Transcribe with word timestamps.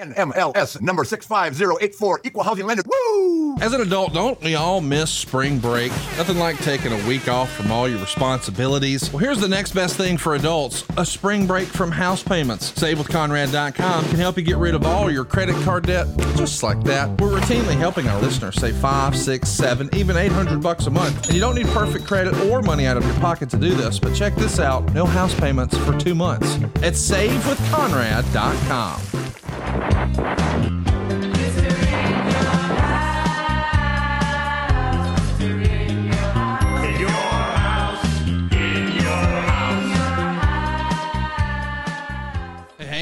NMLS 0.00 0.80
number 0.80 1.04
65084, 1.04 2.20
equal 2.24 2.42
housing 2.42 2.66
lender. 2.66 2.82
Woo! 2.86 3.56
As 3.60 3.74
an 3.74 3.82
adult, 3.82 4.14
don't 4.14 4.40
we 4.40 4.54
all 4.54 4.80
miss 4.80 5.10
spring 5.10 5.58
break? 5.58 5.90
Nothing 6.16 6.38
like 6.38 6.56
taking 6.58 6.92
a 6.92 7.06
week 7.06 7.28
off 7.28 7.52
from 7.52 7.70
all 7.70 7.86
your 7.88 7.98
responsibilities. 7.98 9.12
Well, 9.12 9.18
here's 9.18 9.40
the 9.40 9.48
next 9.48 9.72
best 9.72 9.96
thing 9.96 10.16
for 10.16 10.34
adults 10.34 10.84
a 10.96 11.04
spring 11.04 11.46
break 11.46 11.68
from 11.68 11.90
house 11.90 12.22
payments. 12.22 12.72
SaveWithConrad.com 12.72 14.04
can 14.06 14.16
help 14.16 14.38
you 14.38 14.42
get 14.42 14.56
rid 14.56 14.74
of 14.74 14.86
all 14.86 15.10
your 15.10 15.26
credit 15.26 15.54
card 15.64 15.84
debt 15.86 16.06
just 16.36 16.62
like 16.62 16.82
that. 16.84 17.10
We're 17.20 17.38
routinely 17.38 17.76
helping 17.76 18.08
our 18.08 18.18
listeners 18.22 18.56
save 18.56 18.76
five, 18.76 19.14
six, 19.14 19.50
seven, 19.50 19.90
even 19.94 20.16
800 20.16 20.62
bucks 20.62 20.86
a 20.86 20.90
month. 20.90 21.26
And 21.26 21.34
you 21.34 21.40
don't 21.40 21.54
need 21.54 21.66
perfect 21.68 22.06
credit 22.06 22.34
or 22.46 22.62
money 22.62 22.86
out 22.86 22.96
of 22.96 23.04
your 23.04 23.14
pocket 23.16 23.50
to 23.50 23.58
do 23.58 23.74
this, 23.74 23.98
but 23.98 24.14
check 24.14 24.34
this 24.36 24.58
out 24.58 24.90
no 24.94 25.04
house 25.04 25.38
payments 25.38 25.76
for 25.78 25.94
two 25.98 26.14
months 26.14 26.54
at 26.76 26.94
SaveWithConrad.com. 26.94 29.39
Hey, 29.70 29.76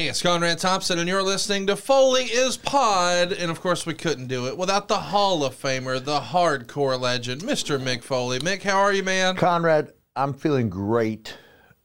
it's 0.07 0.21
Conrad 0.21 0.59
Thompson, 0.59 0.99
and 0.99 1.09
you're 1.09 1.23
listening 1.23 1.65
to 1.65 1.75
Foley 1.75 2.25
is 2.25 2.55
Pod. 2.55 3.33
And 3.33 3.49
of 3.49 3.61
course, 3.61 3.87
we 3.87 3.95
couldn't 3.95 4.27
do 4.27 4.45
it 4.45 4.55
without 4.55 4.87
the 4.87 4.99
Hall 4.99 5.43
of 5.43 5.59
Famer, 5.59 6.03
the 6.03 6.19
hardcore 6.19 6.99
legend, 6.99 7.41
Mr. 7.41 7.81
Mick 7.81 8.03
Foley. 8.03 8.37
Mick, 8.37 8.61
how 8.61 8.77
are 8.77 8.93
you, 8.93 9.01
man? 9.01 9.35
Conrad, 9.35 9.93
I'm 10.15 10.35
feeling 10.35 10.69
great 10.69 11.35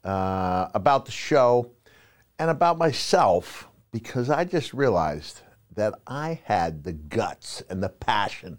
uh, 0.03 0.67
about 0.75 1.05
the 1.05 1.11
show 1.11 1.71
and 2.37 2.51
about 2.51 2.77
myself 2.77 3.67
because 3.95 4.29
I 4.29 4.43
just 4.43 4.73
realized 4.73 5.39
that 5.73 5.93
I 6.05 6.41
had 6.43 6.83
the 6.83 6.91
guts 6.91 7.63
and 7.69 7.81
the 7.81 7.87
passion 7.87 8.57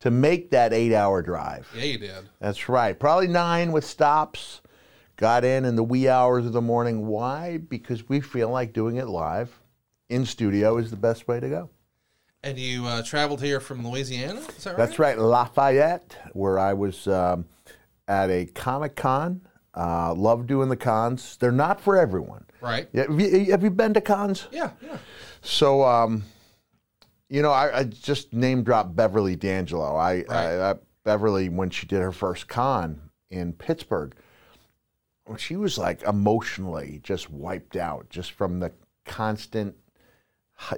to 0.00 0.10
make 0.10 0.50
that 0.52 0.72
eight 0.72 0.94
hour 0.94 1.20
drive. 1.20 1.68
Yeah, 1.76 1.84
you 1.84 1.98
did. 1.98 2.30
That's 2.40 2.70
right. 2.70 2.98
Probably 2.98 3.26
nine 3.26 3.70
with 3.70 3.84
stops. 3.84 4.62
Got 5.16 5.44
in 5.44 5.66
in 5.66 5.76
the 5.76 5.84
wee 5.84 6.08
hours 6.08 6.46
of 6.46 6.54
the 6.54 6.62
morning. 6.62 7.06
Why? 7.06 7.58
Because 7.58 8.08
we 8.08 8.22
feel 8.22 8.48
like 8.48 8.72
doing 8.72 8.96
it 8.96 9.08
live 9.08 9.60
in 10.08 10.24
studio 10.24 10.78
is 10.78 10.88
the 10.88 10.96
best 10.96 11.28
way 11.28 11.38
to 11.38 11.50
go. 11.50 11.68
And 12.42 12.58
you 12.58 12.86
uh, 12.86 13.02
traveled 13.02 13.42
here 13.42 13.60
from 13.60 13.86
Louisiana? 13.86 14.40
Is 14.40 14.64
that 14.64 14.70
right? 14.70 14.76
That's 14.78 14.98
right, 14.98 15.18
Lafayette, 15.18 16.16
where 16.32 16.58
I 16.58 16.72
was 16.72 17.06
um, 17.06 17.44
at 18.06 18.30
a 18.30 18.46
Comic 18.46 18.96
Con. 18.96 19.42
Uh, 19.76 20.14
love 20.14 20.46
doing 20.46 20.70
the 20.70 20.76
cons. 20.78 21.36
They're 21.36 21.52
not 21.52 21.78
for 21.78 21.98
everyone. 21.98 22.46
Right. 22.60 22.88
Yeah, 22.92 23.06
Have 23.08 23.20
you, 23.20 23.50
have 23.52 23.62
you 23.62 23.70
been 23.70 23.94
to 23.94 24.00
cons? 24.00 24.48
Yeah, 24.50 24.70
yeah. 24.82 24.98
So, 25.42 25.84
um, 25.84 26.24
you 27.28 27.42
know, 27.42 27.52
I, 27.52 27.78
I 27.80 27.84
just 27.84 28.32
name 28.32 28.62
dropped 28.62 28.96
Beverly 28.96 29.36
D'Angelo. 29.36 29.96
I, 29.96 30.16
Right. 30.16 30.28
I, 30.30 30.70
I 30.70 30.74
Beverly 31.04 31.48
when 31.48 31.70
she 31.70 31.86
did 31.86 32.00
her 32.00 32.12
first 32.12 32.48
con 32.48 33.00
in 33.30 33.52
Pittsburgh, 33.52 34.14
she 35.36 35.56
was 35.56 35.78
like 35.78 36.02
emotionally 36.02 37.00
just 37.02 37.30
wiped 37.30 37.76
out 37.76 38.08
just 38.10 38.32
from 38.32 38.60
the 38.60 38.72
constant, 39.04 39.74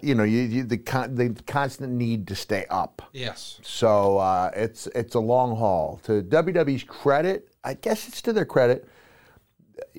you 0.03 0.15
know, 0.15 0.25
you, 0.25 0.41
you, 0.41 0.65
the 0.65 0.79
con, 0.79 1.15
the 1.15 1.31
constant 1.47 1.93
need 1.93 2.27
to 2.29 2.35
stay 2.35 2.67
up. 2.69 3.03
Yes. 3.13 3.61
So 3.63 4.19
uh, 4.19 4.51
it's 4.55 4.87
it's 4.89 5.15
a 5.15 5.21
long 5.21 5.57
haul. 5.57 6.01
To 6.05 6.23
WWE's 6.23 6.85
credit, 6.85 7.49
I 7.65 7.75
guess 7.75 8.09
it's 8.09 8.21
to 8.23 8.33
their 8.33 8.45
credit. 8.45 8.89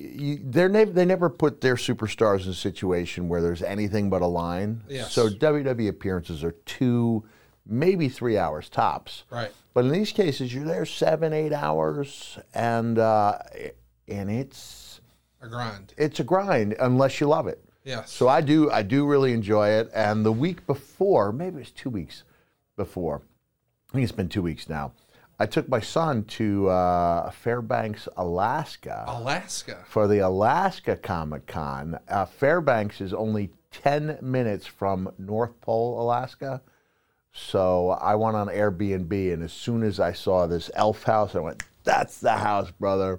You, 0.02 0.40
they're 0.42 0.68
nev- 0.68 0.94
they 0.94 1.04
never 1.04 1.30
put 1.30 1.60
their 1.60 1.76
superstars 1.76 2.44
in 2.44 2.50
a 2.50 2.54
situation 2.54 3.28
where 3.28 3.40
there's 3.40 3.62
anything 3.62 4.10
but 4.10 4.20
a 4.22 4.26
line. 4.26 4.82
Yes. 4.88 5.12
So 5.12 5.28
WWE 5.28 5.88
appearances 5.88 6.42
are 6.42 6.52
two, 6.66 7.24
maybe 7.66 8.08
three 8.08 8.36
hours 8.36 8.68
tops. 8.68 9.24
Right. 9.30 9.52
But 9.74 9.84
in 9.84 9.92
these 9.92 10.12
cases, 10.12 10.52
you're 10.52 10.64
there 10.64 10.84
seven, 10.84 11.32
eight 11.32 11.52
hours, 11.52 12.38
and 12.52 12.98
uh, 12.98 13.38
and 14.08 14.30
it's 14.30 15.00
A 15.40 15.48
grind. 15.48 15.94
it's 15.96 16.18
a 16.20 16.24
grind 16.24 16.74
unless 16.80 17.20
you 17.20 17.28
love 17.28 17.46
it. 17.46 17.62
Yes. 17.84 18.10
So 18.12 18.28
I 18.28 18.40
do 18.40 18.70
I 18.70 18.82
do 18.82 19.06
really 19.06 19.32
enjoy 19.32 19.68
it. 19.70 19.90
And 19.94 20.26
the 20.26 20.32
week 20.32 20.66
before, 20.66 21.32
maybe 21.32 21.56
it 21.56 21.60
was 21.60 21.70
two 21.70 21.90
weeks 21.90 22.24
before, 22.76 23.22
I 23.90 23.92
think 23.92 24.02
it's 24.04 24.12
been 24.12 24.28
two 24.28 24.42
weeks 24.42 24.68
now. 24.68 24.92
I 25.42 25.46
took 25.46 25.68
my 25.68 25.80
son 25.80 26.22
to 26.38 26.68
uh, 26.68 27.28
Fairbanks, 27.32 28.06
Alaska, 28.16 29.04
Alaska. 29.08 29.84
for 29.88 30.06
the 30.06 30.20
Alaska 30.20 30.94
Comic 30.94 31.48
Con. 31.48 31.98
Uh, 32.08 32.26
Fairbanks 32.26 33.00
is 33.00 33.12
only 33.12 33.50
ten 33.72 34.18
minutes 34.22 34.68
from 34.68 35.12
North 35.18 35.60
Pole, 35.60 36.00
Alaska. 36.00 36.62
So 37.32 37.90
I 37.90 38.14
went 38.14 38.36
on 38.36 38.46
Airbnb, 38.46 39.32
and 39.32 39.42
as 39.42 39.52
soon 39.52 39.82
as 39.82 39.98
I 39.98 40.12
saw 40.12 40.46
this 40.46 40.70
elf 40.76 41.02
house, 41.02 41.34
I 41.34 41.40
went, 41.40 41.64
"That's 41.82 42.20
the 42.20 42.34
house, 42.34 42.70
brother." 42.70 43.18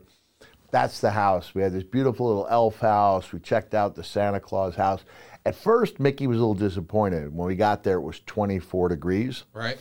That's 0.71 1.01
the 1.01 1.11
house. 1.11 1.53
We 1.53 1.61
had 1.61 1.73
this 1.73 1.83
beautiful 1.83 2.27
little 2.27 2.47
elf 2.49 2.79
house. 2.79 3.33
We 3.33 3.39
checked 3.39 3.75
out 3.75 3.95
the 3.95 4.03
Santa 4.03 4.39
Claus 4.39 4.75
house. 4.75 5.03
At 5.45 5.55
first, 5.55 5.99
Mickey 5.99 6.25
was 6.27 6.37
a 6.37 6.39
little 6.39 6.53
disappointed. 6.53 7.35
When 7.35 7.47
we 7.47 7.57
got 7.57 7.83
there, 7.83 7.97
it 7.97 8.01
was 8.01 8.21
24 8.25 8.87
degrees. 8.87 9.43
Right. 9.53 9.77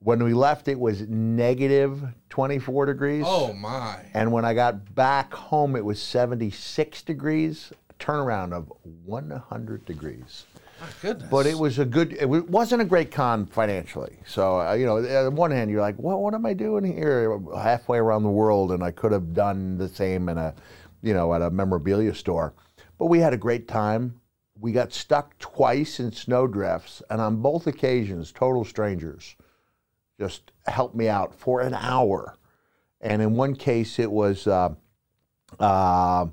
When 0.00 0.22
we 0.22 0.32
left, 0.32 0.68
it 0.68 0.78
was 0.78 1.02
negative 1.08 2.02
24 2.30 2.86
degrees. 2.86 3.24
Oh, 3.26 3.52
my. 3.52 3.98
And 4.14 4.30
when 4.30 4.44
I 4.44 4.54
got 4.54 4.94
back 4.94 5.34
home, 5.34 5.74
it 5.74 5.84
was 5.84 6.00
76 6.00 7.02
degrees. 7.02 7.72
Turnaround 7.98 8.52
of 8.52 8.72
100 9.04 9.84
degrees. 9.84 10.46
My 10.80 10.86
goodness. 11.02 11.28
But 11.28 11.46
it 11.46 11.58
was 11.58 11.80
a 11.80 11.84
good. 11.84 12.12
It 12.12 12.28
wasn't 12.28 12.80
a 12.80 12.84
great 12.84 13.10
con 13.10 13.44
financially. 13.46 14.16
So 14.24 14.60
uh, 14.60 14.74
you 14.74 14.86
know, 14.86 14.98
on 15.26 15.34
one 15.34 15.50
hand, 15.50 15.68
you're 15.68 15.80
like, 15.80 15.96
what 15.96 16.20
What 16.20 16.32
am 16.32 16.46
I 16.46 16.52
doing 16.52 16.84
here? 16.84 17.36
Halfway 17.56 17.98
around 17.98 18.22
the 18.22 18.30
world, 18.30 18.70
and 18.70 18.84
I 18.84 18.92
could 18.92 19.10
have 19.10 19.34
done 19.34 19.76
the 19.76 19.88
same 19.88 20.28
in 20.28 20.38
a, 20.38 20.54
you 21.02 21.12
know, 21.12 21.34
at 21.34 21.42
a 21.42 21.50
memorabilia 21.50 22.14
store. 22.14 22.54
But 22.98 23.06
we 23.06 23.18
had 23.18 23.32
a 23.32 23.36
great 23.36 23.66
time. 23.66 24.20
We 24.60 24.70
got 24.70 24.92
stuck 24.92 25.36
twice 25.40 25.98
in 25.98 26.12
snowdrifts, 26.12 27.02
and 27.10 27.20
on 27.20 27.42
both 27.42 27.66
occasions, 27.66 28.30
total 28.30 28.64
strangers 28.64 29.34
just 30.18 30.52
helped 30.66 30.94
me 30.94 31.08
out 31.08 31.34
for 31.34 31.60
an 31.60 31.74
hour. 31.74 32.36
And 33.00 33.22
in 33.22 33.34
one 33.34 33.54
case, 33.54 33.98
it 33.98 34.10
was. 34.10 34.46
Uh, 34.46 34.74
uh, 35.58 36.26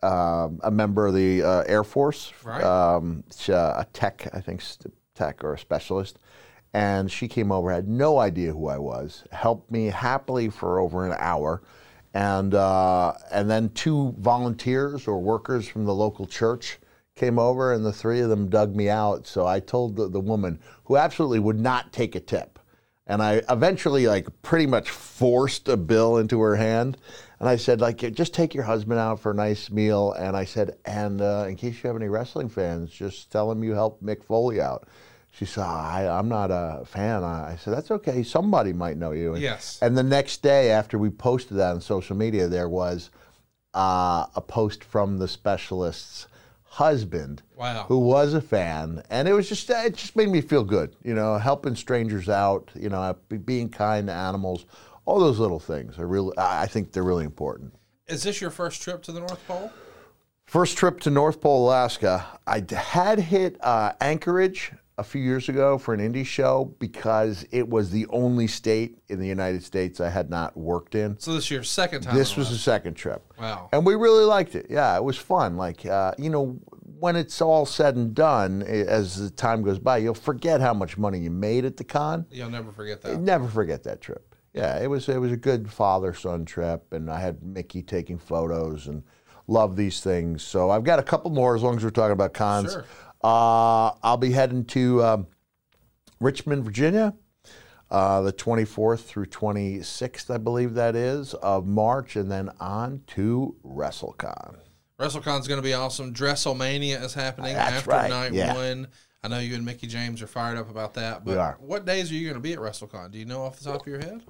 um, 0.00 0.60
a 0.62 0.70
member 0.70 1.08
of 1.08 1.14
the 1.14 1.42
uh, 1.42 1.64
Air 1.66 1.82
Force, 1.82 2.32
Right. 2.44 2.62
um, 2.62 3.24
uh, 3.48 3.52
a 3.78 3.86
tech, 3.92 4.28
I 4.32 4.40
think, 4.40 4.62
tech 5.16 5.42
or 5.42 5.54
a 5.54 5.58
specialist, 5.58 6.20
and 6.72 7.10
she 7.10 7.26
came 7.26 7.50
over, 7.50 7.72
had 7.72 7.88
no 7.88 8.18
idea 8.18 8.52
who 8.52 8.68
I 8.68 8.78
was, 8.78 9.24
helped 9.32 9.72
me 9.72 9.86
happily 9.86 10.50
for 10.50 10.78
over 10.78 11.04
an 11.04 11.16
hour, 11.18 11.62
and 12.14 12.54
uh, 12.54 13.14
and 13.32 13.50
then 13.50 13.70
two 13.70 14.14
volunteers 14.18 15.08
or 15.08 15.20
workers 15.20 15.66
from 15.66 15.84
the 15.84 15.94
local 15.94 16.26
church 16.26 16.78
came 17.16 17.38
over, 17.38 17.72
and 17.72 17.84
the 17.84 17.92
three 17.92 18.20
of 18.20 18.28
them 18.28 18.48
dug 18.48 18.76
me 18.76 18.88
out. 18.88 19.26
So 19.26 19.46
I 19.48 19.58
told 19.58 19.96
the, 19.96 20.08
the 20.08 20.20
woman, 20.20 20.60
who 20.84 20.96
absolutely 20.96 21.40
would 21.40 21.58
not 21.58 21.92
take 21.92 22.14
a 22.14 22.20
tip, 22.20 22.57
and 23.08 23.22
I 23.22 23.42
eventually 23.48 24.06
like 24.06 24.28
pretty 24.42 24.66
much 24.66 24.90
forced 24.90 25.68
a 25.68 25.76
bill 25.76 26.18
into 26.18 26.40
her 26.40 26.56
hand. 26.56 26.98
And 27.40 27.48
I 27.48 27.56
said, 27.56 27.80
like, 27.80 27.98
just 28.12 28.34
take 28.34 28.52
your 28.52 28.64
husband 28.64 28.98
out 28.98 29.20
for 29.20 29.30
a 29.30 29.34
nice 29.34 29.70
meal. 29.70 30.12
And 30.12 30.36
I 30.36 30.44
said, 30.44 30.76
and 30.84 31.20
uh, 31.20 31.46
in 31.48 31.54
case 31.56 31.82
you 31.82 31.86
have 31.86 31.96
any 31.96 32.08
wrestling 32.08 32.48
fans, 32.48 32.90
just 32.90 33.30
tell 33.30 33.48
them 33.48 33.62
you 33.62 33.72
helped 33.72 34.04
Mick 34.04 34.24
Foley 34.24 34.60
out. 34.60 34.88
She 35.30 35.44
said, 35.44 35.62
I, 35.62 36.08
I'm 36.08 36.28
not 36.28 36.50
a 36.50 36.84
fan. 36.84 37.22
I 37.22 37.52
I 37.52 37.56
said, 37.56 37.74
that's 37.74 37.92
okay. 37.92 38.24
Somebody 38.24 38.72
might 38.72 38.96
know 38.96 39.12
you. 39.12 39.34
And, 39.34 39.42
Yes. 39.42 39.78
And 39.80 39.96
the 39.96 40.02
next 40.02 40.42
day, 40.42 40.70
after 40.70 40.98
we 40.98 41.10
posted 41.10 41.58
that 41.58 41.70
on 41.70 41.80
social 41.80 42.16
media, 42.16 42.48
there 42.48 42.68
was 42.68 43.10
uh, 43.72 44.26
a 44.34 44.40
post 44.40 44.82
from 44.82 45.18
the 45.18 45.28
specialist's 45.28 46.26
husband 46.68 47.42
Wow. 47.56 47.84
who 47.88 47.98
was 47.98 48.34
a 48.34 48.40
fan, 48.40 49.02
and 49.10 49.26
it 49.26 49.32
was 49.32 49.48
just 49.48 49.68
it 49.70 49.94
just 49.96 50.14
made 50.16 50.28
me 50.28 50.40
feel 50.40 50.64
good, 50.64 50.94
you 51.02 51.14
know, 51.14 51.38
helping 51.38 51.74
strangers 51.74 52.28
out, 52.28 52.70
you 52.74 52.88
know, 52.88 53.16
being 53.44 53.68
kind 53.68 54.06
to 54.08 54.12
animals, 54.12 54.66
all 55.04 55.18
those 55.18 55.38
little 55.38 55.58
things 55.60 55.98
are 55.98 56.06
really 56.06 56.34
I 56.38 56.66
think 56.66 56.92
they're 56.92 57.02
really 57.02 57.24
important. 57.24 57.74
Is 58.06 58.22
this 58.22 58.40
your 58.40 58.50
first 58.50 58.82
trip 58.82 59.02
to 59.04 59.12
the 59.12 59.20
North 59.20 59.46
Pole? 59.46 59.72
First 60.46 60.78
trip 60.78 61.00
to 61.00 61.10
North 61.10 61.40
Pole, 61.40 61.66
Alaska, 61.68 62.26
i 62.46 62.64
had 62.74 63.18
hit 63.18 63.56
uh, 63.62 63.92
Anchorage 64.00 64.72
a 64.98 65.04
few 65.04 65.22
years 65.22 65.48
ago 65.48 65.78
for 65.78 65.94
an 65.94 66.00
indie 66.00 66.26
show 66.26 66.74
because 66.80 67.46
it 67.52 67.66
was 67.66 67.90
the 67.90 68.06
only 68.08 68.48
state 68.48 68.98
in 69.08 69.20
the 69.20 69.26
United 69.26 69.62
States 69.62 70.00
I 70.00 70.10
had 70.10 70.28
not 70.28 70.56
worked 70.56 70.96
in. 70.96 71.18
So 71.18 71.32
this 71.32 71.44
is 71.44 71.50
your 71.50 71.62
second 71.62 72.02
time. 72.02 72.16
This 72.16 72.36
was 72.36 72.50
the 72.50 72.56
second 72.56 72.94
trip. 72.94 73.32
Wow. 73.38 73.68
And 73.72 73.86
we 73.86 73.94
really 73.94 74.24
liked 74.24 74.56
it. 74.56 74.66
Yeah, 74.68 74.96
it 74.96 75.04
was 75.04 75.16
fun. 75.16 75.56
Like, 75.56 75.86
uh, 75.86 76.12
you 76.18 76.30
know, 76.30 76.58
when 76.98 77.14
it's 77.14 77.40
all 77.40 77.64
said 77.64 77.94
and 77.94 78.12
done, 78.12 78.62
as 78.62 79.16
the 79.16 79.30
time 79.30 79.62
goes 79.62 79.78
by, 79.78 79.98
you'll 79.98 80.14
forget 80.14 80.60
how 80.60 80.74
much 80.74 80.98
money 80.98 81.20
you 81.20 81.30
made 81.30 81.64
at 81.64 81.76
the 81.76 81.84
con. 81.84 82.26
You'll 82.30 82.50
never 82.50 82.72
forget 82.72 83.00
that. 83.02 83.20
Never 83.20 83.46
forget 83.46 83.84
that 83.84 84.00
trip. 84.00 84.34
Yeah, 84.52 84.82
it 84.82 84.88
was 84.88 85.08
it 85.08 85.18
was 85.18 85.30
a 85.30 85.36
good 85.36 85.70
father 85.70 86.12
son 86.12 86.44
trip, 86.44 86.92
and 86.92 87.08
I 87.08 87.20
had 87.20 87.42
Mickey 87.44 87.82
taking 87.82 88.18
photos 88.18 88.88
and 88.88 89.04
love 89.46 89.76
these 89.76 90.00
things. 90.00 90.42
So 90.42 90.70
I've 90.70 90.82
got 90.82 90.98
a 90.98 91.02
couple 91.02 91.30
more 91.30 91.54
as 91.54 91.62
long 91.62 91.76
as 91.76 91.84
we're 91.84 91.90
talking 91.90 92.12
about 92.12 92.34
cons. 92.34 92.72
Sure. 92.72 92.84
Uh, 93.22 93.92
I'll 94.02 94.16
be 94.16 94.32
heading 94.32 94.64
to 94.66 95.02
um, 95.02 95.26
Richmond, 96.20 96.64
Virginia, 96.64 97.14
uh, 97.90 98.22
the 98.22 98.32
24th 98.32 99.00
through 99.00 99.26
26th, 99.26 100.32
I 100.32 100.38
believe 100.38 100.74
that 100.74 100.94
is, 100.94 101.34
of 101.34 101.66
March, 101.66 102.16
and 102.16 102.30
then 102.30 102.50
on 102.60 103.02
to 103.08 103.56
WrestleCon. 103.64 104.58
WrestleCon's 104.98 105.48
going 105.48 105.58
to 105.58 105.62
be 105.62 105.74
awesome. 105.74 106.12
WrestleMania 106.12 107.02
is 107.02 107.14
happening 107.14 107.54
That's 107.54 107.76
after 107.76 107.90
right, 107.90 108.10
night 108.10 108.32
yeah. 108.32 108.54
one. 108.54 108.88
I 109.22 109.28
know 109.28 109.38
you 109.38 109.54
and 109.54 109.64
Mickey 109.64 109.86
James 109.86 110.22
are 110.22 110.26
fired 110.26 110.58
up 110.58 110.70
about 110.70 110.94
that. 110.94 111.24
But 111.24 111.30
We 111.32 111.36
are. 111.38 111.56
what 111.60 111.84
days 111.84 112.10
are 112.10 112.14
you 112.14 112.24
going 112.24 112.34
to 112.34 112.40
be 112.40 112.52
at 112.52 112.58
WrestleCon? 112.58 113.10
Do 113.10 113.18
you 113.18 113.24
know 113.24 113.42
off 113.42 113.58
the 113.58 113.70
top 113.70 113.80
of 113.80 113.86
your 113.86 113.98
head? 113.98 114.22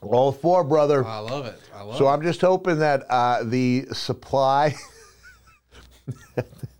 Roll 0.00 0.32
four, 0.32 0.64
brother. 0.64 1.04
I 1.04 1.18
love 1.18 1.46
it. 1.46 1.58
I 1.74 1.82
love 1.82 1.96
it. 1.96 1.98
So 1.98 2.08
it. 2.08 2.12
I'm 2.12 2.22
just 2.22 2.40
hoping 2.40 2.78
that 2.78 3.04
uh, 3.10 3.42
the 3.42 3.86
supply 3.92 4.74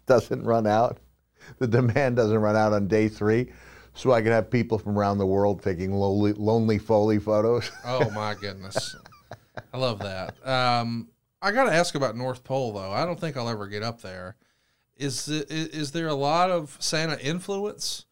doesn't 0.08 0.44
run 0.44 0.66
out, 0.66 0.98
the 1.58 1.66
demand 1.66 2.16
doesn't 2.16 2.38
run 2.38 2.56
out 2.56 2.72
on 2.72 2.88
day 2.88 3.08
three, 3.08 3.52
so 3.94 4.12
I 4.12 4.22
can 4.22 4.32
have 4.32 4.50
people 4.50 4.78
from 4.78 4.98
around 4.98 5.18
the 5.18 5.26
world 5.26 5.62
taking 5.62 5.92
lonely, 5.92 6.32
lonely 6.32 6.78
Foley 6.78 7.18
photos. 7.18 7.70
Oh 7.84 8.10
my 8.10 8.34
goodness, 8.34 8.96
I 9.72 9.78
love 9.78 10.00
that. 10.00 10.34
Um, 10.46 11.08
I 11.40 11.52
got 11.52 11.64
to 11.64 11.74
ask 11.74 11.94
about 11.94 12.16
North 12.16 12.42
Pole 12.44 12.72
though. 12.72 12.92
I 12.92 13.04
don't 13.04 13.18
think 13.18 13.36
I'll 13.36 13.48
ever 13.48 13.68
get 13.68 13.82
up 13.82 14.00
there. 14.00 14.36
Is 14.96 15.26
the, 15.26 15.46
is, 15.48 15.92
there 15.92 16.08
a 16.08 16.14
lot 16.14 16.50
of 16.50 16.76
Santa 16.80 17.20
influence? 17.24 18.06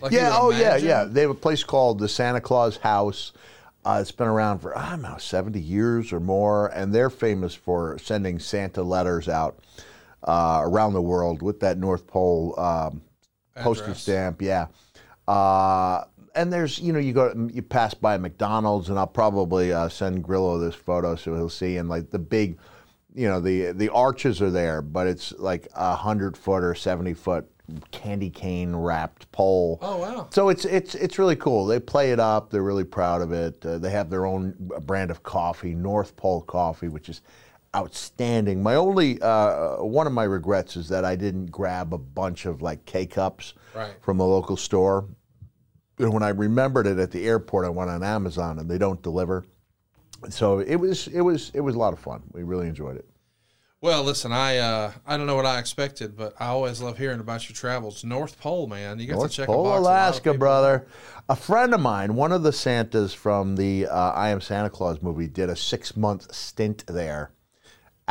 Like 0.00 0.12
yeah, 0.12 0.30
oh 0.32 0.50
yeah, 0.50 0.76
yeah. 0.76 1.04
They 1.04 1.20
have 1.20 1.30
a 1.30 1.34
place 1.34 1.62
called 1.62 1.98
the 1.98 2.08
Santa 2.08 2.40
Claus 2.40 2.78
House. 2.78 3.32
Uh, 3.84 3.98
it's 4.00 4.12
been 4.12 4.26
around 4.26 4.60
for 4.60 4.76
I 4.76 4.90
don't 4.90 5.02
know 5.02 5.16
seventy 5.18 5.60
years 5.60 6.12
or 6.12 6.20
more, 6.20 6.68
and 6.68 6.94
they're 6.94 7.10
famous 7.10 7.54
for 7.54 7.98
sending 7.98 8.38
Santa 8.38 8.82
letters 8.82 9.28
out 9.28 9.58
uh, 10.24 10.60
around 10.64 10.92
the 10.92 11.02
world 11.02 11.42
with 11.42 11.60
that 11.60 11.78
North 11.78 12.06
Pole 12.06 12.58
um, 12.58 13.02
postage 13.56 13.96
stamp. 13.96 14.42
Yeah, 14.42 14.66
uh, 15.28 16.04
and 16.34 16.52
there's 16.52 16.78
you 16.78 16.92
know 16.92 16.98
you 16.98 17.12
go 17.12 17.48
you 17.52 17.62
pass 17.62 17.94
by 17.94 18.16
McDonald's, 18.18 18.88
and 18.88 18.98
I'll 18.98 19.06
probably 19.06 19.72
uh, 19.72 19.88
send 19.88 20.22
Grillo 20.22 20.58
this 20.58 20.74
photo 20.74 21.16
so 21.16 21.34
he'll 21.34 21.48
see, 21.48 21.76
and 21.76 21.88
like 21.88 22.10
the 22.10 22.18
big. 22.18 22.58
You 23.12 23.26
know 23.26 23.40
the 23.40 23.72
the 23.72 23.88
arches 23.88 24.40
are 24.40 24.52
there, 24.52 24.80
but 24.80 25.08
it's 25.08 25.32
like 25.32 25.66
a 25.74 25.96
hundred 25.96 26.36
foot 26.36 26.62
or 26.62 26.76
seventy 26.76 27.12
foot 27.12 27.50
candy 27.90 28.30
cane 28.30 28.74
wrapped 28.74 29.30
pole. 29.32 29.78
Oh 29.82 29.98
wow. 29.98 30.28
So 30.30 30.48
it's 30.48 30.64
it's 30.64 30.94
it's 30.94 31.18
really 31.18 31.36
cool. 31.36 31.66
They 31.66 31.80
play 31.80 32.12
it 32.12 32.20
up. 32.20 32.50
They're 32.50 32.62
really 32.62 32.84
proud 32.84 33.22
of 33.22 33.32
it. 33.32 33.64
Uh, 33.64 33.78
they 33.78 33.90
have 33.90 34.10
their 34.10 34.26
own 34.26 34.54
brand 34.82 35.10
of 35.10 35.22
coffee, 35.22 35.74
North 35.74 36.16
Pole 36.16 36.42
Coffee, 36.42 36.88
which 36.88 37.08
is 37.08 37.22
outstanding. 37.76 38.62
My 38.62 38.74
only 38.74 39.20
uh, 39.22 39.76
one 39.76 40.06
of 40.06 40.12
my 40.12 40.24
regrets 40.24 40.76
is 40.76 40.88
that 40.88 41.04
I 41.04 41.16
didn't 41.16 41.46
grab 41.46 41.92
a 41.94 41.98
bunch 41.98 42.46
of 42.46 42.62
like 42.62 42.84
K 42.84 43.06
cups 43.06 43.54
Right. 43.74 43.94
from 44.02 44.16
the 44.18 44.24
local 44.26 44.56
store. 44.56 45.06
And 45.98 46.12
when 46.12 46.22
I 46.22 46.30
remembered 46.30 46.86
it 46.86 46.98
at 46.98 47.10
the 47.10 47.26
airport, 47.26 47.66
I 47.66 47.68
went 47.68 47.90
on 47.90 48.02
Amazon 48.02 48.58
and 48.58 48.68
they 48.70 48.78
don't 48.78 49.00
deliver. 49.02 49.44
So 50.28 50.58
it 50.60 50.76
was 50.76 51.06
it 51.08 51.20
was 51.20 51.50
it 51.54 51.60
was 51.60 51.74
a 51.74 51.78
lot 51.78 51.92
of 51.92 51.98
fun. 51.98 52.22
We 52.32 52.42
really 52.42 52.66
enjoyed 52.66 52.96
it. 52.96 53.06
Well, 53.82 54.02
listen, 54.02 54.30
I 54.32 54.58
uh, 54.58 54.92
I 55.06 55.16
don't 55.16 55.26
know 55.26 55.36
what 55.36 55.46
I 55.46 55.58
expected, 55.58 56.16
but 56.16 56.34
I 56.40 56.46
always 56.48 56.82
love 56.82 56.98
hearing 56.98 57.20
about 57.20 57.48
your 57.48 57.54
travels. 57.56 58.04
North 58.04 58.38
Pole, 58.40 58.66
man, 58.66 58.98
you 58.98 59.06
got 59.06 59.16
North 59.16 59.30
to 59.30 59.36
check 59.38 59.46
Pole, 59.46 59.72
a 59.72 59.78
Alaska, 59.78 60.30
people- 60.32 60.38
brother. 60.38 60.86
A 61.28 61.36
friend 61.36 61.72
of 61.72 61.80
mine, 61.80 62.14
one 62.16 62.32
of 62.32 62.42
the 62.42 62.52
Santas 62.52 63.14
from 63.14 63.54
the 63.56 63.86
uh, 63.86 64.10
I 64.12 64.30
Am 64.30 64.40
Santa 64.40 64.68
Claus 64.68 65.00
movie, 65.00 65.28
did 65.28 65.48
a 65.48 65.54
six 65.56 65.96
month 65.96 66.34
stint 66.34 66.84
there 66.88 67.30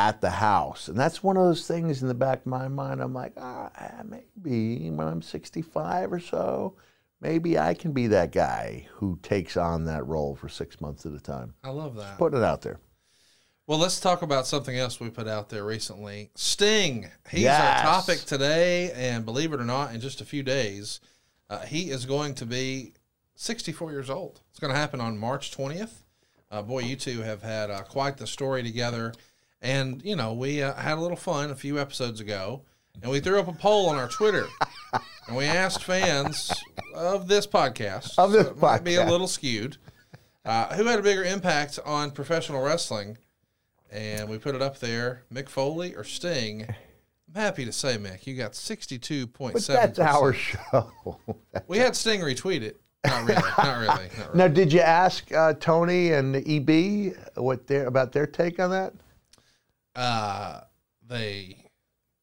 at 0.00 0.22
the 0.22 0.30
house. 0.30 0.88
And 0.88 0.98
that's 0.98 1.22
one 1.22 1.36
of 1.36 1.44
those 1.44 1.66
things 1.66 2.00
in 2.00 2.08
the 2.08 2.14
back 2.14 2.40
of 2.40 2.46
my 2.46 2.68
mind. 2.68 3.02
I'm 3.02 3.12
like, 3.12 3.34
ah, 3.36 3.70
maybe 4.04 4.88
when 4.88 5.06
I'm 5.06 5.20
65 5.20 6.10
or 6.10 6.20
so, 6.20 6.74
maybe 7.20 7.58
I 7.58 7.74
can 7.74 7.92
be 7.92 8.06
that 8.06 8.32
guy 8.32 8.88
who 8.94 9.18
takes 9.22 9.58
on 9.58 9.84
that 9.84 10.06
role 10.06 10.34
for 10.34 10.48
six 10.48 10.80
months 10.80 11.04
at 11.04 11.12
a 11.12 11.20
time. 11.20 11.52
I 11.62 11.68
love 11.68 11.96
that. 11.96 12.16
Putting 12.16 12.38
it 12.38 12.44
out 12.44 12.62
there. 12.62 12.80
Well, 13.66 13.78
let's 13.78 14.00
talk 14.00 14.22
about 14.22 14.46
something 14.46 14.76
else 14.76 14.98
we 14.98 15.10
put 15.10 15.28
out 15.28 15.50
there 15.50 15.64
recently. 15.64 16.30
Sting. 16.34 17.10
He's 17.30 17.42
Yes. 17.42 17.84
our 17.84 17.92
topic 18.00 18.20
today, 18.20 18.90
and 18.92 19.26
believe 19.26 19.52
it 19.52 19.60
or 19.60 19.64
not, 19.64 19.94
in 19.94 20.00
just 20.00 20.22
a 20.22 20.24
few 20.24 20.42
days, 20.42 21.00
uh, 21.50 21.60
he 21.66 21.90
is 21.90 22.06
going 22.06 22.34
to 22.36 22.46
be 22.46 22.94
64 23.34 23.92
years 23.92 24.08
old. 24.08 24.40
It's 24.50 24.58
going 24.58 24.72
to 24.72 24.78
happen 24.78 24.98
on 25.00 25.18
March 25.18 25.54
20th. 25.54 26.04
Uh, 26.50 26.62
boy, 26.62 26.80
you 26.80 26.96
two 26.96 27.20
have 27.20 27.42
had 27.42 27.70
uh, 27.70 27.82
quite 27.82 28.16
the 28.16 28.26
story 28.26 28.62
together. 28.62 29.12
And, 29.62 30.02
you 30.04 30.16
know, 30.16 30.32
we 30.32 30.62
uh, 30.62 30.74
had 30.74 30.98
a 30.98 31.00
little 31.00 31.16
fun 31.16 31.50
a 31.50 31.54
few 31.54 31.78
episodes 31.78 32.20
ago, 32.20 32.62
and 33.02 33.10
we 33.10 33.20
threw 33.20 33.38
up 33.38 33.48
a 33.48 33.52
poll 33.52 33.88
on 33.88 33.96
our 33.96 34.08
Twitter. 34.08 34.46
and 35.28 35.36
we 35.36 35.44
asked 35.44 35.84
fans 35.84 36.50
of 36.94 37.28
this 37.28 37.46
podcast, 37.46 38.18
Of 38.18 38.32
this 38.32 38.46
it 38.46 38.56
might 38.56 38.84
be 38.84 38.94
a 38.96 39.04
little 39.04 39.28
skewed, 39.28 39.76
uh, 40.44 40.74
who 40.74 40.84
had 40.84 40.98
a 40.98 41.02
bigger 41.02 41.24
impact 41.24 41.78
on 41.84 42.10
professional 42.10 42.62
wrestling 42.62 43.18
and 43.92 44.28
we 44.28 44.38
put 44.38 44.54
it 44.54 44.62
up 44.62 44.78
there. 44.78 45.22
Mick 45.32 45.48
Foley 45.48 45.94
or 45.94 46.04
Sting? 46.04 46.66
I'm 47.28 47.40
happy 47.40 47.64
to 47.64 47.72
say, 47.72 47.96
Mick, 47.96 48.26
you 48.26 48.36
got 48.36 48.54
sixty-two 48.54 49.26
point 49.28 49.60
seven. 49.60 49.80
that's 49.82 49.98
our 49.98 50.32
show. 50.32 50.90
We 51.66 51.78
had 51.78 51.94
Sting 51.94 52.20
retweet 52.20 52.62
it. 52.62 52.80
Not 53.04 53.24
really. 53.24 53.34
not 53.34 53.78
really. 53.78 53.86
Not 53.86 54.18
really. 54.18 54.28
now, 54.34 54.48
did 54.48 54.72
you 54.72 54.80
ask 54.80 55.30
uh, 55.32 55.54
Tony 55.54 56.12
and 56.12 56.36
EB 56.36 57.16
what 57.36 57.66
their 57.66 57.86
about 57.86 58.12
their 58.12 58.26
take 58.26 58.58
on 58.58 58.70
that? 58.70 58.92
Uh, 60.00 60.60
they 61.06 61.56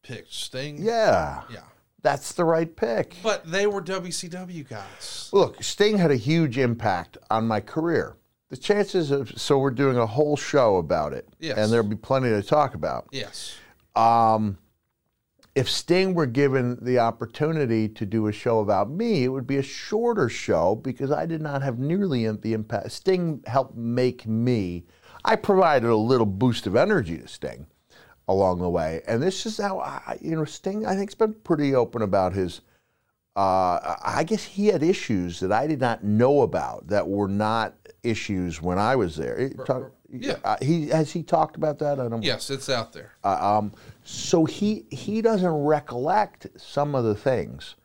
picked 0.02 0.32
Sting. 0.32 0.78
Yeah, 0.82 1.42
Yeah. 1.48 1.60
that's 2.02 2.32
the 2.32 2.44
right 2.44 2.74
pick. 2.74 3.14
But 3.22 3.48
they 3.50 3.66
were 3.68 3.80
WCW 3.80 4.64
guys. 4.68 5.28
Look, 5.32 5.62
Sting 5.62 5.98
had 5.98 6.10
a 6.10 6.16
huge 6.16 6.58
impact 6.58 7.18
on 7.30 7.46
my 7.46 7.60
career. 7.60 8.16
The 8.50 8.56
chances 8.56 9.10
of 9.12 9.38
so 9.40 9.58
we're 9.58 9.70
doing 9.70 9.96
a 9.96 10.06
whole 10.06 10.36
show 10.36 10.76
about 10.78 11.12
it, 11.12 11.28
Yes. 11.38 11.56
and 11.58 11.70
there'll 11.72 11.86
be 11.86 11.94
plenty 11.96 12.30
to 12.30 12.42
talk 12.42 12.74
about. 12.74 13.06
Yes. 13.12 13.54
Um, 13.94 14.58
If 15.54 15.68
Sting 15.68 16.14
were 16.14 16.26
given 16.26 16.78
the 16.82 17.00
opportunity 17.00 17.88
to 17.88 18.06
do 18.06 18.28
a 18.28 18.32
show 18.32 18.60
about 18.60 18.88
me, 18.90 19.24
it 19.24 19.28
would 19.28 19.46
be 19.46 19.56
a 19.56 19.62
shorter 19.62 20.28
show 20.28 20.76
because 20.76 21.10
I 21.10 21.26
did 21.26 21.42
not 21.42 21.62
have 21.62 21.80
nearly 21.80 22.30
the 22.30 22.52
impact. 22.52 22.92
Sting 22.92 23.42
helped 23.44 23.76
make 23.76 24.24
me. 24.26 24.84
I 25.24 25.36
provided 25.36 25.88
a 25.88 25.96
little 25.96 26.26
boost 26.26 26.66
of 26.66 26.76
energy 26.76 27.18
to 27.18 27.28
Sting 27.28 27.66
along 28.28 28.60
the 28.60 28.68
way, 28.68 29.02
and 29.06 29.22
this 29.22 29.46
is 29.46 29.58
how 29.58 29.80
I, 29.80 30.18
you 30.20 30.36
know, 30.36 30.44
Sting. 30.44 30.86
I 30.86 30.94
think's 30.96 31.14
been 31.14 31.34
pretty 31.34 31.74
open 31.74 32.02
about 32.02 32.32
his. 32.32 32.60
Uh, 33.36 33.96
I 34.02 34.24
guess 34.24 34.42
he 34.42 34.66
had 34.66 34.82
issues 34.82 35.38
that 35.40 35.52
I 35.52 35.68
did 35.68 35.80
not 35.80 36.02
know 36.02 36.42
about 36.42 36.88
that 36.88 37.06
were 37.06 37.28
not 37.28 37.74
issues 38.02 38.60
when 38.60 38.78
I 38.78 38.96
was 38.96 39.16
there. 39.16 39.50
Talk- 39.64 39.92
yeah. 40.10 40.36
uh, 40.44 40.56
he 40.62 40.88
has 40.88 41.12
he 41.12 41.22
talked 41.22 41.56
about 41.56 41.78
that? 41.80 42.00
I 42.00 42.08
don't. 42.08 42.22
Yes, 42.22 42.50
it's 42.50 42.68
out 42.68 42.92
there. 42.92 43.12
Uh, 43.22 43.58
um, 43.58 43.72
so 44.04 44.44
he 44.44 44.86
he 44.90 45.20
doesn't 45.20 45.52
recollect 45.52 46.46
some 46.56 46.94
of 46.94 47.04
the 47.04 47.14
things, 47.14 47.76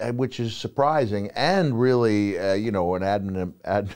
uh, 0.00 0.12
which 0.12 0.40
is 0.40 0.56
surprising 0.56 1.30
and 1.34 1.78
really, 1.78 2.38
uh, 2.38 2.54
you 2.54 2.70
know, 2.70 2.94
an 2.94 3.02
admon, 3.02 3.52
ad, 3.64 3.94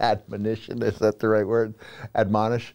admonition 0.00 0.82
is 0.82 0.98
that 0.98 1.18
the 1.18 1.28
right 1.28 1.46
word? 1.46 1.74
Admonish, 2.14 2.74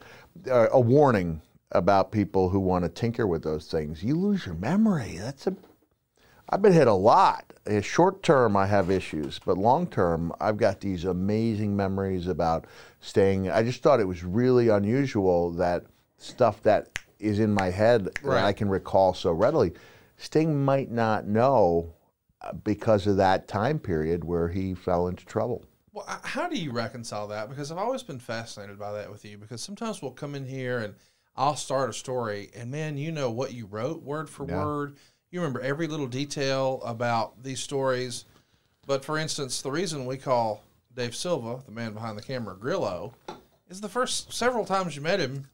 uh, 0.49 0.67
a 0.71 0.79
warning 0.79 1.41
about 1.71 2.11
people 2.11 2.49
who 2.49 2.59
want 2.59 2.85
to 2.85 2.89
tinker 2.89 3.25
with 3.25 3.43
those 3.43 3.67
things. 3.67 4.03
You 4.03 4.15
lose 4.15 4.45
your 4.45 4.55
memory. 4.55 5.17
That's 5.17 5.47
a 5.47 5.55
I've 6.49 6.61
been 6.61 6.73
hit 6.73 6.87
a 6.87 6.93
lot. 6.93 7.51
Uh, 7.65 7.81
Short 7.81 8.21
term, 8.21 8.55
I 8.57 8.67
have 8.67 8.91
issues, 8.91 9.39
but 9.43 9.57
long 9.57 9.87
term, 9.87 10.33
I've 10.39 10.57
got 10.57 10.81
these 10.81 11.05
amazing 11.05 11.75
memories 11.75 12.27
about 12.27 12.65
Sting. 12.99 13.49
I 13.49 13.63
just 13.63 13.81
thought 13.81 13.99
it 13.99 14.07
was 14.07 14.23
really 14.23 14.67
unusual 14.67 15.51
that 15.53 15.85
stuff 16.17 16.61
that 16.63 16.99
is 17.19 17.39
in 17.39 17.53
my 17.53 17.69
head 17.69 18.05
that 18.23 18.43
I 18.43 18.53
can 18.53 18.69
recall 18.69 19.13
so 19.13 19.31
readily, 19.31 19.73
Sting 20.17 20.63
might 20.63 20.91
not 20.91 21.25
know 21.25 21.93
uh, 22.41 22.51
because 22.51 23.07
of 23.07 23.17
that 23.17 23.47
time 23.47 23.79
period 23.79 24.23
where 24.23 24.49
he 24.49 24.73
fell 24.73 25.07
into 25.07 25.25
trouble. 25.25 25.65
Well, 25.93 26.05
how 26.23 26.49
do 26.49 26.57
you 26.57 26.71
reconcile 26.71 27.27
that? 27.27 27.49
Because 27.49 27.71
I've 27.71 27.77
always 27.77 28.01
been 28.03 28.19
fascinated 28.19 28.79
by 28.79 28.91
that 28.93 29.11
with 29.11 29.23
you. 29.23 29.37
Because 29.37 29.61
sometimes 29.61 30.01
we'll 30.01 30.11
come 30.11 30.33
in 30.35 30.45
here 30.45 30.79
and 30.79 30.95
I'll 31.35 31.55
start 31.55 31.89
a 31.89 31.93
story, 31.93 32.51
and 32.55 32.69
man, 32.69 32.97
you 32.97 33.11
know 33.11 33.31
what 33.31 33.53
you 33.53 33.65
wrote 33.65 34.03
word 34.03 34.29
for 34.29 34.45
Yeah. 34.47 34.63
word. 34.63 34.97
You 35.31 35.39
remember 35.39 35.61
every 35.61 35.87
little 35.87 36.07
detail 36.07 36.81
about 36.85 37.41
these 37.43 37.59
stories. 37.59 38.25
But 38.85 39.03
for 39.05 39.17
instance, 39.17 39.61
the 39.61 39.71
reason 39.71 40.05
we 40.05 40.17
call 40.17 40.61
Dave 40.95 41.15
Silva, 41.15 41.61
the 41.65 41.71
man 41.71 41.93
behind 41.93 42.17
the 42.17 42.21
camera, 42.23 42.55
Grillo, 42.55 43.13
is 43.69 43.81
the 43.81 43.89
first 43.89 44.33
several 44.33 44.65
times 44.65 44.95
you 44.95 45.01
met 45.01 45.19
him, 45.19 45.47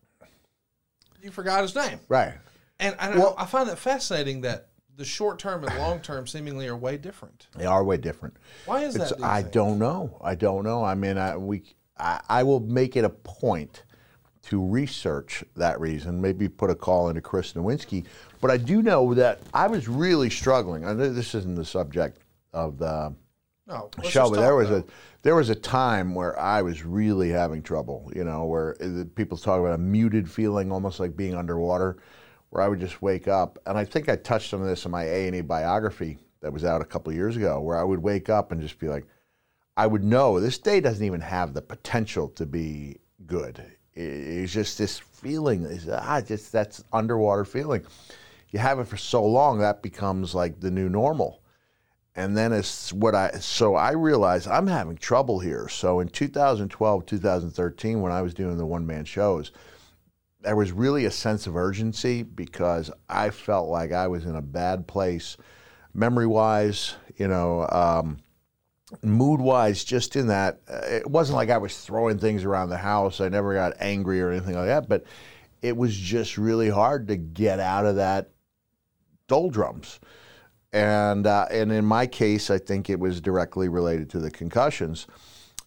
you 1.21 1.31
forgot 1.31 1.61
his 1.61 1.75
name. 1.75 1.99
Right. 2.07 2.33
And 2.79 2.95
I, 2.99 3.09
Well- 3.17 3.35
I 3.37 3.45
find 3.45 3.67
that 3.69 3.77
fascinating 3.77 4.41
that 4.41 4.68
the 4.99 5.05
short 5.05 5.39
term 5.39 5.63
and 5.63 5.75
long 5.79 6.01
term 6.01 6.27
seemingly 6.27 6.67
are 6.67 6.75
way 6.75 6.97
different. 6.97 7.47
They 7.55 7.65
are 7.65 7.83
way 7.85 7.95
different. 7.95 8.35
Why 8.65 8.83
is 8.83 8.97
It's, 8.97 9.11
that? 9.11 9.17
do 9.17 9.23
I 9.23 9.41
think? 9.41 9.53
don't 9.53 9.79
know. 9.79 10.19
I 10.21 10.35
don't 10.35 10.63
know. 10.65 10.83
I 10.83 10.93
mean, 10.93 11.17
I, 11.17 11.37
we, 11.37 11.63
I, 11.97 12.19
I 12.27 12.43
will 12.43 12.59
make 12.59 12.97
it 12.97 13.05
a 13.05 13.09
point 13.09 13.83
to 14.43 14.61
research 14.61 15.43
that 15.55 15.79
reason. 15.79 16.19
Maybe 16.19 16.49
put 16.49 16.69
a 16.69 16.75
call 16.75 17.07
into 17.07 17.21
Chris 17.21 17.53
Nowinski. 17.53 18.05
But 18.41 18.51
I 18.51 18.57
do 18.57 18.81
know 18.81 19.13
that 19.13 19.39
I 19.53 19.67
was 19.67 19.87
really 19.87 20.29
struggling. 20.29 20.85
I 20.85 20.91
know 20.91 21.13
this 21.13 21.33
isn't 21.33 21.55
the 21.55 21.65
subject 21.65 22.19
of 22.51 22.77
the 22.77 23.15
No, 23.67 23.89
show, 24.03 24.29
but 24.29 24.41
there 24.41 24.55
was 24.55 24.69
a 24.69 24.83
there 25.21 25.35
was 25.35 25.49
a 25.49 25.55
time 25.55 26.13
where 26.13 26.37
I 26.37 26.61
was 26.61 26.83
really 26.83 27.29
having 27.29 27.61
trouble. 27.61 28.11
You 28.13 28.25
know, 28.25 28.43
where 28.45 28.75
uh, 28.81 29.05
people 29.15 29.37
talk 29.37 29.61
about 29.61 29.75
a 29.75 29.77
muted 29.77 30.29
feeling, 30.29 30.73
almost 30.73 30.99
like 30.99 31.15
being 31.15 31.35
underwater, 31.35 31.97
where 32.49 32.63
I 32.63 32.67
would 32.67 32.79
just 32.79 33.01
wake 33.01 33.27
up. 33.27 33.59
And 33.65 33.77
I 33.77 33.85
think 33.85 34.09
I 34.09 34.15
touched 34.15 34.53
on 34.53 34.65
this 34.65 34.85
in 34.85 34.91
my 34.91 35.03
A 35.03 35.27
and 35.27 35.35
E 35.35 35.41
biography 35.41 36.17
that 36.41 36.53
was 36.53 36.63
out 36.63 36.81
a 36.81 36.85
couple 36.85 37.13
years 37.13 37.35
ago, 37.35 37.59
where 37.59 37.77
I 37.77 37.83
would 37.83 38.01
wake 38.01 38.29
up 38.29 38.51
and 38.51 38.61
just 38.61 38.79
be 38.79 38.87
like, 38.87 39.05
I 39.77 39.87
would 39.87 40.03
know 40.03 40.39
this 40.39 40.57
day 40.57 40.81
doesn't 40.81 41.05
even 41.05 41.21
have 41.21 41.53
the 41.53 41.61
potential 41.61 42.29
to 42.29 42.45
be 42.45 42.97
good. 43.25 43.63
It's 43.93 44.53
just 44.53 44.77
this 44.77 44.99
feeling, 44.99 45.63
is 45.63 45.89
ah, 45.89 46.21
just 46.21 46.51
that's 46.51 46.83
underwater 46.93 47.45
feeling. 47.45 47.85
You 48.51 48.59
have 48.59 48.79
it 48.79 48.87
for 48.87 48.97
so 48.97 49.25
long 49.25 49.59
that 49.59 49.81
becomes 49.81 50.33
like 50.33 50.59
the 50.59 50.71
new 50.71 50.89
normal 50.89 51.41
and 52.19 52.35
then 52.35 52.51
it's 52.51 52.91
what 52.91 53.15
I 53.15 53.31
so 53.39 53.75
I 53.75 53.91
realized 53.91 54.47
I'm 54.47 54.67
having 54.67 54.97
trouble 54.97 55.39
here. 55.39 55.69
So 55.69 56.01
in 56.01 56.09
2012, 56.09 57.05
2013, 57.05 58.01
when 58.01 58.11
I 58.11 58.21
was 58.21 58.33
doing 58.33 58.57
the 58.57 58.65
one 58.65 58.85
man 58.85 59.05
shows, 59.05 59.51
there 60.41 60.55
was 60.55 60.71
really 60.71 61.05
a 61.05 61.11
sense 61.11 61.47
of 61.47 61.55
urgency 61.55 62.23
because 62.23 62.91
I 63.09 63.29
felt 63.29 63.69
like 63.69 63.91
I 63.91 64.07
was 64.07 64.25
in 64.25 64.35
a 64.35 64.41
bad 64.41 64.87
place, 64.87 65.37
memory 65.93 66.27
wise, 66.27 66.95
you 67.17 67.27
know, 67.27 67.67
um, 67.69 68.17
mood 69.01 69.41
wise. 69.41 69.83
Just 69.83 70.15
in 70.15 70.27
that, 70.27 70.61
uh, 70.69 70.81
it 70.85 71.09
wasn't 71.09 71.35
like 71.35 71.49
I 71.49 71.57
was 71.57 71.79
throwing 71.79 72.19
things 72.19 72.43
around 72.43 72.69
the 72.69 72.77
house. 72.77 73.19
I 73.19 73.29
never 73.29 73.53
got 73.53 73.73
angry 73.79 74.21
or 74.21 74.31
anything 74.31 74.55
like 74.55 74.67
that, 74.67 74.87
but 74.87 75.03
it 75.61 75.75
was 75.75 75.95
just 75.95 76.37
really 76.37 76.69
hard 76.69 77.07
to 77.09 77.17
get 77.17 77.59
out 77.59 77.85
of 77.85 77.97
that 77.97 78.31
doldrums 79.27 79.99
and 80.71 81.25
uh, 81.25 81.47
and 81.51 81.71
in 81.71 81.85
my 81.85 82.05
case, 82.05 82.49
I 82.49 82.59
think 82.59 82.89
it 82.89 82.99
was 82.99 83.21
directly 83.21 83.69
related 83.69 84.09
to 84.11 84.19
the 84.19 84.29
concussions. 84.29 85.07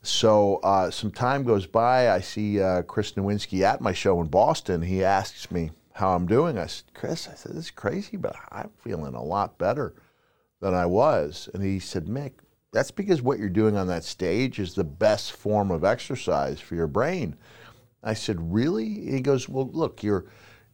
So 0.02 0.56
uh, 0.56 0.90
some 0.90 1.12
time 1.12 1.44
goes 1.44 1.66
by. 1.66 2.11
I 2.11 2.21
see 2.21 2.61
uh, 2.61 2.82
Chris 2.82 3.12
Nowinski 3.12 3.62
at 3.62 3.80
my 3.80 3.92
show 3.92 4.21
in 4.21 4.26
Boston. 4.26 4.82
He 4.82 5.04
asks 5.04 5.50
me 5.50 5.71
how 5.92 6.14
I'm 6.14 6.26
doing. 6.26 6.59
I 6.59 6.66
said, 6.66 6.92
Chris, 6.92 7.28
I 7.28 7.35
said 7.35 7.52
this 7.52 7.66
is 7.66 7.71
crazy, 7.71 8.16
but 8.16 8.35
I'm 8.50 8.71
feeling 8.78 9.14
a 9.14 9.23
lot 9.23 9.59
better 9.59 9.94
than 10.61 10.75
I 10.75 10.87
was. 10.87 11.49
And 11.54 11.62
he 11.62 11.78
said, 11.78 12.06
Mick, 12.06 12.32
that's 12.73 12.90
because 12.90 13.23
what 13.23 13.38
you're 13.38 13.49
doing 13.49 13.76
on 13.76 13.87
that 13.88 14.02
stage 14.02 14.59
is 14.59 14.75
the 14.75 14.82
best 14.82 15.32
form 15.32 15.71
of 15.71 15.85
exercise 15.85 16.59
for 16.59 16.75
your 16.75 16.88
brain. 16.88 17.37
I 18.02 18.14
said, 18.14 18.52
really? 18.52 18.88
He 18.88 19.21
goes, 19.21 19.49
well, 19.49 19.71
look, 19.73 20.02
you're 20.02 20.25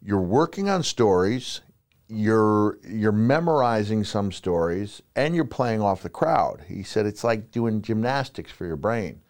you're 0.00 0.20
working 0.20 0.68
on 0.68 0.82
stories 0.85 1.61
you're 2.08 2.78
you're 2.88 3.12
memorizing 3.12 4.02
some 4.02 4.32
stories 4.32 5.02
and 5.14 5.34
you're 5.34 5.44
playing 5.44 5.82
off 5.82 6.02
the 6.02 6.08
crowd. 6.08 6.64
He 6.66 6.82
said 6.82 7.06
it's 7.06 7.22
like 7.22 7.50
doing 7.50 7.82
gymnastics 7.82 8.50
for 8.50 8.66
your 8.66 8.76
brain. 8.76 9.20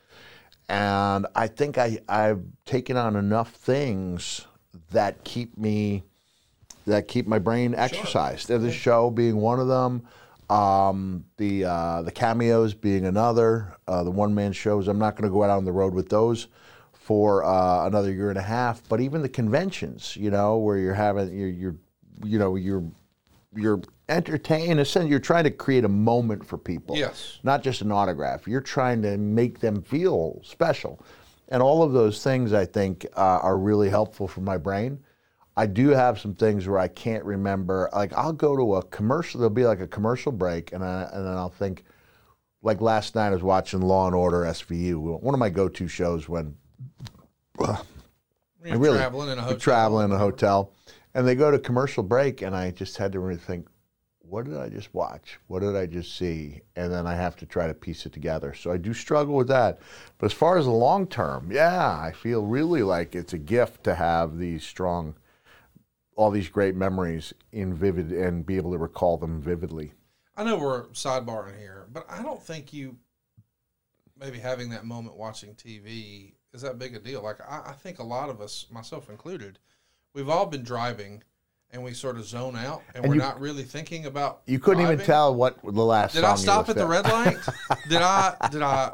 And 0.68 1.26
I 1.34 1.46
think 1.46 1.78
I, 1.78 1.98
I've 2.08 2.42
taken 2.66 2.96
on 2.96 3.16
enough 3.16 3.52
things 3.52 4.46
that 4.90 5.24
keep 5.24 5.56
me 5.56 6.04
that 6.86 7.08
keep 7.08 7.26
my 7.26 7.38
brain 7.38 7.74
exercised. 7.74 8.48
The 8.48 8.72
show 8.72 9.10
being 9.10 9.36
one 9.36 9.60
of 9.60 9.68
them, 9.68 10.06
um, 10.50 11.24
the 11.36 11.64
uh, 11.64 12.02
the 12.02 12.12
cameos 12.12 12.74
being 12.74 13.06
another, 13.06 13.76
uh, 13.88 14.04
the 14.04 14.10
one 14.10 14.34
man 14.34 14.52
shows. 14.52 14.88
I'm 14.88 14.98
not 14.98 15.16
going 15.16 15.28
to 15.28 15.32
go 15.32 15.42
out 15.42 15.50
on 15.50 15.64
the 15.64 15.72
road 15.72 15.94
with 15.94 16.10
those 16.10 16.46
for 16.92 17.44
uh, 17.44 17.86
another 17.86 18.12
year 18.12 18.28
and 18.28 18.38
a 18.38 18.42
half. 18.42 18.86
But 18.88 19.00
even 19.00 19.22
the 19.22 19.28
conventions, 19.28 20.16
you 20.16 20.30
know, 20.30 20.58
where 20.58 20.76
you're 20.76 20.94
having 20.94 21.36
you're, 21.36 21.48
you're 21.48 21.76
you 22.24 22.38
know 22.38 22.56
you're 22.56 22.84
you're 23.54 23.80
entertaining 24.08 24.70
in 24.70 24.78
a 24.78 24.84
sense 24.84 25.08
you're 25.08 25.18
trying 25.18 25.44
to 25.44 25.50
create 25.50 25.84
a 25.84 25.88
moment 25.88 26.46
for 26.46 26.58
people. 26.58 26.96
Yes. 26.96 27.38
not 27.42 27.62
just 27.62 27.80
an 27.82 27.90
autograph. 27.90 28.46
You're 28.46 28.60
trying 28.60 29.02
to 29.02 29.16
make 29.16 29.60
them 29.60 29.82
feel 29.82 30.40
special. 30.44 31.00
And 31.48 31.62
all 31.62 31.82
of 31.82 31.92
those 31.92 32.22
things 32.22 32.52
i 32.52 32.64
think 32.66 33.06
uh, 33.16 33.40
are 33.42 33.58
really 33.58 33.88
helpful 33.88 34.28
for 34.28 34.40
my 34.40 34.56
brain. 34.58 34.98
I 35.56 35.66
do 35.66 35.88
have 35.88 36.20
some 36.20 36.34
things 36.34 36.68
where 36.68 36.78
i 36.78 36.88
can't 36.88 37.24
remember. 37.24 37.88
Like 37.94 38.12
i'll 38.12 38.32
go 38.32 38.56
to 38.56 38.76
a 38.76 38.82
commercial 38.84 39.40
there'll 39.40 39.54
be 39.54 39.64
like 39.64 39.80
a 39.80 39.86
commercial 39.88 40.32
break 40.32 40.72
and, 40.72 40.84
I, 40.84 41.08
and 41.12 41.26
then 41.26 41.34
i'll 41.36 41.48
think 41.48 41.84
like 42.62 42.80
last 42.80 43.14
night 43.14 43.28
i 43.28 43.30
was 43.30 43.42
watching 43.42 43.80
law 43.80 44.06
and 44.06 44.14
order 44.14 44.42
svu 44.44 45.20
one 45.22 45.34
of 45.34 45.38
my 45.40 45.48
go-to 45.48 45.88
shows 45.88 46.28
when 46.28 46.54
You're 48.64 48.78
really 48.78 48.98
traveling 48.98 49.30
in 49.30 49.38
a 49.38 49.42
hotel. 49.42 49.58
traveling 49.58 50.04
in 50.06 50.12
a 50.12 50.18
hotel, 50.18 50.72
and 51.18 51.26
they 51.26 51.34
go 51.34 51.50
to 51.50 51.58
commercial 51.58 52.04
break, 52.04 52.42
and 52.42 52.54
I 52.54 52.70
just 52.70 52.96
had 52.96 53.10
to 53.10 53.18
really 53.18 53.40
think, 53.40 53.66
what 54.20 54.44
did 54.44 54.56
I 54.56 54.68
just 54.68 54.94
watch? 54.94 55.40
What 55.48 55.62
did 55.62 55.74
I 55.74 55.84
just 55.84 56.16
see? 56.16 56.60
And 56.76 56.92
then 56.92 57.08
I 57.08 57.16
have 57.16 57.34
to 57.38 57.46
try 57.46 57.66
to 57.66 57.74
piece 57.74 58.06
it 58.06 58.12
together. 58.12 58.54
So 58.54 58.70
I 58.70 58.76
do 58.76 58.94
struggle 58.94 59.34
with 59.34 59.48
that. 59.48 59.80
But 60.18 60.26
as 60.26 60.32
far 60.32 60.58
as 60.58 60.66
the 60.66 60.70
long 60.70 61.08
term, 61.08 61.50
yeah, 61.50 61.90
I 62.00 62.12
feel 62.12 62.46
really 62.46 62.84
like 62.84 63.16
it's 63.16 63.32
a 63.32 63.38
gift 63.38 63.82
to 63.82 63.96
have 63.96 64.38
these 64.38 64.62
strong, 64.62 65.16
all 66.14 66.30
these 66.30 66.48
great 66.48 66.76
memories 66.76 67.34
in 67.50 67.74
vivid 67.74 68.12
and 68.12 68.46
be 68.46 68.56
able 68.56 68.70
to 68.70 68.78
recall 68.78 69.16
them 69.16 69.42
vividly. 69.42 69.94
I 70.36 70.44
know 70.44 70.56
we're 70.56 70.84
sidebarring 70.90 71.58
here, 71.58 71.88
but 71.92 72.06
I 72.08 72.22
don't 72.22 72.40
think 72.40 72.72
you 72.72 72.96
maybe 74.16 74.38
having 74.38 74.70
that 74.70 74.84
moment 74.84 75.16
watching 75.16 75.56
TV 75.56 76.34
is 76.54 76.62
that 76.62 76.78
big 76.78 76.94
a 76.94 77.00
deal. 77.00 77.22
Like 77.22 77.40
I, 77.40 77.70
I 77.70 77.72
think 77.72 77.98
a 77.98 78.04
lot 78.04 78.30
of 78.30 78.40
us, 78.40 78.66
myself 78.70 79.10
included, 79.10 79.58
we've 80.18 80.28
all 80.28 80.46
been 80.46 80.64
driving 80.64 81.22
and 81.70 81.82
we 81.82 81.94
sort 81.94 82.16
of 82.16 82.24
zone 82.26 82.56
out 82.56 82.82
and, 82.94 83.04
And 83.04 83.08
we're 83.08 83.14
you- 83.14 83.20
not 83.20 83.40
really 83.40 83.62
thinking 83.62 84.06
about. 84.06 84.42
You 84.46 84.58
couldn't 84.58 84.82
even 84.82 84.98
tell 84.98 85.34
what 85.34 85.62
the 85.62 85.70
last 85.70 86.14
Did 86.14 86.24
I 86.24 86.34
stop 86.34 86.68
at 86.68 86.76
the 86.76 86.86
red 86.86 87.04
light? 87.04 87.36
did 87.88 88.02
I? 88.02 88.34
Did 88.50 88.62
I? 88.62 88.92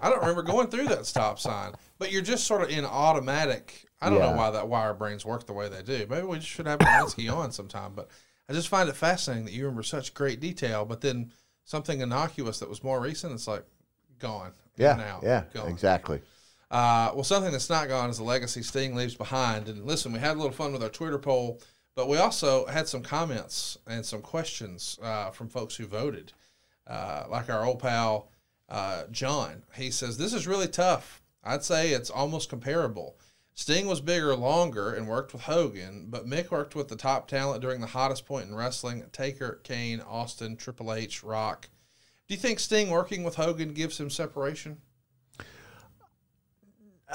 I 0.00 0.08
don't 0.10 0.20
remember 0.20 0.42
going 0.42 0.68
through 0.68 0.88
that 0.88 1.06
stop 1.06 1.38
sign. 1.38 1.72
But 1.98 2.12
you're 2.12 2.22
just 2.22 2.46
sort 2.46 2.62
of 2.62 2.70
in 2.70 2.84
automatic. 2.84 3.86
I 4.00 4.08
don't 4.10 4.18
know 4.20 4.32
why 4.32 4.50
that 4.50 4.68
why 4.68 4.80
our 4.82 4.94
brains 4.94 5.24
work 5.24 5.46
the 5.46 5.52
way 5.52 5.68
they 5.68 5.82
do. 5.82 6.06
Maybe 6.08 6.26
we 6.26 6.36
just 6.38 6.48
should 6.48 6.66
have 6.66 6.78
Nowinski 6.78 7.34
on 7.34 7.52
sometime. 7.52 7.92
But 7.94 8.08
I 8.48 8.52
just 8.52 8.68
find 8.68 8.88
it 8.88 8.96
fascinating 8.96 9.44
that 9.46 9.52
you 9.52 9.64
remember 9.64 9.82
such 9.82 10.14
great 10.14 10.40
detail. 10.40 10.84
But 10.84 11.00
then 11.00 11.32
something 11.64 12.00
innocuous 12.00 12.58
that 12.60 12.68
was 12.68 12.82
more 12.82 13.00
recent, 13.00 13.32
it's 13.32 13.46
like 13.46 13.64
gone. 14.18 14.52
Yeah, 14.76 14.94
now, 14.96 15.20
yeah, 15.22 15.44
gone. 15.52 15.68
exactly. 15.68 16.22
Uh, 16.70 17.10
well, 17.14 17.24
something 17.24 17.50
that's 17.50 17.70
not 17.70 17.88
gone 17.88 18.10
is 18.10 18.18
the 18.18 18.22
legacy 18.22 18.62
Sting 18.62 18.94
leaves 18.94 19.14
behind. 19.14 19.68
And 19.68 19.84
listen, 19.84 20.12
we 20.12 20.20
had 20.20 20.36
a 20.36 20.40
little 20.40 20.52
fun 20.52 20.72
with 20.72 20.82
our 20.82 20.88
Twitter 20.88 21.18
poll, 21.18 21.60
but 21.96 22.08
we 22.08 22.16
also 22.18 22.66
had 22.66 22.86
some 22.86 23.02
comments 23.02 23.76
and 23.86 24.06
some 24.06 24.22
questions 24.22 24.98
uh, 25.02 25.30
from 25.30 25.48
folks 25.48 25.76
who 25.76 25.86
voted. 25.86 26.32
Uh, 26.86 27.24
like 27.28 27.50
our 27.50 27.64
old 27.64 27.80
pal 27.80 28.30
uh, 28.68 29.04
John, 29.10 29.64
he 29.74 29.90
says 29.90 30.16
this 30.16 30.32
is 30.32 30.46
really 30.46 30.68
tough. 30.68 31.22
I'd 31.42 31.64
say 31.64 31.90
it's 31.90 32.10
almost 32.10 32.48
comparable. 32.50 33.18
Sting 33.54 33.86
was 33.86 34.00
bigger 34.00 34.34
longer 34.36 34.94
and 34.94 35.08
worked 35.08 35.32
with 35.32 35.42
Hogan, 35.42 36.06
but 36.08 36.26
Mick 36.26 36.50
worked 36.50 36.74
with 36.74 36.88
the 36.88 36.96
top 36.96 37.28
talent 37.28 37.60
during 37.60 37.80
the 37.80 37.88
hottest 37.88 38.26
point 38.26 38.48
in 38.48 38.54
wrestling: 38.54 39.04
Taker, 39.12 39.60
Kane, 39.64 40.00
Austin, 40.00 40.56
Triple 40.56 40.94
H, 40.94 41.24
Rock. 41.24 41.68
Do 42.28 42.34
you 42.34 42.40
think 42.40 42.60
Sting 42.60 42.90
working 42.90 43.24
with 43.24 43.34
Hogan 43.34 43.74
gives 43.74 43.98
him 43.98 44.08
separation? 44.08 44.78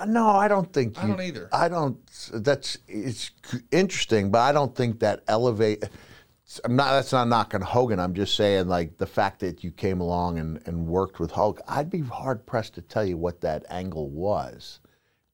No, 0.08 0.28
I 0.30 0.48
don't 0.48 0.72
think. 0.74 0.98
I 0.98 1.04
you- 1.04 1.08
don't 1.10 1.22
either. 1.22 1.50
I 1.52 1.70
don't. 1.70 1.98
That's 2.34 2.78
it's 2.88 3.32
interesting, 3.72 4.32
but 4.32 4.40
I 4.40 4.52
don't 4.52 4.76
think 4.76 5.00
that 5.00 5.22
elevate. 5.28 5.84
I'm 6.64 6.76
not. 6.76 6.92
That's 6.92 7.12
not 7.12 7.28
knocking 7.28 7.62
Hogan. 7.62 8.00
I'm 8.00 8.14
just 8.14 8.36
saying, 8.36 8.68
like 8.68 8.98
the 8.98 9.08
fact 9.08 9.40
that 9.40 9.64
you 9.64 9.72
came 9.72 10.00
along 10.02 10.38
and, 10.40 10.62
and 10.66 10.88
worked 10.88 11.20
with 11.20 11.32
Hulk. 11.32 11.62
I'd 11.68 11.90
be 11.90 12.02
hard 12.02 12.46
pressed 12.46 12.76
to 12.76 12.82
tell 12.82 13.06
you 13.06 13.18
what 13.18 13.42
that 13.42 13.66
angle 13.70 14.10
was. 14.10 14.80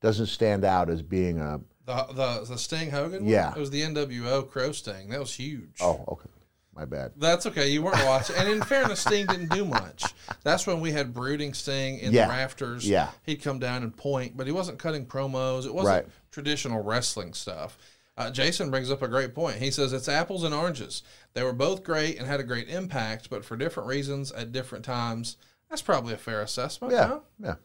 Doesn't 0.01 0.27
stand 0.27 0.63
out 0.63 0.89
as 0.89 1.01
being 1.01 1.39
a. 1.39 1.59
The 1.85 2.05
the 2.13 2.45
the 2.47 2.57
Sting 2.57 2.91
Hogan. 2.91 3.23
one? 3.23 3.31
Yeah. 3.31 3.51
it 3.51 3.59
was 3.59 3.71
the 3.71 3.81
NWO 3.81 4.49
Crow 4.49 4.71
Sting. 4.71 5.09
That 5.09 5.19
was 5.19 5.33
huge. 5.33 5.77
Oh, 5.81 6.03
okay, 6.07 6.29
my 6.73 6.85
bad. 6.85 7.11
That's 7.17 7.45
okay. 7.47 7.67
You 7.69 7.81
weren't 7.81 8.03
watching. 8.05 8.35
And 8.37 8.47
in 8.49 8.61
fairness, 8.63 9.01
Sting 9.01 9.25
didn't 9.25 9.49
do 9.51 9.65
much. 9.65 10.03
That's 10.43 10.65
when 10.65 10.79
we 10.79 10.91
had 10.91 11.13
brooding 11.13 11.53
Sting 11.53 11.99
in 11.99 12.13
Yeah. 12.13 12.25
the 12.27 12.29
rafters. 12.31 12.87
Yeah. 12.87 13.09
He'd 13.23 13.37
come 13.43 13.59
down 13.59 13.83
and 13.83 13.95
point, 13.95 14.37
but 14.37 14.47
he 14.47 14.53
wasn't 14.53 14.79
cutting 14.79 15.05
promos. 15.05 15.65
It 15.65 15.73
wasn't 15.73 15.95
Right. 16.05 16.07
traditional 16.31 16.81
wrestling 16.81 17.33
stuff. 17.33 17.77
Uh, 18.17 18.29
Jason 18.29 18.69
brings 18.69 18.91
up 18.91 19.01
a 19.01 19.07
great 19.07 19.33
point. 19.33 19.57
He 19.57 19.71
says 19.71 19.93
it's 19.93 20.07
apples 20.09 20.43
and 20.43 20.53
oranges. 20.53 21.01
They 21.33 21.43
were 21.43 21.53
both 21.53 21.83
great 21.83 22.17
and 22.17 22.27
had 22.27 22.39
a 22.39 22.43
great 22.43 22.69
impact, 22.69 23.29
but 23.29 23.43
for 23.43 23.55
different 23.57 23.87
reasons 23.89 24.31
at 24.31 24.51
different 24.51 24.85
times. 24.85 25.37
That's 25.69 25.81
probably 25.81 26.13
a 26.13 26.17
fair 26.17 26.41
assessment. 26.41 26.93
Yeah, 26.93 27.07
huh? 27.07 27.19
yeah. 27.39 27.55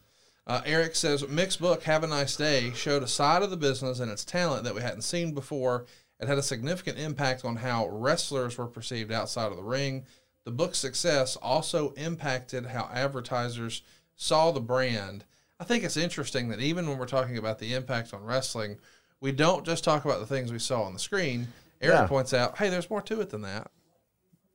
Uh, 0.46 0.62
Eric 0.64 0.94
says 0.94 1.26
Mick's 1.26 1.56
book 1.56 1.82
"Have 1.82 2.04
a 2.04 2.06
Nice 2.06 2.36
Day" 2.36 2.72
showed 2.72 3.02
a 3.02 3.08
side 3.08 3.42
of 3.42 3.50
the 3.50 3.56
business 3.56 3.98
and 3.98 4.10
its 4.12 4.24
talent 4.24 4.62
that 4.62 4.76
we 4.76 4.80
hadn't 4.82 5.02
seen 5.02 5.32
before. 5.34 5.86
It 6.18 6.28
had 6.28 6.38
a 6.38 6.42
significant 6.42 6.98
impact 6.98 7.44
on 7.44 7.56
how 7.56 7.88
wrestlers 7.88 8.56
were 8.56 8.66
perceived 8.66 9.12
outside 9.12 9.50
of 9.50 9.56
the 9.56 9.62
ring. 9.62 10.06
The 10.44 10.50
book's 10.50 10.78
success 10.78 11.36
also 11.36 11.90
impacted 11.92 12.66
how 12.66 12.88
advertisers 12.92 13.82
saw 14.14 14.50
the 14.50 14.60
brand. 14.60 15.24
I 15.60 15.64
think 15.64 15.84
it's 15.84 15.96
interesting 15.96 16.48
that 16.48 16.60
even 16.60 16.88
when 16.88 16.98
we're 16.98 17.06
talking 17.06 17.36
about 17.36 17.58
the 17.58 17.74
impact 17.74 18.14
on 18.14 18.24
wrestling, 18.24 18.78
we 19.20 19.32
don't 19.32 19.64
just 19.64 19.84
talk 19.84 20.04
about 20.04 20.20
the 20.20 20.26
things 20.26 20.52
we 20.52 20.58
saw 20.58 20.82
on 20.82 20.92
the 20.92 20.98
screen. 20.98 21.48
Eric 21.80 21.94
Yeah. 21.94 22.06
points 22.06 22.32
out, 22.32 22.56
hey, 22.58 22.70
there's 22.70 22.88
more 22.88 23.02
to 23.02 23.20
it 23.20 23.30
than 23.30 23.42
that. 23.42 23.70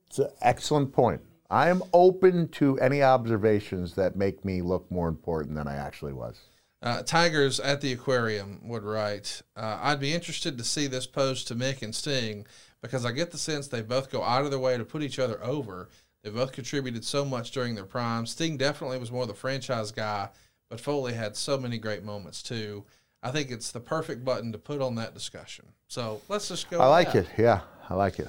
It's 0.08 0.18
an 0.18 0.30
excellent 0.40 0.92
point. 0.92 1.20
I 1.50 1.68
am 1.68 1.82
open 1.92 2.48
to 2.48 2.78
any 2.80 3.02
observations 3.02 3.94
that 3.94 4.16
make 4.16 4.44
me 4.44 4.62
look 4.62 4.90
more 4.90 5.08
important 5.08 5.54
than 5.54 5.68
I 5.68 5.76
actually 5.76 6.12
was. 6.12 6.36
Uh, 6.82 7.02
Tigers 7.02 7.60
at 7.60 7.80
the 7.80 7.92
Aquarium 7.92 8.60
would 8.64 8.82
write, 8.82 9.42
uh, 9.56 9.78
I'd 9.80 10.00
be 10.00 10.12
interested 10.12 10.58
to 10.58 10.64
see 10.64 10.88
this 10.88 11.06
posed 11.06 11.46
to 11.48 11.54
Mick 11.54 11.80
and 11.80 11.94
Sting 11.94 12.44
because 12.80 13.06
I 13.06 13.12
get 13.12 13.30
the 13.30 13.38
sense 13.38 13.68
they 13.68 13.82
both 13.82 14.10
go 14.10 14.24
out 14.24 14.44
of 14.44 14.50
their 14.50 14.58
way 14.58 14.76
to 14.76 14.84
put 14.84 15.02
each 15.02 15.20
other 15.20 15.42
over. 15.44 15.88
They 16.24 16.30
both 16.30 16.50
contributed 16.52 17.04
so 17.04 17.24
much 17.24 17.52
during 17.52 17.76
their 17.76 17.84
prime. 17.84 18.26
Sting 18.26 18.56
definitely 18.56 18.98
was 18.98 19.12
more 19.12 19.26
the 19.26 19.34
franchise 19.34 19.92
guy, 19.92 20.30
but 20.68 20.80
Foley 20.80 21.12
had 21.12 21.36
so 21.36 21.56
many 21.56 21.78
great 21.78 22.02
moments 22.02 22.42
too. 22.42 22.84
I 23.22 23.30
think 23.30 23.52
it's 23.52 23.70
the 23.70 23.80
perfect 23.80 24.24
button 24.24 24.50
to 24.50 24.58
put 24.58 24.80
on 24.80 24.96
that 24.96 25.14
discussion. 25.14 25.66
So 25.86 26.20
let's 26.28 26.48
just 26.48 26.68
go. 26.68 26.80
I 26.80 26.86
like 26.86 27.12
that. 27.12 27.26
it. 27.26 27.28
Yeah, 27.38 27.60
I 27.88 27.94
like 27.94 28.18
it. 28.18 28.28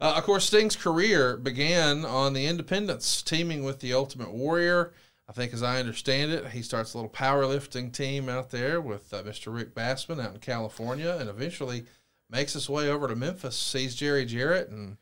Uh, 0.00 0.14
of 0.16 0.24
course, 0.24 0.44
Sting's 0.44 0.76
career 0.76 1.36
began 1.36 2.04
on 2.04 2.32
the 2.32 2.46
Independence, 2.46 3.22
teaming 3.22 3.64
with 3.64 3.80
the 3.80 3.94
Ultimate 3.94 4.32
Warrior. 4.32 4.92
I 5.28 5.32
think, 5.32 5.52
as 5.52 5.62
I 5.62 5.80
understand 5.80 6.32
it, 6.32 6.48
he 6.48 6.62
starts 6.62 6.94
a 6.94 6.98
little 6.98 7.10
powerlifting 7.10 7.92
team 7.92 8.28
out 8.28 8.50
there 8.50 8.80
with 8.80 9.12
uh, 9.12 9.22
Mr. 9.22 9.52
Rick 9.54 9.74
Bassman 9.74 10.22
out 10.22 10.34
in 10.34 10.40
California, 10.40 11.16
and 11.18 11.28
eventually 11.28 11.84
makes 12.30 12.52
his 12.52 12.68
way 12.68 12.88
over 12.88 13.08
to 13.08 13.16
Memphis, 13.16 13.56
sees 13.56 13.94
Jerry 13.94 14.24
Jarrett, 14.24 14.68
and 14.68 14.98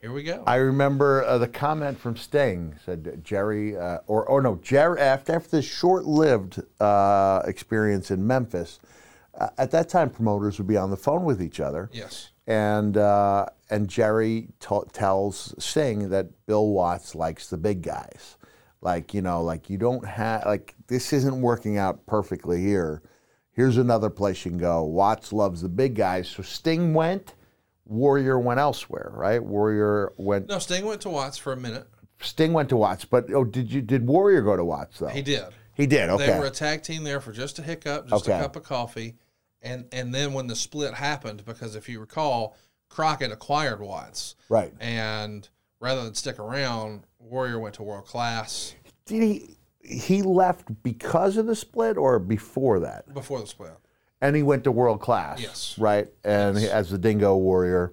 here 0.00 0.12
we 0.12 0.22
go. 0.22 0.44
I 0.46 0.56
remember 0.56 1.24
uh, 1.24 1.38
the 1.38 1.48
comment 1.48 1.98
from 1.98 2.16
Sting 2.16 2.76
said 2.84 3.22
Jerry, 3.24 3.76
uh, 3.76 3.98
or 4.06 4.24
or 4.26 4.40
no, 4.40 4.56
Jerry 4.62 5.00
after 5.00 5.34
after 5.34 5.50
this 5.50 5.64
short-lived 5.64 6.62
uh, 6.80 7.42
experience 7.46 8.10
in 8.10 8.26
Memphis. 8.26 8.78
Uh, 9.34 9.48
at 9.58 9.70
that 9.72 9.88
time, 9.88 10.08
promoters 10.08 10.58
would 10.58 10.66
be 10.66 10.76
on 10.76 10.90
the 10.90 10.96
phone 10.96 11.24
with 11.24 11.42
each 11.42 11.60
other, 11.60 11.90
yes. 11.92 12.30
And 12.46 12.96
uh, 12.96 13.46
and 13.70 13.88
Jerry 13.88 14.48
t- 14.60 14.80
tells 14.92 15.54
Sting 15.58 16.10
that 16.10 16.46
Bill 16.46 16.68
Watts 16.68 17.14
likes 17.14 17.48
the 17.48 17.56
big 17.56 17.82
guys, 17.82 18.36
like 18.80 19.14
you 19.14 19.22
know, 19.22 19.42
like 19.42 19.68
you 19.68 19.78
don't 19.78 20.06
have 20.06 20.44
like 20.46 20.74
this 20.86 21.12
isn't 21.12 21.40
working 21.40 21.78
out 21.78 22.06
perfectly 22.06 22.62
here. 22.62 23.02
Here's 23.52 23.78
another 23.78 24.10
place 24.10 24.44
you 24.44 24.50
can 24.50 24.58
go. 24.58 24.84
Watts 24.84 25.32
loves 25.32 25.62
the 25.62 25.68
big 25.68 25.94
guys, 25.94 26.28
so 26.28 26.42
Sting 26.42 26.94
went. 26.94 27.34
Warrior 27.86 28.38
went 28.38 28.58
elsewhere, 28.60 29.10
right? 29.14 29.42
Warrior 29.42 30.12
went. 30.16 30.48
No, 30.48 30.58
Sting 30.58 30.84
went 30.84 31.00
to 31.02 31.08
Watts 31.08 31.38
for 31.38 31.52
a 31.52 31.56
minute. 31.56 31.86
Sting 32.20 32.52
went 32.52 32.68
to 32.70 32.76
Watts, 32.76 33.04
but 33.04 33.32
oh, 33.32 33.44
did 33.44 33.72
you 33.72 33.80
did 33.82 34.06
Warrior 34.06 34.42
go 34.42 34.56
to 34.56 34.64
Watts 34.64 34.98
though? 34.98 35.08
He 35.08 35.22
did. 35.22 35.44
He 35.74 35.86
did. 35.86 36.08
Okay. 36.08 36.26
They 36.26 36.38
were 36.38 36.46
a 36.46 36.50
tag 36.50 36.82
team 36.82 37.04
there 37.04 37.20
for 37.20 37.32
just 37.32 37.58
a 37.58 37.62
hiccup, 37.62 38.08
just 38.08 38.26
a 38.26 38.30
cup 38.30 38.56
of 38.56 38.62
coffee, 38.62 39.16
and 39.62 39.86
and 39.92 40.14
then 40.14 40.32
when 40.32 40.46
the 40.46 40.56
split 40.56 40.94
happened, 40.94 41.44
because 41.44 41.76
if 41.76 41.88
you 41.88 42.00
recall, 42.00 42.56
Crockett 42.88 43.32
acquired 43.32 43.80
Watts, 43.80 44.36
right. 44.48 44.72
and 44.80 45.48
rather 45.80 46.04
than 46.04 46.14
stick 46.14 46.38
around, 46.38 47.02
Warrior 47.18 47.58
went 47.58 47.74
to 47.76 47.82
World 47.82 48.06
Class 48.06 48.74
Did 49.06 49.22
he? 49.22 49.56
He 49.82 50.22
left 50.22 50.82
because 50.82 51.36
of 51.36 51.46
the 51.46 51.54
split 51.54 51.96
or 51.96 52.18
before 52.18 52.80
that? 52.80 53.12
before 53.14 53.40
the 53.40 53.46
split. 53.46 53.72
And 54.20 54.34
he 54.34 54.42
went 54.42 54.64
to 54.64 54.72
world 54.72 55.00
class. 55.00 55.40
Yes. 55.40 55.78
Right. 55.78 56.08
And 56.24 56.58
Yes. 56.58 56.70
as 56.70 56.90
the 56.90 56.98
Dingo 56.98 57.36
Warrior, 57.36 57.92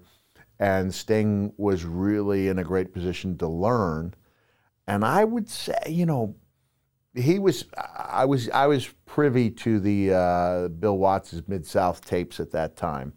and 0.58 0.91
Sting 0.93 1.54
was 1.58 1.84
really 1.84 2.47
in 2.47 2.58
a 2.58 2.63
great 2.63 2.93
position 2.93 3.38
to 3.39 3.47
learn. 3.47 4.13
And 4.88 5.04
I 5.06 5.23
would 5.23 5.49
say, 5.49 5.78
you 5.88 6.06
know, 6.06 6.36
he 7.15 7.39
was. 7.39 7.65
I 7.78 8.26
was. 8.26 8.49
I 8.49 8.67
was 8.67 8.88
privy 9.06 9.49
to 9.52 9.80
the 9.80 10.13
uh, 10.13 10.67
Bill 10.69 10.97
Watts' 10.97 11.41
Mid 11.47 11.65
South 11.65 12.04
tapes 12.06 12.39
at 12.39 12.52
that 12.52 12.76
time, 12.76 13.13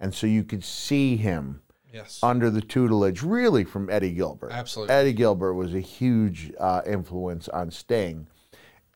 and 0.00 0.14
so 0.14 0.26
you 0.26 0.44
could 0.44 0.64
see 0.64 1.16
him 1.16 1.62
Yes, 1.92 2.20
under 2.22 2.50
the 2.50 2.60
tutelage, 2.60 3.22
really 3.22 3.64
from 3.64 3.88
Eddie 3.90 4.12
Gilbert. 4.12 4.52
Absolutely. 4.52 4.94
Eddie 4.94 5.12
Gilbert 5.12 5.54
was 5.54 5.74
a 5.74 5.80
huge 5.80 6.52
uh, 6.58 6.82
influence 6.86 7.48
on 7.48 7.70
Sting 7.70 8.26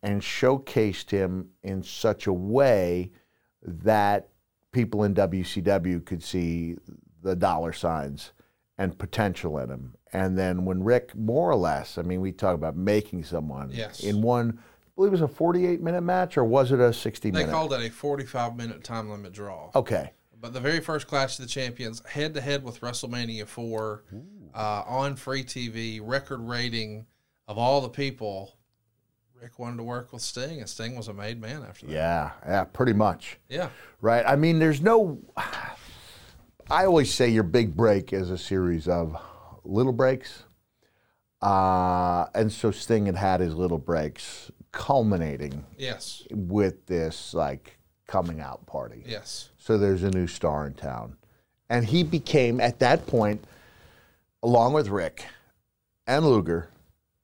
and 0.02 0.20
showcased 0.20 1.11
him 1.11 1.48
in 1.62 1.83
such 1.83 2.26
a 2.26 2.33
way 2.33 3.12
that 3.62 4.28
people 4.72 5.05
in 5.05 5.14
WCW 5.14 6.05
could 6.05 6.22
see 6.22 6.76
the 7.22 7.37
dollar 7.37 7.72
signs 7.72 8.33
and 8.78 8.98
potential 8.98 9.59
in 9.59 9.70
him. 9.70 9.94
And 10.12 10.37
then 10.38 10.64
when 10.64 10.83
Rick, 10.83 11.14
more 11.16 11.51
or 11.51 11.57
less, 11.57 11.96
I 11.96 12.03
mean, 12.03 12.20
we 12.20 12.33
talk 12.33 12.55
about 12.55 12.77
making 12.77 13.25
someone 13.25 13.70
Yes. 13.72 14.01
in 14.01 14.20
one, 14.20 14.59
I 14.59 14.90
believe 14.94 15.09
it 15.09 15.12
was 15.12 15.20
a 15.22 15.29
48 15.29 15.81
minute 15.81 16.03
match 16.03 16.37
or 16.37 16.44
was 16.44 16.70
it 16.70 16.81
a 16.81 16.92
60 16.92 17.31
they 17.31 17.38
minute? 17.40 17.53
called 17.53 17.72
it 17.72 17.81
a 17.81 17.90
45 17.90 18.57
minute 18.57 18.85
time 18.85 19.11
limit 19.11 19.33
draw. 19.33 19.70
okay. 19.75 20.11
But 20.40 20.53
the 20.53 20.61
very 20.61 20.81
first 20.81 21.07
Clash 21.07 21.38
of 21.38 21.44
the 21.44 21.48
Champions, 21.48 22.03
head 22.05 22.35
to 22.35 22.40
head 22.40 22.64
with 22.64 22.81
WrestleMania 22.81 23.46
4, 23.46 24.03
uh, 24.55 24.83
on 24.88 25.14
free 25.14 25.44
TV, 25.44 26.01
record 26.03 26.40
rating 26.40 27.07
of 27.46 27.59
all 27.59 27.81
the 27.81 27.88
people. 27.88 28.57
Rick 29.40 29.61
wanted 29.61 29.77
to 29.77 29.85
work 29.85 30.12
with 30.12 30.20
Sting, 30.20 30.59
and 30.59 30.68
Sting 30.68 30.96
was 30.96 31.07
a 31.07 31.12
made 31.14 31.40
man 31.40 31.62
after 31.68 31.87
that. 31.87 31.92
Yeah, 31.92 32.31
yeah, 32.44 32.64
pretty 32.64 32.92
much. 32.92 33.38
Yeah. 33.48 33.68
Right. 34.01 34.25
I 34.27 34.35
mean, 34.35 34.59
there's 34.59 34.81
no. 34.81 35.20
I 36.70 36.85
always 36.87 37.12
say 37.14 37.29
your 37.29 37.42
big 37.44 37.77
break 37.77 38.12
is 38.12 38.31
a 38.31 38.38
series 38.38 38.88
of 38.88 39.16
little 39.64 39.92
breaks. 39.92 40.44
Uh, 41.40 42.27
and 42.35 42.53
so 42.53 42.70
Sting 42.70 43.07
had 43.07 43.16
had 43.16 43.40
his 43.40 43.55
little 43.55 43.79
breaks 43.79 44.51
culminating 44.70 45.64
Yes. 45.77 46.22
with 46.31 46.87
this 46.87 47.35
like 47.35 47.79
coming 48.07 48.40
out 48.40 48.64
party. 48.66 49.03
Yes. 49.07 49.51
So 49.59 49.77
there's 49.77 50.03
a 50.03 50.11
new 50.11 50.27
star 50.27 50.66
in 50.66 50.75
town. 50.75 51.16
And 51.68 51.87
he 51.87 52.05
became, 52.05 52.61
at 52.61 52.79
that 52.81 53.07
point, 53.07 53.44
along 54.42 54.75
with 54.75 54.88
Rick 54.88 55.25
and 56.07 56.25
Luger, 56.27 56.68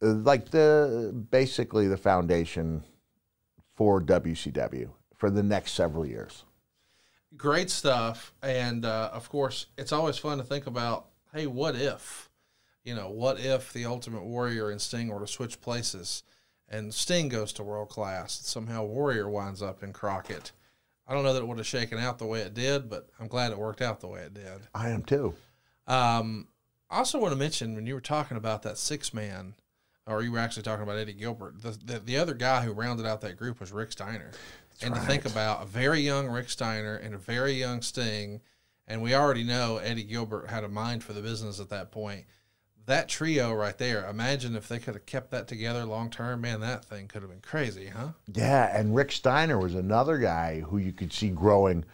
like 0.01 0.51
the 0.51 1.13
basically 1.31 1.87
the 1.87 1.97
foundation 1.97 2.83
for 3.75 4.01
WCW 4.01 4.89
for 5.17 5.31
the 5.31 5.43
next 5.43 5.73
several 5.73 6.07
years. 6.07 6.45
Great 7.37 7.69
stuff. 7.71 8.33
And 8.43 8.85
uh, 8.85 9.11
of 9.13 9.29
course, 9.29 9.67
it's 9.77 9.93
always 9.93 10.17
fun 10.19 10.39
to 10.39 10.45
think 10.45 10.67
about 10.67 11.07
hey, 11.35 11.47
what 11.47 11.77
if? 11.77 12.28
You 12.85 12.95
know, 12.95 13.11
what 13.11 13.39
if 13.39 13.73
the 13.73 13.85
Ultimate 13.85 14.25
Warrior 14.25 14.71
and 14.71 14.81
Sting 14.81 15.09
were 15.09 15.21
to 15.21 15.27
switch 15.27 15.61
places 15.61 16.23
and 16.69 16.93
Sting 16.95 17.29
goes 17.29 17.53
to 17.55 17.63
world 17.63 17.89
class? 17.89 18.39
and 18.39 18.47
Somehow 18.47 18.85
Warrior 18.85 19.29
winds 19.29 19.63
up 19.63 19.83
in 19.83 19.93
Crockett. 19.93 20.53
I 21.07 21.15
don't 21.15 21.25
know 21.25 21.33
that 21.33 21.43
it 21.43 21.49
would 21.49 21.59
have 21.59 21.67
shaken 21.67 21.99
out 21.99 22.19
the 22.19 22.27
way 22.27 22.41
it 22.41 22.55
did, 22.55 22.89
but 22.91 23.09
I'm 23.19 23.29
glad 23.29 23.53
it 23.53 23.59
worked 23.59 23.81
out 23.81 24.01
the 24.01 24.09
way 24.09 24.21
it 24.21 24.35
did. 24.35 24.61
I 24.75 24.91
am 24.91 25.03
too. 25.03 25.35
Um, 25.87 26.49
I 26.91 26.99
also 26.99 27.19
want 27.19 27.33
to 27.33 27.39
mention 27.39 27.75
when 27.75 27.87
you 27.87 27.95
were 27.95 28.01
talking 28.01 28.37
about 28.37 28.63
that 28.63 28.79
six 28.79 29.13
man, 29.15 29.55
or 30.07 30.23
you 30.23 30.33
were 30.33 30.39
actually 30.39 30.63
talking 30.63 30.83
about 30.83 30.99
Eddie 30.99 31.15
Gilbert, 31.15 31.63
the, 31.63 31.71
the, 31.85 31.99
the 31.99 32.17
other 32.17 32.35
guy 32.35 32.63
who 32.63 32.73
rounded 32.73 33.07
out 33.07 33.21
that 33.23 33.37
group 33.37 33.61
was 33.61 33.73
Rick 33.73 33.93
Steiner. 33.93 34.31
and 34.83 34.95
to 34.95 35.01
think 35.01 35.25
about 35.27 35.63
a 35.63 35.67
very 35.67 36.01
young 36.01 36.29
Rick 36.29 36.51
Steiner 36.51 36.97
and 36.97 37.15
a 37.15 37.19
very 37.19 37.53
young 37.53 37.83
Sting, 37.83 38.41
and 38.87 39.03
we 39.03 39.15
already 39.15 39.45
know 39.45 39.79
Eddie 39.79 40.05
Gilbert 40.05 40.49
had 40.49 40.65
a 40.65 40.69
mind 40.69 41.03
for 41.05 41.13
the 41.13 41.21
business 41.21 41.59
at 41.61 41.69
that 41.71 41.91
point. 41.91 42.25
That 42.89 43.07
trio 43.07 43.53
right 43.53 43.77
there. 43.77 44.09
Imagine 44.09 44.57
if 44.57 44.67
they 44.67 44.79
could 44.79 44.95
have 44.95 45.05
kept 45.05 45.31
that 45.33 45.47
together 45.47 45.85
long 45.85 46.09
term. 46.09 46.41
Man, 46.41 46.61
that 46.61 46.87
thing 46.87 47.07
could 47.07 47.21
have 47.21 47.31
been 47.31 47.43
crazy, 47.43 47.89
huh? 47.89 48.13
Yeah, 48.33 48.75
and 48.75 48.97
Rick 48.97 49.13
Steiner 49.13 49.59
was 49.59 49.75
another 49.75 50.17
guy 50.17 50.61
who 50.61 50.79
you 50.79 50.93
could 50.93 51.13
see 51.13 51.29
growing 51.29 51.85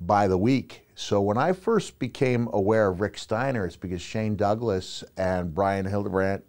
by 0.00 0.26
the 0.26 0.36
week. 0.36 0.88
So 0.96 1.20
when 1.20 1.38
I 1.38 1.52
first 1.52 2.00
became 2.00 2.48
aware 2.52 2.88
of 2.88 3.00
Rick 3.00 3.16
Steiner, 3.16 3.64
it's 3.64 3.76
because 3.76 4.02
Shane 4.02 4.34
Douglas 4.34 5.04
and 5.16 5.54
Brian 5.54 5.86
Hildebrand 5.86 6.42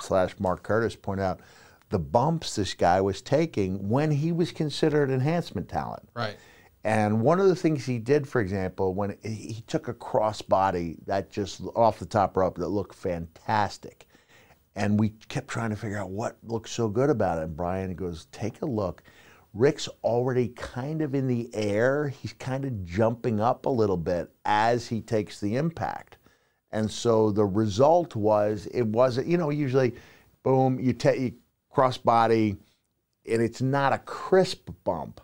slash 0.00 0.38
Mark 0.38 0.62
Curtis 0.62 0.94
point 0.94 1.20
out 1.20 1.40
the 1.88 1.98
bumps 1.98 2.54
this 2.54 2.74
guy 2.74 3.00
was 3.00 3.20
taking 3.20 3.88
when 3.88 4.12
he 4.12 4.30
was 4.30 4.52
considered 4.52 5.10
enhancement 5.10 5.68
talent. 5.68 6.08
Right. 6.14 6.36
And 6.82 7.20
one 7.20 7.40
of 7.40 7.46
the 7.46 7.56
things 7.56 7.84
he 7.84 7.98
did, 7.98 8.26
for 8.26 8.40
example, 8.40 8.94
when 8.94 9.16
he 9.22 9.62
took 9.66 9.88
a 9.88 9.94
crossbody 9.94 10.96
that 11.06 11.30
just 11.30 11.60
off 11.76 11.98
the 11.98 12.06
top 12.06 12.36
rope 12.36 12.56
that 12.56 12.68
looked 12.68 12.94
fantastic. 12.94 14.06
And 14.74 14.98
we 14.98 15.10
kept 15.28 15.48
trying 15.48 15.70
to 15.70 15.76
figure 15.76 15.98
out 15.98 16.10
what 16.10 16.38
looked 16.42 16.70
so 16.70 16.88
good 16.88 17.10
about 17.10 17.38
it. 17.38 17.44
And 17.44 17.56
Brian 17.56 17.94
goes, 17.94 18.26
Take 18.32 18.62
a 18.62 18.66
look. 18.66 19.02
Rick's 19.52 19.88
already 20.04 20.48
kind 20.48 21.02
of 21.02 21.14
in 21.14 21.26
the 21.26 21.50
air. 21.54 22.08
He's 22.08 22.32
kind 22.32 22.64
of 22.64 22.84
jumping 22.84 23.40
up 23.40 23.66
a 23.66 23.70
little 23.70 23.96
bit 23.96 24.30
as 24.44 24.86
he 24.86 25.00
takes 25.00 25.40
the 25.40 25.56
impact. 25.56 26.16
And 26.70 26.90
so 26.90 27.32
the 27.32 27.44
result 27.44 28.14
was 28.14 28.68
it 28.72 28.86
wasn't, 28.86 29.26
you 29.26 29.36
know, 29.36 29.50
usually, 29.50 29.96
boom, 30.44 30.78
you 30.78 30.92
take 30.92 31.34
crossbody, 31.74 32.56
and 33.28 33.42
it's 33.42 33.60
not 33.60 33.92
a 33.92 33.98
crisp 33.98 34.70
bump. 34.84 35.20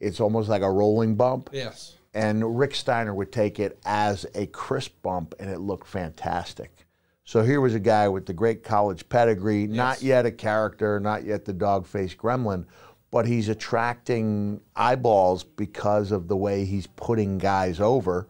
It's 0.00 0.20
almost 0.20 0.48
like 0.48 0.62
a 0.62 0.70
rolling 0.70 1.14
bump. 1.14 1.50
Yes. 1.52 1.96
And 2.14 2.58
Rick 2.58 2.74
Steiner 2.74 3.14
would 3.14 3.32
take 3.32 3.58
it 3.58 3.78
as 3.84 4.24
a 4.34 4.46
crisp 4.46 5.02
bump, 5.02 5.34
and 5.40 5.50
it 5.50 5.58
looked 5.58 5.88
fantastic. 5.88 6.86
So 7.24 7.42
here 7.42 7.60
was 7.60 7.74
a 7.74 7.80
guy 7.80 8.08
with 8.08 8.26
the 8.26 8.34
great 8.34 8.62
college 8.62 9.08
pedigree, 9.08 9.66
not 9.66 10.02
yet 10.02 10.26
a 10.26 10.30
character, 10.30 11.00
not 11.00 11.24
yet 11.24 11.44
the 11.44 11.54
dog 11.54 11.86
faced 11.86 12.18
gremlin, 12.18 12.66
but 13.10 13.26
he's 13.26 13.48
attracting 13.48 14.60
eyeballs 14.76 15.42
because 15.42 16.12
of 16.12 16.28
the 16.28 16.36
way 16.36 16.64
he's 16.64 16.86
putting 16.86 17.38
guys 17.38 17.80
over. 17.80 18.28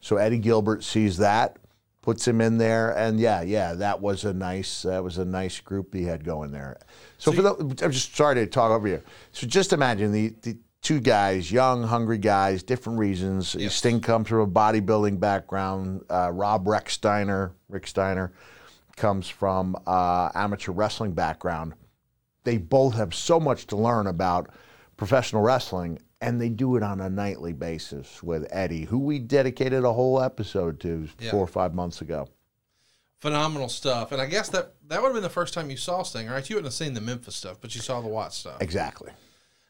So 0.00 0.16
Eddie 0.16 0.38
Gilbert 0.38 0.84
sees 0.84 1.16
that, 1.16 1.56
puts 2.02 2.28
him 2.28 2.42
in 2.42 2.58
there, 2.58 2.90
and 2.98 3.18
yeah, 3.18 3.40
yeah, 3.40 3.72
that 3.72 4.02
was 4.02 4.26
a 4.26 4.34
nice 4.34 4.82
that 4.82 5.02
was 5.02 5.16
a 5.16 5.24
nice 5.24 5.58
group 5.60 5.94
he 5.94 6.02
had 6.02 6.22
going 6.22 6.50
there. 6.50 6.76
So, 7.16 7.32
for 7.32 7.40
the, 7.40 7.54
I'm 7.82 7.90
just 7.90 8.14
sorry 8.14 8.34
to 8.34 8.46
talk 8.46 8.70
over 8.70 8.86
you. 8.86 9.02
So 9.32 9.46
just 9.46 9.72
imagine 9.72 10.12
the, 10.12 10.34
the 10.42 10.58
two 10.84 11.00
guys, 11.00 11.50
young, 11.50 11.82
hungry 11.82 12.18
guys, 12.18 12.62
different 12.62 12.98
reasons. 13.00 13.56
Yes. 13.58 13.74
Sting 13.74 14.00
comes 14.00 14.28
from 14.28 14.38
a 14.40 14.46
bodybuilding 14.46 15.18
background. 15.18 16.04
Uh, 16.08 16.30
Rob 16.32 16.68
Rex 16.68 16.92
Steiner, 16.92 17.52
Rick 17.68 17.88
Steiner, 17.88 18.32
comes 18.96 19.28
from 19.28 19.74
uh, 19.86 20.28
amateur 20.36 20.70
wrestling 20.70 21.12
background. 21.12 21.72
They 22.44 22.58
both 22.58 22.94
have 22.94 23.14
so 23.14 23.40
much 23.40 23.66
to 23.68 23.76
learn 23.76 24.06
about 24.06 24.50
professional 24.96 25.42
wrestling, 25.42 25.98
and 26.20 26.40
they 26.40 26.50
do 26.50 26.76
it 26.76 26.82
on 26.82 27.00
a 27.00 27.08
nightly 27.08 27.52
basis 27.54 28.22
with 28.22 28.46
Eddie, 28.50 28.84
who 28.84 28.98
we 28.98 29.18
dedicated 29.18 29.82
a 29.84 29.92
whole 29.92 30.20
episode 30.22 30.78
to 30.80 31.08
Yeah. 31.18 31.30
four 31.30 31.40
or 31.40 31.46
five 31.48 31.74
months 31.74 32.02
ago. 32.02 32.28
Phenomenal 33.20 33.70
stuff. 33.70 34.12
And 34.12 34.20
I 34.20 34.26
guess 34.26 34.50
that 34.50 34.74
that 34.88 35.00
would 35.00 35.08
have 35.08 35.14
been 35.14 35.22
the 35.22 35.30
first 35.30 35.54
time 35.54 35.70
you 35.70 35.78
saw 35.78 36.02
Sting, 36.02 36.28
right? 36.28 36.48
You 36.48 36.56
wouldn't 36.56 36.66
have 36.72 36.74
seen 36.74 36.92
the 36.92 37.00
Memphis 37.00 37.34
stuff, 37.34 37.56
but 37.60 37.74
you 37.74 37.80
saw 37.80 38.02
the 38.02 38.08
Watts 38.08 38.36
stuff. 38.36 38.60
Exactly. 38.60 39.10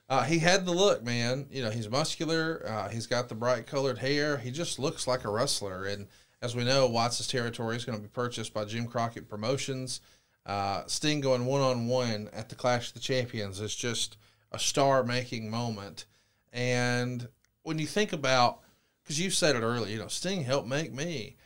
Uh, 0.09 0.23
he 0.25 0.39
had 0.39 0.67
the 0.67 0.73
look, 0.73 1.03
man. 1.03 1.47
You 1.51 1.63
know, 1.63 1.71
he's 1.71 1.89
muscular. 1.89 2.65
Uh, 2.67 2.89
he's 2.89 3.07
got 3.07 3.29
the 3.29 3.35
bright 3.35 3.67
colored 3.67 3.99
hair. 3.99 4.37
He 4.37 4.51
just 4.51 4.79
looks 4.79 5.07
like 5.07 5.25
a 5.25 5.31
wrestler. 5.31 5.87
And 5.87 6.09
as 6.43 6.55
we 6.55 6.65
know, 6.65 6.87
Watts' 6.87 7.27
territory 7.27 7.77
is 7.77 7.85
going 7.85 7.97
to 7.97 8.03
be 8.03 8.09
purchased 8.09 8.53
by 8.53 8.67
Jim 8.67 8.87
Crockett 8.87 9.29
Promotions. 9.29 10.01
Uh, 10.45 10.83
Sting 10.87 11.23
going 11.23 11.47
one 11.47 11.63
on 11.63 11.87
one 11.87 12.29
at 12.35 12.51
the 12.51 12.55
Clash 12.55 12.89
of 12.89 12.95
the 12.95 13.01
Champions 13.01 13.61
is 13.61 13.75
just 13.75 14.19
a 14.53 14.59
star 14.59 15.03
making 15.03 15.51
moment. 15.51 16.05
And 16.53 17.29
when 17.63 17.79
you 17.79 17.87
think 17.87 18.13
about, 18.13 18.61
because 19.03 19.19
you 19.19 19.31
said 19.31 19.57
it 19.57 19.63
earlier, 19.63 19.91
you 19.91 19.99
know, 19.99 20.09
Sting 20.09 20.45
helped 20.45 20.69
make 20.69 20.93
me. 20.93 21.37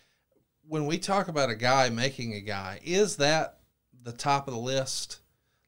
When 0.66 0.85
we 0.85 0.99
talk 0.99 1.29
about 1.29 1.49
a 1.49 1.55
guy 1.55 1.90
making 1.90 2.35
a 2.35 2.40
guy, 2.40 2.81
is 2.85 3.16
that 3.16 3.59
the 4.03 4.12
top 4.12 4.49
of 4.49 4.55
the 4.55 4.61
list? 4.61 5.21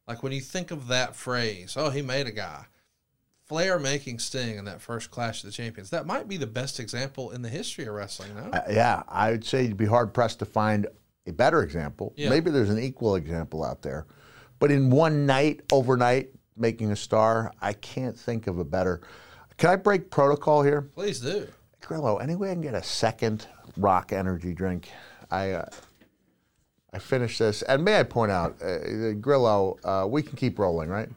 Like 0.09 0.25
when 0.25 0.33
you 0.33 0.41
think 0.41 0.73
of 0.73 0.89
that 0.89 1.15
phrase, 1.15 1.75
oh, 1.77 1.91
he 1.91 2.03
made 2.03 2.27
a 2.27 2.33
guy. 2.33 2.67
Flair 3.51 3.81
making 3.81 4.21
Sting 4.21 4.59
in 4.59 4.65
that 4.67 4.81
first 4.81 5.11
Clash 5.11 5.43
of 5.43 5.51
the 5.51 5.53
Champions. 5.53 5.91
That 5.91 6.07
might 6.07 6.29
be 6.29 6.37
the 6.37 6.47
best 6.47 6.79
example 6.79 7.33
in 7.33 7.43
the 7.43 7.49
history 7.49 7.85
of 7.85 7.95
wrestling, 7.95 8.33
no? 8.37 8.43
Uh, 8.43 8.63
yeah, 8.71 9.03
I 9.09 9.33
would 9.33 9.45
say 9.45 9.65
you'd 9.65 9.77
be 9.77 9.87
hard 9.87 10.15
pressed 10.15 10.39
to 10.39 10.45
find 10.45 10.87
a 11.27 11.33
better 11.33 11.65
example. 11.65 12.13
Yeah. 12.17 12.31
Maybe 12.31 12.53
there's 12.53 12.71
an 12.71 12.79
equal 12.79 13.17
example 13.17 13.65
out 13.65 13.83
there. 13.83 14.07
But 14.61 14.71
in 14.71 14.89
one 14.89 15.27
night, 15.27 15.63
overnight, 15.73 16.31
making 16.57 16.93
a 16.93 16.97
star, 16.97 17.53
I 17.61 17.73
can't 17.73 18.17
think 18.17 18.47
of 18.47 18.61
a 18.61 18.65
better. 18.65 19.01
Can 19.57 19.71
I 19.71 19.75
break 19.75 20.11
protocol 20.11 20.63
here? 20.63 20.83
Please 20.83 21.19
do. 21.19 21.49
Grillo, 21.81 22.19
any 22.19 22.37
way 22.37 22.53
I 22.53 22.53
can 22.53 22.63
get 22.63 22.75
a 22.75 22.85
second 22.85 23.49
rock 23.77 24.13
energy 24.13 24.55
drink? 24.55 24.93
I 25.29 25.51
uh, 25.55 25.69
I 26.93 27.01
finished 27.01 27.41
this, 27.41 27.63
and 27.63 27.85
may 27.85 27.99
I 27.99 28.05
point 28.05 28.31
out, 28.31 28.63
uh, 28.63 29.15
Grillo, 29.15 29.77
uh, 29.83 30.07
we 30.09 30.23
can 30.23 30.37
keep 30.37 30.57
rolling, 30.57 30.89
right? 30.89 31.09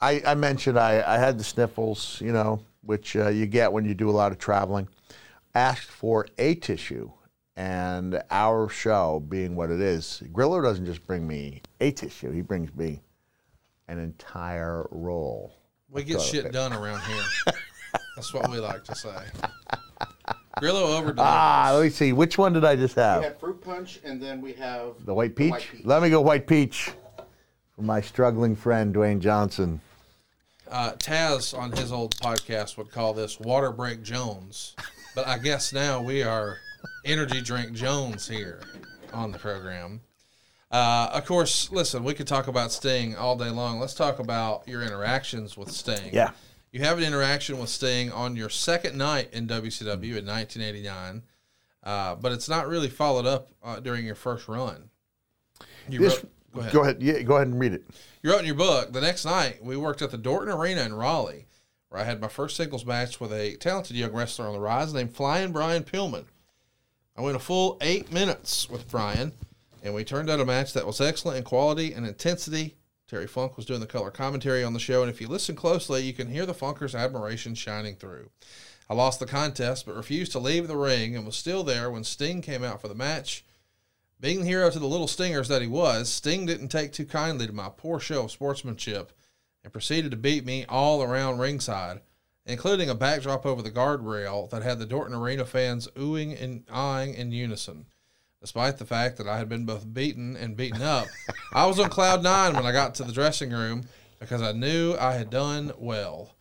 I, 0.00 0.22
I 0.26 0.34
mentioned 0.34 0.78
I, 0.78 1.02
I 1.06 1.18
had 1.18 1.38
the 1.38 1.44
sniffles, 1.44 2.20
you 2.20 2.32
know, 2.32 2.60
which 2.82 3.16
uh, 3.16 3.28
you 3.28 3.46
get 3.46 3.72
when 3.72 3.84
you 3.84 3.94
do 3.94 4.10
a 4.10 4.12
lot 4.12 4.32
of 4.32 4.38
traveling. 4.38 4.88
Asked 5.54 5.90
for 5.90 6.26
a 6.36 6.54
tissue, 6.56 7.10
and 7.56 8.22
our 8.30 8.68
show 8.68 9.20
being 9.20 9.56
what 9.56 9.70
it 9.70 9.80
is, 9.80 10.22
Grillo 10.32 10.60
doesn't 10.60 10.84
just 10.84 11.06
bring 11.06 11.26
me 11.26 11.62
a 11.80 11.90
tissue; 11.90 12.30
he 12.30 12.42
brings 12.42 12.74
me 12.74 13.00
an 13.88 13.98
entire 13.98 14.86
roll. 14.90 15.56
We 15.88 16.04
get 16.04 16.20
shit 16.20 16.52
done 16.52 16.74
around 16.74 17.00
here. 17.00 17.54
That's 18.16 18.34
what 18.34 18.50
we 18.50 18.58
like 18.58 18.84
to 18.84 18.94
say. 18.94 19.16
Grillo 20.58 20.96
over 20.98 21.14
Ah, 21.16 21.70
let 21.74 21.84
me 21.84 21.90
see. 21.90 22.12
Which 22.12 22.36
one 22.36 22.52
did 22.52 22.64
I 22.64 22.76
just 22.76 22.96
have? 22.96 23.20
We 23.20 23.24
have 23.26 23.40
fruit 23.40 23.62
punch, 23.62 24.00
and 24.04 24.20
then 24.20 24.42
we 24.42 24.52
have 24.54 25.06
The 25.06 25.14
white 25.14 25.36
peach? 25.36 25.70
Let 25.84 26.02
me 26.02 26.10
go 26.10 26.20
white 26.20 26.46
peach 26.46 26.90
for 27.74 27.82
my 27.82 28.02
struggling 28.02 28.54
friend 28.56 28.94
Dwayne 28.94 29.20
Johnson. 29.20 29.80
Uh, 30.70 30.92
Taz 30.92 31.56
on 31.56 31.72
his 31.72 31.92
old 31.92 32.16
podcast 32.16 32.76
would 32.76 32.90
call 32.90 33.14
this 33.14 33.38
Water 33.40 33.72
Break 33.72 34.02
Jones, 34.02 34.74
but 35.14 35.26
I 35.26 35.38
guess 35.38 35.72
now 35.72 36.02
we 36.02 36.22
are 36.22 36.58
Energy 37.04 37.40
Drink 37.40 37.72
Jones 37.72 38.28
here 38.28 38.60
on 39.12 39.32
the 39.32 39.38
program. 39.38 40.00
Uh, 40.70 41.10
of 41.12 41.24
course, 41.24 41.70
listen, 41.70 42.02
we 42.02 42.14
could 42.14 42.26
talk 42.26 42.48
about 42.48 42.72
Sting 42.72 43.16
all 43.16 43.36
day 43.36 43.50
long. 43.50 43.78
Let's 43.78 43.94
talk 43.94 44.18
about 44.18 44.66
your 44.66 44.82
interactions 44.82 45.56
with 45.56 45.70
Sting. 45.70 46.10
Yeah. 46.12 46.32
You 46.72 46.80
have 46.80 46.98
an 46.98 47.04
interaction 47.04 47.58
with 47.58 47.70
Sting 47.70 48.10
on 48.12 48.36
your 48.36 48.50
second 48.50 48.98
night 48.98 49.30
in 49.32 49.46
WCW 49.46 50.16
in 50.16 50.26
1989, 50.26 51.22
uh, 51.84 52.16
but 52.16 52.32
it's 52.32 52.48
not 52.48 52.68
really 52.68 52.88
followed 52.88 53.26
up 53.26 53.50
uh, 53.62 53.80
during 53.80 54.04
your 54.04 54.16
first 54.16 54.48
run. 54.48 54.90
You 55.88 56.00
This, 56.00 56.16
wrote, 56.16 56.32
go 56.56 56.60
ahead. 56.60 56.72
Go 56.72 56.82
ahead. 56.82 57.02
Yeah, 57.02 57.22
go 57.22 57.36
ahead 57.36 57.48
and 57.48 57.58
read 57.60 57.72
it. 57.72 57.84
You 58.22 58.30
wrote 58.30 58.40
in 58.40 58.46
your 58.46 58.54
book 58.54 58.92
the 58.92 59.00
next 59.00 59.24
night 59.24 59.62
we 59.62 59.76
worked 59.76 60.02
at 60.02 60.10
the 60.10 60.18
Dorton 60.18 60.54
Arena 60.54 60.82
in 60.82 60.94
Raleigh, 60.94 61.46
where 61.88 62.00
I 62.00 62.04
had 62.04 62.20
my 62.20 62.28
first 62.28 62.56
singles 62.56 62.84
match 62.84 63.20
with 63.20 63.32
a 63.32 63.56
talented 63.56 63.96
young 63.96 64.12
wrestler 64.12 64.46
on 64.46 64.54
the 64.54 64.60
rise 64.60 64.92
named 64.92 65.14
Flying 65.14 65.52
Brian 65.52 65.84
Pillman. 65.84 66.24
I 67.16 67.22
went 67.22 67.36
a 67.36 67.40
full 67.40 67.78
eight 67.80 68.12
minutes 68.12 68.68
with 68.68 68.90
Brian, 68.90 69.32
and 69.82 69.94
we 69.94 70.04
turned 70.04 70.28
out 70.28 70.40
a 70.40 70.44
match 70.44 70.72
that 70.72 70.86
was 70.86 71.00
excellent 71.00 71.38
in 71.38 71.44
quality 71.44 71.92
and 71.92 72.06
intensity. 72.06 72.76
Terry 73.08 73.26
Funk 73.28 73.56
was 73.56 73.66
doing 73.66 73.80
the 73.80 73.86
color 73.86 74.10
commentary 74.10 74.64
on 74.64 74.72
the 74.72 74.80
show, 74.80 75.02
and 75.02 75.10
if 75.10 75.20
you 75.20 75.28
listen 75.28 75.54
closely, 75.54 76.02
you 76.02 76.12
can 76.12 76.28
hear 76.28 76.44
the 76.44 76.52
Funkers' 76.52 76.98
admiration 76.98 77.54
shining 77.54 77.94
through. 77.94 78.30
I 78.90 78.94
lost 78.94 79.20
the 79.20 79.26
contest, 79.26 79.86
but 79.86 79.94
refused 79.94 80.32
to 80.32 80.38
leave 80.38 80.68
the 80.68 80.76
ring 80.76 81.16
and 81.16 81.24
was 81.24 81.36
still 81.36 81.64
there 81.64 81.90
when 81.90 82.04
Sting 82.04 82.42
came 82.42 82.64
out 82.64 82.80
for 82.80 82.88
the 82.88 82.94
match. 82.94 83.44
Being 84.18 84.40
the 84.40 84.46
hero 84.46 84.70
to 84.70 84.78
the 84.78 84.86
little 84.86 85.08
stingers 85.08 85.48
that 85.48 85.60
he 85.60 85.68
was, 85.68 86.10
Sting 86.10 86.46
didn't 86.46 86.68
take 86.68 86.92
too 86.92 87.04
kindly 87.04 87.46
to 87.46 87.52
my 87.52 87.68
poor 87.74 88.00
show 88.00 88.24
of 88.24 88.30
sportsmanship 88.30 89.12
and 89.62 89.72
proceeded 89.72 90.10
to 90.10 90.16
beat 90.16 90.44
me 90.44 90.64
all 90.68 91.02
around 91.02 91.38
ringside, 91.38 92.00
including 92.46 92.88
a 92.88 92.94
backdrop 92.94 93.44
over 93.44 93.60
the 93.60 93.70
guardrail 93.70 94.48
that 94.50 94.62
had 94.62 94.78
the 94.78 94.86
Dorton 94.86 95.14
Arena 95.14 95.44
fans 95.44 95.88
oohing 95.96 96.40
and 96.42 96.64
eyeing 96.70 97.12
in 97.14 97.30
unison. 97.30 97.86
Despite 98.40 98.78
the 98.78 98.86
fact 98.86 99.18
that 99.18 99.28
I 99.28 99.36
had 99.36 99.50
been 99.50 99.66
both 99.66 99.92
beaten 99.92 100.34
and 100.36 100.56
beaten 100.56 100.80
up, 100.80 101.08
I 101.52 101.66
was 101.66 101.78
on 101.78 101.90
cloud 101.90 102.22
nine 102.22 102.54
when 102.54 102.64
I 102.64 102.72
got 102.72 102.94
to 102.94 103.04
the 103.04 103.12
dressing 103.12 103.50
room 103.50 103.84
because 104.18 104.40
I 104.40 104.52
knew 104.52 104.94
I 104.94 105.12
had 105.14 105.28
done 105.28 105.72
well. 105.76 106.36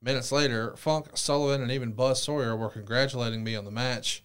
Minutes 0.00 0.30
later, 0.30 0.76
Funk, 0.76 1.08
Sullivan, 1.14 1.62
and 1.62 1.72
even 1.72 1.92
Buzz 1.92 2.22
Sawyer 2.22 2.54
were 2.54 2.68
congratulating 2.68 3.42
me 3.42 3.56
on 3.56 3.64
the 3.64 3.70
match. 3.72 4.22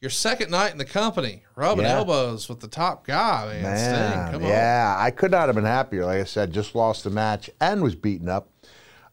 Your 0.00 0.10
second 0.10 0.50
night 0.50 0.72
in 0.72 0.78
the 0.78 0.84
company, 0.86 1.42
rubbing 1.56 1.84
Yeah. 1.84 1.96
elbows 1.98 2.48
with 2.48 2.60
the 2.60 2.68
top 2.68 3.06
guy, 3.06 3.60
man. 3.62 3.76
Sting, 3.76 3.92
Man, 3.92 4.32
come 4.32 4.42
on. 4.44 4.48
yeah, 4.48 4.96
I 4.98 5.10
could 5.10 5.30
not 5.30 5.46
have 5.48 5.54
been 5.56 5.64
happier. 5.66 6.06
Like 6.06 6.20
I 6.20 6.24
said, 6.24 6.52
just 6.52 6.74
lost 6.74 7.04
the 7.04 7.10
match 7.10 7.50
and 7.60 7.82
was 7.82 7.94
beaten 7.94 8.28
up. 8.28 8.48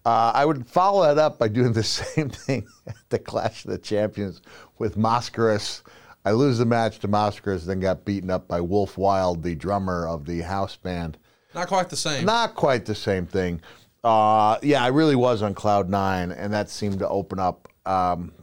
Uh, 0.05 0.31
I 0.33 0.45
would 0.45 0.65
follow 0.65 1.03
that 1.03 1.17
up 1.17 1.37
by 1.39 1.49
doing 1.49 1.73
the 1.73 1.83
same 1.83 2.29
thing 2.29 2.65
at 2.87 2.95
the 3.09 3.19
Clash 3.19 3.65
of 3.65 3.71
the 3.71 3.77
Champions 3.77 4.41
with 4.77 4.95
Mascaras 4.97 5.81
I 6.25 6.31
lose 6.31 6.57
the 6.57 6.65
match 6.65 6.99
to 6.99 7.07
Moskers, 7.07 7.65
then 7.65 7.79
got 7.79 8.03
beaten 8.03 8.29
up 8.29 8.49
by 8.49 8.59
Wolf 8.59 8.97
Wild, 8.97 9.43
the 9.43 9.55
drummer 9.55 10.05
of 10.05 10.25
the 10.25 10.41
house 10.41 10.75
band. 10.75 11.17
Not 11.55 11.69
quite 11.69 11.89
the 11.89 11.95
same. 11.95 12.25
Not 12.25 12.53
quite 12.53 12.85
the 12.85 12.95
same 12.95 13.25
thing. 13.25 13.61
Uh, 14.03 14.57
yeah, 14.61 14.83
I 14.83 14.87
really 14.87 15.15
was 15.15 15.41
on 15.41 15.53
cloud 15.53 15.89
nine, 15.89 16.33
and 16.33 16.51
that 16.51 16.69
seemed 16.69 16.99
to 16.99 17.07
open 17.07 17.39
up 17.39 17.69
um, 17.85 18.33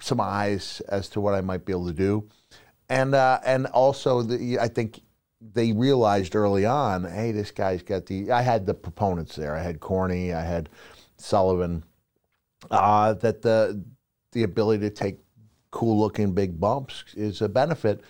some 0.00 0.20
eyes 0.20 0.80
as 0.88 1.08
to 1.10 1.20
what 1.20 1.34
I 1.34 1.40
might 1.40 1.64
be 1.64 1.72
able 1.72 1.86
to 1.86 1.92
do, 1.92 2.28
and 2.88 3.14
uh, 3.14 3.40
and 3.44 3.66
also 3.66 4.22
the, 4.22 4.58
I 4.58 4.68
think 4.68 5.00
they 5.40 5.72
realized 5.72 6.34
early 6.34 6.66
on, 6.66 7.04
hey, 7.04 7.32
this 7.32 7.50
guy's 7.50 7.82
got 7.82 8.06
the. 8.06 8.30
I 8.30 8.42
had 8.42 8.66
the 8.66 8.74
proponents 8.74 9.36
there. 9.36 9.56
I 9.56 9.62
had 9.62 9.80
Corny. 9.80 10.32
I 10.32 10.42
had 10.42 10.68
Sullivan. 11.16 11.84
Uh, 12.70 13.14
that 13.14 13.42
the 13.42 13.82
the 14.32 14.42
ability 14.42 14.80
to 14.80 14.90
take 14.90 15.18
cool 15.70 15.98
looking 15.98 16.32
big 16.32 16.60
bumps 16.60 17.04
is 17.14 17.40
a 17.40 17.48
benefit 17.48 18.00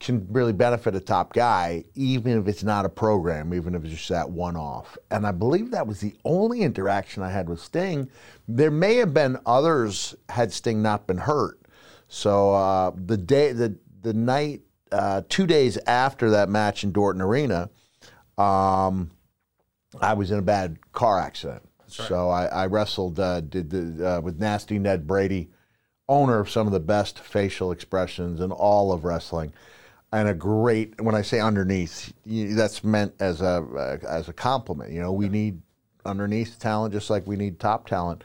can 0.00 0.26
really 0.30 0.52
benefit 0.52 0.94
a 0.94 1.00
top 1.00 1.32
guy, 1.32 1.84
even 1.94 2.38
if 2.38 2.46
it's 2.46 2.62
not 2.62 2.84
a 2.84 2.88
program, 2.88 3.52
even 3.52 3.74
if 3.74 3.84
it's 3.84 3.94
just 3.94 4.08
that 4.08 4.30
one 4.30 4.56
off. 4.56 4.96
And 5.10 5.26
I 5.26 5.32
believe 5.32 5.70
that 5.72 5.86
was 5.86 6.00
the 6.00 6.14
only 6.24 6.62
interaction 6.62 7.22
I 7.22 7.30
had 7.30 7.48
with 7.48 7.60
Sting. 7.60 8.08
There 8.46 8.70
may 8.70 8.96
have 8.96 9.12
been 9.12 9.38
others 9.44 10.14
had 10.28 10.52
Sting 10.52 10.82
not 10.82 11.06
been 11.06 11.18
hurt. 11.18 11.60
So 12.06 12.54
uh, 12.54 12.92
the 12.94 13.16
day, 13.16 13.52
the 13.52 13.76
the 14.02 14.14
night, 14.14 14.62
uh, 14.92 15.22
two 15.28 15.46
days 15.46 15.76
after 15.86 16.30
that 16.30 16.48
match 16.48 16.84
in 16.84 16.92
Dorton 16.92 17.20
Arena, 17.20 17.68
um, 18.38 19.10
I 20.00 20.14
was 20.14 20.30
in 20.30 20.38
a 20.38 20.42
bad 20.42 20.78
car 20.92 21.18
accident. 21.18 21.62
So 21.88 22.28
I, 22.28 22.44
I 22.46 22.66
wrestled 22.66 23.18
uh, 23.18 23.40
did 23.40 23.70
the, 23.70 24.08
uh, 24.08 24.20
with 24.20 24.38
Nasty 24.38 24.78
Ned 24.78 25.06
Brady, 25.06 25.50
owner 26.06 26.38
of 26.38 26.50
some 26.50 26.66
of 26.66 26.72
the 26.72 26.80
best 26.80 27.18
facial 27.18 27.72
expressions 27.72 28.40
in 28.40 28.52
all 28.52 28.92
of 28.92 29.04
wrestling 29.04 29.52
and 30.12 30.28
a 30.28 30.34
great 30.34 31.00
when 31.00 31.14
i 31.14 31.22
say 31.22 31.40
underneath 31.40 32.12
you, 32.24 32.54
that's 32.54 32.82
meant 32.82 33.12
as 33.20 33.40
a 33.40 33.64
uh, 33.76 33.98
as 34.08 34.28
a 34.28 34.32
compliment 34.32 34.92
you 34.92 35.00
know 35.00 35.12
we 35.12 35.28
need 35.28 35.60
underneath 36.08 36.58
talent 36.58 36.92
just 36.92 37.10
like 37.10 37.26
we 37.26 37.36
need 37.36 37.60
top 37.60 37.86
talent. 37.86 38.24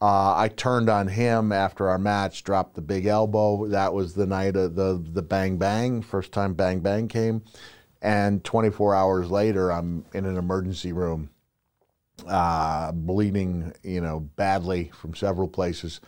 Uh, 0.00 0.34
i 0.36 0.48
turned 0.48 0.88
on 0.88 1.06
him 1.08 1.52
after 1.52 1.88
our 1.88 1.98
match 1.98 2.42
dropped 2.44 2.74
the 2.74 2.80
big 2.80 3.06
elbow. 3.06 3.66
That 3.68 3.94
was 3.94 4.14
the 4.14 4.26
night 4.26 4.56
of 4.56 4.74
the 4.74 5.02
the 5.12 5.22
bang 5.22 5.56
bang 5.56 6.02
first 6.02 6.32
time 6.32 6.54
bang 6.54 6.80
bang 6.80 7.08
came. 7.08 7.42
And 8.00 8.42
24 8.42 8.94
hours 8.94 9.30
later 9.30 9.72
i'm 9.72 10.04
in 10.12 10.26
an 10.26 10.36
emergency 10.36 10.92
room 10.92 11.30
uh, 12.26 12.92
bleeding 12.92 13.72
you 13.82 14.00
know 14.00 14.20
badly 14.20 14.90
from 14.94 15.14
several 15.14 15.48
places 15.48 16.00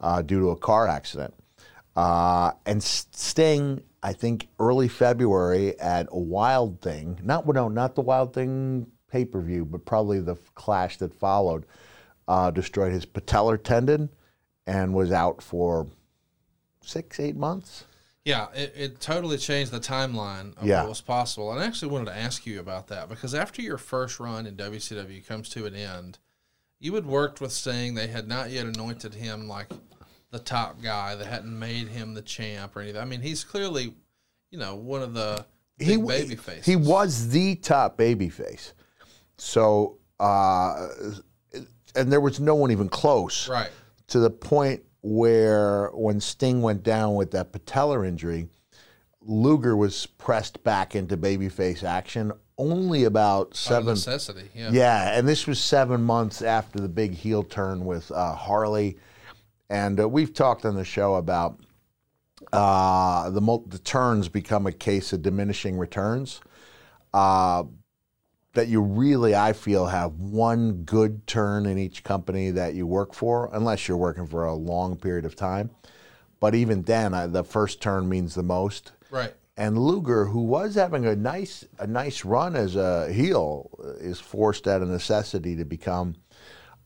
uh, 0.00 0.22
due 0.22 0.40
to 0.40 0.50
a 0.50 0.56
car 0.56 0.86
accident. 0.88 1.34
Uh, 1.94 2.52
and 2.66 2.82
Sting, 2.82 3.82
I 4.02 4.12
think 4.12 4.48
early 4.58 4.88
February 4.88 5.78
at 5.80 6.08
a 6.10 6.18
Wild 6.18 6.80
Thing, 6.80 7.18
not 7.22 7.46
no, 7.46 7.68
not 7.68 7.94
the 7.94 8.02
Wild 8.02 8.32
Thing 8.32 8.86
pay 9.10 9.24
per 9.24 9.40
view, 9.40 9.64
but 9.64 9.84
probably 9.84 10.20
the 10.20 10.36
clash 10.54 10.98
that 10.98 11.14
followed, 11.14 11.66
uh, 12.28 12.50
destroyed 12.50 12.92
his 12.92 13.06
patellar 13.06 13.62
tendon 13.62 14.10
and 14.66 14.94
was 14.94 15.12
out 15.12 15.42
for 15.42 15.86
six, 16.82 17.18
eight 17.20 17.36
months. 17.36 17.84
Yeah, 18.24 18.48
it, 18.54 18.72
it 18.76 19.00
totally 19.00 19.38
changed 19.38 19.70
the 19.70 19.78
timeline 19.78 20.56
of 20.58 20.66
Yeah. 20.66 20.80
what 20.80 20.88
was 20.88 21.00
possible. 21.00 21.52
And 21.52 21.60
I 21.60 21.64
actually 21.64 21.92
wanted 21.92 22.06
to 22.06 22.16
ask 22.16 22.44
you 22.44 22.58
about 22.58 22.88
that 22.88 23.08
because 23.08 23.34
after 23.34 23.62
your 23.62 23.78
first 23.78 24.18
run 24.18 24.46
in 24.46 24.56
WCW 24.56 25.24
comes 25.24 25.48
to 25.50 25.66
an 25.66 25.76
end, 25.76 26.18
you 26.80 26.92
had 26.94 27.06
worked 27.06 27.40
with 27.40 27.52
Sting 27.52 27.94
They 27.94 28.08
had 28.08 28.26
not 28.26 28.50
yet 28.50 28.66
anointed 28.66 29.14
him 29.14 29.46
like 29.48 29.68
the 30.36 30.44
top 30.44 30.82
guy. 30.82 31.14
that 31.14 31.26
hadn't 31.26 31.58
made 31.58 31.88
him 31.88 32.14
the 32.14 32.22
champ 32.22 32.76
or 32.76 32.80
anything. 32.80 33.00
I 33.00 33.04
mean, 33.04 33.20
he's 33.20 33.44
clearly, 33.44 33.94
you 34.50 34.58
know, 34.58 34.74
one 34.74 35.02
of 35.02 35.14
the 35.14 35.44
big 35.78 35.88
he 35.88 35.96
baby 35.96 36.36
faces. 36.36 36.66
He 36.66 36.76
was 36.76 37.28
the 37.28 37.56
top 37.56 37.96
baby 37.96 38.28
face. 38.28 38.74
So, 39.38 39.98
uh, 40.20 40.88
and 41.94 42.12
there 42.12 42.20
was 42.20 42.40
no 42.40 42.54
one 42.54 42.70
even 42.70 42.88
close. 42.88 43.48
right. 43.48 43.70
to 44.08 44.18
the 44.18 44.30
point 44.30 44.82
where 45.02 45.88
when 45.92 46.20
Sting 46.20 46.62
went 46.62 46.82
down 46.82 47.14
with 47.14 47.30
that 47.32 47.52
patellar 47.52 48.06
injury, 48.06 48.48
Luger 49.20 49.76
was 49.76 50.06
pressed 50.06 50.62
back 50.64 50.94
into 50.94 51.16
babyface 51.16 51.82
action 51.82 52.32
only 52.58 53.04
about 53.04 53.48
Out 53.48 53.56
seven. 53.56 53.86
necessity. 53.88 54.48
Yeah. 54.54 54.70
Yeah, 54.72 55.18
and 55.18 55.28
this 55.28 55.46
was 55.46 55.60
seven 55.60 56.02
months 56.02 56.42
after 56.42 56.80
the 56.80 56.88
big 56.88 57.12
heel 57.12 57.42
turn 57.42 57.84
with 57.84 58.10
uh, 58.10 58.34
Harley, 58.34 58.96
and 59.68 60.00
uh, 60.00 60.08
we've 60.08 60.32
talked 60.32 60.64
on 60.64 60.74
the 60.74 60.84
show 60.84 61.16
about 61.16 61.60
uh, 62.52 63.30
the 63.30 63.40
mul- 63.40 63.64
the 63.66 63.78
turns 63.78 64.28
become 64.28 64.66
a 64.66 64.72
case 64.72 65.12
of 65.12 65.22
diminishing 65.22 65.78
returns. 65.78 66.40
Uh, 67.12 67.64
that 68.56 68.68
you 68.68 68.80
really, 68.80 69.34
I 69.34 69.52
feel, 69.52 69.86
have 69.86 70.14
one 70.14 70.82
good 70.84 71.26
turn 71.26 71.66
in 71.66 71.76
each 71.78 72.02
company 72.02 72.50
that 72.52 72.74
you 72.74 72.86
work 72.86 73.12
for, 73.12 73.50
unless 73.52 73.86
you're 73.86 73.98
working 73.98 74.26
for 74.26 74.46
a 74.46 74.54
long 74.54 74.96
period 74.96 75.26
of 75.26 75.36
time. 75.36 75.70
But 76.40 76.54
even 76.54 76.82
then, 76.82 77.12
I, 77.12 77.26
the 77.26 77.44
first 77.44 77.82
turn 77.82 78.08
means 78.08 78.34
the 78.34 78.42
most. 78.42 78.92
Right. 79.10 79.34
And 79.58 79.78
Luger, 79.78 80.26
who 80.26 80.40
was 80.40 80.74
having 80.74 81.06
a 81.06 81.16
nice 81.16 81.64
a 81.78 81.86
nice 81.86 82.24
run 82.24 82.56
as 82.56 82.76
a 82.76 83.10
heel, 83.12 83.70
is 84.00 84.20
forced 84.20 84.66
out 84.66 84.82
of 84.82 84.88
necessity 84.88 85.56
to 85.56 85.64
become 85.64 86.16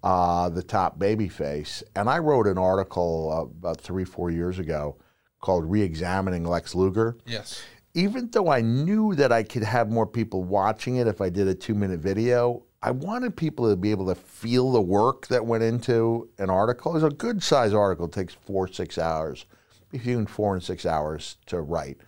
uh, 0.02 0.48
the 0.48 0.62
top 0.62 0.98
babyface. 0.98 1.82
And 1.96 2.08
I 2.08 2.18
wrote 2.18 2.46
an 2.46 2.58
article 2.58 3.30
uh, 3.32 3.42
about 3.68 3.80
three 3.80 4.04
four 4.04 4.30
years 4.30 4.58
ago 4.58 4.96
called 5.40 5.70
"Re-examining 5.70 6.44
Lex 6.44 6.74
Luger." 6.74 7.16
Yes. 7.26 7.62
even 7.94 8.30
though 8.30 8.48
I 8.50 8.60
knew 8.60 9.14
that 9.16 9.32
I 9.32 9.42
could 9.42 9.64
have 9.64 9.90
more 9.90 10.06
people 10.06 10.44
watching 10.44 10.96
it 10.96 11.06
if 11.06 11.20
I 11.20 11.28
did 11.28 11.48
a 11.48 11.54
two 11.54 11.74
minute 11.74 12.00
video, 12.00 12.62
I 12.82 12.92
wanted 12.92 13.36
people 13.36 13.68
to 13.68 13.76
be 13.76 13.90
able 13.90 14.06
to 14.06 14.14
feel 14.14 14.72
the 14.72 14.80
work 14.80 15.26
that 15.26 15.44
went 15.44 15.62
into 15.64 16.28
an 16.38 16.50
article. 16.50 16.94
It's 16.94 17.04
a 17.04 17.10
good 17.10 17.42
size 17.42 17.74
article, 17.74 18.06
it 18.06 18.12
takes 18.12 18.32
four, 18.34 18.68
six 18.68 18.96
hours, 18.96 19.44
between 19.90 20.26
four 20.26 20.54
and 20.54 20.62
six 20.62 20.86
hours 20.86 21.36
to 21.46 21.60
write. 21.60 21.98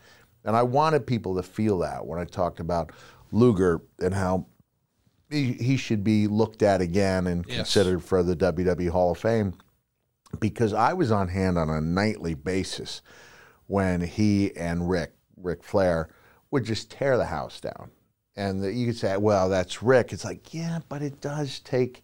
And 0.44 0.56
I 0.56 0.62
wanted 0.62 1.06
people 1.06 1.34
to 1.36 1.42
feel 1.42 1.78
that 1.80 2.06
when 2.06 2.18
I 2.18 2.24
talked 2.24 2.60
about 2.60 2.92
Luger 3.32 3.82
and 4.00 4.14
how 4.14 4.46
he, 5.32 5.52
he 5.54 5.76
should 5.76 6.04
be 6.04 6.26
looked 6.26 6.62
at 6.62 6.80
again 6.80 7.26
and 7.26 7.44
Yes. 7.48 7.56
considered 7.56 8.02
for 8.04 8.22
the 8.22 8.36
WWE 8.36 8.90
Hall 8.90 9.12
of 9.12 9.18
Fame 9.18 9.54
because 10.38 10.72
I 10.72 10.92
was 10.92 11.10
on 11.10 11.28
hand 11.28 11.58
on 11.58 11.68
a 11.70 11.80
nightly 11.80 12.34
basis 12.34 13.02
when 13.66 14.00
he 14.00 14.54
and 14.56 14.88
Rick, 14.88 15.12
Ric 15.36 15.62
Flair, 15.62 16.08
would 16.50 16.64
just 16.64 16.90
tear 16.90 17.16
the 17.16 17.26
house 17.26 17.60
down. 17.60 17.90
And 18.36 18.62
the, 18.62 18.72
you 18.72 18.86
could 18.86 18.96
say, 18.96 19.16
well, 19.16 19.48
that's 19.48 19.82
Rick. 19.82 20.12
It's 20.12 20.24
like, 20.24 20.54
yeah, 20.54 20.80
but 20.88 21.02
it 21.02 21.20
does 21.20 21.60
take, 21.60 22.02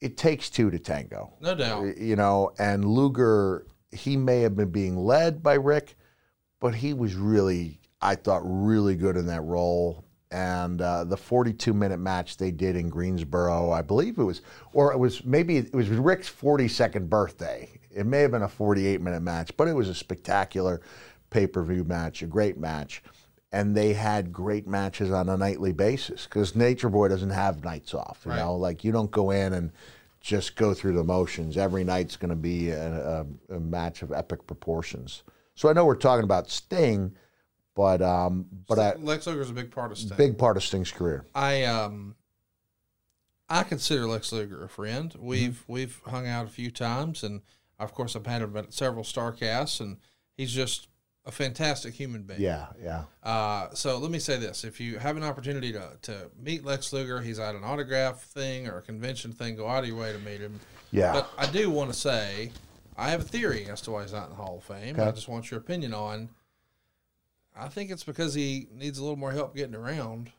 it 0.00 0.16
takes 0.16 0.50
two 0.50 0.70
to 0.70 0.78
tango. 0.78 1.32
No 1.40 1.54
doubt. 1.54 1.96
You 1.96 2.16
know, 2.16 2.52
and 2.58 2.84
Luger, 2.84 3.66
he 3.92 4.16
may 4.16 4.40
have 4.42 4.56
been 4.56 4.70
being 4.70 4.96
led 4.96 5.42
by 5.42 5.54
Rick, 5.54 5.96
but 6.60 6.74
he 6.74 6.92
was 6.92 7.14
really, 7.14 7.80
I 8.02 8.16
thought, 8.16 8.42
really 8.44 8.96
good 8.96 9.16
in 9.16 9.26
that 9.26 9.42
role. 9.42 10.04
And 10.30 10.82
uh, 10.82 11.04
the 11.04 11.16
42 11.16 11.72
minute 11.72 11.98
match 11.98 12.36
they 12.36 12.50
did 12.50 12.76
in 12.76 12.88
Greensboro, 12.90 13.70
I 13.70 13.80
believe 13.82 14.18
it 14.18 14.24
was, 14.24 14.42
or 14.72 14.92
it 14.92 14.98
was 14.98 15.24
maybe 15.24 15.56
it 15.56 15.72
was 15.74 15.88
Rick's 15.88 16.28
42nd 16.28 17.08
birthday. 17.08 17.68
It 17.90 18.04
may 18.04 18.20
have 18.20 18.32
been 18.32 18.42
a 18.42 18.48
48 18.48 19.00
minute 19.00 19.20
match, 19.22 19.56
but 19.56 19.68
it 19.68 19.72
was 19.72 19.88
a 19.88 19.94
spectacular 19.94 20.82
pay 21.30 21.46
per 21.46 21.62
view 21.62 21.84
match, 21.84 22.22
a 22.22 22.26
great 22.26 22.58
match. 22.58 23.02
And 23.52 23.74
they 23.74 23.94
had 23.94 24.30
great 24.30 24.66
matches 24.66 25.10
on 25.10 25.30
a 25.30 25.36
nightly 25.38 25.72
basis 25.72 26.24
because 26.24 26.54
Nature 26.54 26.90
Boy 26.90 27.08
doesn't 27.08 27.30
have 27.30 27.64
nights 27.64 27.94
off. 27.94 28.20
You 28.26 28.32
Right. 28.32 28.40
know, 28.40 28.54
like 28.54 28.84
you 28.84 28.92
don't 28.92 29.10
go 29.10 29.30
in 29.30 29.54
and 29.54 29.72
just 30.20 30.56
go 30.56 30.74
through 30.74 30.92
the 30.92 31.04
motions. 31.04 31.56
Every 31.56 31.82
night's 31.84 32.16
going 32.16 32.28
to 32.28 32.36
be 32.36 32.68
a, 32.68 33.24
a, 33.50 33.54
a 33.54 33.60
match 33.60 34.02
of 34.02 34.12
epic 34.12 34.46
proportions. 34.46 35.22
So 35.54 35.70
I 35.70 35.72
know 35.72 35.86
we're 35.86 35.94
talking 35.96 36.24
about 36.24 36.50
Sting, 36.50 37.14
but 37.78 38.02
um, 38.02 38.44
but 38.66 38.76
I, 38.80 38.94
Lex 38.96 39.28
Luger's 39.28 39.50
a 39.50 39.52
big 39.52 39.70
part 39.70 39.92
of 39.92 39.98
Sting. 39.98 40.16
big 40.16 40.36
part 40.36 40.56
of 40.56 40.64
Sting's 40.64 40.90
career. 40.90 41.24
I 41.32 41.62
um 41.62 42.16
I 43.48 43.62
consider 43.62 44.04
Lex 44.04 44.32
Luger 44.32 44.64
a 44.64 44.68
friend. 44.68 45.10
Mm-hmm. 45.10 45.24
We've 45.24 45.64
we've 45.68 46.00
hung 46.04 46.26
out 46.26 46.44
a 46.44 46.48
few 46.48 46.72
times, 46.72 47.22
and 47.22 47.40
of 47.78 47.94
course 47.94 48.16
I've 48.16 48.26
had 48.26 48.42
him 48.42 48.56
at 48.56 48.74
several 48.74 49.04
Starrcasts, 49.04 49.80
and 49.80 49.98
he's 50.36 50.52
just 50.52 50.88
a 51.24 51.30
fantastic 51.30 51.94
human 51.94 52.22
being. 52.24 52.40
Yeah, 52.40 52.66
yeah. 52.82 53.04
Uh, 53.22 53.68
so 53.74 53.98
let 53.98 54.10
me 54.10 54.18
say 54.18 54.38
this: 54.38 54.64
if 54.64 54.80
you 54.80 54.98
have 54.98 55.16
an 55.16 55.22
opportunity 55.22 55.70
to 55.70 55.92
to 56.02 56.32
meet 56.42 56.64
Lex 56.64 56.92
Luger, 56.92 57.20
he's 57.20 57.38
at 57.38 57.54
an 57.54 57.62
autograph 57.62 58.24
thing 58.24 58.66
or 58.66 58.78
a 58.78 58.82
convention 58.82 59.30
thing. 59.30 59.54
Go 59.54 59.68
out 59.68 59.84
of 59.84 59.88
your 59.88 60.00
way 60.00 60.12
to 60.12 60.18
meet 60.18 60.40
him. 60.40 60.58
Yeah. 60.90 61.12
But 61.12 61.30
I 61.38 61.46
do 61.46 61.70
want 61.70 61.92
to 61.92 61.96
say, 61.96 62.50
I 62.96 63.10
have 63.10 63.20
a 63.20 63.24
theory 63.24 63.66
as 63.70 63.80
to 63.82 63.92
why 63.92 64.02
he's 64.02 64.12
not 64.12 64.24
in 64.24 64.30
the 64.30 64.36
Hall 64.42 64.56
of 64.56 64.64
Fame. 64.64 64.98
I 64.98 65.12
just 65.12 65.28
want 65.28 65.48
your 65.52 65.60
opinion 65.60 65.94
on. 65.94 66.30
I 67.58 67.68
think 67.68 67.90
it's 67.90 68.04
because 68.04 68.34
he 68.34 68.68
needs 68.72 68.98
a 68.98 69.02
little 69.02 69.16
more 69.16 69.32
help 69.32 69.56
getting 69.56 69.74
around, 69.74 70.30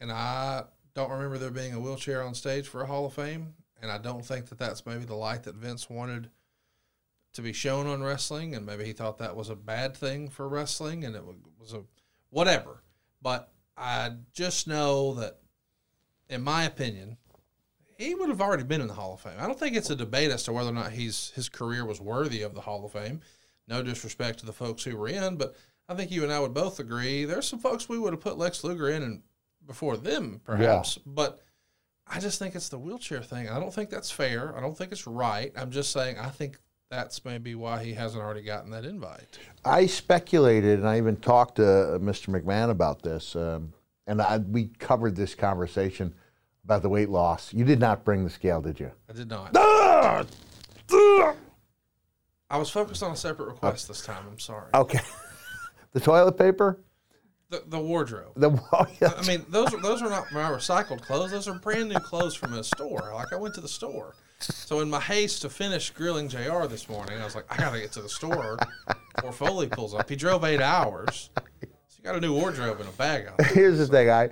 and 0.00 0.10
I 0.10 0.64
don't 0.94 1.10
remember 1.10 1.38
there 1.38 1.50
being 1.50 1.74
a 1.74 1.80
wheelchair 1.80 2.22
on 2.22 2.34
stage 2.34 2.66
for 2.66 2.82
a 2.82 2.86
Hall 2.86 3.06
of 3.06 3.12
Fame, 3.12 3.54
and 3.80 3.90
I 3.90 3.98
don't 3.98 4.24
think 4.24 4.48
that 4.48 4.58
that's 4.58 4.86
maybe 4.86 5.04
the 5.04 5.14
light 5.14 5.44
that 5.44 5.54
Vince 5.54 5.88
wanted 5.88 6.30
to 7.34 7.42
be 7.42 7.52
shown 7.52 7.86
on 7.86 8.02
wrestling, 8.02 8.54
and 8.54 8.66
maybe 8.66 8.84
he 8.84 8.92
thought 8.92 9.18
that 9.18 9.36
was 9.36 9.50
a 9.50 9.56
bad 9.56 9.96
thing 9.96 10.28
for 10.28 10.48
wrestling, 10.48 11.04
and 11.04 11.14
it 11.14 11.22
was 11.58 11.72
a 11.72 11.82
whatever. 12.30 12.82
But 13.22 13.52
I 13.76 14.12
just 14.32 14.66
know 14.66 15.14
that, 15.14 15.38
in 16.28 16.42
my 16.42 16.64
opinion, 16.64 17.18
he 17.98 18.14
would 18.14 18.28
have 18.28 18.40
already 18.40 18.64
been 18.64 18.80
in 18.80 18.88
the 18.88 18.94
Hall 18.94 19.14
of 19.14 19.20
Fame. 19.20 19.38
I 19.38 19.46
don't 19.46 19.58
think 19.58 19.76
it's 19.76 19.90
a 19.90 19.96
debate 19.96 20.30
as 20.30 20.42
to 20.44 20.52
whether 20.52 20.70
or 20.70 20.74
not 20.74 20.92
he's 20.92 21.32
his 21.34 21.48
career 21.48 21.84
was 21.84 22.00
worthy 22.00 22.42
of 22.42 22.54
the 22.54 22.60
Hall 22.60 22.84
of 22.84 22.92
Fame. 22.92 23.20
No 23.66 23.82
disrespect 23.82 24.40
to 24.40 24.46
the 24.46 24.52
folks 24.52 24.84
who 24.84 24.96
were 24.96 25.08
in, 25.08 25.36
but 25.36 25.56
I 25.88 25.94
think 25.94 26.10
you 26.10 26.22
and 26.22 26.32
I 26.32 26.40
would 26.40 26.54
both 26.54 26.80
agree 26.80 27.24
there's 27.24 27.46
some 27.46 27.58
folks 27.58 27.88
we 27.88 27.98
would 27.98 28.12
have 28.12 28.20
put 28.20 28.38
Lex 28.38 28.64
Luger 28.64 28.88
in 28.88 29.02
and 29.02 29.22
before 29.66 29.96
them, 29.96 30.40
perhaps. 30.44 30.98
But 31.04 31.40
I 32.06 32.20
just 32.20 32.38
think 32.38 32.54
it's 32.54 32.68
the 32.68 32.78
wheelchair 32.78 33.22
thing. 33.22 33.48
I 33.48 33.58
don't 33.58 33.72
think 33.72 33.90
that's 33.90 34.10
fair. 34.10 34.56
I 34.56 34.60
don't 34.60 34.76
think 34.76 34.92
it's 34.92 35.06
right. 35.06 35.52
I'm 35.56 35.70
just 35.70 35.90
saying 35.90 36.18
I 36.18 36.28
think 36.30 36.58
that's 36.90 37.24
maybe 37.24 37.54
why 37.54 37.82
he 37.82 37.94
hasn't 37.94 38.22
already 38.22 38.42
gotten 38.42 38.70
that 38.70 38.84
invite. 38.84 39.38
I 39.64 39.86
speculated, 39.86 40.78
and 40.78 40.88
I 40.88 40.98
even 40.98 41.16
talked 41.16 41.56
to 41.56 41.66
uh, 41.66 41.98
Mr. 41.98 42.28
McMahon 42.28 42.70
about 42.70 43.02
this, 43.02 43.34
um, 43.36 43.72
and 44.06 44.20
I, 44.20 44.38
we 44.38 44.66
covered 44.78 45.16
this 45.16 45.34
conversation 45.34 46.14
about 46.64 46.82
the 46.82 46.88
weight 46.88 47.08
loss. 47.08 47.52
You 47.52 47.64
did 47.64 47.80
not 47.80 48.04
bring 48.04 48.24
the 48.24 48.30
scale, 48.30 48.60
did 48.60 48.80
you? 48.80 48.90
I 49.08 49.12
did 49.12 49.28
not. 49.28 49.50
I 52.50 52.58
was 52.58 52.70
focused 52.70 53.02
on 53.02 53.10
a 53.10 53.16
separate 53.16 53.46
request 53.46 53.88
this 53.88 54.04
time. 54.04 54.24
I'm 54.30 54.38
sorry. 54.38 54.68
Okay. 54.74 55.00
The 55.94 56.00
toilet 56.00 56.36
paper? 56.36 56.80
The, 57.48 57.62
the 57.66 57.78
wardrobe. 57.78 58.32
The 58.36 58.50
oh, 58.72 58.86
yeah. 59.00 59.12
I 59.16 59.26
mean, 59.26 59.46
those 59.48 59.72
are 59.72 59.80
those 59.80 60.02
are 60.02 60.10
not 60.10 60.30
my 60.32 60.50
recycled 60.50 61.00
clothes. 61.02 61.30
Those 61.30 61.48
are 61.48 61.58
brand 61.58 61.88
new 61.88 62.00
clothes 62.00 62.34
from 62.34 62.52
a 62.52 62.62
store. 62.62 63.12
Like 63.14 63.32
I 63.32 63.36
went 63.36 63.54
to 63.54 63.60
the 63.60 63.68
store. 63.68 64.14
So 64.40 64.80
in 64.80 64.90
my 64.90 65.00
haste 65.00 65.42
to 65.42 65.48
finish 65.48 65.90
grilling 65.90 66.28
Jr. 66.28 66.66
this 66.66 66.88
morning, 66.88 67.20
I 67.20 67.24
was 67.24 67.34
like, 67.34 67.46
I 67.50 67.56
gotta 67.56 67.80
get 67.80 67.92
to 67.92 68.02
the 68.02 68.08
store 68.08 68.58
before 69.14 69.32
Foley 69.32 69.68
pulls 69.68 69.94
up. 69.94 70.08
He 70.08 70.16
drove 70.16 70.44
eight 70.44 70.60
hours. 70.60 71.30
So 71.62 71.68
you 71.98 72.04
got 72.04 72.16
a 72.16 72.20
new 72.20 72.34
wardrobe 72.34 72.80
and 72.80 72.88
a 72.88 72.92
bag 72.92 73.28
out 73.28 73.38
there. 73.38 73.46
Here's 73.46 73.78
the 73.78 73.86
thing. 73.86 74.10
I, 74.10 74.30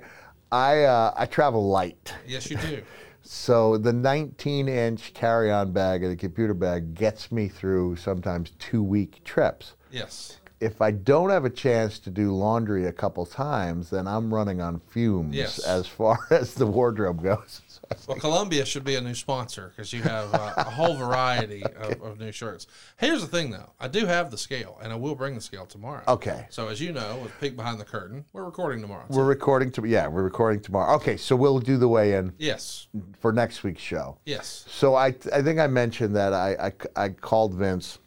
I, 0.51 0.83
uh, 0.83 1.13
I 1.15 1.25
travel 1.25 1.67
light. 1.67 2.13
Yes, 2.27 2.51
you 2.51 2.57
do. 2.57 2.83
So 3.21 3.77
the 3.77 3.93
19 3.93 4.67
inch 4.67 5.13
carry 5.13 5.49
on 5.49 5.71
bag 5.71 6.03
and 6.03 6.11
the 6.11 6.17
computer 6.17 6.53
bag 6.53 6.93
gets 6.93 7.31
me 7.31 7.47
through 7.47 7.95
sometimes 7.95 8.51
two 8.59 8.83
week 8.83 9.23
trips. 9.23 9.75
Yes. 9.89 10.39
If 10.63 10.81
I 10.81 10.91
don't 10.91 11.29
have 11.29 11.45
a 11.45 11.49
chance 11.49 11.99
to 11.99 12.09
do 12.09 12.31
laundry 12.31 12.85
a 12.85 12.93
couple 12.93 13.25
times, 13.25 13.89
then 13.89 14.07
I'm 14.07 14.33
running 14.33 14.61
on 14.61 14.79
fumes 14.79 15.35
Yes. 15.35 15.59
as 15.59 15.87
far 15.87 16.19
as 16.29 16.53
the 16.53 16.65
wardrobe 16.65 17.21
goes. 17.21 17.61
Well, 18.07 18.17
Columbia 18.17 18.65
should 18.65 18.83
be 18.83 18.95
a 18.95 19.01
new 19.01 19.13
sponsor 19.13 19.71
because 19.75 19.93
you 19.93 20.01
have 20.01 20.33
uh, 20.33 20.53
a 20.57 20.63
whole 20.63 20.95
variety 20.95 21.63
of, 21.75 22.01
of 22.01 22.19
new 22.19 22.31
shirts. 22.31 22.65
Here's 22.97 23.21
the 23.21 23.27
thing, 23.27 23.51
though. 23.51 23.71
I 23.79 23.87
do 23.87 24.07
have 24.07 24.31
the 24.31 24.37
scale, 24.37 24.79
and 24.81 24.91
I 24.91 24.95
will 24.95 25.13
bring 25.13 25.35
the 25.35 25.41
scale 25.41 25.67
tomorrow. 25.67 26.01
Okay. 26.07 26.47
So 26.49 26.69
as 26.69 26.81
you 26.81 26.91
know, 26.91 27.19
with 27.21 27.39
Peek 27.39 27.55
Behind 27.55 27.79
the 27.79 27.85
Curtain, 27.85 28.25
we're 28.33 28.45
recording 28.45 28.81
tomorrow. 28.81 29.05
We're 29.09 29.25
recording 29.25 29.71
to 29.73 29.85
yeah, 29.85 30.07
we're 30.07 30.23
recording 30.23 30.61
tomorrow. 30.61 30.95
Okay, 30.95 31.17
so 31.17 31.35
we'll 31.35 31.59
do 31.59 31.77
the 31.77 31.87
weigh 31.87 32.13
in 32.15 32.33
yes. 32.39 32.87
for 33.19 33.31
next 33.31 33.63
week's 33.63 33.83
show. 33.83 34.17
Yes. 34.25 34.65
So 34.69 34.95
I 34.95 35.07
I 35.31 35.41
think 35.43 35.59
I 35.59 35.67
mentioned 35.67 36.15
that 36.15 36.33
I 36.33 36.71
I, 36.95 37.05
I 37.05 37.09
called 37.09 37.53
Vince 37.53 37.99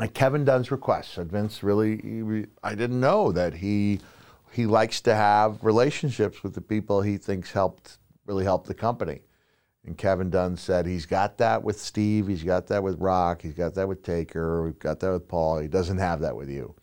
at 0.00 0.14
Kevin 0.14 0.44
Dunn's 0.44 0.70
request. 0.70 1.18
And 1.18 1.30
Vince 1.30 1.62
really, 1.62 1.96
he, 1.98 2.46
I 2.62 2.74
didn't 2.74 3.00
know 3.00 3.32
that 3.32 3.54
he 3.54 4.00
he 4.52 4.66
likes 4.66 5.00
to 5.02 5.14
have 5.14 5.62
relationships 5.62 6.42
with 6.42 6.54
the 6.54 6.60
people 6.60 7.02
he 7.02 7.18
thinks 7.18 7.52
helped 7.52 7.98
really 8.26 8.44
help 8.44 8.66
the 8.66 8.74
company. 8.74 9.20
And 9.86 9.96
Kevin 9.96 10.28
Dunn 10.28 10.56
said 10.56 10.86
he's 10.86 11.06
got 11.06 11.38
that 11.38 11.62
with 11.62 11.80
Steve, 11.80 12.26
he's 12.26 12.42
got 12.42 12.66
that 12.66 12.82
with 12.82 12.98
Rock, 13.00 13.42
he's 13.42 13.54
got 13.54 13.74
that 13.74 13.88
with 13.88 14.02
Taker, 14.02 14.64
we've 14.64 14.78
got 14.78 15.00
that 15.00 15.12
with 15.12 15.28
Paul. 15.28 15.58
He 15.58 15.68
doesn't 15.68 15.98
have 15.98 16.20
that 16.20 16.36
with 16.36 16.50
you. 16.50 16.74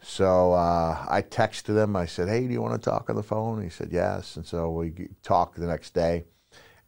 So 0.00 0.52
uh, 0.52 1.06
I 1.08 1.22
texted 1.22 1.80
him. 1.80 1.94
I 1.94 2.06
said, 2.06 2.28
"Hey, 2.28 2.46
do 2.46 2.52
you 2.52 2.60
want 2.60 2.80
to 2.80 2.90
talk 2.90 3.08
on 3.08 3.14
the 3.16 3.22
phone?" 3.22 3.62
He 3.62 3.68
said, 3.68 3.90
"Yes." 3.92 4.36
And 4.36 4.44
so 4.44 4.70
we 4.70 4.92
talked 5.22 5.58
the 5.58 5.66
next 5.66 5.94
day. 5.94 6.24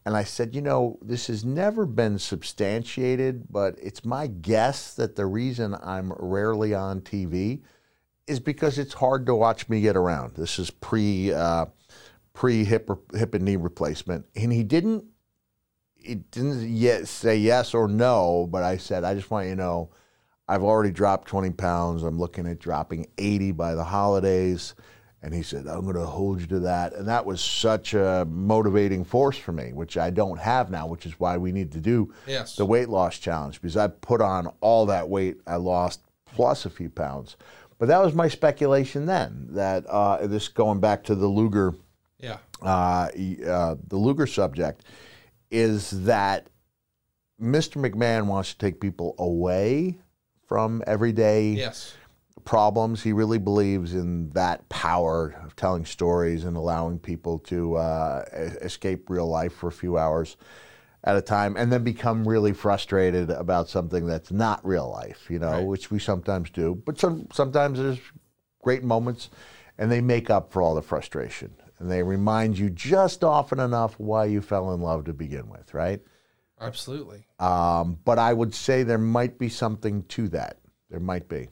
And 0.06 0.16
I 0.16 0.24
said, 0.24 0.54
"You 0.54 0.60
know, 0.60 0.98
this 1.02 1.28
has 1.28 1.44
never 1.44 1.86
been 1.86 2.18
substantiated, 2.18 3.46
but 3.50 3.78
it's 3.82 4.04
my 4.04 4.26
guess 4.26 4.94
that 4.94 5.16
the 5.16 5.26
reason 5.26 5.74
I'm 5.82 6.12
rarely 6.18 6.74
on 6.74 7.00
TV 7.00 7.62
is 8.26 8.40
because 8.40 8.78
it's 8.78 8.94
hard 8.94 9.26
to 9.26 9.34
watch 9.34 9.68
me 9.68 9.80
get 9.80 9.96
around. 9.96 10.34
This 10.34 10.58
is 10.58 10.70
pre 10.70 11.32
uh, 11.32 11.66
pre 12.34 12.64
hip 12.64 12.90
hip 13.14 13.34
and 13.34 13.44
knee 13.44 13.56
replacement, 13.56 14.26
and 14.36 14.52
he 14.52 14.62
didn't 14.62 15.04
he 16.04 16.16
didn't 16.16 16.68
yet 16.68 17.08
say 17.08 17.36
yes 17.36 17.74
or 17.74 17.88
no, 17.88 18.46
but 18.50 18.62
I 18.62 18.76
said, 18.76 19.04
I 19.04 19.14
just 19.14 19.30
want 19.30 19.46
you 19.46 19.54
to 19.54 19.60
know, 19.60 19.90
I've 20.46 20.62
already 20.62 20.90
dropped 20.90 21.28
20 21.28 21.50
pounds. 21.52 22.02
I'm 22.02 22.18
looking 22.18 22.46
at 22.46 22.58
dropping 22.58 23.06
80 23.16 23.52
by 23.52 23.74
the 23.74 23.84
holidays. 23.84 24.74
And 25.24 25.32
he 25.32 25.42
said, 25.42 25.66
I'm 25.66 25.84
going 25.84 25.96
to 25.96 26.04
hold 26.04 26.42
you 26.42 26.46
to 26.48 26.60
that. 26.60 26.92
And 26.92 27.08
that 27.08 27.24
was 27.24 27.40
such 27.40 27.94
a 27.94 28.26
motivating 28.28 29.06
force 29.06 29.38
for 29.38 29.52
me, 29.52 29.72
which 29.72 29.96
I 29.96 30.10
don't 30.10 30.38
have 30.38 30.70
now, 30.70 30.86
which 30.86 31.06
is 31.06 31.18
why 31.18 31.38
we 31.38 31.50
need 31.50 31.72
to 31.72 31.80
do 31.80 32.12
Yes. 32.26 32.56
the 32.56 32.66
weight 32.66 32.90
loss 32.90 33.18
challenge 33.18 33.62
because 33.62 33.74
I 33.78 33.86
put 33.86 34.20
on 34.20 34.52
all 34.60 34.84
that 34.86 35.08
weight 35.08 35.38
I 35.46 35.56
lost 35.56 36.00
plus 36.26 36.66
a 36.66 36.70
few 36.70 36.90
pounds. 36.90 37.36
But 37.78 37.88
that 37.88 38.04
was 38.04 38.12
my 38.14 38.28
speculation 38.28 39.06
then 39.06 39.46
that 39.52 39.86
uh, 39.86 40.26
this 40.26 40.48
going 40.48 40.80
back 40.80 41.02
to 41.04 41.14
the 41.14 41.26
Luger 41.26 41.72
Yeah. 42.20 42.36
uh, 42.60 43.08
uh, 43.46 43.76
the 43.88 43.96
Luger 43.96 44.26
subject 44.26 44.84
is 45.50 46.04
that 46.04 46.48
Mr. 47.40 47.76
McMahon 47.80 48.26
wants 48.26 48.52
to 48.52 48.58
take 48.58 48.78
people 48.78 49.14
away 49.18 49.96
from 50.46 50.82
everyday 50.86 51.52
Yes. 51.52 51.94
Problems. 52.44 53.02
He 53.02 53.12
really 53.12 53.38
believes 53.38 53.94
in 53.94 54.30
that 54.30 54.68
power 54.68 55.34
of 55.44 55.56
telling 55.56 55.84
stories 55.84 56.44
and 56.44 56.56
allowing 56.56 56.98
people 56.98 57.38
to 57.40 57.76
uh, 57.76 58.24
escape 58.62 59.08
real 59.10 59.26
life 59.26 59.52
for 59.54 59.68
a 59.68 59.72
few 59.72 59.98
hours 59.98 60.36
at 61.02 61.16
a 61.16 61.22
time 61.22 61.56
and 61.56 61.70
then 61.72 61.84
become 61.84 62.26
really 62.26 62.52
frustrated 62.52 63.30
about 63.30 63.68
something 63.68 64.06
that's 64.06 64.32
not 64.32 64.64
real 64.64 64.90
life, 64.90 65.26
you 65.28 65.38
know, 65.38 65.50
Right. 65.52 65.66
which 65.66 65.90
we 65.90 65.98
sometimes 65.98 66.50
do. 66.50 66.74
But 66.74 66.98
some, 66.98 67.28
sometimes 67.32 67.78
there's 67.78 68.00
great 68.62 68.82
moments 68.82 69.28
and 69.76 69.90
they 69.92 70.00
make 70.00 70.30
up 70.30 70.50
for 70.52 70.62
all 70.62 70.74
the 70.74 70.82
frustration 70.82 71.54
and 71.78 71.90
they 71.90 72.02
remind 72.02 72.58
you 72.58 72.70
just 72.70 73.22
often 73.22 73.60
enough 73.60 73.98
why 73.98 74.24
you 74.24 74.40
fell 74.40 74.72
in 74.72 74.80
love 74.80 75.04
to 75.04 75.12
begin 75.12 75.48
with, 75.50 75.74
right? 75.74 76.00
Absolutely. 76.60 77.26
Um, 77.38 77.98
but 78.04 78.18
I 78.18 78.32
would 78.32 78.54
say 78.54 78.82
there 78.82 78.96
might 78.96 79.38
be 79.38 79.48
something 79.48 80.04
to 80.04 80.28
that. 80.28 80.58
There 80.88 81.00
might 81.00 81.28
be. 81.28 81.48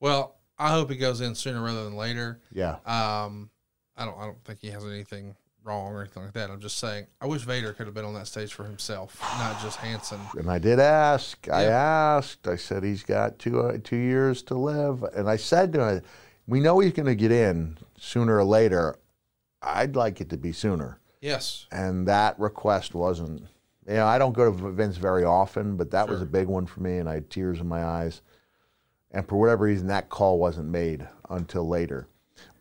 Well, 0.00 0.33
I 0.58 0.70
hope 0.70 0.90
he 0.90 0.96
goes 0.96 1.20
in 1.20 1.34
sooner 1.34 1.62
rather 1.62 1.84
than 1.84 1.96
later. 1.96 2.40
Yeah. 2.52 2.76
Um, 2.86 3.50
I 3.96 4.04
don't. 4.04 4.18
I 4.18 4.24
don't 4.24 4.42
think 4.44 4.60
he 4.62 4.70
has 4.70 4.84
anything 4.84 5.36
wrong 5.64 5.94
or 5.94 6.00
anything 6.00 6.24
like 6.24 6.32
that. 6.34 6.50
I'm 6.50 6.60
just 6.60 6.78
saying. 6.78 7.06
I 7.20 7.26
wish 7.26 7.42
Vader 7.42 7.72
could 7.72 7.86
have 7.86 7.94
been 7.94 8.04
on 8.04 8.14
that 8.14 8.26
stage 8.26 8.52
for 8.52 8.64
himself, 8.64 9.18
not 9.38 9.60
just 9.62 9.78
Hanson. 9.78 10.20
And 10.36 10.50
I 10.50 10.58
did 10.58 10.78
ask. 10.78 11.48
I 11.50 11.64
asked. 11.64 12.46
I 12.46 12.56
said 12.56 12.84
he's 12.84 13.02
got 13.02 13.38
two 13.38 13.60
uh, 13.60 13.78
two 13.82 13.96
years 13.96 14.42
to 14.44 14.54
live, 14.54 15.02
and 15.14 15.28
I 15.28 15.36
said 15.36 15.72
to 15.72 15.88
him, 15.88 16.02
"We 16.46 16.60
know 16.60 16.78
he's 16.78 16.92
going 16.92 17.06
to 17.06 17.14
get 17.14 17.32
in 17.32 17.78
sooner 17.98 18.38
or 18.38 18.44
later. 18.44 18.96
I'd 19.62 19.96
like 19.96 20.20
it 20.20 20.30
to 20.30 20.36
be 20.36 20.52
sooner." 20.52 21.00
Yes. 21.20 21.66
And 21.72 22.06
that 22.06 22.38
request 22.38 22.94
wasn't. 22.94 23.42
You 23.88 23.94
know, 23.94 24.06
I 24.06 24.18
don't 24.18 24.32
go 24.32 24.50
to 24.50 24.68
events 24.68 24.96
very 24.96 25.24
often, 25.24 25.76
but 25.76 25.90
that 25.90 26.08
was 26.08 26.22
a 26.22 26.26
big 26.26 26.46
one 26.46 26.64
for 26.64 26.80
me, 26.80 26.98
and 26.98 27.08
I 27.08 27.14
had 27.14 27.28
tears 27.28 27.60
in 27.60 27.68
my 27.68 27.84
eyes. 27.84 28.22
And 29.14 29.26
for 29.28 29.36
whatever 29.36 29.64
reason, 29.64 29.86
that 29.86 30.08
call 30.10 30.38
wasn't 30.38 30.68
made 30.68 31.06
until 31.30 31.66
later. 31.68 32.08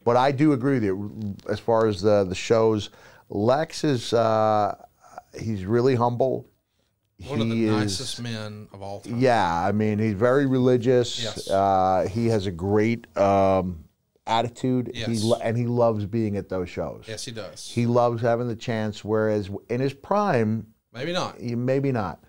But 0.05 0.17
I 0.17 0.31
do 0.31 0.53
agree 0.53 0.75
with 0.75 0.83
you 0.83 1.35
as 1.49 1.59
far 1.59 1.87
as 1.87 2.01
the 2.01 2.23
the 2.25 2.35
shows. 2.35 2.91
Lex 3.29 3.83
is 3.83 4.13
uh, 4.13 4.75
he's 5.37 5.65
really 5.65 5.95
humble. 5.95 6.45
One 7.27 7.41
of 7.41 7.49
the 7.49 7.55
He 7.55 7.65
is- 7.65 7.71
nicest 7.71 8.21
men 8.21 8.67
of 8.73 8.81
all 8.83 8.99
time. 8.99 9.17
yeah, 9.17 9.65
I 9.65 9.71
mean, 9.71 9.97
he's 9.97 10.13
very 10.13 10.45
religious. 10.45 11.23
Yes. 11.23 11.49
Uh, 11.49 12.07
he 12.11 12.27
has 12.27 12.45
a 12.47 12.51
great 12.51 13.07
um, 13.17 13.85
attitude. 14.27 14.91
He 14.93 14.99
Yes. 15.01 15.23
lo- 15.23 15.39
and 15.41 15.57
he 15.57 15.65
loves 15.65 16.05
being 16.05 16.35
at 16.37 16.49
those 16.49 16.69
shows. 16.69 17.05
Yes, 17.07 17.23
he 17.25 17.31
does. 17.31 17.67
He 17.69 17.85
loves 17.87 18.21
having 18.21 18.47
the 18.47 18.55
chance. 18.57 19.03
Whereas 19.05 19.49
in 19.69 19.79
his 19.79 19.93
prime, 19.93 20.67
Maybe 20.93 21.13
not. 21.13 21.39
he, 21.39 21.55
maybe 21.55 21.91
not. 21.93 22.21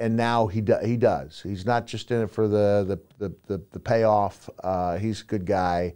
And 0.00 0.16
now 0.16 0.46
he 0.46 0.62
do, 0.62 0.76
he 0.82 0.96
does. 0.96 1.40
He's 1.42 1.66
not 1.66 1.86
just 1.86 2.10
in 2.10 2.22
it 2.22 2.30
for 2.30 2.48
the 2.48 2.98
the 3.18 3.28
the, 3.28 3.34
the, 3.46 3.64
the 3.72 3.78
payoff. 3.78 4.48
Uh, 4.64 4.96
he's 4.96 5.20
a 5.20 5.24
good 5.24 5.44
guy. 5.44 5.94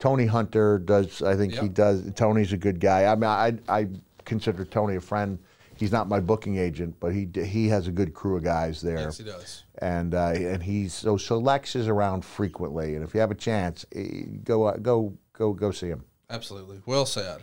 Tony 0.00 0.26
Hunter 0.26 0.78
does. 0.80 1.22
I 1.22 1.36
think 1.36 1.54
he 1.54 1.68
does. 1.68 2.10
Tony's 2.14 2.52
a 2.52 2.56
good 2.58 2.80
guy. 2.80 3.06
I 3.06 3.14
mean, 3.14 3.24
I 3.24 3.54
I 3.68 3.88
consider 4.24 4.64
Tony 4.64 4.96
a 4.96 5.00
friend. 5.00 5.38
He's 5.76 5.92
not 5.92 6.08
my 6.08 6.20
booking 6.20 6.56
agent, 6.58 6.96
but 7.00 7.12
he 7.12 7.28
he 7.44 7.68
has 7.68 7.86
a 7.86 7.92
good 7.92 8.12
crew 8.12 8.36
of 8.36 8.42
guys 8.44 8.80
there 8.80 8.98
Yes, 8.98 9.18
he 9.18 9.24
does. 9.24 9.64
and 9.78 10.14
uh, 10.14 10.32
and 10.34 10.62
he's 10.62 10.92
so 10.92 11.16
so 11.16 11.38
Lex 11.38 11.74
is 11.76 11.88
around 11.88 12.24
frequently, 12.24 12.96
and 12.96 13.04
if 13.04 13.14
you 13.14 13.20
have 13.20 13.30
a 13.30 13.36
chance, 13.36 13.86
eh, 13.94 14.24
go 14.42 14.64
uh, 14.64 14.76
go 14.76 15.16
go 15.32 15.52
go 15.52 15.70
see 15.70 15.88
him. 15.88 16.04
Absolutely. 16.28 16.80
Well 16.86 17.06
said. 17.06 17.42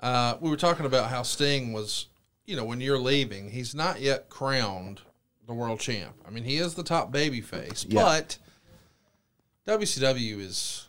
Uh, 0.00 0.36
we 0.40 0.48
were 0.50 0.56
talking 0.56 0.86
about 0.86 1.10
how 1.10 1.22
Sting 1.22 1.72
was, 1.72 2.06
you 2.46 2.56
know, 2.56 2.64
when 2.64 2.80
you're 2.80 2.98
leaving, 2.98 3.50
he's 3.50 3.74
not 3.74 4.00
yet 4.00 4.28
crowned 4.28 5.00
the 5.46 5.54
world 5.54 5.80
champ. 5.80 6.14
I 6.26 6.30
mean, 6.30 6.44
he 6.44 6.58
is 6.58 6.74
the 6.74 6.82
top 6.84 7.10
baby 7.10 7.40
face, 7.40 7.84
Yeah. 7.88 8.02
but 8.02 8.38
WCW 9.66 10.40
is 10.40 10.88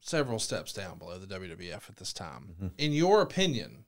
several 0.00 0.38
steps 0.38 0.72
down 0.72 0.98
below 0.98 1.18
the 1.18 1.26
WWF 1.26 1.88
at 1.88 1.96
this 1.96 2.12
time. 2.12 2.72
In 2.76 2.92
your 2.92 3.22
opinion, 3.22 3.84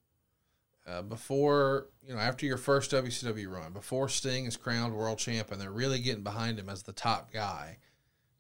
uh, 0.87 1.03
before, 1.03 1.89
you 2.07 2.15
know, 2.15 2.21
after 2.21 2.47
your 2.47 2.57
first 2.57 2.91
WCW 2.93 3.51
run, 3.51 3.73
before 3.73 4.09
Sting 4.09 4.47
is 4.47 4.57
crowned 4.57 4.95
world 4.95 5.19
champ 5.19 5.51
and 5.51 5.61
they're 5.61 5.71
really 5.73 5.99
getting 5.99 6.23
behind 6.23 6.59
him 6.59 6.69
as 6.69 6.85
the 6.85 6.93
top 6.93 7.33
guy, 7.33 7.79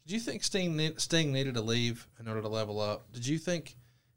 did 0.07 0.15
you 0.15 0.21
think 0.21 0.45
Sting, 0.45 0.93
Sting 0.99 1.33
needed 1.33 1.55
to 1.55 1.61
leave 1.61 2.07
in 2.21 2.29
order 2.29 2.41
to 2.41 2.49
level 2.49 2.81
up? 2.81 3.13
Did 3.13 3.27
you 3.27 3.39
think 3.39 3.77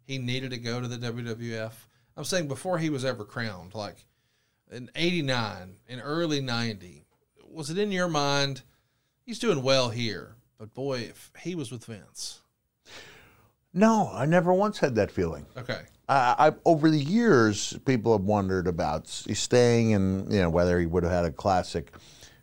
he 0.09 0.17
needed 0.17 0.49
to 0.49 0.57
go 0.57 0.81
to 0.81 0.87
the 0.87 0.97
WWF? 0.97 1.71
I'm 2.17 2.23
saying 2.23 2.47
before 2.47 2.79
he 2.79 2.89
was 2.89 3.05
ever 3.05 3.23
crowned, 3.23 3.75
like 3.75 4.07
in 4.71 4.89
89, 4.95 5.75
in 5.87 5.99
early 5.99 6.41
90, 6.41 7.05
was 7.47 7.69
it 7.69 7.77
in 7.77 7.91
your 7.91 8.07
mind, 8.07 8.63
he's 9.21 9.37
doing 9.37 9.61
well 9.61 9.89
here, 9.89 10.35
but 10.57 10.73
boy, 10.73 11.01
if 11.01 11.31
he 11.41 11.53
was 11.53 11.71
with 11.71 11.85
Vince. 11.85 12.39
No, 13.71 14.09
I 14.11 14.25
never 14.25 14.51
once 14.51 14.79
had 14.79 14.95
that 14.95 15.11
feeling. 15.11 15.45
Okay. 15.55 15.81
I, 16.07 16.35
I, 16.39 16.51
over 16.65 16.89
the 16.89 16.97
years, 16.97 17.77
people 17.85 18.17
have 18.17 18.25
wondered 18.25 18.65
about 18.65 19.07
Sting 19.07 19.93
and 19.93 20.33
you 20.33 20.41
know 20.41 20.49
whether 20.49 20.79
he 20.79 20.87
would 20.87 21.03
have 21.03 21.11
had 21.11 21.25
a 21.25 21.31
classic 21.31 21.93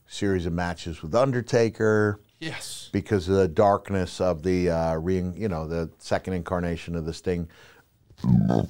series 0.07 0.47
of 0.47 0.53
matches 0.53 1.03
with 1.03 1.17
Undertaker 1.17 2.21
Yes. 2.39 2.91
because 2.93 3.29
of 3.29 3.37
the 3.37 3.49
darkness 3.49 4.21
of 4.21 4.43
the 4.43 4.71
uh, 4.71 4.95
re, 4.97 5.17
you 5.35 5.49
know 5.49 5.67
the 5.67 5.91
second 5.99 6.35
incarnation 6.35 6.95
of 6.95 7.05
the 7.07 7.15
Sting. 7.15 7.49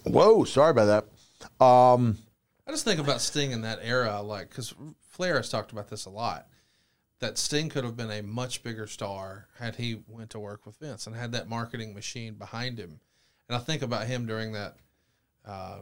Whoa, 0.05 0.45
sorry 0.45 0.71
about 0.71 1.07
that. 1.59 1.64
Um, 1.64 2.19
I 2.67 2.71
just 2.73 2.85
think 2.85 3.01
about 3.01 3.21
Sting 3.21 3.53
in 3.53 3.62
that 3.62 3.79
era, 3.83 4.21
like, 4.23 4.49
because 4.51 4.75
Flair 5.11 5.37
has 5.37 5.49
talked 5.49 5.73
about 5.73 5.89
this 5.89 6.05
a 6.07 6.11
lot, 6.11 6.49
that 7.21 7.39
Sting 7.39 7.69
could 7.69 7.85
have 7.85 7.97
been 7.97 8.11
a 8.11 8.23
much 8.23 8.62
bigger 8.62 8.87
star 8.87 9.47
had 9.59 9.77
he 9.77 10.01
went 10.09 10.31
to 10.31 10.39
work 10.41 10.67
with 10.67 10.77
Vince 10.77 11.07
and 11.07 11.14
had 11.14 11.33
that 11.33 11.49
marketing 11.49 11.95
machine 11.95 12.35
behind 12.35 12.79
him. 12.79 13.01
And 13.49 13.57
I 13.57 13.61
think 13.61 13.83
about 13.83 14.07
him 14.07 14.27
during 14.27 14.53
that 14.53 14.77
uh, 15.47 15.79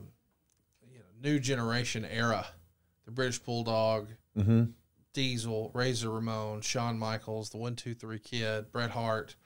you 0.93 0.99
know, 0.99 1.05
new 1.31 1.39
generation 1.39 2.05
era, 2.05 2.47
the 3.07 3.11
British 3.13 3.39
Bulldog, 3.39 4.09
Mhm. 4.37 4.73
Diesel, 5.15 5.71
Razor 5.73 6.11
Ramon, 6.11 6.61
Shawn 6.61 6.99
Michaels, 6.99 7.49
the 7.51 7.57
One 7.57 7.75
Two 7.77 7.95
Three 7.95 8.19
Kid, 8.19 8.71
Bret 8.71 8.91
Hart. 8.91 9.37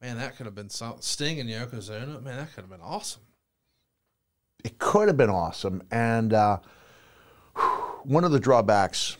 Man, 0.00 0.16
that 0.18 0.36
could 0.36 0.46
have 0.46 0.54
been 0.54 0.70
some 0.70 0.98
Sting 1.00 1.40
and 1.40 1.50
Yokozuna. 1.50 2.22
Man, 2.22 2.36
that 2.36 2.52
could 2.54 2.60
have 2.60 2.70
been 2.70 2.80
awesome. 2.80 3.22
it 4.64 4.78
could 4.78 5.08
have 5.08 5.16
been 5.16 5.30
awesome. 5.30 5.82
And 5.90 6.32
uh, 6.32 6.58
one 8.04 8.22
of 8.24 8.30
the 8.30 8.38
drawbacks 8.40 9.16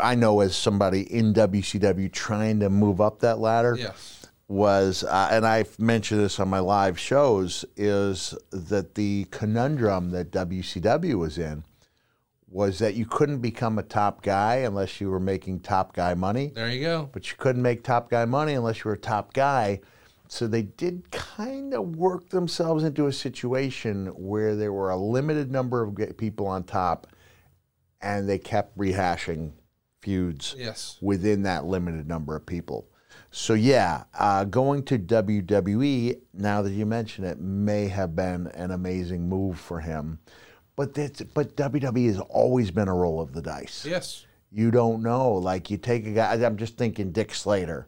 I 0.00 0.14
know 0.14 0.40
as 0.40 0.56
somebody 0.56 1.02
in 1.12 1.34
WCW 1.34 2.10
trying 2.10 2.60
to 2.60 2.70
move 2.70 3.00
up 3.02 3.20
that 3.20 3.38
ladder 3.38 3.76
Yes. 3.78 4.26
was, 4.48 5.04
uh, 5.04 5.28
and 5.30 5.46
I've 5.46 5.78
mentioned 5.78 6.20
this 6.20 6.40
on 6.40 6.48
my 6.48 6.58
live 6.60 6.98
shows, 6.98 7.66
is 7.76 8.34
that 8.50 8.94
the 8.94 9.26
conundrum 9.30 10.10
that 10.12 10.30
WCW 10.30 11.16
was 11.18 11.36
in 11.36 11.64
was 12.54 12.78
that 12.78 12.94
you 12.94 13.04
couldn't 13.04 13.40
become 13.40 13.80
a 13.80 13.82
top 13.82 14.22
guy 14.22 14.58
unless 14.58 15.00
you 15.00 15.10
were 15.10 15.18
making 15.18 15.58
top 15.58 15.92
guy 15.92 16.14
money 16.14 16.52
There 16.54 16.70
you 16.70 16.80
go. 16.82 17.10
but 17.12 17.28
you 17.28 17.36
couldn't 17.36 17.62
make 17.62 17.82
top 17.82 18.08
guy 18.08 18.24
money 18.26 18.52
unless 18.54 18.78
you 18.84 18.90
were 18.90 18.94
a 18.94 18.98
top 18.98 19.32
guy. 19.34 19.80
So 20.28 20.46
they 20.46 20.62
did 20.62 21.10
kind 21.10 21.74
of 21.74 21.96
work 21.96 22.28
themselves 22.30 22.84
into 22.84 23.08
a 23.08 23.12
situation 23.12 24.06
where 24.16 24.54
there 24.54 24.72
were 24.72 24.90
a 24.90 24.96
limited 24.96 25.50
number 25.50 25.82
of 25.82 26.16
people 26.16 26.46
on 26.46 26.62
top, 26.62 27.08
and 28.00 28.28
they 28.28 28.38
kept 28.38 28.78
rehashing 28.78 29.50
feuds 30.00 30.54
Yes. 30.56 30.96
within 31.02 31.42
that 31.42 31.64
limited 31.64 32.06
number 32.08 32.36
of 32.36 32.46
people. 32.46 32.86
So 33.32 33.54
yeah, 33.54 34.04
uh, 34.18 34.44
going 34.44 34.84
to 34.84 34.98
WWE 34.98 36.20
now 36.32 36.62
that 36.62 36.70
you 36.72 36.86
mention 36.86 37.24
it 37.24 37.40
may 37.40 37.88
have 37.88 38.14
been 38.14 38.46
an 38.48 38.70
amazing 38.70 39.28
move 39.28 39.58
for 39.58 39.80
him, 39.80 40.20
but 40.76 40.94
that's, 40.94 41.22
but 41.22 41.56
WWE 41.56 42.06
has 42.06 42.20
always 42.20 42.70
been 42.70 42.88
a 42.88 42.94
roll 42.94 43.20
of 43.20 43.32
the 43.32 43.42
dice 43.42 43.84
Yes. 43.88 44.26
you 44.50 44.70
don't 44.70 45.02
know. 45.02 45.32
Like 45.32 45.70
you 45.70 45.76
take 45.78 46.06
a 46.06 46.12
guy. 46.12 46.34
I'm 46.34 46.56
just 46.56 46.76
thinking 46.76 47.12
Dick 47.12 47.34
Slater 47.34 47.86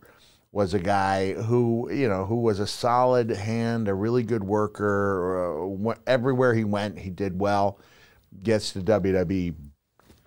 was 0.53 0.73
a 0.73 0.79
guy 0.79 1.35
who 1.35 1.91
you 1.93 2.09
know 2.09 2.25
who 2.25 2.37
was 2.37 2.61
a 2.61 2.67
solid 2.67 3.31
hand, 3.31 3.89
a 3.89 3.95
really 3.95 4.23
good 4.23 4.43
worker. 4.45 5.67
Uh, 5.89 5.95
everywhere 6.07 6.55
he 6.55 6.65
went, 6.65 6.99
he 6.99 7.11
did 7.11 7.39
well. 7.39 7.79
Gets 8.43 8.73
to 8.73 8.81
WWE, 8.81 9.55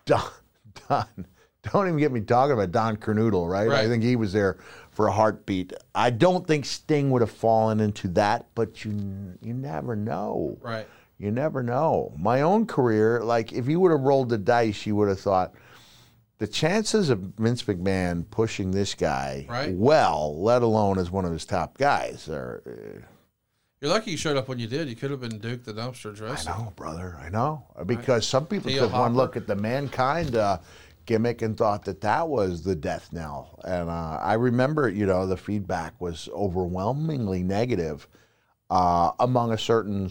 done. 0.05 0.21
done. 0.89 1.27
Don't 1.63 1.87
even 1.87 1.99
get 1.99 2.11
me 2.11 2.21
talking 2.21 2.53
about 2.53 2.71
Don 2.71 2.95
Kernoodle, 2.97 3.49
right? 3.49 3.69
I 3.69 3.87
think 3.87 4.01
he 4.01 4.15
was 4.15 4.31
there 4.31 4.59
for 4.91 5.07
a 5.07 5.11
heartbeat. 5.11 5.73
I 5.93 6.09
don't 6.09 6.47
think 6.47 6.65
Sting 6.65 7.11
would 7.11 7.21
have 7.21 7.31
fallen 7.31 7.81
into 7.81 8.07
that, 8.09 8.47
but 8.55 8.85
you 8.85 8.91
you 9.41 9.53
never 9.53 9.95
know. 9.95 10.57
Right. 10.61 10.87
You 11.19 11.31
never 11.31 11.61
know. 11.61 12.13
My 12.17 12.41
own 12.41 12.65
career, 12.65 13.21
like 13.21 13.51
if 13.51 13.67
you 13.67 13.79
would 13.81 13.91
have 13.91 13.99
rolled 14.01 14.29
the 14.29 14.37
dice, 14.37 14.85
you 14.85 14.95
would 14.95 15.09
have 15.09 15.19
thought 15.19 15.53
the 16.37 16.47
chances 16.47 17.09
of 17.09 17.19
Vince 17.37 17.63
McMahon 17.63 18.23
pushing 18.31 18.71
this 18.71 18.95
guy 18.95 19.45
Right. 19.49 19.73
well, 19.75 20.41
let 20.41 20.61
alone 20.61 20.97
as 20.97 21.11
one 21.11 21.25
of 21.25 21.33
his 21.33 21.45
top 21.45 21.77
guys, 21.77 22.29
are. 22.29 22.63
uh, 22.65 23.01
You're 23.81 23.91
lucky 23.91 24.11
you 24.11 24.17
showed 24.17 24.37
up 24.37 24.47
when 24.47 24.59
you 24.59 24.67
did. 24.67 24.87
You 24.87 24.95
could 24.95 25.11
have 25.11 25.19
been 25.19 25.39
Duke 25.39 25.65
the 25.65 25.73
Dumpster 25.73 26.11
I 26.15 26.35
Droese. 26.35 26.45
know, 26.45 26.71
brother. 26.77 27.19
I 27.21 27.27
know 27.27 27.65
because 27.85 28.25
some 28.25 28.45
people 28.45 28.71
Theo 28.71 28.83
took 28.83 28.93
one 28.93 29.13
look 29.13 29.35
at 29.35 29.45
the 29.47 29.55
mankind 29.57 30.37
uh, 30.37 30.59
gimmick 31.05 31.41
and 31.41 31.57
thought 31.57 31.83
that 31.83 31.99
that 31.99 32.29
was 32.29 32.63
the 32.63 32.75
death 32.75 33.09
knell. 33.11 33.59
And 33.65 33.89
uh, 33.89 34.19
I 34.21 34.35
remember, 34.35 34.87
you 34.87 35.05
know, 35.05 35.27
the 35.27 35.35
feedback 35.37 35.99
was 35.99 36.29
overwhelmingly 36.31 37.43
negative 37.43 38.07
uh, 38.69 39.11
among 39.19 39.51
a 39.51 39.57
certain 39.57 40.09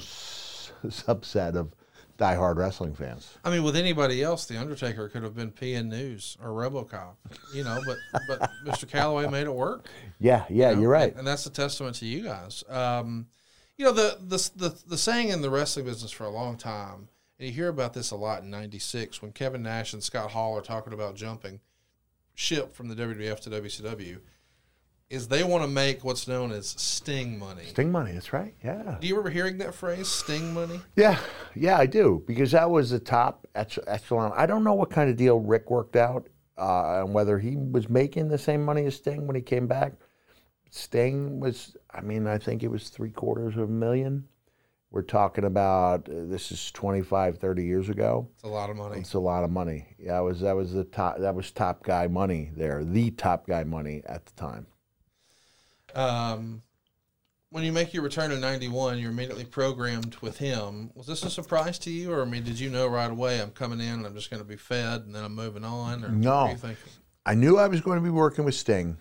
subset 0.86 1.54
of 1.54 1.74
diehard 2.18 2.56
wrestling 2.56 2.94
fans. 2.94 3.38
I 3.44 3.50
mean, 3.50 3.62
with 3.62 3.76
anybody 3.76 4.22
else, 4.22 4.44
the 4.46 4.58
Undertaker 4.58 5.08
could 5.08 5.22
have 5.22 5.36
been 5.36 5.52
PN 5.52 5.86
News 5.86 6.36
or 6.42 6.50
RoboCop, 6.50 7.14
you 7.54 7.64
know. 7.64 7.80
But 7.86 7.96
but 8.26 8.50
Mr. 8.66 8.86
Calaway 8.86 9.30
made 9.30 9.46
it 9.46 9.54
work. 9.54 9.88
Yeah, 10.18 10.44
yeah, 10.48 10.70
you 10.70 10.76
know, 10.76 10.82
you're 10.82 10.90
right. 10.90 11.10
and, 11.10 11.20
and 11.20 11.26
that's 11.26 11.46
a 11.46 11.50
testament 11.50 11.96
to 11.96 12.06
you 12.06 12.24
guys. 12.24 12.64
Um, 12.68 13.28
you 13.76 13.84
know, 13.84 13.92
the, 13.92 14.18
the 14.20 14.50
the 14.56 14.78
the 14.86 14.98
saying 14.98 15.28
in 15.28 15.40
the 15.40 15.50
wrestling 15.50 15.84
business 15.86 16.10
for 16.10 16.24
a 16.24 16.30
long 16.30 16.56
time, 16.56 17.08
and 17.38 17.48
you 17.48 17.54
hear 17.54 17.68
about 17.68 17.94
this 17.94 18.10
a 18.10 18.16
lot 18.16 18.42
in 18.42 18.50
'96 18.50 19.22
when 19.22 19.32
Kevin 19.32 19.62
Nash 19.62 19.92
and 19.92 20.02
Scott 20.02 20.32
Hall 20.32 20.58
are 20.58 20.62
talking 20.62 20.92
about 20.92 21.14
jumping 21.14 21.60
ship 22.34 22.74
from 22.74 22.88
the 22.88 22.94
WWF 22.94 23.40
to 23.40 23.50
WCW, 23.50 24.18
is 25.10 25.28
they 25.28 25.42
want 25.42 25.62
to 25.64 25.68
make 25.68 26.04
what's 26.04 26.28
known 26.28 26.52
as 26.52 26.68
Sting 26.76 27.38
money. 27.38 27.64
Sting 27.64 27.90
money, 27.90 28.12
that's 28.12 28.32
right. 28.32 28.54
Yeah. 28.62 28.98
Do 29.00 29.06
you 29.06 29.14
remember 29.14 29.30
hearing 29.30 29.58
that 29.58 29.74
phrase, 29.74 30.08
Sting 30.08 30.52
money? 30.52 30.80
Yeah, 30.96 31.18
yeah, 31.54 31.78
I 31.78 31.86
do 31.86 32.22
because 32.26 32.52
that 32.52 32.70
was 32.70 32.90
the 32.90 32.98
top 32.98 33.46
ech- 33.54 33.78
echelon. 33.86 34.32
I 34.36 34.46
don't 34.46 34.64
know 34.64 34.74
what 34.74 34.90
kind 34.90 35.08
of 35.08 35.16
deal 35.16 35.38
Ric 35.40 35.70
worked 35.70 35.96
out 35.96 36.28
uh, 36.58 37.02
and 37.04 37.14
whether 37.14 37.38
he 37.38 37.56
was 37.56 37.88
making 37.88 38.28
the 38.28 38.38
same 38.38 38.64
money 38.64 38.84
as 38.84 38.96
Sting 38.96 39.26
when 39.26 39.36
he 39.36 39.42
came 39.42 39.66
back. 39.66 39.94
Sting 40.70 41.40
was, 41.40 41.74
I 41.90 42.02
mean, 42.02 42.26
I 42.26 42.36
think 42.36 42.62
it 42.62 42.68
was 42.68 42.90
three 42.90 43.10
quarters 43.10 43.56
of 43.56 43.62
a 43.62 43.72
million, 43.72 44.28
We're 44.90 45.00
talking 45.00 45.44
about 45.44 46.06
uh, 46.10 46.24
this 46.26 46.52
is 46.52 46.70
25, 46.72 47.38
30 47.38 47.64
years 47.64 47.88
ago. 47.88 48.28
It's 48.34 48.42
a 48.44 48.48
lot 48.48 48.68
of 48.68 48.76
money. 48.76 49.00
It's 49.00 49.14
a 49.14 49.18
lot 49.18 49.44
of 49.44 49.50
money. 49.50 49.86
Yeah, 49.98 50.20
was 50.20 50.40
that 50.40 50.54
was 50.54 50.74
the 50.74 50.84
top 50.84 51.18
that 51.20 51.34
was 51.34 51.50
top 51.50 51.82
guy 51.82 52.06
money 52.08 52.50
there, 52.54 52.84
the 52.84 53.10
top 53.12 53.46
guy 53.46 53.64
money 53.64 54.02
at 54.04 54.26
the 54.26 54.32
time. 54.32 54.66
Um, 55.94 56.62
when 57.50 57.64
you 57.64 57.72
make 57.72 57.94
your 57.94 58.02
return 58.02 58.30
in 58.30 58.40
'91, 58.40 58.98
you're 58.98 59.10
immediately 59.10 59.44
programmed 59.44 60.16
with 60.20 60.36
him. 60.36 60.90
Was 60.94 61.06
this 61.06 61.22
a 61.22 61.30
surprise 61.30 61.78
to 61.80 61.90
you, 61.90 62.12
or 62.12 62.22
I 62.22 62.24
mean, 62.26 62.44
did 62.44 62.60
you 62.60 62.68
know 62.68 62.86
right 62.86 63.10
away 63.10 63.40
I'm 63.40 63.50
coming 63.50 63.80
in 63.80 63.94
and 63.94 64.06
I'm 64.06 64.14
just 64.14 64.30
going 64.30 64.42
to 64.42 64.48
be 64.48 64.56
fed 64.56 65.02
and 65.02 65.14
then 65.14 65.24
I'm 65.24 65.34
moving 65.34 65.64
on? 65.64 66.04
Or 66.04 66.10
No. 66.10 66.46
what 66.46 66.62
were 66.62 66.68
you? 66.70 66.76
I 67.24 67.34
knew 67.34 67.58
I 67.58 67.66
was 67.68 67.80
going 67.80 67.98
to 67.98 68.04
be 68.04 68.10
working 68.10 68.44
with 68.44 68.54
Sting. 68.54 68.98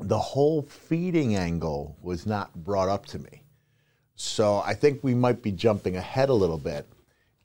The 0.00 0.18
whole 0.18 0.62
feeding 0.62 1.36
angle 1.36 1.96
was 2.02 2.26
not 2.26 2.54
brought 2.54 2.88
up 2.88 3.06
to 3.06 3.18
me. 3.18 3.42
So 4.14 4.58
I 4.64 4.74
think 4.74 5.02
we 5.02 5.14
might 5.14 5.42
be 5.42 5.52
jumping 5.52 5.96
ahead 5.96 6.28
a 6.28 6.34
little 6.34 6.58
bit. 6.58 6.86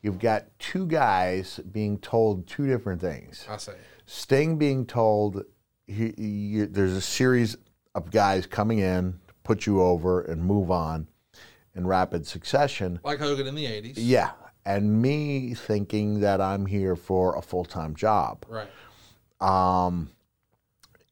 You've 0.02 0.20
got 0.20 0.46
two 0.60 0.86
guys 0.88 1.60
being 1.72 1.98
told 2.00 2.48
two 2.48 2.68
different 2.68 3.02
things. 3.02 3.46
I 3.50 3.58
say. 3.58 3.74
Sting 4.06 4.58
being 4.58 4.86
told 4.86 5.44
he, 5.88 6.14
he, 6.18 6.66
there's 6.66 6.94
a 6.94 7.02
series 7.02 7.58
of 7.98 8.12
guys 8.12 8.46
coming 8.46 8.80
in 8.80 9.20
to 9.28 9.34
put 9.44 9.66
you 9.66 9.82
over 9.82 10.22
and 10.22 10.44
move 10.44 10.72
on 10.72 11.08
in 11.76 11.88
rapid 11.88 12.26
succession. 12.26 13.00
Like 13.04 13.20
Hogan 13.20 13.48
in 13.48 13.56
the 13.56 13.66
'80s. 13.66 13.94
Yeah. 13.96 14.32
And 14.66 15.02
me 15.02 15.54
thinking 15.54 16.20
that 16.22 16.42
I'm 16.42 16.66
here 16.66 16.96
for 16.96 17.38
a 17.38 17.42
full 17.42 17.66
time 17.66 17.96
job. 17.96 18.46
Right. 18.48 18.70
Um, 19.40 20.10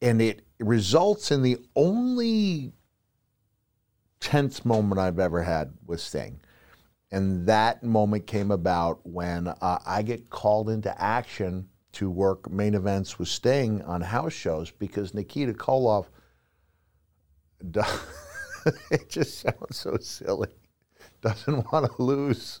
and 0.02 0.20
it 0.20 0.42
results 0.58 1.30
in 1.30 1.42
the 1.42 1.58
only 1.74 2.72
tense 4.20 4.64
moment 4.64 5.00
I've 5.00 5.18
ever 5.18 5.42
had 5.42 5.72
with 5.86 6.00
Sting. 6.00 6.40
And 7.10 7.46
that 7.46 7.82
moment 7.82 8.26
came 8.26 8.50
about 8.50 9.06
when 9.06 9.48
uh, 9.48 9.78
I 9.86 10.02
get 10.02 10.28
called 10.28 10.68
into 10.68 11.00
action 11.00 11.68
to 11.92 12.10
work 12.10 12.50
main 12.50 12.74
events 12.74 13.18
with 13.18 13.28
Sting 13.28 13.80
on 13.82 14.02
house 14.02 14.34
shows 14.34 14.70
because 14.70 15.14
Nikita 15.14 15.54
Koloff, 15.54 16.06
it 18.90 19.08
just 19.08 19.40
sounds 19.40 19.76
so 19.76 19.96
silly, 19.98 20.48
doesn't 21.22 21.72
want 21.72 21.86
to 21.86 22.02
lose 22.02 22.60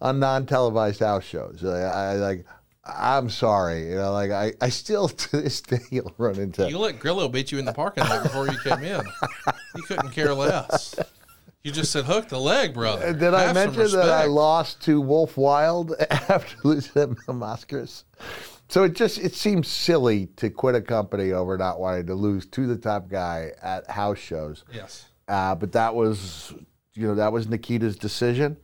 on 0.00 0.18
non-televised 0.18 1.00
house 1.00 1.24
shows. 1.24 1.64
I, 1.64 1.80
I 1.80 2.12
like. 2.14 2.46
I'm 2.86 3.30
sorry, 3.30 3.88
you 3.88 3.94
know, 3.94 4.12
like 4.12 4.30
I, 4.30 4.52
I 4.60 4.68
still 4.68 5.08
to 5.08 5.40
this 5.40 5.62
day 5.62 5.78
you'll 5.90 6.12
run 6.18 6.38
into 6.38 6.68
You 6.68 6.78
let 6.78 7.00
Grillo 7.00 7.28
beat 7.28 7.50
you 7.50 7.58
in 7.58 7.64
the 7.64 7.72
parking 7.72 8.04
lot 8.04 8.22
before 8.22 8.46
you 8.46 8.58
came 8.58 8.84
in. 8.84 9.02
You 9.74 9.82
couldn't 9.84 10.10
care 10.10 10.34
less. 10.34 10.94
You 11.64 11.72
just 11.72 11.92
said 11.92 12.04
hook 12.04 12.28
the 12.28 12.38
leg, 12.38 12.74
brother. 12.74 13.06
Uh, 13.06 13.12
did 13.12 13.32
I 13.32 13.44
Have 13.44 13.56
some 13.56 13.74
mention 13.74 13.98
that 13.98 14.10
I 14.10 14.26
lost 14.26 14.82
to 14.82 15.00
Wolf 15.00 15.38
Wild 15.38 15.94
after 16.10 16.56
losing 16.62 17.02
at 17.02 17.08
Oscars? 17.26 18.04
So 18.68 18.84
it 18.84 18.94
just 18.94 19.18
it 19.18 19.34
seems 19.34 19.68
silly 19.68 20.26
to 20.36 20.50
quit 20.50 20.74
a 20.74 20.80
company 20.80 21.32
over 21.32 21.56
not 21.58 21.80
wanting 21.80 22.06
to 22.06 22.14
lose 22.14 22.46
to 22.46 22.66
the 22.66 22.76
top 22.76 23.08
guy 23.08 23.52
at 23.62 23.88
house 23.90 24.18
shows. 24.18 24.64
Yes. 24.72 25.06
Uh, 25.28 25.54
but 25.54 25.72
that 25.72 25.94
was 25.94 26.52
you 26.94 27.06
know 27.06 27.14
that 27.14 27.32
was 27.32 27.48
Nikita's 27.48 27.96
decision, 27.96 28.56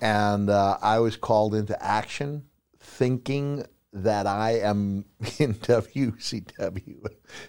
and 0.00 0.48
uh, 0.50 0.78
I 0.82 0.98
was 1.00 1.16
called 1.16 1.54
into 1.54 1.80
action, 1.82 2.44
thinking 2.78 3.64
that 3.92 4.26
I 4.26 4.58
am 4.60 5.04
in 5.38 5.54
WCW 5.54 7.06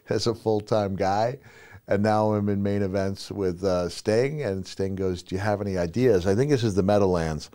as 0.10 0.28
a 0.28 0.36
full 0.36 0.62
time 0.62 0.96
guy. 0.96 1.40
And 1.86 2.02
now 2.02 2.34
I'm 2.34 2.48
in 2.48 2.64
main 2.64 2.82
events 2.82 3.30
with 3.30 3.62
uh, 3.62 3.90
Sting, 3.90 4.42
and 4.42 4.66
Sting 4.66 4.96
goes, 4.96 5.22
"Do 5.22 5.36
you 5.36 5.42
have 5.42 5.60
any 5.60 5.78
ideas?" 5.78 6.26
I 6.26 6.34
think 6.34 6.50
this 6.50 6.64
is 6.64 6.76
the 6.76 6.84
Meadowlands, 6.84 7.50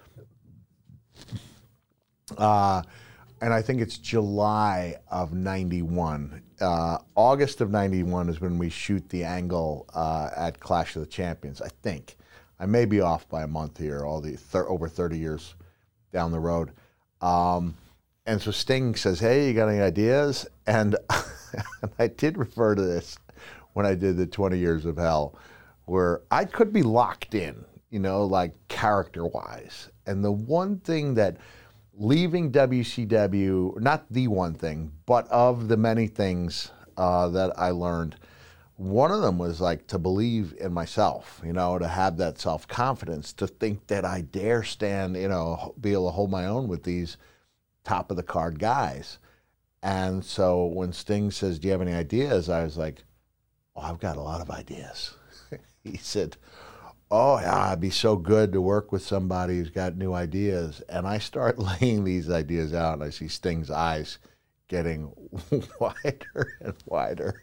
uh, 2.37 2.83
and 3.41 3.53
I 3.53 3.63
think 3.63 3.81
it's 3.81 3.99
July 3.99 4.97
of 5.11 5.33
'91. 5.33 6.43
Uh, 6.61 6.99
August 7.15 7.61
of 7.61 7.71
'91 7.71 8.29
is 8.29 8.41
when 8.41 8.59
we 8.59 8.69
shoot 8.69 9.09
the 9.09 9.25
angle 9.25 9.87
uh, 9.95 10.31
at 10.37 10.61
Clash 10.61 10.97
of 10.97 11.01
the 11.01 11.07
Champions. 11.07 11.61
I 11.61 11.69
think 11.83 12.17
I 12.59 12.67
may 12.67 12.85
be 12.85 13.01
off 13.01 13.29
by 13.29 13.43
a 13.43 13.47
month 13.47 13.79
here. 13.79 14.05
All 14.05 14.21
the 14.21 14.37
thir- 14.37 14.69
over 14.69 14.89
30 14.89 15.19
years 15.19 15.55
down 16.13 16.33
the 16.33 16.41
road. 16.41 16.73
Um, 17.21 17.77
and 18.27 18.41
so 18.41 18.51
Sting 18.51 18.95
says, 18.95 19.21
"Hey, 19.21 19.49
you 19.49 19.55
got 19.55 19.69
any 19.69 19.81
ideas?" 19.81 20.47
And, 20.67 20.97
and 21.83 21.93
I 21.99 22.09
did 22.09 22.37
refer 22.37 22.75
to 22.75 22.83
this 22.83 23.19
when 23.73 23.87
I 23.87 23.95
did 23.95 24.17
the 24.17 24.27
20 24.27 24.59
Years 24.59 24.85
of 24.85 24.97
Hell, 24.97 25.39
where 25.85 26.23
I 26.31 26.45
could 26.45 26.73
be 26.73 26.83
locked 26.83 27.35
in, 27.35 27.65
you 27.91 28.01
know, 28.01 28.25
like 28.25 28.53
character-wise. 28.69 29.89
And 30.07 30.25
the 30.25 30.33
one 30.33 30.79
thing 30.81 31.15
that 31.15 31.37
leaving 31.99 32.53
WCW, 32.53 33.81
not 33.81 34.07
the 34.11 34.29
one 34.29 34.55
thing, 34.55 34.93
but 35.05 35.27
of 35.29 35.69
the 35.69 35.77
many 35.77 36.07
things 36.07 36.71
uh, 36.97 37.29
that 37.29 37.59
I 37.59 37.71
learned, 37.71 38.17
one 38.77 39.11
of 39.11 39.21
them 39.21 39.39
was 39.39 39.61
like 39.61 39.89
to 39.89 39.99
believe 39.99 40.55
in 40.61 40.73
myself, 40.73 41.41
you 41.45 41.53
know, 41.53 41.79
to 41.79 41.89
have 41.89 42.17
that 42.19 42.39
self 42.39 42.69
confidence, 42.69 43.33
to 43.35 43.49
think 43.49 43.89
that 43.89 44.05
I 44.05 44.21
dare 44.21 44.63
stand, 44.63 45.17
you 45.17 45.29
know, 45.29 45.75
be 45.81 45.93
able 45.93 46.07
to 46.07 46.13
hold 46.13 46.31
my 46.31 46.47
own 46.47 46.69
with 46.69 46.85
these 46.85 47.17
top 47.83 48.11
of 48.11 48.17
the 48.17 48.23
card 48.23 48.61
guys. 48.61 49.19
And 49.83 50.25
so 50.25 50.67
when 50.67 50.93
Sting 50.93 51.33
says, 51.33 51.59
Do 51.59 51.67
you 51.67 51.73
have 51.73 51.83
any 51.83 51.93
ideas? 51.93 52.49
I 52.49 52.63
was 52.63 52.77
like, 52.77 53.03
Oh, 53.75 53.83
I've 53.83 54.01
got 54.01 54.17
a 54.17 54.23
lot 54.23 54.41
of 54.41 54.51
ideas. 54.51 55.15
he 55.85 55.97
said, 55.97 56.37
Oh, 57.11 57.41
yeah, 57.41 57.69
it'd 57.69 57.81
be 57.81 57.91
so 57.91 58.17
good 58.17 58.53
to 58.53 58.61
work 58.61 58.93
with 58.93 59.03
somebody 59.03 59.57
who's 59.57 59.71
got 59.71 59.97
new 59.97 60.13
ideas. 60.13 60.83
And 60.89 61.07
I 61.07 61.19
start 61.19 61.59
laying 61.81 62.05
these 62.05 62.31
ideas 62.31 62.75
out, 62.75 62.95
and 62.95 63.03
I 63.03 63.11
see 63.11 63.29
Sting's 63.29 63.71
eyes 63.71 64.19
getting 64.69 65.13
wider 65.81 66.55
and 66.61 66.75
wider. 66.87 67.43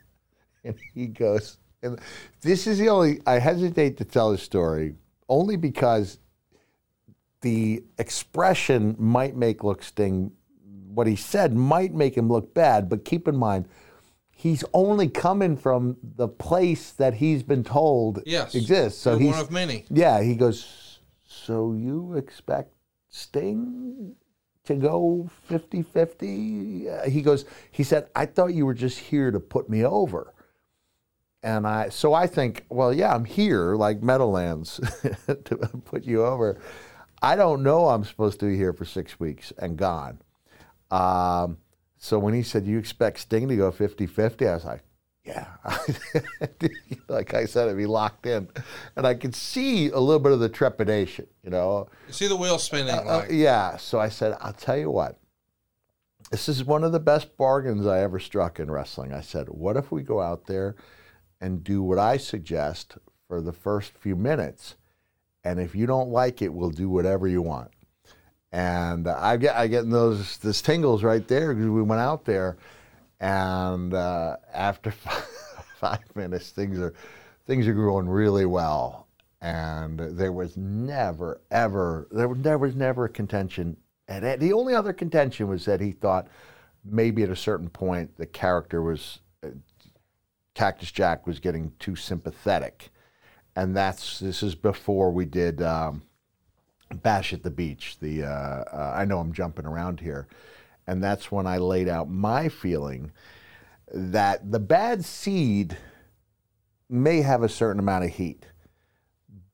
And 0.64 0.76
he 0.94 1.08
goes, 1.08 1.58
and 1.82 2.00
this 2.42 2.68
is 2.68 2.80
the 2.80 2.90
only, 2.90 3.22
I 3.26 3.40
hesitate 3.40 3.98
to 3.98 4.06
tell 4.06 4.32
the 4.32 4.38
story 4.38 4.96
only 5.28 5.58
because 5.58 6.20
the 7.42 7.84
expression 7.98 8.96
might 8.98 9.36
make 9.36 9.64
look 9.64 9.84
Sting, 9.84 10.32
what 10.88 11.08
he 11.08 11.16
said 11.16 11.54
might 11.54 11.94
make 11.94 12.16
him 12.16 12.30
look 12.30 12.54
bad, 12.54 12.90
but 12.90 13.06
keep 13.06 13.28
in 13.28 13.36
mind, 13.36 13.68
he's 14.38 14.64
only 14.74 15.08
coming 15.08 15.56
from 15.58 15.96
the 16.04 16.28
place 16.28 16.92
that 16.92 17.16
he's 17.16 17.42
been 17.42 17.64
told 17.64 18.22
Yes. 18.26 18.54
exists. 18.54 19.02
So 19.02 19.18
he's 19.18 19.32
one 19.32 19.40
of 19.40 19.50
many. 19.50 19.86
Yeah, 19.90 20.22
he 20.22 20.36
goes, 20.36 21.00
So 21.26 21.74
you 21.74 22.16
expect 22.16 22.74
Sting 23.10 24.14
to 24.66 24.76
go 24.76 25.30
50 25.48 25.82
50? 25.82 26.88
He 27.10 27.22
goes, 27.22 27.46
He 27.72 27.84
said, 27.84 28.10
I 28.16 28.26
thought 28.26 28.54
you 28.54 28.66
were 28.66 28.74
just 28.74 29.00
here 29.00 29.32
to 29.32 29.40
put 29.40 29.70
me 29.70 29.86
over. 29.86 30.34
And 31.42 31.66
I, 31.68 31.90
so 31.90 32.14
I 32.14 32.28
think, 32.28 32.66
well, 32.70 32.92
yeah, 32.92 33.14
I'm 33.14 33.24
here, 33.26 33.76
like 33.76 34.02
Meadowlands, 34.02 34.78
to 35.28 35.56
put 35.86 36.04
you 36.04 36.26
over. 36.26 36.60
I 37.22 37.36
don't 37.36 37.64
know 37.64 37.88
I'm 37.90 38.04
supposed 38.04 38.40
to 38.42 38.48
be 38.48 38.58
here 38.58 38.74
for 38.74 38.84
six 38.84 39.20
weeks 39.20 39.54
and 39.58 39.78
gone. 39.78 40.20
Um, 40.92 41.58
so 42.06 42.20
when 42.20 42.36
he 42.36 42.44
said, 42.44 42.68
you 42.68 42.78
expect 42.78 43.18
Sting 43.18 43.48
to 43.48 43.56
go 43.56 43.72
50 43.72 44.06
50, 44.06 44.48
I 44.48 44.54
was 44.54 44.64
like, 44.64 44.84
yeah. 45.24 45.48
like 47.08 47.34
I 47.34 47.46
said, 47.46 47.68
I'd 47.68 47.78
be 47.78 47.88
locked 47.88 48.28
in. 48.28 48.48
And 48.96 49.08
I 49.08 49.16
could 49.16 49.34
see 49.34 49.90
a 49.90 49.98
little 49.98 50.20
bit 50.20 50.32
of 50.32 50.40
the 50.40 50.48
trepidation, 50.48 51.26
you 51.42 51.50
know. 51.50 51.90
You 52.06 52.14
see 52.14 52.28
the 52.28 52.36
wheel 52.36 52.60
spinning. 52.60 52.94
Uh, 52.94 53.04
like, 53.06 53.30
yeah. 53.32 53.78
So 53.78 54.00
I 54.00 54.10
said, 54.10 54.38
I'll 54.40 54.54
tell 54.54 54.78
you 54.78 54.92
what. 54.92 55.18
This 56.30 56.48
is 56.48 56.64
one 56.64 56.84
of 56.84 56.92
the 56.92 57.00
best 57.00 57.38
bargains 57.38 57.88
I 57.88 58.02
ever 58.02 58.20
struck 58.20 58.60
in 58.60 58.70
wrestling. 58.70 59.12
I 59.12 59.22
said, 59.22 59.50
what 59.50 59.76
if 59.76 59.92
we 59.92 60.04
go 60.04 60.22
out 60.22 60.46
there 60.46 60.76
and 61.42 61.64
do 61.64 61.82
what 61.82 61.98
I 61.98 62.18
suggest 62.18 63.00
for 63.28 63.42
the 63.42 63.52
first 63.52 63.94
few 63.94 64.16
minutes? 64.16 64.76
And 65.44 65.60
if 65.60 65.74
you 65.74 65.88
don't 65.88 66.10
like 66.10 66.44
it, 66.44 66.54
we'll 66.54 66.70
do 66.70 66.88
whatever 66.88 67.28
you 67.28 67.42
want. 67.42 67.72
And 68.56 69.10
I 69.10 69.36
get 69.36 69.58
I 69.58 69.68
get 69.68 69.90
those 69.90 70.38
those 70.38 70.62
tingles 70.62 71.04
right 71.04 71.28
there 71.28 71.54
because 71.54 71.70
we 71.70 71.82
went 71.82 72.00
out 72.00 72.24
there, 72.24 72.56
and 73.20 73.94
uh, 73.94 74.38
after 74.54 74.92
five, 74.92 75.28
five 75.76 76.16
minutes, 76.16 76.52
things 76.52 76.80
are 76.80 76.94
things 77.46 77.68
are 77.68 77.74
going 77.74 78.08
really 78.08 78.46
well. 78.46 79.10
And 79.42 80.00
there 80.00 80.32
was 80.32 80.56
never 80.56 81.42
ever 81.52 82.08
there 82.12 82.30
was 82.30 82.38
there 82.40 82.58
was 82.58 82.78
never 82.78 83.04
a 83.04 83.10
contention. 83.10 83.76
And 84.08 84.40
the 84.40 84.54
only 84.54 84.74
other 84.74 84.94
contention 84.94 85.50
was 85.50 85.66
that 85.66 85.82
he 85.82 85.92
thought 85.92 86.30
maybe 86.86 87.24
at 87.24 87.30
a 87.30 87.36
certain 87.36 87.68
point 87.68 88.16
the 88.16 88.26
character 88.26 88.82
was 88.82 89.20
uh, 89.44 89.50
Cactus 90.54 90.94
Jack 90.94 91.28
was 91.28 91.42
getting 91.42 91.74
too 91.78 91.98
sympathetic, 91.98 92.90
and 93.54 93.76
that's 93.76 94.20
this 94.20 94.42
is 94.42 94.56
before 94.56 95.12
we 95.12 95.26
did. 95.26 95.62
Um, 95.62 96.04
Bash 96.94 97.34
at 97.34 97.44
the 97.44 97.52
Beach. 97.52 97.98
The 98.00 98.24
uh, 98.24 98.28
uh, 98.28 98.94
I 98.96 99.06
know 99.06 99.20
I'm 99.20 99.34
jumping 99.34 99.66
around 99.66 100.00
here, 100.00 100.28
and 100.88 101.04
that's 101.04 101.32
when 101.32 101.48
I 101.48 101.58
laid 101.58 101.88
out 101.90 102.10
my 102.10 102.50
feeling 102.50 103.12
that 103.92 104.52
the 104.52 104.60
bad 104.60 105.06
seed 105.06 105.78
may 106.90 107.22
have 107.22 107.44
a 107.44 107.50
certain 107.50 107.80
amount 107.80 108.06
of 108.06 108.12
heat, 108.12 108.46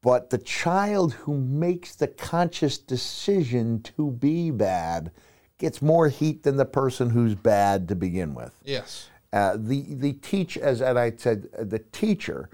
But 0.01 0.31
the 0.31 0.37
child 0.39 1.13
who 1.13 1.37
makes 1.37 1.95
the 1.95 2.07
conscious 2.07 2.77
decision 2.77 3.81
to 3.83 4.11
be 4.11 4.51
bad 4.51 5.11
gets 5.59 5.81
more 5.81 6.09
heat 6.09 6.43
than 6.43 6.57
the 6.57 6.65
person 6.65 7.11
who's 7.11 7.35
bad 7.35 7.87
to 7.87 7.95
begin 7.95 8.33
with. 8.33 8.53
Yes. 8.63 9.09
Uh, 9.31 9.55
the 9.57 9.85
the 9.95 10.13
teach 10.13 10.57
as 10.57 10.81
and 10.81 10.97
I 10.99 11.13
said 11.15 11.47
uh, 11.57 11.63
the 11.63 11.79
teacher 11.79 12.49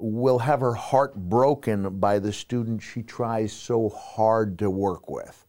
will 0.00 0.38
have 0.40 0.60
her 0.60 0.74
heart 0.74 1.14
broken 1.14 1.98
by 1.98 2.18
the 2.18 2.32
student 2.32 2.82
she 2.82 3.02
tries 3.02 3.52
so 3.52 3.88
hard 3.88 4.58
to 4.58 4.70
work 4.70 5.08
with, 5.10 5.46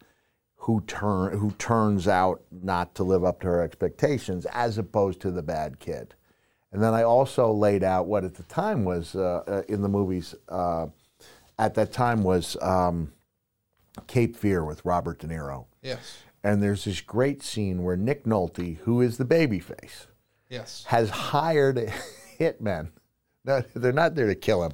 who 0.58 0.82
turn 0.82 1.38
who 1.38 1.52
turns 1.52 2.08
out 2.08 2.42
not 2.52 2.94
to 2.96 3.04
live 3.04 3.24
up 3.24 3.42
to 3.42 3.48
her 3.48 3.62
expectations, 3.62 4.46
as 4.52 4.78
opposed 4.78 5.20
to 5.22 5.32
the 5.32 5.42
bad 5.44 5.80
kid. 5.80 6.16
And 6.72 6.82
then 6.82 6.94
I 6.94 7.04
also 7.04 7.52
laid 7.52 7.84
out 7.84 8.08
what 8.08 8.24
at 8.24 8.36
the 8.36 8.44
time 8.44 8.86
was 8.86 9.16
uh, 9.16 9.44
uh, 9.48 9.62
in 9.68 9.82
the 9.82 9.90
movies. 9.90 10.34
Uh, 10.48 10.88
at 11.60 11.76
that 11.76 11.92
time 11.92 12.24
was 12.24 12.56
um, 12.62 13.12
Cape 14.08 14.36
Fear 14.38 14.64
with 14.66 14.84
Robert 14.86 15.20
De 15.20 15.28
Niro. 15.28 15.66
Yes. 15.82 16.20
And 16.44 16.64
there's 16.64 16.86
this 16.86 17.02
great 17.02 17.44
scene 17.44 17.84
where 17.84 17.98
Nick 17.98 18.24
Nolte, 18.24 18.78
who 18.80 19.02
is 19.02 19.18
the 19.18 19.26
babyface, 19.26 20.08
Yes. 20.50 20.86
has 20.88 21.10
hired 21.10 21.76
hitmen. 22.40 22.90
No, 23.46 23.62
they're 23.76 23.92
not 23.92 24.16
there 24.16 24.28
to 24.28 24.36
kill 24.36 24.64
him, 24.64 24.72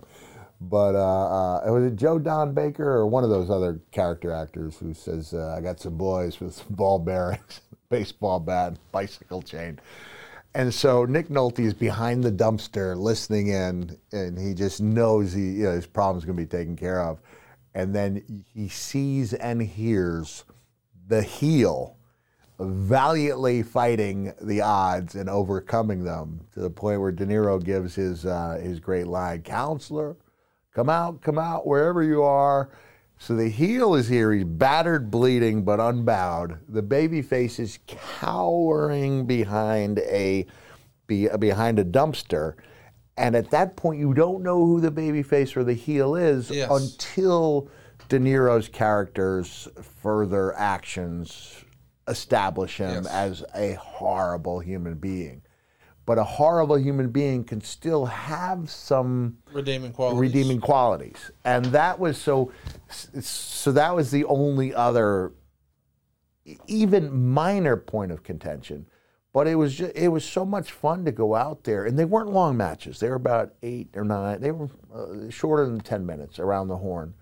but 0.62 0.96
uh, 0.96 1.60
uh, 1.68 1.72
was 1.72 1.86
it 1.86 1.96
Joe 1.96 2.20
Don 2.20 2.54
Baker 2.54 2.90
or 2.90 3.08
one 3.08 3.24
of 3.24 3.30
those 3.30 3.50
other 3.50 3.80
character 3.92 4.32
actors 4.32 4.78
who 4.78 4.94
says, 4.94 5.34
uh, 5.34 5.56
"I 5.58 5.62
got 5.62 5.80
some 5.80 5.98
boys 5.98 6.40
with 6.40 6.56
some 6.56 6.68
ball 6.70 7.00
bearings, 7.00 7.62
baseball 7.90 8.40
bat, 8.40 8.78
bicycle 8.92 9.42
chain." 9.42 9.80
And 10.54 10.74
so 10.74 11.06
Nick 11.06 11.28
Nolte 11.28 11.60
is 11.60 11.74
behind 11.74 12.24
the 12.24 12.32
dumpster 12.32 12.98
listening 12.98 13.48
in, 13.50 13.96
and 14.12 14.40
he 14.40 14.54
just 14.54 14.82
knows 14.82 15.34
he, 15.34 15.52
you 15.52 15.66
know, 15.66 15.74
his 15.74 15.86
problem's 15.86 16.26
going 16.26 16.36
to 16.36 16.44
be 16.44 16.48
taken 16.48 16.76
care 16.76 17.02
of. 17.02 17.20
And 17.76 17.94
then 17.94 18.44
he 18.56 18.68
sees 18.68 19.34
and 19.36 19.62
hears 19.62 20.46
the 21.08 21.22
heel 21.22 21.97
valiantly 22.60 23.62
fighting 23.64 24.34
the 24.42 24.62
odds 24.62 25.16
and 25.16 25.30
overcoming 25.30 26.04
them 26.04 26.42
to 26.54 26.60
the 26.60 26.70
point 26.70 27.00
where 27.00 27.12
De 27.12 27.26
Niro 27.26 27.64
gives 27.64 27.96
his 27.96 28.26
uh, 28.26 28.60
his 28.62 28.80
great 28.80 29.08
line, 29.08 29.42
"Counselor, 29.44 30.18
come 30.74 30.90
out, 30.90 31.22
come 31.22 31.38
out, 31.38 31.68
wherever 31.68 32.02
you 32.04 32.24
are." 32.24 32.70
So 33.20 33.36
the 33.36 33.50
heel 33.50 33.96
is 33.96 34.08
here. 34.08 34.32
He's 34.32 34.44
battered, 34.44 35.10
bleeding, 35.10 35.64
but 35.64 35.80
unbowed. 35.80 36.60
The 36.70 36.84
baby 36.84 37.22
face 37.22 37.60
is 37.60 37.80
cowering 37.88 39.26
behind 39.26 40.00
a 40.00 40.46
be, 41.08 41.28
behind 41.40 41.80
a 41.80 41.86
dumpster. 41.86 42.54
And 43.18 43.36
at 43.36 43.50
that 43.50 43.76
point, 43.76 44.00
you 44.00 44.14
don't 44.14 44.44
know 44.44 44.64
who 44.64 44.80
the 44.80 44.92
baby 44.92 45.24
face 45.24 45.58
or 45.58 45.64
the 45.64 45.74
heel 45.74 46.16
is 46.16 46.52
Yes. 46.52 46.70
until 46.70 47.68
De 48.10 48.20
Niro's 48.20 48.70
character's 48.70 49.68
further 49.82 50.54
actions 50.56 51.64
establish 52.08 52.78
him 52.78 53.04
Yes. 53.04 53.08
as 53.08 53.44
a 53.56 53.74
horrible 53.74 54.60
human 54.60 54.96
being. 54.96 55.42
But 56.06 56.18
a 56.18 56.24
horrible 56.24 56.78
human 56.78 57.10
being 57.10 57.44
can 57.44 57.60
still 57.60 58.06
have 58.06 58.70
some 58.70 59.40
Redeeming 59.52 59.92
qualities. 59.92 60.22
redeeming 60.22 60.62
qualities, 60.62 61.32
and 61.44 61.66
that 61.66 62.00
was 62.00 62.18
so. 62.18 62.52
So 62.90 63.74
that 63.74 63.94
was 63.94 64.10
the 64.10 64.24
only 64.24 64.74
other, 64.74 65.34
even 66.68 67.32
minor 67.34 67.76
point 67.76 68.12
of 68.14 68.24
contention. 68.24 68.86
But 69.34 69.48
it 69.48 69.56
was 69.56 69.76
just, 69.76 69.92
it 69.96 70.08
was 70.08 70.24
so 70.24 70.46
much 70.46 70.72
fun 70.72 71.04
to 71.06 71.12
go 71.12 71.36
out 71.36 71.66
there, 71.66 71.84
and 71.86 72.00
they 72.00 72.06
weren't 72.06 72.32
long 72.32 72.56
matches. 72.58 73.00
They 73.00 73.10
were 73.10 73.16
about 73.16 73.54
eight 73.62 73.90
or 73.96 74.04
nine. 74.06 74.40
They 74.40 74.52
were 74.52 74.70
uh, 74.96 75.30
shorter 75.30 75.66
than 75.66 75.82
ten 75.82 76.06
minutes 76.06 76.40
around 76.40 76.70
the 76.70 76.78
horn, 76.78 77.14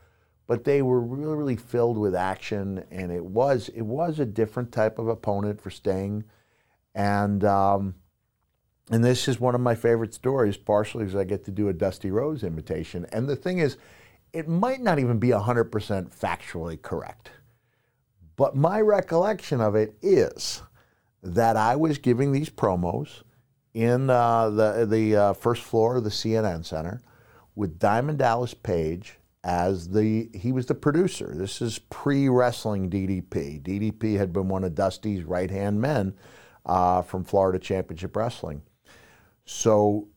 but 0.47 0.63
they 0.63 0.81
were 0.81 1.01
really 1.01 1.35
really 1.35 1.55
filled 1.55 1.97
with 1.97 2.15
action, 2.15 2.83
and 2.91 3.11
it 3.11 3.25
was 3.25 3.69
it 3.69 3.81
was 3.81 4.19
a 4.19 4.25
different 4.25 4.71
type 4.71 4.99
of 4.99 5.07
opponent 5.07 5.61
for 5.61 5.69
Sting, 5.69 6.23
and. 6.93 7.43
Um, 7.43 7.95
and 8.91 9.03
this 9.03 9.27
is 9.27 9.39
one 9.39 9.55
of 9.55 9.61
my 9.61 9.73
favorite 9.73 10.13
stories, 10.13 10.57
partially 10.57 11.05
because 11.05 11.19
I 11.19 11.23
get 11.23 11.45
to 11.45 11.51
do 11.51 11.69
a 11.69 11.73
Dusty 11.73 12.11
Rhodes 12.11 12.43
imitation. 12.43 13.07
And 13.11 13.27
the 13.27 13.35
thing 13.35 13.57
is, 13.57 13.77
it 14.31 14.47
might 14.47 14.81
not 14.81 14.99
even 14.99 15.17
be 15.17 15.29
100% 15.29 15.71
factually 16.15 16.79
correct. 16.79 17.31
But 18.35 18.55
my 18.55 18.81
recollection 18.81 19.61
of 19.61 19.75
it 19.75 19.95
is 20.01 20.61
that 21.23 21.57
I 21.57 21.75
was 21.75 21.97
giving 21.97 22.31
these 22.31 22.49
promos 22.49 23.23
in 23.73 24.09
uh, 24.09 24.49
the, 24.49 24.85
the 24.85 25.15
uh, 25.15 25.33
first 25.33 25.63
floor 25.63 25.97
of 25.97 26.03
the 26.03 26.09
CNN 26.09 26.65
Center 26.65 27.01
with 27.55 27.79
Diamond 27.79 28.19
Dallas 28.19 28.53
Page 28.53 29.17
as 29.45 29.89
the, 29.89 30.27
he 30.33 30.51
was 30.51 30.65
the 30.65 30.73
producer. 30.75 31.31
This 31.35 31.61
is 31.61 31.77
pre 31.77 32.27
wrestling 32.27 32.89
DDP. 32.89 33.61
DDP 33.61 34.17
had 34.17 34.33
been 34.33 34.49
one 34.49 34.63
of 34.63 34.73
Dusty's 34.73 35.23
right 35.23 35.51
hand 35.51 35.79
men 35.79 36.15
uh, 36.65 37.03
from 37.03 37.23
Florida 37.23 37.59
Championship 37.59 38.15
Wrestling. 38.15 38.63
So 39.45 40.07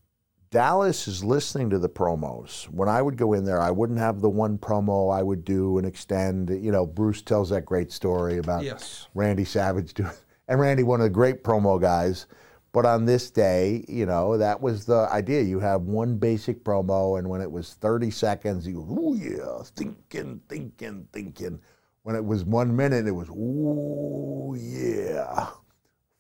Dallas 0.51 1.07
is 1.07 1.23
listening 1.23 1.69
to 1.71 1.79
the 1.79 1.91
promos. 1.91 2.65
When 2.71 2.89
I 2.89 3.03
would 3.03 3.19
go 3.19 3.35
in 3.35 3.45
there, 3.45 3.61
I 3.61 3.71
wouldn't 3.71 3.99
have 3.99 4.23
the 4.23 4.31
one 4.31 4.57
promo 4.57 5.15
I 5.15 5.23
would 5.23 5.45
do 5.45 5.77
and 5.77 5.87
extend. 5.87 6.49
You 6.49 6.73
know, 6.73 6.87
Bruce 6.87 7.21
tells 7.21 7.51
that 7.51 7.67
great 7.67 7.93
story 7.93 8.39
about 8.39 8.65
Yes. 8.65 9.09
Randy 9.15 9.45
Savage 9.45 9.93
doing, 9.93 10.11
and 10.49 10.59
Randy, 10.59 10.85
one 10.85 11.01
of 11.01 11.05
the 11.05 11.11
great 11.11 11.45
promo 11.45 11.79
guys. 11.79 12.27
But 12.73 12.85
on 12.85 13.07
this 13.07 13.31
day, 13.31 13.85
you 13.89 14.05
know, 14.07 14.37
that 14.37 14.61
was 14.61 14.85
the 14.85 15.09
idea. 15.11 15.43
You 15.43 15.59
have 15.61 15.83
one 15.83 16.17
basic 16.19 16.63
promo, 16.65 17.19
and 17.19 17.29
when 17.29 17.41
it 17.41 17.51
was 17.51 17.75
30 17.75 18.11
seconds, 18.11 18.67
you 18.67 18.75
go, 18.75 18.81
ooh, 19.01 19.15
yeah, 19.17 19.63
thinking, 19.75 20.41
thinking, 20.49 21.09
thinking. 21.13 21.61
When 22.03 22.15
it 22.15 22.25
was 22.25 22.45
one 22.45 22.77
minute, 22.77 23.07
it 23.07 23.13
was, 23.13 23.29
ooh, 23.31 24.55
yeah, 24.59 25.49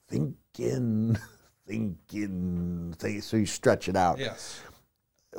thinking, 0.08 1.16
thinking. 1.66 2.94
Think- 2.98 3.22
So 3.22 3.36
you 3.36 3.46
stretch 3.46 3.88
it 3.88 3.96
out 3.96 4.18
Yes. 4.18 4.60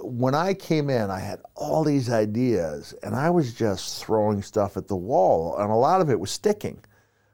when 0.01 0.36
I 0.36 0.53
came 0.53 0.89
in, 0.89 1.10
I 1.10 1.20
had 1.20 1.41
all 1.55 1.84
these 1.84 2.10
ideas, 2.10 2.93
and 3.03 3.16
I 3.16 3.30
was 3.32 3.53
just 3.53 4.03
throwing 4.03 4.41
stuff 4.43 4.78
at 4.78 4.88
the 4.88 4.95
wall, 4.95 5.57
and 5.57 5.72
a 5.72 5.76
lot 5.76 6.01
of 6.01 6.10
it 6.10 6.20
was 6.20 6.32
sticking. 6.32 6.80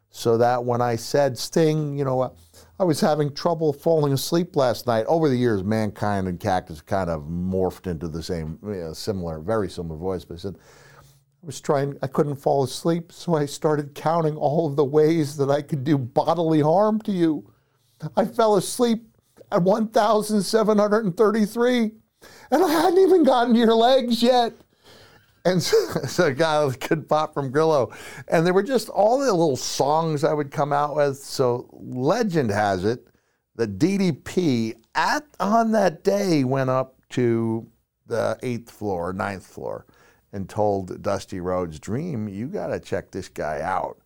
So 0.09 0.37
that 0.37 0.63
when 0.63 0.81
I 0.81 0.95
said 0.95 1.37
Sting, 1.37 1.97
you 1.97 2.05
know, 2.05 2.33
I 2.77 2.83
was 2.83 2.99
having 2.99 3.33
trouble 3.33 3.71
falling 3.71 4.11
asleep 4.11 4.57
last 4.57 4.85
night. 4.85 5.05
Over 5.07 5.29
the 5.29 5.37
years, 5.37 5.63
Mankind 5.63 6.27
and 6.27 6.37
Cactus 6.39 6.81
kind 6.81 7.09
of 7.09 7.23
morphed 7.23 7.87
into 7.87 8.09
the 8.09 8.21
same, 8.21 8.59
you 8.63 8.73
know, 8.73 8.93
similar, 8.93 9.39
very 9.39 9.69
similar 9.69 9.97
voice. 9.97 10.25
But 10.25 10.33
I 10.35 10.37
said, 10.37 10.57
I 11.01 11.45
was 11.45 11.61
trying, 11.61 11.97
I 12.01 12.07
couldn't 12.07 12.35
fall 12.35 12.65
asleep, 12.65 13.13
so 13.13 13.35
I 13.35 13.45
started 13.45 13.95
counting 13.95 14.35
all 14.35 14.67
of 14.67 14.75
the 14.75 14.83
ways 14.83 15.37
that 15.37 15.49
I 15.49 15.61
could 15.61 15.85
do 15.85 15.97
bodily 15.97 16.59
harm 16.59 16.99
to 17.01 17.13
you. 17.13 17.49
I 18.17 18.25
fell 18.25 18.57
asleep 18.57 19.07
at 19.53 19.61
1,733, 19.61 21.91
and 22.51 22.63
I 22.63 22.69
hadn't 22.69 22.99
even 22.99 23.23
gotten 23.23 23.53
to 23.53 23.59
your 23.59 23.75
legs 23.75 24.21
yet. 24.21 24.51
And 25.45 25.61
so, 25.63 25.77
so 26.07 26.25
a 26.25 26.33
guy 26.33 26.69
good 26.89 27.07
pop 27.07 27.33
from 27.33 27.51
Grillo. 27.51 27.93
And 28.27 28.45
there 28.45 28.53
were 28.53 28.63
just 28.63 28.89
all 28.89 29.19
the 29.19 29.31
little 29.31 29.55
songs 29.55 30.23
I 30.23 30.33
would 30.33 30.51
come 30.51 30.73
out 30.73 30.95
with. 30.95 31.17
So 31.17 31.69
legend 31.71 32.49
has 32.49 32.83
it 32.83 33.07
that 33.55 33.79
DDP 33.79 34.73
at 34.95 35.25
on 35.39 35.71
that 35.71 36.03
day 36.03 36.43
went 36.43 36.69
up 36.69 36.99
to 37.09 37.67
the 38.07 38.37
eighth 38.43 38.69
floor, 38.69 39.13
ninth 39.13 39.45
floor, 39.45 39.85
and 40.33 40.49
told 40.49 41.01
Dusty 41.01 41.39
Rhodes, 41.39 41.79
Dream, 41.79 42.27
you 42.27 42.47
got 42.47 42.67
to 42.67 42.79
check 42.79 43.11
this 43.11 43.29
guy 43.29 43.61
out. 43.61 43.99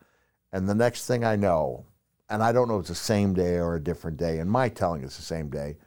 And 0.52 0.68
the 0.68 0.76
next 0.76 1.08
thing 1.08 1.24
I 1.24 1.36
know, 1.36 1.86
and 2.30 2.44
I 2.44 2.52
don't 2.52 2.68
know 2.68 2.76
if 2.76 2.82
it's 2.82 2.90
the 2.90 2.96
same 2.96 3.34
day 3.34 3.56
or 3.56 3.76
a 3.76 3.84
different 3.84 4.18
day, 4.18 4.40
and 4.40 4.50
my 4.50 4.70
telling 4.70 5.04
it's 5.04 5.18
the 5.18 5.24
same 5.24 5.50
day, 5.50 5.78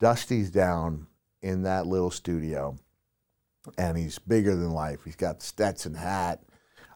Dusty's 0.00 0.50
down 0.50 1.06
in 1.42 1.62
that 1.62 1.86
little 1.86 2.10
studio 2.10 2.76
and 3.78 3.96
he's 3.96 4.18
bigger 4.18 4.54
than 4.54 4.70
life. 4.70 5.00
He's 5.04 5.16
got 5.16 5.42
Stetson 5.42 5.94
hat. 5.94 6.42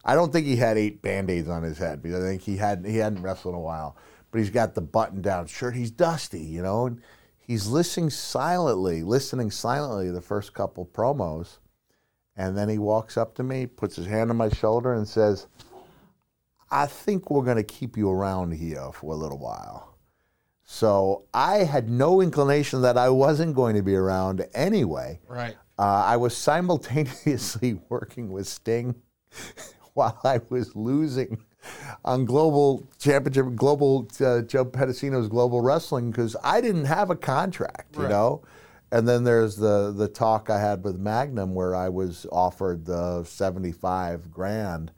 I 0.05 0.15
don't 0.15 0.31
think 0.31 0.45
he 0.45 0.55
had 0.55 0.77
eight 0.77 1.01
band-aids 1.01 1.49
on 1.49 1.63
his 1.63 1.77
head 1.77 2.01
because 2.01 2.23
I 2.23 2.27
think 2.27 2.41
he 2.41 2.57
had 2.57 2.85
he 2.85 2.97
hadn't 2.97 3.21
wrestled 3.21 3.53
in 3.53 3.59
a 3.59 3.63
while. 3.63 3.97
But 4.31 4.39
he's 4.39 4.49
got 4.49 4.75
the 4.75 4.81
button-down 4.81 5.47
shirt. 5.47 5.75
He's 5.75 5.91
dusty, 5.91 6.41
you 6.41 6.61
know, 6.61 6.85
and 6.85 7.01
he's 7.39 7.67
listening 7.67 8.11
silently, 8.11 9.01
listening 9.01 9.49
silently 9.49 10.11
the 10.11 10.21
first 10.21 10.53
couple 10.53 10.85
promos, 10.85 11.57
and 12.35 12.55
then 12.55 12.69
he 12.69 12.77
walks 12.77 13.17
up 13.17 13.33
to 13.35 13.43
me, 13.43 13.65
puts 13.65 13.95
his 13.95 14.05
hand 14.05 14.29
on 14.29 14.37
my 14.37 14.49
shoulder, 14.49 14.93
and 14.93 15.07
says, 15.07 15.47
"I 16.69 16.85
think 16.85 17.31
we're 17.31 17.43
going 17.43 17.57
to 17.57 17.63
keep 17.63 17.97
you 17.97 18.09
around 18.09 18.51
here 18.51 18.91
for 18.93 19.13
a 19.13 19.17
little 19.17 19.39
while." 19.39 19.95
So 20.63 21.23
I 21.33 21.63
had 21.63 21.89
no 21.89 22.21
inclination 22.21 22.83
that 22.83 22.95
I 22.95 23.09
wasn't 23.09 23.55
going 23.55 23.75
to 23.75 23.81
be 23.81 23.95
around 23.95 24.45
anyway. 24.53 25.19
Right. 25.27 25.57
Uh, 25.79 26.03
I 26.05 26.17
was 26.17 26.35
simultaneously 26.35 27.79
working 27.89 28.31
with 28.31 28.47
Sting 28.47 28.95
while 29.93 30.19
I 30.25 30.41
was 30.49 30.75
losing 30.75 31.37
on 32.03 32.25
global 32.25 32.85
championship, 32.99 33.55
global 33.55 34.09
uh, 34.19 34.41
Joe 34.41 34.65
Pedicino's 34.65 35.29
global 35.29 35.61
wrestling 35.61 36.11
because 36.11 36.35
I 36.43 36.59
didn't 36.59 36.85
have 36.85 37.09
a 37.09 37.15
contract, 37.15 37.95
you 37.95 38.03
Right. 38.03 38.09
know, 38.09 38.41
And 38.91 39.07
then 39.07 39.23
there's 39.23 39.55
the 39.55 39.93
the 39.95 40.09
talk 40.09 40.49
I 40.49 40.59
had 40.59 40.83
with 40.83 40.97
Magnum 40.99 41.55
where 41.55 41.73
I 41.75 41.87
was 41.87 42.25
offered 42.29 42.83
the 42.85 43.23
75 43.23 44.29
grand 44.29 44.91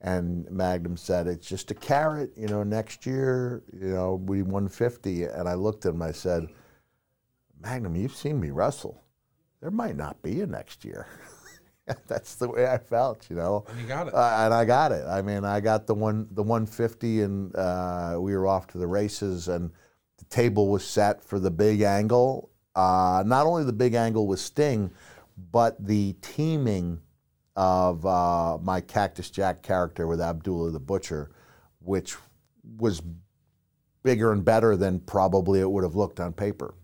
and 0.00 0.50
Magnum 0.50 0.96
said 0.96 1.28
it's 1.28 1.46
just 1.46 1.70
a 1.70 1.74
carrot, 1.74 2.32
you 2.36 2.48
know, 2.48 2.64
next 2.64 3.06
year, 3.06 3.62
you 3.72 3.88
know, 3.94 4.16
we 4.16 4.42
150 4.42 5.24
and 5.24 5.48
I 5.48 5.54
looked 5.54 5.86
at 5.86 5.94
him 5.94 6.02
I 6.02 6.10
said, 6.12 6.48
"Magnum, 7.60 7.94
you've 7.94 8.16
seen 8.16 8.40
me 8.40 8.50
wrestle. 8.50 9.03
There 9.64 9.70
might 9.70 9.96
not 9.96 10.20
be 10.20 10.42
a 10.42 10.46
next 10.46 10.84
year." 10.84 11.06
That's 12.06 12.34
the 12.34 12.50
way 12.50 12.66
I 12.66 12.76
felt, 12.76 13.30
you 13.30 13.36
know. 13.36 13.64
And 13.66 13.80
you 13.80 13.86
got 13.86 14.08
it. 14.08 14.14
Uh, 14.14 14.36
and 14.40 14.52
I 14.52 14.66
got 14.66 14.92
it. 14.92 15.06
I 15.06 15.22
mean, 15.22 15.42
I 15.42 15.60
got 15.60 15.86
the 15.86 15.94
one 15.94 16.28
the 16.32 16.42
150 16.42 17.22
and 17.22 17.56
uh, 17.56 18.18
we 18.20 18.36
were 18.36 18.46
off 18.46 18.66
to 18.68 18.78
the 18.78 18.86
races 18.86 19.48
and 19.48 19.70
the 20.18 20.26
table 20.26 20.68
was 20.68 20.86
set 20.86 21.22
for 21.22 21.38
the 21.38 21.50
big 21.50 21.80
angle. 21.80 22.50
Uh, 22.74 23.22
not 23.24 23.46
only 23.46 23.64
the 23.64 23.72
big 23.72 23.94
angle 23.94 24.26
with 24.26 24.38
Sting, 24.38 24.90
but 25.50 25.82
the 25.82 26.12
teaming 26.20 27.00
of 27.56 28.04
uh, 28.04 28.58
my 28.58 28.82
Cactus 28.82 29.30
Jack 29.30 29.62
character 29.62 30.06
with 30.06 30.20
Abdullah 30.20 30.72
the 30.72 30.80
Butcher, 30.80 31.30
which 31.80 32.16
was 32.76 33.00
bigger 34.02 34.30
and 34.30 34.44
better 34.44 34.76
than 34.76 35.00
probably 35.00 35.60
it 35.60 35.70
would 35.70 35.84
have 35.84 35.94
looked 35.94 36.20
on 36.20 36.34
paper. 36.34 36.74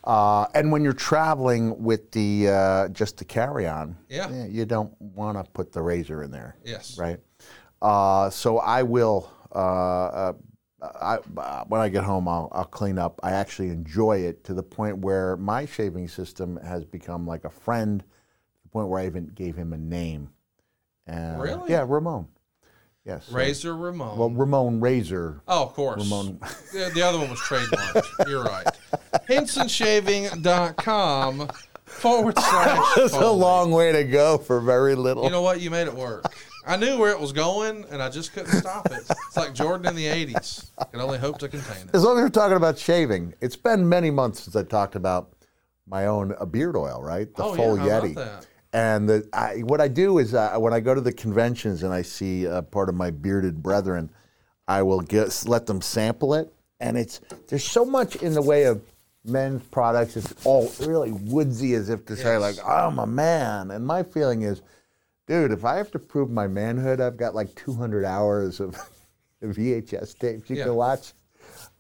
Uh, 0.04 0.46
and 0.56 0.72
when 0.72 0.84
you're 0.84 0.94
traveling 0.94 1.84
with 1.84 2.12
the 2.12 2.48
uh, 2.50 2.88
just 2.90 3.18
the 3.18 3.26
carry 3.26 3.68
on, 3.68 3.98
Yeah. 4.08 4.46
you 4.46 4.66
don't 4.66 4.94
want 5.02 5.38
to 5.44 5.52
put 5.52 5.72
the 5.74 5.82
razor 5.82 6.24
in 6.24 6.32
there. 6.32 6.56
Yes. 6.64 6.98
Right. 6.98 7.20
Uh, 7.82 8.30
so 8.30 8.60
I 8.60 8.84
will. 8.84 9.30
Uh, 9.54 9.58
uh, 9.60 10.34
I, 10.82 11.18
uh, 11.38 11.66
when 11.66 11.82
I 11.82 11.90
get 11.90 12.06
home, 12.06 12.30
I'll, 12.30 12.48
I'll 12.54 12.64
clean 12.64 12.98
up. 12.98 13.20
I 13.22 13.32
actually 13.32 13.68
enjoy 13.68 14.20
it 14.20 14.46
to 14.46 14.54
the 14.54 14.64
point 14.64 15.00
where 15.00 15.36
my 15.36 15.66
shaving 15.66 16.08
system 16.08 16.58
has 16.64 16.86
become 16.86 17.28
like 17.28 17.44
a 17.44 17.50
friend, 17.50 18.02
the 18.70 18.74
point 18.74 18.88
where 18.90 19.00
I 19.02 19.06
even 19.08 19.26
gave 19.28 19.56
him 19.56 19.74
a 19.74 19.78
name. 19.78 20.30
And, 21.08 21.42
Really? 21.42 21.72
Yeah, 21.72 21.86
Ramon. 21.88 22.28
Yes. 23.06 23.32
Razor 23.32 23.76
Ramon. 23.76 24.18
well, 24.18 24.30
Ramon 24.30 24.80
Razor. 24.82 25.42
Oh, 25.48 25.64
of 25.64 25.74
course. 25.74 26.04
Ramon. 26.04 26.40
The, 26.74 26.92
the 26.94 27.02
other 27.02 27.18
one 27.18 27.30
was 27.32 27.40
trademarked. 27.40 28.28
You're 28.30 28.44
right. 28.44 28.68
HensonShaving.com 29.28 31.50
forward 31.86 32.36
slash. 32.38 32.98
It's 32.98 33.14
a 33.16 33.32
long 33.32 33.72
way 33.72 33.92
to 33.92 34.04
go 34.04 34.38
for 34.38 34.60
very 34.60 34.94
little. 34.96 35.24
You 35.24 35.32
know 35.32 35.42
what? 35.42 35.60
You 35.62 35.72
made 35.72 35.88
it 35.88 35.96
work. 35.96 36.26
I 36.68 36.78
knew 36.78 37.00
where 37.00 37.10
it 37.10 37.20
was 37.20 37.32
going, 37.32 37.86
and 37.90 38.04
I 38.04 38.10
just 38.10 38.34
couldn't 38.34 38.52
stop 38.52 38.86
it. 38.92 39.02
It's 39.10 39.38
like 39.38 39.56
Jordan 39.56 39.88
in 39.88 39.96
the 39.96 40.06
'80s. 40.06 40.70
I 40.78 40.84
Can 40.86 41.02
only 41.02 41.18
hope 41.18 41.40
to 41.40 41.48
contain 41.48 41.88
it. 41.88 41.96
as 41.96 42.04
long 42.04 42.18
as 42.18 42.24
we're 42.24 42.30
talking 42.30 42.58
about 42.58 42.78
shaving, 42.78 43.34
it's 43.42 43.56
been 43.56 43.90
many 43.90 44.12
months 44.12 44.44
since 44.44 44.56
I 44.56 44.62
talked 44.64 44.96
about 44.96 45.32
my 45.88 46.06
own 46.06 46.36
uh, 46.40 46.46
beard 46.46 46.76
oil, 46.76 47.02
right? 47.02 47.34
The 47.34 47.44
Oh, 47.44 47.50
yeah, 47.52 47.56
full 47.56 47.74
about 47.82 48.04
Yeti. 48.04 48.46
And 48.74 49.10
the, 49.10 49.28
I, 49.34 49.60
what 49.62 49.82
I 49.82 49.88
do 49.88 50.20
is 50.20 50.34
uh, 50.34 50.56
when 50.58 50.74
I 50.74 50.80
go 50.80 50.94
to 50.94 51.02
the 51.02 51.12
conventions 51.12 51.82
and 51.84 51.92
I 51.94 52.04
see 52.04 52.48
uh, 52.48 52.62
part 52.62 52.88
of 52.90 52.96
my 52.96 53.10
bearded 53.10 53.64
brethren, 53.64 54.12
I 54.68 54.84
will 54.84 55.02
get, 55.02 55.44
let 55.48 55.66
them 55.66 55.82
sample 55.82 56.36
it. 56.36 56.54
And 56.80 56.98
it's 56.98 57.20
there's 57.48 57.64
so 57.68 57.84
much 57.84 58.16
in 58.18 58.34
the 58.34 58.42
way 58.42 58.64
of 58.66 58.82
men's 59.26 59.64
products. 59.64 60.16
It's 60.16 60.34
all 60.46 60.72
really 60.82 61.12
woodsy, 61.12 61.74
as 61.74 61.90
if 61.90 62.06
to 62.06 62.16
say 62.16 62.38
like 62.38 62.56
I'm 62.66 63.00
a 63.00 63.08
man. 63.08 63.72
And 63.72 63.86
my 63.86 64.04
feeling 64.04 64.44
is, 64.44 64.62
dude, 65.28 65.52
if 65.52 65.66
I 65.66 65.76
have 65.76 65.92
to 65.92 66.00
prove 66.00 66.30
my 66.30 66.48
manhood, 66.48 67.02
I've 67.02 67.18
got 67.18 67.36
like 67.36 67.54
200 67.56 68.06
hours 68.06 68.60
of 68.62 68.78
VHS 69.44 70.18
tapes 70.20 70.50
you 70.50 70.56
Yeah. 70.58 70.66
can 70.66 70.76
watch. 70.76 71.14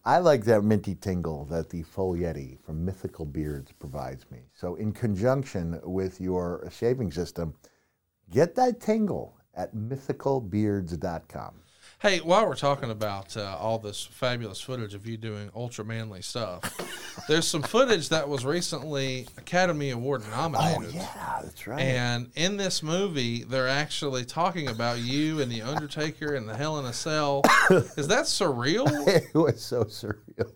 I 0.05 0.19
like 0.19 0.45
that 0.45 0.63
minty 0.63 0.95
tingle 0.95 1.45
that 1.45 1.69
the 1.69 1.83
Full 1.83 2.13
Yeti 2.13 2.57
from 2.61 2.85
Mythical 2.85 3.25
Beards 3.25 3.71
provides 3.79 4.25
me. 4.31 4.39
So, 4.53 4.75
in 4.75 4.93
conjunction 4.93 5.79
with 5.83 6.21
your 6.21 6.67
shaving 6.71 7.11
system, 7.11 7.53
get 8.31 8.55
that 8.55 8.79
tingle 8.79 9.37
at 9.53 9.75
mythicalbeards.com. 9.75 11.53
Hey, 12.01 12.19
while 12.19 12.47
we're 12.47 12.55
talking 12.55 12.91
about 12.91 13.35
uh, 13.35 13.57
all 13.59 13.77
this 13.77 14.05
fabulous 14.05 14.61
footage 14.61 14.93
of 14.93 15.05
you 15.05 15.17
doing 15.17 15.51
ultra 15.53 15.83
manly 15.83 16.21
stuff, 16.21 16.63
there's 17.27 17.45
some 17.45 17.61
footage 17.61 18.07
that 18.07 18.29
was 18.29 18.45
recently 18.45 19.27
Academy 19.37 19.89
Award 19.89 20.23
nominated. 20.31 20.91
Oh 20.93 20.97
yeah, 20.97 21.39
that's 21.43 21.67
right. 21.67 21.81
And 21.81 22.31
in 22.35 22.55
this 22.55 22.81
movie, 22.81 23.43
they're 23.43 23.67
actually 23.67 24.23
talking 24.23 24.69
about 24.69 24.99
you 24.99 25.41
and 25.41 25.51
the 25.51 25.61
Undertaker 25.61 26.35
and 26.35 26.47
the 26.47 26.55
Hell 26.55 26.79
in 26.79 26.85
a 26.85 26.93
Cell. 26.93 27.41
Is 27.69 28.07
that 28.07 28.27
surreal? 28.27 28.87
it 29.07 29.35
was 29.35 29.61
so 29.61 29.83
surreal. 29.83 30.53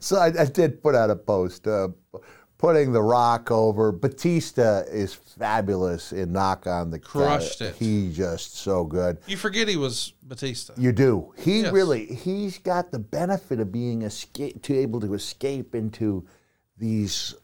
So 0.00 0.16
I, 0.16 0.32
I 0.36 0.46
did 0.46 0.82
put 0.82 0.96
out 0.96 1.10
a 1.10 1.16
post 1.16 1.68
uh, 1.68 1.88
putting 2.58 2.92
The 2.92 3.02
Rock 3.02 3.50
over. 3.50 3.92
Batista 3.92 4.80
is 4.90 5.14
fabulous 5.14 6.12
in 6.12 6.32
Knock 6.32 6.66
on 6.66 6.90
the 6.90 6.98
Crushed 6.98 7.60
it. 7.60 7.76
He 7.76 8.10
just 8.12 8.56
so 8.56 8.84
good. 8.84 9.18
You 9.26 9.36
forget 9.36 9.68
he 9.68 9.76
was 9.76 10.12
Batista. 10.22 10.72
You 10.76 10.92
do. 10.92 11.32
He 11.36 11.60
Yes. 11.60 11.72
really 11.72 12.06
he's 12.06 12.58
got 12.58 12.90
the 12.90 12.98
benefit 12.98 13.60
of 13.60 13.70
being 13.72 14.02
escape 14.02 14.62
to 14.62 14.74
able 14.74 15.00
to 15.00 15.14
escape 15.14 15.74
into 15.74 16.26
these 16.78 17.34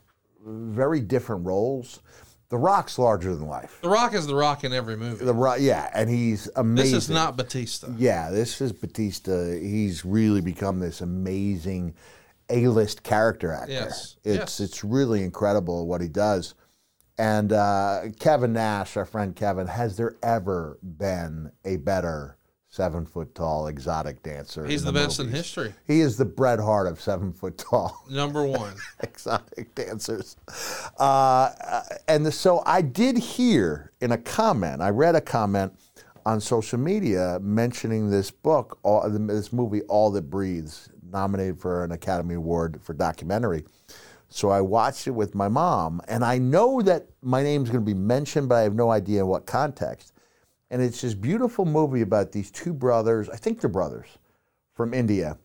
very 0.44 1.00
different 1.00 1.46
roles. 1.46 2.00
The 2.48 2.58
Rock's 2.58 2.98
larger 2.98 3.34
than 3.34 3.46
life. 3.46 3.78
The 3.80 3.88
Rock 3.88 4.12
is 4.12 4.26
the 4.26 4.34
Rock 4.34 4.62
in 4.62 4.74
every 4.74 4.94
movie. 4.96 5.24
The 5.24 5.32
Rock, 5.32 5.58
yeah, 5.60 5.88
and 5.94 6.10
he's 6.10 6.50
amazing. 6.54 6.92
This 6.94 7.04
is 7.04 7.10
not 7.10 7.34
Batista. 7.36 7.88
Yeah, 7.96 8.30
this 8.30 8.60
is 8.60 8.72
Batista. 8.72 9.52
He's 9.52 10.04
really 10.04 10.42
become 10.42 10.78
this 10.78 11.00
amazing 11.00 11.94
A-list 12.53 13.03
character 13.03 13.53
actor. 13.53 13.72
Yes, 13.72 14.16
It's 14.24 14.36
yes. 14.38 14.61
it's 14.61 14.84
really 14.84 15.22
incredible 15.24 15.86
what 15.86 16.00
he 16.00 16.09
does. 16.09 16.55
And 17.18 17.53
uh, 17.53 18.03
Kevin 18.18 18.53
Nash, 18.53 18.96
our 18.96 19.05
friend 19.05 19.34
Kevin, 19.34 19.66
has 19.66 19.96
there 19.96 20.16
ever 20.22 20.78
been 20.82 21.53
a 21.64 21.76
better 21.76 22.36
seven 22.68 23.05
foot 23.05 23.34
tall 23.34 23.66
exotic 23.66 24.22
dancer? 24.22 24.64
He's 24.66 24.80
in 24.80 24.86
the 24.86 24.92
best 24.92 25.20
in 25.20 25.28
history. 25.28 25.74
He 25.86 26.00
is 26.00 26.16
the 26.16 26.24
Bret 26.24 26.59
Hart 26.59 26.86
of 26.86 27.00
seven 27.00 27.32
foot 27.32 27.59
tall 27.59 28.05
Number 28.11 28.44
one. 28.46 28.74
exotic 29.03 29.74
dancers. 29.74 30.36
Uh, 30.98 31.03
uh, 31.03 31.82
and 32.09 32.24
the, 32.26 32.32
so 32.32 32.62
I 32.66 32.80
did 32.82 33.18
hear 33.18 33.92
in 34.00 34.12
a 34.12 34.18
comment, 34.18 34.80
I 34.80 34.88
read 34.88 35.14
a 35.14 35.20
comment 35.20 35.72
on 36.24 36.40
social 36.40 36.78
media 36.78 37.38
mentioning 37.42 38.09
this 38.11 38.30
book, 38.30 38.78
all, 38.82 39.09
this 39.11 39.53
movie, 39.53 39.82
All 39.82 40.11
That 40.12 40.30
Breathes, 40.30 40.88
nominated 41.12 41.58
for 41.58 41.84
an 41.84 41.92
Academy 41.92 42.34
Award 42.34 42.80
for 42.82 42.94
documentary. 42.94 43.64
So 44.28 44.48
I 44.48 44.60
watched 44.60 45.06
it 45.06 45.10
with 45.10 45.34
my 45.34 45.48
mom, 45.48 46.00
and 46.08 46.24
I 46.24 46.38
know 46.38 46.80
that 46.82 47.06
my 47.20 47.42
name's 47.42 47.68
going 47.68 47.84
to 47.84 47.94
be 47.94 47.98
mentioned, 47.98 48.48
but 48.48 48.56
I 48.56 48.62
have 48.62 48.74
no 48.74 48.90
idea 48.90 49.20
in 49.20 49.26
what 49.26 49.46
context. 49.46 50.12
And 50.70 50.80
it's 50.80 51.02
this 51.02 51.14
beautiful 51.14 51.66
movie 51.66 52.00
about 52.00 52.32
these 52.32 52.50
two 52.50 52.72
brothers, 52.72 53.28
I 53.28 53.36
think 53.36 53.60
they're 53.60 53.68
brothers, 53.68 54.08
from 54.74 54.94
India 54.94 55.36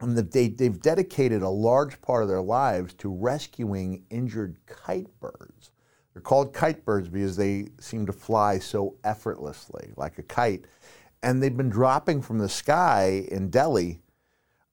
and 0.00 0.16
they, 0.16 0.48
they've 0.48 0.80
dedicated 0.80 1.42
a 1.42 1.48
large 1.48 2.00
part 2.02 2.22
of 2.22 2.28
their 2.28 2.42
lives 2.42 2.92
to 2.94 3.12
rescuing 3.12 4.04
injured 4.10 4.56
kite 4.66 5.08
birds. 5.20 5.70
They're 6.12 6.22
called 6.22 6.52
kite 6.52 6.84
birds 6.84 7.08
because 7.08 7.36
they 7.36 7.68
seem 7.80 8.06
to 8.06 8.12
fly 8.12 8.58
so 8.58 8.96
effortlessly, 9.04 9.92
like 9.96 10.18
a 10.18 10.22
kite. 10.22 10.64
And 11.22 11.42
they've 11.42 11.56
been 11.56 11.70
dropping 11.70 12.22
from 12.22 12.38
the 12.38 12.48
sky 12.48 13.26
in 13.30 13.48
Delhi 13.50 14.00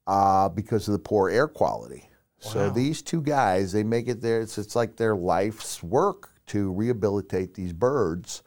uh, 0.06 0.48
because 0.48 0.88
of 0.88 0.92
the 0.92 0.98
poor 0.98 1.30
air 1.30 1.48
quality. 1.48 2.08
So 2.40 2.68
these 2.68 3.00
two 3.00 3.22
guys, 3.22 3.72
they 3.72 3.82
make 3.82 4.06
it 4.06 4.20
there. 4.20 4.42
It's, 4.42 4.58
it's 4.58 4.76
like 4.76 4.96
their 4.96 5.16
life's 5.16 5.82
work 5.82 6.30
to 6.48 6.70
rehabilitate 6.72 7.54
these 7.54 7.72
birds. 7.72 8.42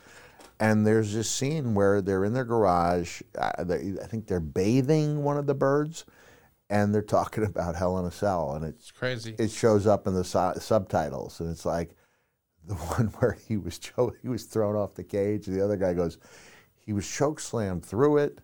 And 0.60 0.86
there's 0.86 1.14
this 1.14 1.30
scene 1.30 1.74
where 1.74 2.02
they're 2.02 2.24
in 2.24 2.34
their 2.34 2.46
garage. 2.46 3.22
Uh, 3.36 3.64
they, 3.64 3.94
I 4.02 4.06
think 4.06 4.28
they're 4.28 4.40
bathing 4.40 5.24
one 5.24 5.38
of 5.38 5.48
the 5.48 5.56
birds, 5.56 6.06
and 6.70 6.94
they're 6.94 7.02
talking 7.02 7.44
about 7.46 7.76
Hell 7.76 7.98
in 7.98 8.06
a 8.06 8.12
Cell, 8.12 8.54
and 8.54 8.66
it's 8.66 8.92
crazy. 8.92 9.36
It 9.40 9.52
shows 9.52 9.88
up 9.88 10.08
in 10.08 10.14
the 10.14 10.24
su- 10.24 10.60
subtitles, 10.60 11.40
and 11.40 11.50
it's 11.50 11.66
like 11.66 11.96
the 12.68 12.76
one 12.76 13.08
where 13.20 13.38
he 13.48 13.58
was 13.58 13.80
cho- 13.80 14.14
he 14.22 14.28
was 14.28 14.44
thrown 14.44 14.76
off 14.76 14.96
the 14.96 15.04
cage, 15.04 15.48
and 15.48 15.56
the 15.56 15.64
other 15.64 15.78
guy 15.78 15.94
goes, 15.94 16.18
he 16.76 16.94
was 16.94 17.08
choke 17.08 17.40
slammed 17.40 17.86
through 17.86 18.18
it. 18.18 18.40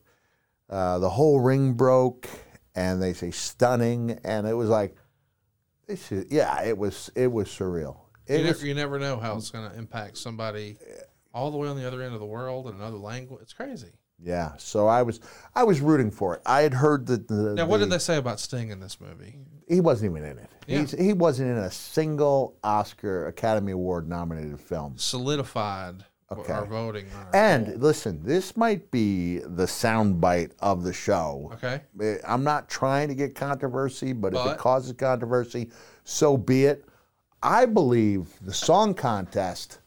Uh, 0.69 0.99
the 0.99 1.09
whole 1.09 1.39
ring 1.39 1.73
broke, 1.73 2.27
and 2.75 3.01
they 3.01 3.13
say 3.13 3.31
stunning, 3.31 4.19
and 4.23 4.47
it 4.47 4.53
was 4.53 4.69
like, 4.69 4.95
this 5.87 6.11
is, 6.11 6.25
yeah, 6.31 6.63
it 6.63 6.77
was 6.77 7.11
it 7.15 7.31
was 7.31 7.47
surreal. 7.49 7.97
It 8.25 8.39
you, 8.41 8.47
was, 8.47 8.57
never, 8.57 8.67
you 8.67 8.73
never 8.73 8.99
know 8.99 9.17
how 9.17 9.35
it's 9.35 9.51
going 9.51 9.69
to 9.69 9.77
impact 9.77 10.17
somebody 10.17 10.77
all 11.33 11.51
the 11.51 11.57
way 11.57 11.67
on 11.67 11.75
the 11.75 11.85
other 11.85 12.01
end 12.01 12.13
of 12.13 12.19
the 12.19 12.25
world 12.25 12.67
in 12.67 12.75
another 12.75 12.97
language. 12.97 13.41
It's 13.41 13.53
crazy. 13.53 13.91
yeah. 14.23 14.53
So 14.57 14.87
I 14.87 15.01
was 15.01 15.19
I 15.55 15.63
was 15.63 15.81
rooting 15.81 16.09
for 16.09 16.35
it. 16.35 16.41
I 16.45 16.61
had 16.61 16.73
heard 16.73 17.07
that 17.07 17.27
the 17.27 17.53
Now, 17.55 17.65
what 17.65 17.79
the- 17.79 17.85
did 17.85 17.91
they 17.93 17.97
say 17.99 18.15
about 18.17 18.39
Sting 18.39 18.69
in 18.69 18.79
this 18.79 19.01
movie? 19.01 19.35
He 19.67 19.81
wasn't 19.81 20.11
even 20.11 20.29
in 20.29 20.37
it. 20.37 20.49
Yeah. 20.67 20.79
He's, 20.81 20.91
he 20.91 21.13
wasn't 21.13 21.51
in 21.51 21.57
a 21.57 21.71
single 21.71 22.57
Oscar 22.63 23.27
Academy 23.27 23.71
Award 23.73 24.07
nominated 24.07 24.59
film. 24.61 24.93
Solidified 24.97 26.05
Okay. 26.39 26.53
our 26.53 26.65
voting. 26.65 27.05
on 27.17 27.27
And 27.33 27.65
poll. 27.67 27.75
listen, 27.77 28.21
this 28.23 28.55
might 28.57 28.89
be 28.91 29.39
the 29.39 29.65
soundbite 29.65 30.51
of 30.59 30.83
the 30.83 30.93
show. 30.93 31.51
Okay. 31.55 31.81
Eh, 32.01 32.17
I'm 32.27 32.43
not 32.43 32.69
trying 32.69 33.07
to 33.09 33.15
get 33.15 33.35
controversy, 33.35 34.13
but, 34.13 34.33
if 34.33 34.45
it 34.45 34.57
causes 34.57 34.93
controversy, 34.93 35.71
so 36.03 36.37
be 36.37 36.65
it. 36.65 36.85
I 37.41 37.65
believe 37.65 38.29
the 38.41 38.53
song 38.53 38.93
contest 38.93 39.79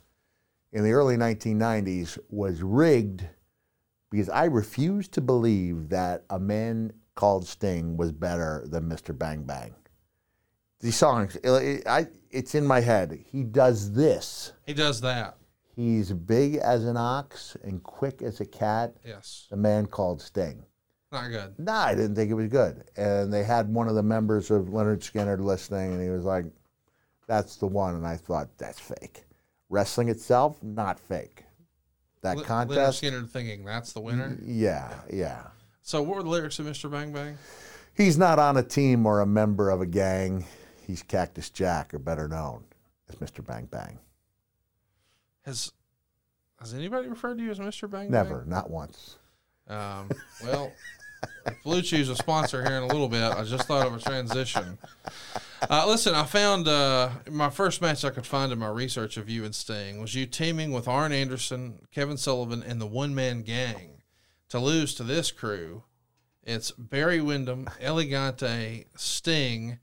in 0.73 0.85
the 0.85 0.93
early 0.93 1.17
1990s 1.17 2.19
was 2.29 2.63
rigged 2.63 3.25
because 4.11 4.29
I 4.29 4.45
refuse 4.45 5.09
to 5.09 5.21
believe 5.21 5.89
that 5.89 6.25
a 6.31 6.39
man 6.39 6.93
called 7.15 7.47
Sting 7.47 7.97
was 7.97 8.13
better 8.13 8.65
than 8.67 8.85
Mr. 8.89 9.17
Bang 9.17 9.43
Bang. 9.45 9.75
These 10.81 10.97
songs, 10.97 11.37
it- 11.43 11.87
I, 11.87 12.09
it's 12.31 12.55
in 12.55 12.67
my 12.67 12.81
head. 12.81 13.19
He 13.33 13.43
does 13.43 13.93
this. 13.93 14.53
he 14.67 14.75
does 14.75 15.01
that. 15.01 15.39
He's 15.77 16.11
big 16.11 16.57
as 16.57 16.87
an 16.87 16.97
ox 16.97 17.55
and 17.63 17.83
quick 17.83 18.23
as 18.23 18.41
a 18.41 18.47
cat. 18.47 18.97
Yes. 19.05 19.47
A 19.53 19.57
man 19.57 19.85
called 19.87 20.23
Sting. 20.23 20.65
Not 21.13 21.29
good. 21.29 21.55
No, 21.59 21.73
I 21.73 21.95
didn't 21.95 22.15
think 22.17 22.31
it 22.31 22.35
was 22.35 22.49
good. 22.49 22.85
And 22.97 23.31
they 23.33 23.45
had 23.45 23.73
one 23.73 23.87
of 23.87 23.95
the 23.95 24.03
members 24.03 24.51
of 24.51 24.67
Lynyrd 24.67 25.01
Skynyrd 25.01 25.41
listening, 25.41 25.93
and 25.93 26.03
he 26.03 26.09
was 26.09 26.25
like, 26.25 26.47
"That's 27.27 27.57
the 27.57 27.67
one." 27.67 27.95
And 27.95 28.07
I 28.07 28.17
thought, 28.17 28.49
"That's 28.59 28.81
fake." 28.81 29.25
Wrestling 29.69 30.09
itself, 30.09 30.63
not 30.63 30.99
fake. 30.99 31.45
That 32.23 32.39
Li- 32.39 32.45
Lynyrd 32.45 32.89
Skynyrd 32.89 33.29
thinking 33.29 33.65
that's 33.65 33.93
the 33.93 34.01
winner. 34.01 34.37
yeah, 34.43 34.95
yeah. 35.13 35.49
So, 35.83 36.03
what 36.03 36.17
were 36.17 36.23
the 36.23 36.29
lyrics 36.31 36.59
of 36.59 36.67
Mr. 36.67 36.91
Bang 36.91 37.13
Bang? 37.13 37.39
He's 37.95 38.19
not 38.19 38.39
on 38.39 38.57
a 38.57 38.63
team 38.63 39.07
or 39.07 39.21
a 39.21 39.27
member 39.27 39.71
of 39.71 39.81
a 39.81 39.87
gang. 39.87 40.47
He's 40.87 41.03
Cactus 41.03 41.51
Jack, 41.51 41.95
or 41.95 41.99
better 41.99 42.27
known 42.29 42.65
as 43.09 43.17
Mr. 43.17 43.45
Bang 43.47 43.67
Bang. 43.67 43.99
Has 45.47 45.73
Has 46.61 46.75
anybody 46.75 47.09
referred 47.09 47.39
to 47.39 47.45
you 47.45 47.51
as 47.51 47.59
Mr. 47.59 47.89
Bang? 47.89 48.11
Never, 48.11 48.45
not 48.47 48.69
once. 48.69 49.17
Um, 49.69 50.11
well, 50.43 50.73
BlueChew's 51.65 52.09
a 52.09 52.17
sponsor 52.17 52.63
here 52.65 52.77
in 52.77 52.83
a 52.83 52.87
little 52.87 53.09
bit. 53.09 53.23
I 53.23 53.43
just 53.45 53.67
thought 53.67 53.87
of 53.87 53.95
a 53.95 54.01
transition. 54.01 54.79
Uh, 55.69 55.87
listen, 55.87 56.15
I 56.15 56.25
found 56.25 56.69
uh, 56.69 57.11
my 57.31 57.51
first 57.51 57.81
match 57.81 58.05
I 58.05 58.11
could 58.11 58.27
find 58.27 58.53
in 58.53 58.59
my 58.59 58.69
research 58.69 59.17
of 59.17 59.29
you 59.29 59.45
and 59.45 59.55
Sting 59.55 60.01
was 60.01 60.15
you 60.15 60.27
teaming 60.27 60.73
with 60.73 60.87
Arn 60.87 61.13
Anderson, 61.13 61.87
Kevin 61.93 62.17
Sullivan, 62.17 62.63
and 62.63 62.81
the 62.81 62.87
One 62.87 63.15
Man 63.15 63.43
Gang 63.43 64.03
to 64.49 64.59
lose 64.59 64.95
to 64.97 65.03
this 65.03 65.31
crew. 65.31 65.85
It's 66.45 66.71
Barry 66.73 67.21
Windham, 67.21 67.69
El 67.81 67.97
Gigante, 67.97 68.87
Sting, 68.95 69.79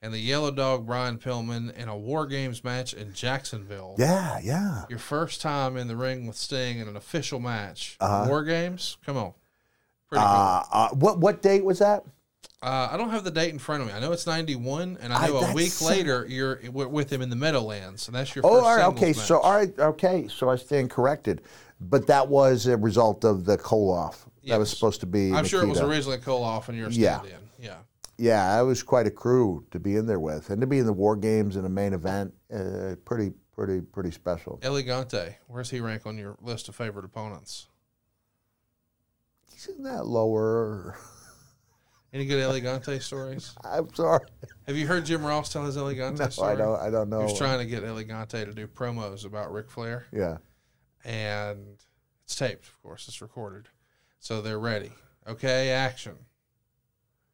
and 0.00 0.12
the 0.14 0.18
Yellow 0.18 0.50
Dog 0.50 0.86
Brian 0.86 1.18
Pillman 1.18 1.74
in 1.76 1.88
a 1.88 1.96
War 1.96 2.26
Games 2.26 2.62
match 2.62 2.94
in 2.94 3.12
Jacksonville. 3.12 3.96
Yeah, 3.98 4.38
yeah. 4.42 4.84
Your 4.88 4.98
first 4.98 5.40
time 5.40 5.76
in 5.76 5.88
the 5.88 5.96
ring 5.96 6.26
with 6.26 6.36
Sting 6.36 6.78
in 6.78 6.88
an 6.88 6.96
official 6.96 7.40
match. 7.40 7.96
Uh-huh. 8.00 8.26
War 8.28 8.44
Games? 8.44 8.96
Come 9.04 9.16
on. 9.16 9.32
Pretty 10.08 10.24
cool. 10.24 10.30
Uh, 10.34 10.62
uh, 10.72 10.88
what 10.90 11.18
what 11.18 11.42
date 11.42 11.64
was 11.64 11.80
that? 11.80 12.04
Uh, 12.62 12.88
I 12.90 12.96
don't 12.96 13.10
have 13.10 13.22
the 13.22 13.30
date 13.30 13.52
in 13.52 13.58
front 13.60 13.82
of 13.82 13.88
me. 13.88 13.94
I 13.94 14.00
know 14.00 14.10
it's 14.10 14.26
91, 14.26 14.98
and 15.00 15.12
I 15.12 15.24
I- 15.24 15.28
know 15.28 15.36
a 15.38 15.54
week 15.54 15.80
later 15.80 16.26
you're 16.28 16.56
w- 16.62 16.88
with 16.88 17.12
him 17.12 17.22
in 17.22 17.30
the 17.30 17.36
Meadowlands, 17.36 18.08
and 18.08 18.16
that's 18.16 18.34
your 18.34 18.44
Oh, 18.44 18.54
first 18.56 18.64
all 18.66 18.76
right, 18.76 18.84
okay. 18.96 19.06
match. 19.08 19.16
So, 19.16 19.38
all 19.38 19.52
right, 19.54 19.78
okay. 19.78 20.26
So 20.28 20.48
I 20.48 20.56
stand 20.56 20.90
corrected, 20.90 21.42
but 21.80 22.06
that 22.08 22.26
was 22.26 22.66
a 22.66 22.76
result 22.76 23.24
of 23.24 23.44
the 23.44 23.58
Koloff. 23.58 24.16
That 24.46 24.58
was 24.58 24.70
supposed 24.70 25.00
to 25.00 25.06
be. 25.06 25.32
I'm 25.32 25.44
sure 25.44 25.62
it 25.62 25.66
was 25.68 25.78
Nikita. 25.78 25.92
originally 25.92 26.18
Koloff, 26.18 26.68
and 26.68 26.76
you're 26.78 26.88
Yeah. 26.88 27.20
Yeah. 27.60 27.74
Yeah, 28.18 28.52
I 28.52 28.62
was 28.62 28.82
quite 28.82 29.06
a 29.06 29.10
crew 29.12 29.64
to 29.70 29.78
be 29.78 29.94
in 29.96 30.06
there 30.06 30.18
with, 30.20 30.50
and 30.50 30.60
to 30.60 30.66
be 30.66 30.78
in 30.80 30.86
the 30.86 30.92
War 30.92 31.14
Games 31.16 31.56
in 31.56 31.64
a 31.64 31.68
main 31.68 31.92
event, 31.92 32.34
uh, 32.52 32.96
pretty, 33.04 33.32
pretty, 33.54 33.80
pretty 33.80 34.10
special. 34.10 34.58
El 34.62 34.74
Gigante, 34.74 35.36
where's 35.46 35.70
he 35.70 35.80
rank 35.80 36.04
on 36.04 36.18
your 36.18 36.36
list 36.42 36.68
of 36.68 36.74
favorite 36.74 37.04
opponents? 37.04 37.68
He's 39.52 39.66
in 39.68 39.82
that 39.84 40.06
lower. 40.06 40.96
Any 42.12 42.24
good 42.26 42.40
El 42.42 42.52
Gigante 42.54 43.00
stories? 43.02 43.54
I'm 43.64 43.92
sorry. 43.94 44.26
Have 44.66 44.76
you 44.76 44.86
heard 44.86 45.04
Jim 45.04 45.24
Ross 45.24 45.52
tell 45.52 45.64
his 45.64 45.76
El 45.76 45.84
Gigante 45.86 46.18
No, 46.18 46.28
story? 46.28 46.52
I 46.52 46.56
don't. 46.56 46.80
I 46.80 46.90
don't 46.90 47.08
know. 47.10 47.18
He 47.18 47.24
was 47.26 47.38
trying 47.38 47.58
to 47.58 47.66
get 47.66 47.84
El 47.84 47.96
Gigante 47.96 48.44
to 48.44 48.52
do 48.52 48.66
promos 48.66 49.24
about 49.26 49.52
Ric 49.52 49.70
Flair. 49.70 50.06
Yeah. 50.12 50.38
and 51.04 51.76
it's 52.24 52.34
taped, 52.34 52.66
of 52.66 52.82
course, 52.82 53.06
it's 53.08 53.20
recorded. 53.22 53.68
So 54.18 54.42
they're 54.42 54.58
ready. 54.58 54.90
Okay, 55.26 55.70
action. 55.70 56.16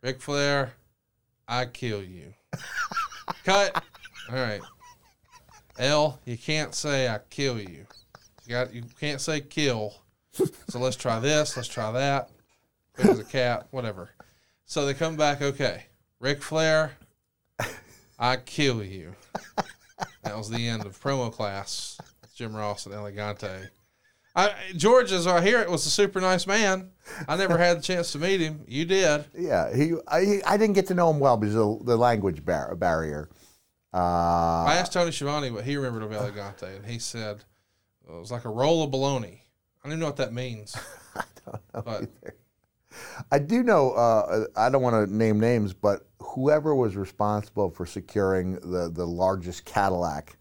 Ric 0.05 0.21
Flair, 0.21 0.75
I 1.49 1.65
kill 1.65 2.03
you. 2.03 2.35
Cut. 3.43 3.83
All 4.29 4.37
right. 4.37 4.61
L, 5.79 6.21
you 6.27 6.37
can't 6.37 6.75
say 6.75 7.09
I 7.09 7.21
kill 7.31 7.59
you. 7.59 7.87
You 8.45 8.51
got 8.51 8.75
you 8.75 8.83
can't 9.01 9.19
say 9.19 9.41
kill. 9.41 9.95
So 10.69 10.79
let's 10.79 10.97
try 10.97 11.21
this. 11.21 11.57
Let's 11.57 11.69
try 11.69 11.91
that. 11.93 12.29
As 12.99 13.19
a 13.19 13.25
cat. 13.25 13.67
Whatever. 13.71 14.11
So 14.67 14.85
they 14.85 14.93
come 14.93 15.17
back. 15.17 15.41
Okay, 15.41 15.85
Ric 16.21 16.43
Flair, 16.43 16.93
I 18.19 18.37
kill 18.37 18.85
you. 18.85 19.15
That 20.23 20.37
was 20.37 20.51
the 20.51 20.69
end 20.69 20.85
of 20.85 21.01
promo 21.01 21.33
class. 21.33 21.99
Jim 22.35 22.55
Ross 22.55 22.85
and 22.85 22.95
El 22.95 23.05
Gigante. 23.05 23.71
I, 24.37 24.53
George, 24.77 25.13
as 25.13 25.27
I 25.29 25.41
hear 25.43 25.61
it, 25.61 25.71
was 25.71 25.87
a 25.87 25.91
super 25.91 26.21
nice 26.21 26.47
man. 26.47 26.91
I 27.29 27.37
never 27.37 27.57
had 27.57 27.79
the 27.79 27.83
chance 27.83 28.11
to 28.13 28.19
meet 28.19 28.41
him. 28.41 28.65
You 28.67 28.85
did. 28.85 29.27
Yeah, 29.39 29.75
he 29.75 29.95
I, 30.09 30.25
he- 30.25 30.43
I 30.43 30.57
didn't 30.57 30.75
get 30.75 30.89
to 30.89 30.95
know 30.95 31.11
him 31.11 31.21
well 31.21 31.37
because 31.37 31.55
of 31.57 31.87
the 31.87 31.97
language 31.97 32.45
bar- 32.45 32.75
barrier. 32.75 33.29
Uh, 33.93 34.65
I 34.65 34.75
asked 34.77 34.93
Tony 34.93 35.13
Schiavone 35.13 35.51
what 35.53 35.65
he 35.65 35.77
remembered 35.77 36.03
of 36.03 36.13
El 36.13 36.29
Gigante, 36.33 36.77
and 36.77 36.85
he 36.85 36.99
said 36.99 37.45
it 38.09 38.13
was 38.13 38.33
like 38.33 38.45
a 38.45 38.49
roll 38.51 38.83
of 38.83 38.91
bologna. 38.91 39.41
I 39.85 39.89
don't 39.89 39.93
even 39.93 40.01
know 40.01 40.07
what 40.07 40.17
that 40.17 40.33
means. 40.33 40.75
I 41.17 41.23
don't 41.47 41.61
know. 41.75 41.83
But 41.85 42.35
I 43.31 43.39
do 43.39 43.63
know. 43.63 43.93
Uh, 43.93 44.47
I 44.57 44.69
don't 44.69 44.83
want 44.83 45.09
to 45.09 45.15
name 45.15 45.39
names, 45.39 45.73
but 45.75 46.09
whoever 46.21 46.75
was 46.75 46.97
responsible 46.97 47.71
for 47.71 47.87
securing 47.87 48.55
the 48.55 48.91
the 48.93 49.07
largest 49.07 49.65
Cadillac, 49.65 50.37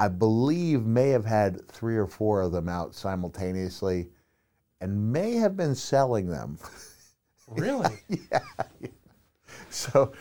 I 0.00 0.08
believe 0.08 0.86
may 0.86 1.10
have 1.10 1.26
had 1.26 1.68
three 1.68 1.96
or 1.96 2.06
four 2.06 2.40
of 2.40 2.52
them 2.52 2.68
out 2.68 2.94
simultaneously, 2.94 4.08
and 4.80 5.12
may 5.12 5.34
have 5.34 5.56
been 5.56 5.74
selling 5.74 6.26
them. 6.26 6.58
really, 7.48 8.00
Yeah. 8.08 8.40
So 9.68 10.12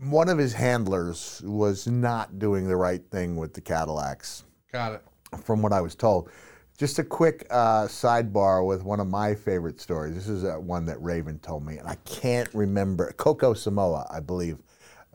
one 0.00 0.28
of 0.28 0.38
his 0.38 0.52
handlers 0.52 1.40
was 1.44 1.86
not 1.86 2.38
doing 2.38 2.66
the 2.68 2.76
right 2.76 3.02
thing 3.10 3.36
with 3.36 3.54
the 3.54 3.60
Cadillacs, 3.60 4.44
got 4.72 4.92
it. 4.92 5.02
from 5.44 5.62
what 5.62 5.72
I 5.72 5.80
was 5.80 5.94
told. 5.94 6.30
Just 6.76 6.98
a 6.98 7.04
quick 7.04 7.46
uh, 7.50 7.86
sidebar 7.86 8.66
with 8.66 8.82
one 8.84 9.00
of 9.00 9.08
my 9.08 9.34
favorite 9.34 9.80
stories. 9.80 10.14
This 10.14 10.28
is 10.28 10.44
uh, 10.44 10.54
one 10.56 10.84
that 10.86 11.00
Raven 11.02 11.38
told 11.40 11.64
me, 11.64 11.78
and 11.78 11.88
I 11.88 11.96
can't 12.04 12.52
remember. 12.54 13.12
Coco 13.16 13.54
Samoa, 13.54 14.06
I 14.10 14.20
believe, 14.20 14.58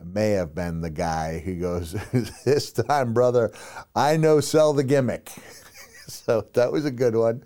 may 0.06 0.30
have 0.30 0.54
been 0.54 0.80
the 0.80 0.90
guy. 0.90 1.38
who 1.38 1.56
goes, 1.56 1.92
"This 2.44 2.72
time, 2.72 3.12
brother, 3.12 3.52
I 3.94 4.16
know 4.16 4.40
sell 4.40 4.72
the 4.72 4.84
gimmick." 4.84 5.30
so 6.06 6.46
that 6.54 6.70
was 6.72 6.84
a 6.84 6.90
good 6.90 7.14
one. 7.16 7.44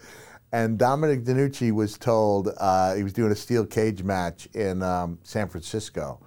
And 0.53 0.79
Dominic 0.79 1.25
DeNucci 1.25 1.73
was 1.73 1.99
told 1.99 2.49
uh, 2.57 2.95
he 2.95 3.03
was 3.03 3.13
doing 3.13 3.33
a 3.33 3.37
steel 3.37 3.67
cage 3.67 4.03
match 4.03 4.47
in 4.55 4.83
um, 4.83 5.19
San 5.23 5.47
Francisco, 5.49 6.21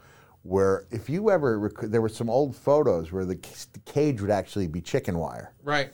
where 0.44 0.86
if 0.92 1.10
you 1.10 1.32
ever 1.32 1.58
rec- 1.58 1.90
there 1.90 2.02
were 2.02 2.10
some 2.10 2.30
old 2.30 2.56
photos 2.56 3.12
where 3.12 3.26
the, 3.26 3.40
c- 3.44 3.66
the 3.74 3.80
cage 3.80 4.22
would 4.22 4.30
actually 4.30 4.68
be 4.68 4.80
chicken 4.80 5.18
wire. 5.18 5.54
Right. 5.64 5.92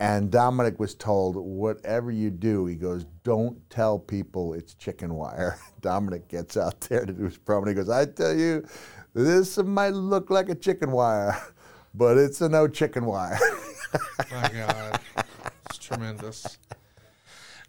And 0.00 0.30
Dominic 0.30 0.78
was 0.78 0.94
told, 0.94 1.36
whatever 1.36 2.10
you 2.12 2.30
do, 2.30 2.66
he 2.66 2.76
goes, 2.76 3.04
don't 3.24 3.58
tell 3.68 3.98
people 3.98 4.54
it's 4.54 4.74
chicken 4.74 5.12
wire. 5.14 5.58
Dominic 5.82 6.28
gets 6.28 6.56
out 6.56 6.80
there 6.82 7.04
to 7.04 7.12
do 7.12 7.24
his 7.24 7.36
promo. 7.36 7.58
and 7.62 7.68
He 7.68 7.74
goes, 7.74 7.88
I 7.90 8.06
tell 8.06 8.32
you, 8.34 8.64
this 9.18 9.58
might 9.58 9.94
look 9.94 10.30
like 10.30 10.48
a 10.48 10.54
chicken 10.54 10.92
wire, 10.92 11.36
but 11.94 12.16
it's 12.16 12.40
a 12.40 12.48
no 12.48 12.68
chicken 12.68 13.04
wire. 13.04 13.38
My 14.30 14.48
God, 14.48 15.00
it's 15.66 15.78
tremendous. 15.78 16.58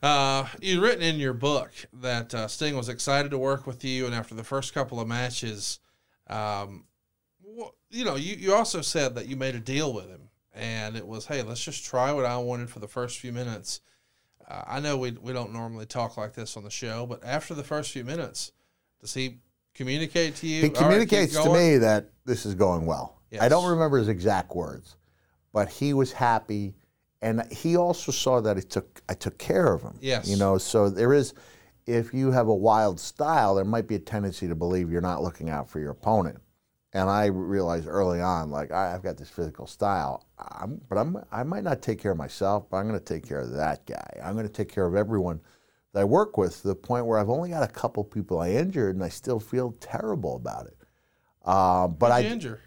Uh, 0.01 0.47
you'd 0.61 0.81
written 0.81 1.01
in 1.01 1.17
your 1.17 1.33
book 1.33 1.71
that 1.91 2.33
uh, 2.33 2.47
Sting 2.47 2.77
was 2.77 2.87
excited 2.87 3.31
to 3.31 3.37
work 3.37 3.65
with 3.65 3.83
you, 3.83 4.05
and 4.05 4.13
after 4.13 4.35
the 4.35 4.43
first 4.43 4.73
couple 4.73 4.99
of 4.99 5.07
matches, 5.07 5.79
um, 6.27 6.85
you 7.89 8.05
know, 8.05 8.15
you, 8.15 8.35
you 8.35 8.53
also 8.53 8.81
said 8.81 9.15
that 9.15 9.27
you 9.27 9.35
made 9.35 9.55
a 9.55 9.59
deal 9.59 9.91
with 9.91 10.07
him, 10.07 10.29
and 10.53 10.95
it 10.95 11.05
was, 11.05 11.25
hey, 11.25 11.41
let's 11.41 11.63
just 11.63 11.83
try 11.83 12.11
what 12.11 12.25
I 12.25 12.37
wanted 12.37 12.69
for 12.69 12.79
the 12.79 12.87
first 12.87 13.19
few 13.19 13.33
minutes. 13.33 13.81
Uh, 14.47 14.63
I 14.67 14.79
know 14.79 14.97
we 14.97 15.11
we 15.11 15.33
don't 15.33 15.51
normally 15.51 15.85
talk 15.85 16.15
like 16.15 16.33
this 16.33 16.55
on 16.55 16.63
the 16.63 16.69
show, 16.69 17.05
but 17.05 17.23
after 17.25 17.53
the 17.53 17.63
first 17.63 17.91
few 17.91 18.03
minutes, 18.03 18.51
does 19.01 19.13
he 19.15 19.39
communicate 19.79 20.35
to 20.35 20.47
you? 20.47 20.61
he 20.61 20.67
"All 20.67 20.69
right, 20.69 20.75
communicates 20.77 21.33
to 21.33 21.53
me 21.53 21.77
that 21.77 22.09
this 22.25 22.45
is 22.45 22.53
going 22.53 22.85
well. 22.85 23.21
I 23.39 23.47
don't 23.47 23.69
remember 23.69 23.97
his 23.97 24.09
exact 24.09 24.55
words, 24.55 24.97
but 25.53 25.69
he 25.69 25.93
was 25.93 26.11
happy, 26.11 26.75
and 27.21 27.43
he 27.51 27.77
also 27.77 28.11
saw 28.11 28.41
that 28.41 28.57
I 28.57 28.61
took 28.61 29.01
I 29.07 29.13
took 29.13 29.37
care 29.37 29.71
of 29.73 29.81
him. 29.81 29.97
Yes. 30.01 30.27
you 30.27 30.35
know. 30.35 30.57
So 30.57 30.89
there 30.89 31.13
is, 31.13 31.33
if 31.85 32.13
you 32.13 32.31
have 32.31 32.47
a 32.47 32.55
wild 32.55 32.99
style, 32.99 33.55
there 33.55 33.65
might 33.65 33.87
be 33.87 33.95
a 33.95 33.99
tendency 33.99 34.47
to 34.47 34.55
believe 34.55 34.91
you're 34.91 35.01
not 35.01 35.23
looking 35.23 35.49
out 35.49 35.69
for 35.69 35.79
your 35.79 35.91
opponent. 35.91 36.39
And 36.91 37.07
I 37.07 37.27
realized 37.27 37.87
early 37.87 38.19
on, 38.19 38.49
like 38.49 38.71
I, 38.71 38.95
I've 38.95 39.03
got 39.03 39.15
this 39.15 39.29
physical 39.29 39.67
style, 39.67 40.25
I'm, 40.39 40.81
but 40.89 40.97
I'm 40.97 41.17
I 41.31 41.43
might 41.43 41.63
not 41.63 41.81
take 41.81 41.99
care 42.01 42.11
of 42.11 42.17
myself, 42.17 42.69
but 42.69 42.77
I'm 42.77 42.87
going 42.87 42.99
to 42.99 43.05
take 43.05 43.27
care 43.27 43.39
of 43.39 43.51
that 43.51 43.85
guy. 43.85 44.19
I'm 44.23 44.33
going 44.33 44.47
to 44.47 44.51
take 44.51 44.69
care 44.69 44.87
of 44.87 44.95
everyone 44.95 45.39
that 45.93 46.01
I 46.01 46.03
work 46.03 46.37
with 46.37 46.61
to 46.61 46.67
the 46.67 46.75
point 46.75 47.05
where 47.05 47.17
I've 47.17 47.29
only 47.29 47.49
got 47.49 47.63
a 47.63 47.71
couple 47.71 48.03
people 48.03 48.39
I 48.39 48.51
injured, 48.51 48.95
and 48.95 49.03
I 49.03 49.09
still 49.09 49.39
feel 49.39 49.75
terrible 49.79 50.35
about 50.35 50.67
it. 50.67 50.77
Uh, 51.43 51.87
but 51.87 52.11
I 52.11 52.23
injure? 52.23 52.61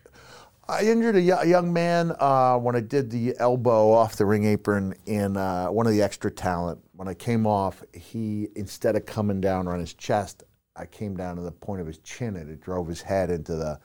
I 0.68 0.85
injured 0.85 1.16
a, 1.16 1.20
young 1.20 1.73
man 1.73 2.12
uh, 2.18 2.57
when 2.57 2.77
I 2.77 2.81
did 2.81 3.11
the 3.11 3.35
elbow 3.39 3.91
off 3.93 4.16
the 4.16 4.25
ring 4.25 4.45
apron 4.45 4.95
in 5.07 5.37
uh, 5.37 5.66
one 5.66 5.87
of 5.87 5.93
the 5.93 6.03
extra 6.03 6.31
talent. 6.31 6.81
When 6.93 7.09
I 7.09 7.14
came 7.14 7.47
off, 7.47 7.83
he 7.93 8.49
instead 8.55 8.97
of 8.97 9.05
coming 9.05 9.41
down 9.41 9.66
on 9.66 9.81
his 9.81 9.93
chest, 9.93 10.45
I 10.77 10.87
came 10.87 11.16
down 11.16 11.37
to 11.37 11.43
the 11.43 11.51
point 11.51 11.81
of 11.81 11.87
his 11.87 11.99
chin, 11.99 12.37
and 12.37 12.49
it 12.49 12.61
drove 12.61 12.89
his 12.89 13.03
head 13.03 13.31
into 13.31 13.57
the, 13.57 13.81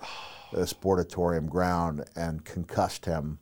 the 0.54 0.62
sportatorium 0.62 1.50
ground 1.50 2.06
and 2.16 2.46
concussed 2.46 3.06
him. 3.06 3.40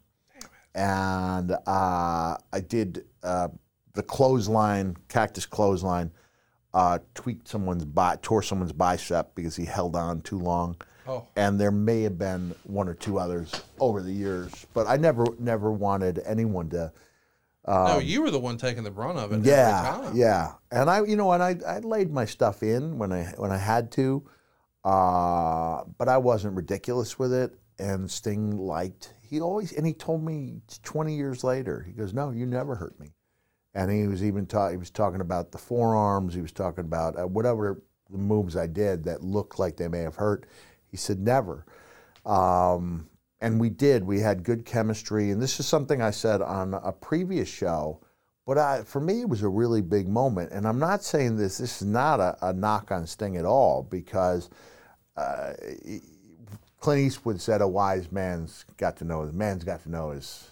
And 0.74 1.52
uh, 1.52 2.38
I 2.52 2.60
did 2.68 3.06
uh, 3.22 3.50
the 3.96 4.04
clothesline, 4.04 4.96
cactus 5.10 5.46
clothesline, 5.46 6.12
uh, 6.74 7.00
tweaked 7.14 7.48
someone's 7.48 7.86
bi- 7.86 8.18
tore 8.22 8.42
someone's 8.44 8.74
bicep 8.74 9.34
because 9.36 9.56
he 9.56 9.66
held 9.66 9.96
on 9.96 10.22
too 10.22 10.38
long 10.40 10.76
Oh. 11.08 11.28
and 11.36 11.60
there 11.60 11.72
may 11.72 12.02
have 12.02 12.18
been 12.18 12.54
one 12.64 12.90
or 12.90 12.94
two 12.96 13.18
others 13.20 13.62
over 13.80 14.02
the 14.02 14.12
years, 14.12 14.66
but 14.74 14.88
I 14.88 14.98
never 14.98 15.26
never 15.40 15.72
wanted 15.72 16.22
anyone 16.26 16.70
to. 16.72 16.92
no, 17.68 18.00
you 18.00 18.22
were 18.22 18.30
the 18.32 18.40
one 18.40 18.58
taking 18.58 18.84
the 18.84 18.92
brunt 18.92 19.18
of 19.18 19.32
it. 19.32 19.36
Um, 19.36 19.44
Yeah, 19.44 20.12
yeah, 20.14 20.54
and 20.72 20.90
I, 20.90 21.04
you 21.04 21.16
know, 21.16 21.32
and 21.32 21.42
I, 21.44 21.56
I 21.66 21.80
laid 21.80 22.12
my 22.12 22.26
stuff 22.26 22.62
in 22.64 22.98
when 22.98 23.12
I 23.14 23.34
when 23.38 23.52
I 23.52 23.58
had 23.58 23.92
to, 23.94 24.24
uh, 24.84 25.84
but 25.98 26.08
I 26.10 26.18
wasn't 26.18 26.56
ridiculous 26.56 27.18
with 27.18 27.34
it. 27.34 27.54
And 27.80 28.10
Sting 28.10 28.58
liked. 28.58 29.14
He 29.22 29.42
always 29.42 29.74
and 29.74 29.86
he 29.86 29.94
told 29.94 30.24
me 30.24 30.62
twenty 30.84 31.16
years 31.16 31.44
later. 31.44 31.82
He 31.86 31.92
goes, 31.94 32.14
"No, 32.14 32.32
you 32.32 32.46
never 32.46 32.76
hurt 32.76 32.98
me." 33.00 33.14
And 33.76 33.92
he 33.92 34.08
was 34.08 34.24
even 34.24 34.46
ta- 34.46 34.70
he 34.70 34.78
was 34.78 34.90
talking 34.90 35.22
about 35.22 35.52
the 35.52 35.58
forearms. 35.58 36.34
He 36.34 36.42
was 36.42 36.54
talking 36.54 36.86
about 36.86 37.20
uh, 37.20 37.28
whatever 37.28 37.84
the 38.10 38.18
moves 38.18 38.56
I 38.56 38.68
did 38.68 39.04
that 39.04 39.22
looked 39.22 39.60
like 39.60 39.76
they 39.76 39.90
may 39.90 40.00
have 40.00 40.16
hurt. 40.16 40.48
He 40.88 40.98
said, 40.98 41.20
"Never." 41.20 41.66
Um, 42.26 43.10
and 43.42 43.60
we 43.60 43.70
did. 43.70 44.06
We 44.06 44.22
had 44.22 44.44
good 44.44 44.66
chemistry, 44.66 45.30
and 45.30 45.42
this 45.42 45.60
is 45.60 45.68
something 45.68 46.02
I 46.02 46.12
said 46.12 46.42
on 46.42 46.74
a 46.74 46.94
previous 46.94 47.50
show. 47.50 48.00
But 48.48 48.58
I, 48.58 48.84
for 48.84 49.02
me, 49.02 49.22
it 49.22 49.30
was 49.30 49.44
a 49.44 49.50
really 49.50 49.82
big 49.82 50.08
moment. 50.08 50.52
And 50.52 50.68
I'm 50.68 50.80
not 50.80 51.04
saying 51.04 51.36
this. 51.36 51.58
This 51.58 51.82
is 51.82 51.88
not 51.88 52.20
a, 52.20 52.38
a 52.42 52.54
knock 52.54 52.92
on 52.92 53.06
Sting 53.06 53.38
at 53.38 53.46
all, 53.46 53.84
because 53.84 54.50
uh, 55.18 55.54
Clint 56.80 57.02
Eastwood 57.02 57.42
said, 57.42 57.62
"A 57.62 57.68
wise 57.68 58.10
man's 58.10 58.64
got 58.78 58.96
to 58.98 59.04
know. 59.04 59.24
his 59.24 59.34
man's 59.34 59.66
got 59.66 59.84
to 59.84 59.92
know 59.92 60.12
his 60.12 60.48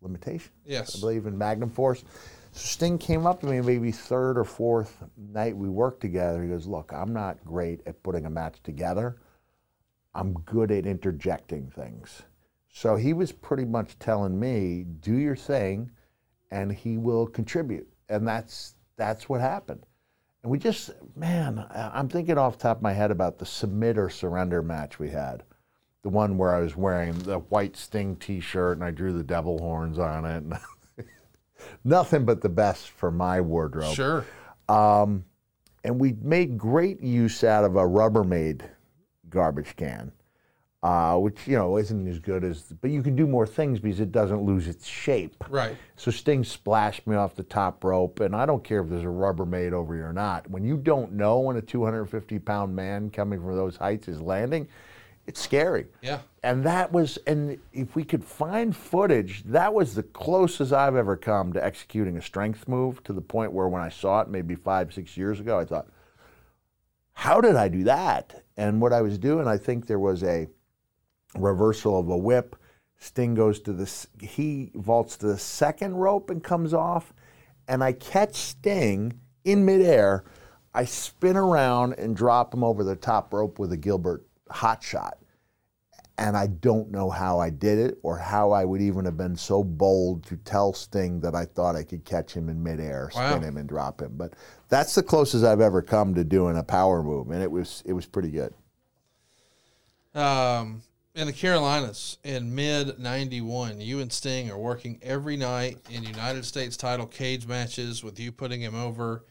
limitation." 0.00 0.50
Yes. 0.64 0.96
I 0.96 1.00
believe 1.00 1.26
in 1.26 1.38
Magnum 1.38 1.70
Force. 1.70 2.02
So 2.56 2.64
Sting 2.64 2.96
came 2.96 3.26
up 3.26 3.40
to 3.40 3.46
me 3.46 3.60
maybe 3.60 3.92
third 3.92 4.38
or 4.38 4.44
fourth 4.44 5.04
night 5.18 5.54
we 5.54 5.68
worked 5.68 6.00
together. 6.00 6.42
He 6.42 6.48
goes, 6.48 6.66
"Look, 6.66 6.90
I'm 6.90 7.12
not 7.12 7.44
great 7.44 7.82
at 7.86 8.02
putting 8.02 8.24
a 8.24 8.30
match 8.30 8.62
together. 8.62 9.16
I'm 10.14 10.32
good 10.32 10.70
at 10.70 10.86
interjecting 10.86 11.68
things." 11.68 12.22
So 12.70 12.96
he 12.96 13.12
was 13.12 13.30
pretty 13.30 13.66
much 13.66 13.98
telling 13.98 14.40
me, 14.40 14.84
"Do 14.84 15.12
your 15.12 15.36
thing, 15.36 15.90
and 16.50 16.72
he 16.72 16.96
will 16.96 17.26
contribute." 17.26 17.92
And 18.08 18.26
that's 18.26 18.74
that's 18.96 19.28
what 19.28 19.42
happened. 19.42 19.84
And 20.42 20.50
we 20.50 20.58
just, 20.58 20.92
man, 21.14 21.66
I'm 21.70 22.08
thinking 22.08 22.38
off 22.38 22.56
top 22.56 22.78
of 22.78 22.82
my 22.82 22.94
head 22.94 23.10
about 23.10 23.36
the 23.36 23.44
submit 23.44 23.98
or 23.98 24.08
surrender 24.08 24.62
match 24.62 24.98
we 24.98 25.10
had. 25.10 25.42
The 26.00 26.08
one 26.08 26.38
where 26.38 26.54
I 26.54 26.60
was 26.60 26.74
wearing 26.74 27.18
the 27.18 27.40
white 27.40 27.76
Sting 27.76 28.16
T-shirt 28.16 28.78
and 28.78 28.84
I 28.84 28.92
drew 28.92 29.12
the 29.12 29.22
devil 29.22 29.58
horns 29.58 29.98
on 29.98 30.24
it. 30.24 30.42
Nothing 31.84 32.24
but 32.24 32.40
the 32.40 32.48
best 32.48 32.90
for 32.90 33.10
my 33.10 33.40
wardrobe. 33.40 33.94
Sure. 33.94 34.24
Um, 34.68 35.24
and 35.84 35.98
we 36.00 36.14
made 36.22 36.58
great 36.58 37.00
use 37.02 37.44
out 37.44 37.64
of 37.64 37.76
a 37.76 37.82
Rubbermaid 37.82 38.62
garbage 39.30 39.76
can. 39.76 40.12
uh, 40.82 41.16
which 41.16 41.48
you 41.48 41.56
know 41.56 41.78
isn't 41.78 42.06
as 42.06 42.18
good 42.20 42.44
as. 42.44 42.62
But 42.80 42.90
you 42.90 43.02
can 43.02 43.16
do 43.16 43.26
more 43.26 43.46
things 43.46 43.80
because 43.80 43.98
it 43.98 44.12
doesn't 44.12 44.42
lose 44.42 44.68
its 44.68 44.86
shape. 44.86 45.42
Right. 45.48 45.76
So 45.96 46.10
Sting 46.12 46.44
splashed 46.44 47.06
me 47.06 47.16
off 47.16 47.34
the 47.34 47.42
top 47.42 47.82
rope, 47.82 48.20
and 48.20 48.36
I 48.36 48.46
don't 48.46 48.62
care 48.62 48.82
if 48.82 48.88
there's 48.88 49.02
a 49.02 49.06
Rubbermaid 49.06 49.72
over 49.72 49.96
you 49.96 50.02
or 50.02 50.12
not. 50.12 50.48
When 50.48 50.64
you 50.64 50.76
don't 50.76 51.12
know 51.12 51.40
when 51.40 51.56
a 51.56 51.62
250 51.62 52.38
pound 52.40 52.76
man 52.76 53.10
coming 53.10 53.40
from 53.40 53.56
those 53.56 53.76
heights 53.76 54.06
is 54.06 54.20
landing, 54.20 54.68
it's 55.26 55.40
scary. 55.40 55.86
Yeah. 56.02 56.20
And 56.42 56.64
that 56.64 56.92
was, 56.92 57.18
and 57.26 57.58
if 57.72 57.96
we 57.96 58.04
could 58.04 58.24
find 58.24 58.74
footage, 58.74 59.42
that 59.44 59.74
was 59.74 59.94
the 59.94 60.04
closest 60.04 60.72
I've 60.72 60.94
ever 60.94 61.16
come 61.16 61.52
to 61.54 61.64
executing 61.64 62.16
a 62.16 62.22
strength 62.22 62.68
move 62.68 63.02
to 63.04 63.12
the 63.12 63.20
point 63.20 63.52
where 63.52 63.68
when 63.68 63.82
I 63.82 63.88
saw 63.88 64.20
it 64.20 64.28
maybe 64.28 64.54
five, 64.54 64.94
six 64.94 65.16
years 65.16 65.40
ago, 65.40 65.58
I 65.58 65.64
thought, 65.64 65.88
how 67.12 67.40
did 67.40 67.56
I 67.56 67.68
do 67.68 67.84
that? 67.84 68.44
And 68.56 68.80
what 68.80 68.92
I 68.92 69.02
was 69.02 69.18
doing, 69.18 69.48
I 69.48 69.56
think 69.56 69.86
there 69.86 69.98
was 69.98 70.22
a 70.22 70.48
reversal 71.36 71.98
of 71.98 72.08
a 72.08 72.16
whip. 72.16 72.56
Sting 72.98 73.34
goes 73.34 73.58
to 73.60 73.72
this, 73.72 74.06
he 74.20 74.70
vaults 74.74 75.16
to 75.18 75.26
the 75.26 75.38
second 75.38 75.94
rope 75.94 76.30
and 76.30 76.42
comes 76.42 76.72
off. 76.72 77.12
And 77.66 77.82
I 77.82 77.92
catch 77.92 78.36
Sting 78.36 79.20
in 79.44 79.64
midair. 79.64 80.24
I 80.72 80.84
spin 80.84 81.36
around 81.36 81.94
and 81.94 82.14
drop 82.14 82.54
him 82.54 82.62
over 82.62 82.84
the 82.84 82.94
top 82.94 83.32
rope 83.32 83.58
with 83.58 83.72
a 83.72 83.76
Gilbert 83.76 84.24
hot 84.50 84.82
shot. 84.82 85.18
And 86.18 86.34
I 86.34 86.46
don't 86.46 86.90
know 86.90 87.10
how 87.10 87.38
I 87.38 87.50
did 87.50 87.78
it 87.78 87.98
or 88.02 88.16
how 88.16 88.50
I 88.50 88.64
would 88.64 88.80
even 88.80 89.04
have 89.04 89.18
been 89.18 89.36
so 89.36 89.62
bold 89.62 90.24
to 90.28 90.36
tell 90.38 90.72
Sting 90.72 91.20
that 91.20 91.34
I 91.34 91.44
thought 91.44 91.76
I 91.76 91.82
could 91.82 92.06
catch 92.06 92.32
him 92.32 92.48
in 92.48 92.62
midair, 92.62 93.10
Wow. 93.14 93.32
spin 93.32 93.42
him 93.42 93.58
and 93.58 93.68
drop 93.68 94.00
him. 94.00 94.12
But 94.16 94.32
that's 94.70 94.94
the 94.94 95.02
closest 95.02 95.44
I've 95.44 95.60
ever 95.60 95.82
come 95.82 96.14
to 96.14 96.24
doing 96.24 96.56
a 96.56 96.62
power 96.62 97.02
move, 97.02 97.30
and 97.30 97.42
it 97.42 97.50
was 97.50 97.82
it 97.84 97.92
was 97.92 98.06
pretty 98.06 98.30
good. 98.30 98.54
Um, 100.14 100.80
in 101.14 101.26
the 101.26 101.32
Carolinas 101.34 102.16
in 102.24 102.54
mid 102.54 102.98
91, 102.98 103.80
you 103.82 104.00
and 104.00 104.10
Sting 104.10 104.50
are 104.50 104.56
working 104.58 104.98
every 105.02 105.36
night 105.36 105.78
in 105.90 106.02
United 106.02 106.46
States 106.46 106.78
title 106.78 107.06
cage 107.06 107.46
matches 107.46 108.02
with 108.02 108.18
you 108.18 108.32
putting 108.32 108.62
him 108.62 108.74
over. 108.74 109.24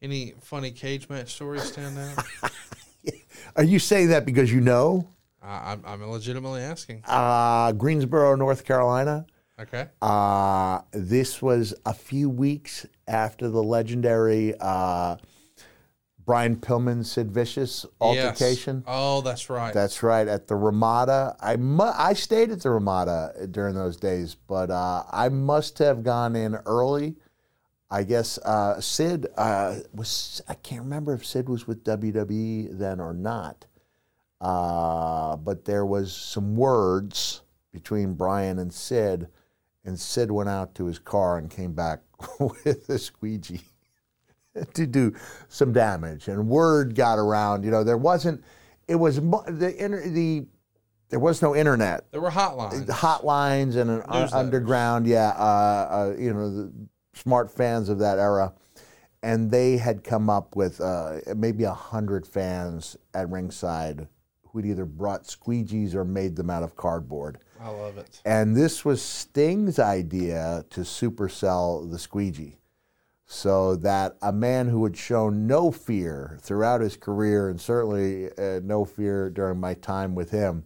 Any 0.00 0.34
funny 0.40 0.72
cage 0.72 1.08
match 1.08 1.34
stories 1.34 1.62
stand 1.62 1.96
out? 1.96 2.24
Are 3.56 3.64
you 3.64 3.78
saying 3.78 4.08
that 4.08 4.24
because 4.24 4.52
you 4.52 4.60
know 4.60 5.08
I, 5.42 5.72
I'm, 5.72 5.82
I'm 5.84 6.10
legitimately 6.10 6.60
asking. 6.62 7.02
uh, 7.06 7.72
Greensboro, 7.72 8.34
North 8.36 8.64
Carolina? 8.64 9.26
Okay. 9.60 9.88
Uh, 10.00 10.80
this 10.92 11.40
was 11.42 11.74
a 11.86 11.92
few 11.94 12.28
weeks 12.30 12.86
after 13.06 13.48
the 13.48 13.62
legendary 13.62 14.54
uh, 14.60 15.16
Brian 16.24 16.56
Pillman 16.56 17.04
Sid 17.04 17.30
Vicious 17.32 17.84
altercation. 18.00 18.76
Yes. 18.78 18.84
Oh, 18.86 19.20
that's 19.20 19.50
right. 19.50 19.74
That's 19.74 20.02
right 20.02 20.26
at 20.26 20.46
the 20.48 20.54
Ramada. 20.56 21.36
I 21.40 21.56
mu- 21.56 21.82
I 21.94 22.12
stayed 22.14 22.50
at 22.50 22.60
the 22.62 22.70
Ramada 22.70 23.34
during 23.50 23.74
those 23.74 23.96
days, 23.96 24.36
but 24.46 24.70
uh, 24.70 25.02
I 25.10 25.28
must 25.28 25.78
have 25.78 26.02
gone 26.02 26.34
in 26.36 26.54
early. 26.66 27.16
I 27.92 28.04
guess 28.04 28.38
uh, 28.38 28.80
Sid 28.80 29.26
uh, 29.36 29.76
was. 29.92 30.40
I 30.48 30.54
can't 30.54 30.80
remember 30.80 31.12
if 31.12 31.26
Sid 31.26 31.46
was 31.46 31.66
with 31.66 31.84
WWE 31.84 32.78
then 32.78 33.00
or 33.00 33.12
not. 33.12 33.66
Uh, 34.40 35.36
but 35.36 35.66
there 35.66 35.84
was 35.84 36.12
some 36.12 36.56
words 36.56 37.42
between 37.70 38.14
Brian 38.14 38.58
and 38.58 38.72
Sid, 38.72 39.28
and 39.84 40.00
Sid 40.00 40.30
went 40.30 40.48
out 40.48 40.74
to 40.76 40.86
his 40.86 40.98
car 40.98 41.36
and 41.36 41.50
came 41.50 41.74
back 41.74 42.00
with 42.40 42.88
a 42.88 42.98
squeegee 42.98 43.60
to 44.74 44.86
do 44.86 45.14
some 45.48 45.74
damage. 45.74 46.28
And 46.28 46.48
word 46.48 46.94
got 46.94 47.18
around. 47.18 47.62
You 47.62 47.70
know, 47.70 47.84
there 47.84 47.98
wasn't. 47.98 48.42
It 48.88 48.96
was 48.96 49.16
the 49.16 49.74
inter- 49.78 50.08
the. 50.08 50.46
There 51.10 51.20
was 51.20 51.42
no 51.42 51.54
internet 51.54 52.10
there 52.10 52.22
were 52.22 52.30
hotlines. 52.30 52.86
hotlines 52.86 53.76
and 53.76 53.90
an 53.90 54.02
un- 54.08 54.30
underground, 54.32 55.06
yeah, 55.06 55.34
uh, 55.36 55.88
uh, 55.90 56.14
you 56.18 56.32
know, 56.32 56.50
the 56.50 56.72
smart 57.14 57.50
fans 57.50 57.88
of 57.88 57.98
that 57.98 58.18
era. 58.18 58.52
And 59.22 59.50
they 59.50 59.76
had 59.76 60.02
come 60.02 60.28
up 60.28 60.56
with 60.56 60.80
uh, 60.80 61.18
maybe 61.36 61.64
a 61.64 61.72
hundred 61.72 62.26
fans 62.26 62.96
at 63.14 63.28
ringside 63.30 64.08
who'd 64.48 64.66
either 64.66 64.84
brought 64.84 65.24
squeegees 65.24 65.94
or 65.94 66.04
made 66.04 66.36
them 66.36 66.50
out 66.50 66.62
of 66.62 66.76
cardboard. 66.76 67.38
I 67.60 67.68
love 67.68 67.96
it. 67.98 68.20
And 68.24 68.56
this 68.56 68.84
was 68.84 69.00
Sting's 69.00 69.78
idea 69.78 70.64
to 70.70 70.80
supersell 70.80 71.90
the 71.90 71.98
squeegee. 71.98 72.58
So 73.24 73.76
that 73.76 74.16
a 74.20 74.32
man 74.32 74.68
who 74.68 74.84
had 74.84 74.96
shown 74.96 75.46
no 75.46 75.70
fear 75.70 76.38
throughout 76.42 76.82
his 76.82 76.98
career, 76.98 77.48
and 77.48 77.58
certainly 77.58 78.30
uh, 78.36 78.60
no 78.62 78.84
fear 78.84 79.30
during 79.30 79.58
my 79.58 79.72
time 79.72 80.14
with 80.14 80.30
him, 80.30 80.64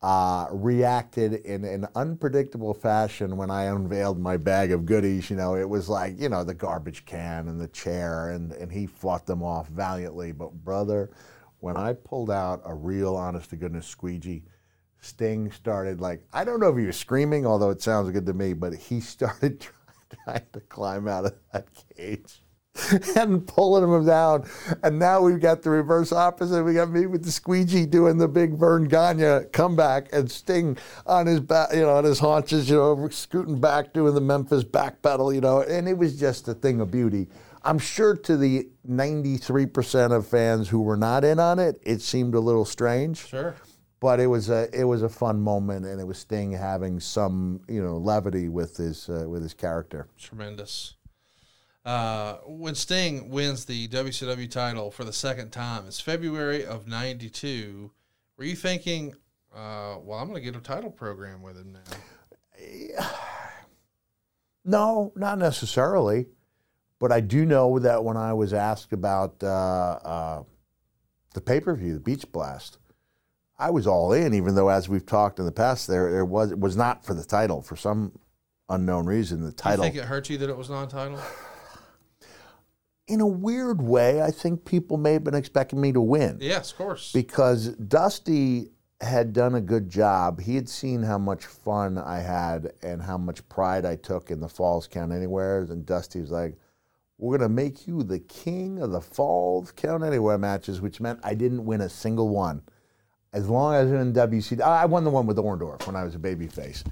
uh, 0.00 0.46
reacted 0.50 1.34
in 1.44 1.64
an 1.64 1.86
unpredictable 1.94 2.72
fashion 2.72 3.36
when 3.36 3.50
I 3.50 3.64
unveiled 3.64 4.18
my 4.18 4.36
bag 4.36 4.70
of 4.70 4.86
goodies. 4.86 5.28
You 5.28 5.36
know, 5.36 5.56
it 5.56 5.68
was 5.68 5.88
like, 5.88 6.20
you 6.20 6.28
know, 6.28 6.44
the 6.44 6.54
garbage 6.54 7.04
can 7.04 7.48
and 7.48 7.60
the 7.60 7.68
chair, 7.68 8.30
and, 8.30 8.52
and 8.52 8.70
he 8.70 8.86
fought 8.86 9.26
them 9.26 9.42
off 9.42 9.68
valiantly. 9.68 10.32
But, 10.32 10.52
brother, 10.52 11.10
when 11.60 11.76
I 11.76 11.94
pulled 11.94 12.30
out 12.30 12.62
a 12.64 12.74
real 12.74 13.16
honest 13.16 13.50
to 13.50 13.56
goodness 13.56 13.86
squeegee, 13.86 14.44
Sting 15.00 15.50
started 15.50 16.00
like, 16.00 16.22
I 16.32 16.44
don't 16.44 16.60
know 16.60 16.70
if 16.70 16.78
he 16.78 16.86
was 16.86 16.96
screaming, 16.96 17.46
although 17.46 17.70
it 17.70 17.82
sounds 17.82 18.10
good 18.10 18.26
to 18.26 18.34
me, 18.34 18.52
but 18.52 18.74
he 18.74 19.00
started 19.02 19.66
trying 20.24 20.46
to 20.52 20.60
climb 20.60 21.08
out 21.08 21.26
of 21.26 21.34
that 21.52 21.68
cage 21.96 22.42
and 23.16 23.46
pulling 23.46 23.84
him 23.84 24.06
down. 24.06 24.48
And 24.82 24.98
now 24.98 25.20
we've 25.20 25.40
got 25.40 25.62
the 25.62 25.70
reverse 25.70 26.12
opposite. 26.12 26.62
We 26.64 26.74
got 26.74 26.90
me 26.90 27.06
with 27.06 27.24
the 27.24 27.32
squeegee 27.32 27.86
doing 27.86 28.18
the 28.18 28.28
big 28.28 28.54
Verne 28.54 28.84
Gagne 28.84 29.46
comeback 29.52 30.08
and 30.12 30.30
Sting 30.30 30.76
on 31.06 31.26
his 31.26 31.40
back, 31.40 31.72
you 31.72 31.80
know, 31.80 31.96
on 31.96 32.04
his 32.04 32.18
haunches, 32.18 32.68
you 32.70 32.76
know, 32.76 33.08
scooting 33.10 33.60
back, 33.60 33.92
doing 33.92 34.14
the 34.14 34.20
Memphis 34.20 34.64
back 34.64 35.02
pedal, 35.02 35.32
you 35.32 35.40
know, 35.40 35.62
and 35.62 35.88
it 35.88 35.96
was 35.98 36.18
just 36.18 36.48
a 36.48 36.54
thing 36.54 36.80
of 36.80 36.90
beauty. 36.90 37.28
I'm 37.64 37.78
sure 37.78 38.16
to 38.16 38.36
the 38.36 38.68
93% 38.88 40.12
of 40.16 40.26
fans 40.26 40.68
who 40.68 40.80
were 40.80 40.96
not 40.96 41.24
in 41.24 41.38
on 41.40 41.58
it, 41.58 41.80
it 41.82 42.00
seemed 42.00 42.34
a 42.34 42.40
little 42.40 42.64
strange 42.64 43.26
Sure. 43.26 43.54
but 44.00 44.20
it 44.20 44.26
was 44.28 44.48
a 44.48 44.68
it 44.72 44.84
was 44.84 45.02
a 45.02 45.08
fun 45.08 45.40
moment, 45.40 45.84
and 45.84 46.00
it 46.00 46.06
was 46.06 46.18
Sting 46.18 46.52
having 46.52 47.00
some 47.00 47.60
you 47.68 47.82
know 47.82 47.96
levity 47.96 48.48
with 48.48 48.76
his 48.76 49.08
uh, 49.08 49.24
with 49.28 49.42
his 49.42 49.54
character. 49.54 50.06
Tremendous. 50.16 50.94
Uh, 51.88 52.40
when 52.44 52.74
Sting 52.74 53.30
wins 53.30 53.64
the 53.64 53.88
WCW 53.88 54.50
title 54.50 54.90
for 54.90 55.04
the 55.04 55.12
second 55.12 55.52
time, 55.52 55.86
it's 55.86 55.98
February 55.98 56.66
of 56.66 56.86
'92. 56.86 57.90
Were 58.36 58.44
you 58.44 58.56
thinking, 58.56 59.14
uh, 59.54 59.96
"Well, 60.02 60.18
I'm 60.18 60.28
going 60.28 60.34
to 60.34 60.42
get 60.42 60.54
a 60.54 60.60
title 60.60 60.90
program 60.90 61.40
with 61.40 61.56
him 61.56 61.72
now"? 61.72 63.06
No, 64.64 65.12
not 65.16 65.38
necessarily, 65.38 66.26
but 66.98 67.10
I 67.10 67.20
do 67.20 67.46
know 67.46 67.78
that 67.78 68.04
when 68.04 68.18
I 68.18 68.34
was 68.34 68.52
asked 68.52 68.92
about 68.92 69.42
uh, 69.42 69.46
uh, 69.46 70.42
the 71.32 71.40
pay 71.40 71.58
per 71.58 71.74
view, 71.74 71.94
the 71.94 72.00
Beach 72.00 72.30
Blast, 72.30 72.76
I 73.58 73.70
was 73.70 73.86
all 73.86 74.12
in. 74.12 74.34
Even 74.34 74.54
though, 74.54 74.68
as 74.68 74.90
we've 74.90 75.06
talked 75.06 75.38
in 75.38 75.46
the 75.46 75.52
past, 75.52 75.86
there 75.86 76.12
there 76.12 76.26
was 76.26 76.52
it 76.52 76.60
was 76.60 76.76
not 76.76 77.06
for 77.06 77.14
the 77.14 77.24
title 77.24 77.62
for 77.62 77.76
some 77.76 78.18
unknown 78.68 79.06
reason. 79.06 79.42
The 79.42 79.52
title, 79.52 79.86
you 79.86 79.90
think 79.90 80.02
it 80.02 80.06
hurt 80.06 80.28
you 80.28 80.36
that 80.36 80.50
it 80.50 80.56
was 80.58 80.68
non-title? 80.68 81.18
In 83.08 83.20
a 83.20 83.26
weird 83.26 83.82
way, 83.82 84.22
I 84.22 84.30
think 84.30 84.64
people 84.64 84.96
may 84.96 85.14
have 85.14 85.24
been 85.24 85.34
expecting 85.34 85.80
me 85.80 85.92
to 85.92 86.00
win. 86.00 86.38
Yes, 86.40 86.70
of 86.70 86.78
course. 86.78 87.12
because 87.12 87.68
Dusty 87.74 88.70
had 89.00 89.32
done 89.32 89.54
a 89.54 89.60
good 89.60 89.88
job. 89.88 90.40
He 90.40 90.56
had 90.56 90.68
seen 90.68 91.02
how 91.02 91.18
much 91.18 91.46
fun 91.46 91.98
I 91.98 92.18
had 92.20 92.72
and 92.82 93.00
how 93.00 93.16
much 93.16 93.48
pride 93.48 93.84
I 93.86 93.96
took 93.96 94.30
in 94.30 94.40
the 94.40 94.48
Falls 94.48 94.86
Count 94.86 95.12
Anywhere. 95.12 95.62
And 95.62 95.86
Dusty 95.86 96.20
was 96.20 96.30
like, 96.30 96.56
We're 97.16 97.38
going 97.38 97.48
to 97.48 97.54
make 97.54 97.86
you 97.86 98.02
the 98.02 98.18
king 98.18 98.80
of 98.80 98.90
the 98.90 99.00
Falls 99.00 99.72
Count 99.72 100.02
Anywhere 100.02 100.36
matches, 100.36 100.80
which 100.80 101.00
meant 101.00 101.20
I 101.22 101.34
didn't 101.34 101.64
win 101.64 101.80
a 101.80 101.88
single 101.88 102.28
one. 102.28 102.62
As 103.32 103.48
long 103.48 103.74
as 103.74 103.88
I'm 103.88 103.96
in 103.96 104.12
WC, 104.12 104.60
I 104.60 104.86
won 104.86 105.04
the 105.04 105.10
one 105.10 105.26
with 105.26 105.36
Orndorff 105.36 105.86
when 105.86 105.96
I 105.96 106.02
was 106.02 106.14
a 106.14 106.18
babyface. 106.18 106.84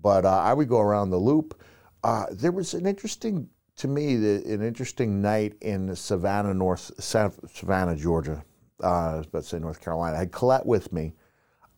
But 0.00 0.24
uh, 0.24 0.38
I 0.38 0.54
would 0.54 0.68
go 0.68 0.80
around 0.80 1.10
the 1.10 1.18
loop. 1.18 1.60
Uh, 2.02 2.26
there 2.30 2.52
was 2.52 2.74
an 2.74 2.86
interesting, 2.86 3.48
to 3.76 3.88
me, 3.88 4.16
the, 4.16 4.42
an 4.52 4.62
interesting 4.62 5.20
night 5.22 5.54
in 5.60 5.94
Savannah, 5.96 6.54
North 6.54 6.90
Savannah, 6.98 7.96
Georgia. 7.96 8.44
Uh, 8.82 8.86
I 8.86 9.16
was 9.18 9.26
about 9.26 9.42
to 9.42 9.48
say 9.48 9.58
North 9.58 9.80
Carolina. 9.80 10.16
I 10.16 10.20
had 10.20 10.32
Colette 10.32 10.66
with 10.66 10.92
me. 10.92 11.14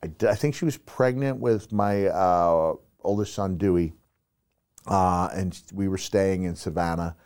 I, 0.02 0.34
think 0.34 0.54
she 0.54 0.66
was 0.66 0.76
pregnant 0.76 1.38
with 1.38 1.72
my 1.72 2.06
uh, 2.08 2.74
oldest 3.02 3.34
son 3.34 3.56
Dewey, 3.56 3.94
uh, 4.86 5.30
and 5.32 5.58
we 5.72 5.88
were 5.88 5.98
staying 5.98 6.42
in 6.42 6.54
Savannah 6.54 7.16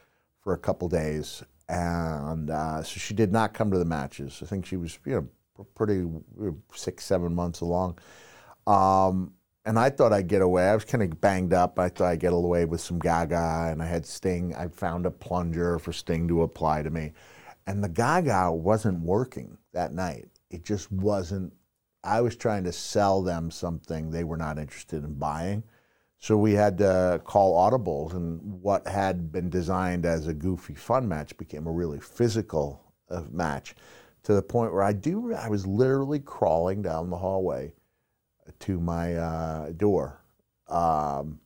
for 0.40 0.53
a 0.53 0.59
couple 0.59 0.89
days, 0.89 1.43
and 1.69 2.51
uh, 2.51 2.82
so 2.82 3.01
she 3.01 3.15
did 3.15 3.32
not 3.32 3.53
come 3.53 3.73
to 3.73 3.78
the 3.78 3.85
matches. 3.85 4.40
I 4.43 4.47
think 4.47 4.65
she 4.65 4.77
was, 4.77 4.97
you 5.05 5.28
know, 5.57 5.65
pretty 5.74 6.09
six, 6.73 7.05
seven 7.05 7.35
months 7.35 7.62
along. 7.62 7.99
Um, 8.66 9.32
and 9.69 9.78
I 9.78 9.90
thought 9.90 10.15
I'd 10.15 10.28
get 10.28 10.40
away. 10.40 10.66
I 10.66 10.74
was 10.74 10.86
kind 10.86 11.05
of 11.05 11.20
banged 11.20 11.53
up. 11.53 11.78
I 11.78 11.90
thought 11.90 12.07
I'd 12.07 12.20
get 12.20 12.32
away 12.32 12.65
with 12.65 12.81
some 12.81 12.99
Gaga, 12.99 13.69
and 13.70 13.82
I 13.82 13.86
had 13.86 14.07
Sting. 14.07 14.55
I 14.57 14.69
found 14.69 15.05
a 15.05 15.11
plunger 15.11 15.78
for 15.78 15.93
Sting 15.93 16.27
to 16.28 16.40
apply 16.40 16.82
to 16.82 16.90
me, 16.90 17.12
and 17.66 17.85
the 17.85 17.89
Gaga 17.90 18.51
wasn't 18.51 19.01
working 19.01 19.59
that 19.74 19.93
night. 19.93 20.31
It 20.51 20.65
just 20.65 20.90
wasn't. 20.90 21.53
I 22.03 22.23
was 22.23 22.35
trying 22.35 22.65
to 22.65 22.73
sell 22.73 23.23
them 23.23 23.51
something 23.51 24.11
they 24.11 24.24
were 24.24 24.39
not 24.39 24.59
interested 24.59 25.05
in 25.05 25.12
buying. 25.19 25.62
So 26.19 26.39
we 26.39 26.55
had 26.55 26.78
to 26.78 27.20
call 27.24 27.70
audibles, 27.70 28.15
and 28.15 28.40
what 28.62 28.89
had 28.89 29.31
been 29.31 29.51
designed 29.51 30.07
as 30.07 30.28
a 30.28 30.32
goofy 30.32 30.77
fun 30.77 31.07
match 31.07 31.36
became 31.36 31.66
a 31.66 31.73
really 31.73 32.01
physical 32.01 32.95
uh, 33.11 33.24
match, 33.31 33.74
to 34.23 34.32
the 34.32 34.40
point 34.40 34.73
where 34.73 34.82
I 34.82 34.95
do 34.95 35.35
I 35.35 35.51
was 35.51 35.66
literally 35.66 36.20
crawling 36.20 36.81
down 36.81 37.11
the 37.11 37.19
hallway 37.19 37.74
to 38.60 38.80
my 38.80 39.14
uh, 39.16 39.70
door 39.72 40.22
um, 40.68 41.40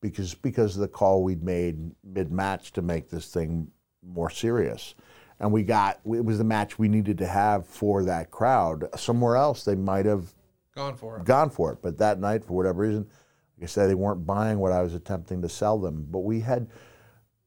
because 0.00 0.34
because 0.34 0.76
of 0.76 0.80
the 0.82 0.88
call 0.88 1.22
we'd 1.22 1.42
made 1.42 1.90
mid 2.04 2.30
match 2.32 2.72
to 2.72 2.82
make 2.82 3.10
this 3.10 3.32
thing 3.32 3.70
more 4.02 4.30
serious, 4.30 4.94
and 5.40 5.52
we 5.52 5.62
got 5.62 6.00
it 6.04 6.24
was 6.24 6.38
the 6.38 6.44
match 6.44 6.78
we 6.78 6.88
needed 6.88 7.18
to 7.18 7.26
have 7.26 7.66
for 7.66 8.04
that 8.04 8.30
crowd. 8.30 8.88
Somewhere 8.96 9.36
else 9.36 9.64
they 9.64 9.74
might 9.74 10.06
have 10.06 10.32
Gone 10.74 10.96
for 10.96 11.18
it. 11.18 11.24
gone 11.24 11.50
for 11.50 11.72
it, 11.72 11.78
but 11.82 11.98
that 11.98 12.20
night 12.20 12.44
for 12.44 12.54
whatever 12.54 12.82
reason, 12.82 13.06
like 13.58 13.64
I 13.64 13.66
said, 13.66 13.90
they 13.90 13.94
weren't 13.94 14.24
buying 14.24 14.58
what 14.58 14.72
I 14.72 14.82
was 14.82 14.94
attempting 14.94 15.42
to 15.42 15.48
sell 15.48 15.78
them. 15.78 16.06
But 16.08 16.20
we 16.20 16.40
had 16.40 16.68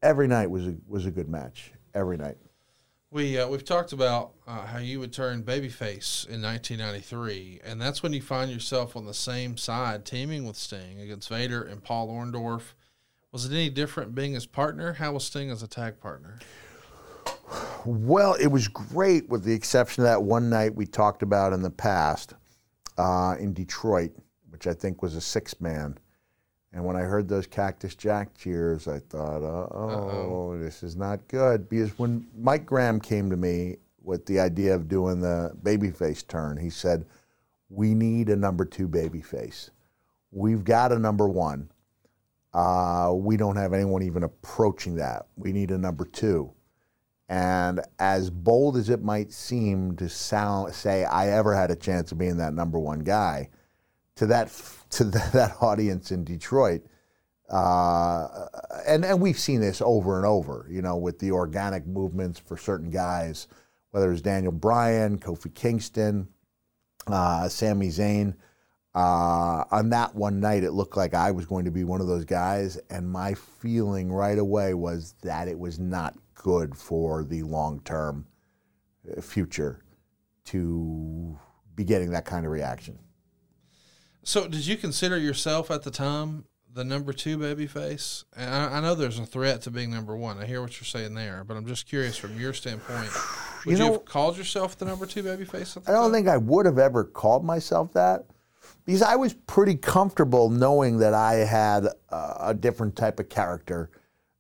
every 0.02 0.28
night 0.28 0.50
was 0.52 0.68
a, 0.68 0.76
was 0.88 1.06
a 1.06 1.12
good 1.12 1.30
match 1.30 1.72
every 1.96 2.18
night. 2.18 2.38
We 3.14 3.38
uh, 3.38 3.48
we've 3.48 3.64
talked 3.64 3.94
about 3.94 4.32
uh, 4.48 4.66
how 4.66 4.80
you 4.80 5.00
would 5.00 5.14
turn 5.14 5.44
babyface 5.44 6.28
in 6.28 6.42
1993, 6.42 7.62
and 7.64 7.80
that's 7.80 8.02
when 8.02 8.12
you 8.12 8.24
find 8.24 8.50
yourself 8.50 8.96
on 8.96 9.06
the 9.06 9.14
same 9.14 9.56
side, 9.56 10.04
teaming 10.04 10.48
with 10.48 10.56
Sting 10.56 11.00
against 11.00 11.30
Vader 11.30 11.62
and 11.62 11.84
Paul 11.84 12.10
Orndorff. 12.10 12.74
Was 13.32 13.46
it 13.46 13.52
any 13.52 13.70
different 13.70 14.16
being 14.16 14.34
his 14.34 14.48
partner? 14.48 14.94
How 14.94 15.12
was 15.12 15.26
Sting 15.26 15.52
as 15.52 15.62
a 15.62 15.68
tag 15.68 16.00
partner? 16.00 16.40
Well, 17.86 18.34
it 18.34 18.48
was 18.48 18.68
great, 18.68 19.30
with 19.30 19.44
the 19.44 19.54
exception 19.54 20.04
of 20.04 20.10
that 20.10 20.24
one 20.24 20.50
night 20.50 20.74
we 20.74 20.88
talked 20.88 21.22
about 21.22 21.54
in 21.54 21.62
the 21.62 21.70
past 21.70 22.34
uh, 22.98 23.36
in 23.40 23.54
Detroit, 23.54 24.16
which 24.50 24.66
I 24.66 24.74
think 24.74 25.04
was 25.04 25.14
a 25.14 25.22
six 25.22 25.62
man. 25.62 26.00
And 26.74 26.84
when 26.84 26.96
I 26.96 27.02
heard 27.02 27.28
those 27.28 27.46
Cactus 27.46 27.94
Jack 27.94 28.36
cheers, 28.36 28.88
I 28.88 28.98
thought, 28.98 29.44
oh, 29.44 30.58
this 30.58 30.82
is 30.82 30.96
not 30.96 31.28
good. 31.28 31.70
Because 31.70 31.98
when 32.00 32.26
Mike 32.36 32.66
Graham 32.66 33.00
came 33.00 33.30
to 33.30 33.38
me 33.38 33.78
with 34.02 34.26
the 34.26 34.40
idea 34.40 34.74
of 34.74 34.88
doing 34.88 35.22
the 35.22 35.56
babyface 35.62 36.28
turn, 36.28 36.58
he 36.58 36.72
said, 36.72 37.06
We 37.70 37.94
need 37.94 38.30
a 38.30 38.36
number 38.36 38.66
two 38.66 38.88
babyface. 38.88 39.70
We've 40.32 40.64
got 40.64 40.92
a 40.92 40.98
number 40.98 41.28
one. 41.28 41.70
Uh, 42.54 43.12
we 43.16 43.38
don't 43.38 43.56
have 43.56 43.74
anyone 43.74 44.02
even 44.02 44.24
approaching 44.24 44.96
that. 44.96 45.28
We 45.36 45.54
need 45.54 45.70
a 45.70 45.78
number 45.78 46.06
two. 46.06 46.52
And 47.30 47.82
as 48.00 48.30
bold 48.30 48.78
as 48.78 48.90
it 48.90 49.04
might 49.04 49.32
seem 49.32 49.96
to 49.98 50.10
sound, 50.10 50.74
say 50.74 51.04
I 51.06 51.30
ever 51.30 51.56
had 51.56 51.72
a 51.72 51.76
chance 51.76 52.12
of 52.12 52.18
being 52.18 52.38
that 52.38 52.54
number 52.54 52.80
one 52.80 53.00
guy, 53.00 53.50
to 54.16 54.26
that 54.28 54.50
to 54.98 55.04
that 55.34 55.56
audience 55.62 56.12
in 56.12 56.24
Detroit, 56.24 56.82
uh, 57.50 58.48
and 58.88 59.06
and 59.06 59.22
we've 59.22 59.40
seen 59.40 59.62
this 59.62 59.82
over 59.82 60.18
and 60.18 60.26
over, 60.26 60.68
you 60.70 60.82
know, 60.82 60.98
with 60.98 61.20
the 61.20 61.32
organic 61.32 61.86
movements 61.86 62.40
for 62.40 62.58
certain 62.58 62.90
guys, 62.90 63.48
whether 63.92 64.12
it's 64.12 64.22
Daniel 64.22 64.52
Bryan, 64.52 65.18
Kofi 65.18 65.54
Kingston, 65.54 66.28
uh, 67.08 67.48
Sami 67.50 67.90
Zayn. 67.90 68.36
Uh, 68.96 69.64
on 69.72 69.90
that 69.90 70.14
one 70.14 70.40
night, 70.40 70.64
it 70.64 70.72
looked 70.72 70.96
like 70.96 71.16
I 71.16 71.32
was 71.32 71.48
going 71.48 71.66
to 71.66 71.72
be 71.72 71.84
one 71.84 72.00
of 72.00 72.06
those 72.06 72.26
guys, 72.26 72.78
and 72.92 73.10
my 73.10 73.34
feeling 73.34 74.12
right 74.12 74.38
away 74.38 74.76
was 74.76 75.16
that 75.24 75.48
it 75.48 75.58
was 75.58 75.80
not 75.80 76.16
good 76.36 76.78
for 76.78 77.24
the 77.24 77.42
long 77.42 77.80
term 77.82 78.28
future 79.22 79.84
to 80.46 81.38
be 81.76 81.84
getting 81.84 82.12
that 82.12 82.26
kind 82.26 82.46
of 82.46 82.52
reaction. 82.52 82.98
So, 84.24 84.48
did 84.48 84.66
you 84.66 84.78
consider 84.78 85.18
yourself 85.18 85.70
at 85.70 85.84
the 85.84 85.92
time 85.92 86.46
the 86.74 86.84
number 86.84 87.12
two 87.12 87.38
babyface? 87.38 88.24
And 88.36 88.50
I, 88.54 88.78
I 88.78 88.80
know 88.80 88.96
there's 88.96 89.20
a 89.20 89.26
threat 89.26 89.62
to 89.64 89.72
being 89.72 89.92
number 89.92 90.16
one. 90.16 90.38
I 90.38 90.46
hear 90.46 90.62
what 90.62 90.80
you're 90.80 90.86
saying 90.86 91.14
there, 91.14 91.44
but 91.44 91.58
I'm 91.58 91.66
just 91.68 91.88
curious 91.88 92.16
from 92.18 92.40
your 92.40 92.54
standpoint. 92.54 93.10
Would 93.66 93.78
you, 93.78 93.86
You 93.86 93.92
have 93.92 94.06
called 94.06 94.38
yourself 94.38 94.78
the 94.78 94.86
number 94.86 95.06
two 95.06 95.24
babyface? 95.24 95.76
At 95.76 95.86
the 95.86 95.92
I 95.92 95.94
don't 95.94 96.04
time? 96.06 96.14
think 96.14 96.28
I 96.28 96.38
would 96.38 96.66
have 96.66 96.80
ever 96.80 97.04
called 97.04 97.44
myself 97.46 97.94
that 97.94 98.26
because 98.86 99.02
I 99.02 99.16
was 99.16 99.34
pretty 99.34 99.76
comfortable 99.76 100.50
knowing 100.50 101.00
that 101.00 101.14
I 101.14 101.36
had 101.36 101.86
a, 102.10 102.36
a 102.40 102.54
different 102.54 102.96
type 102.96 103.20
of 103.20 103.30
character 103.30 103.90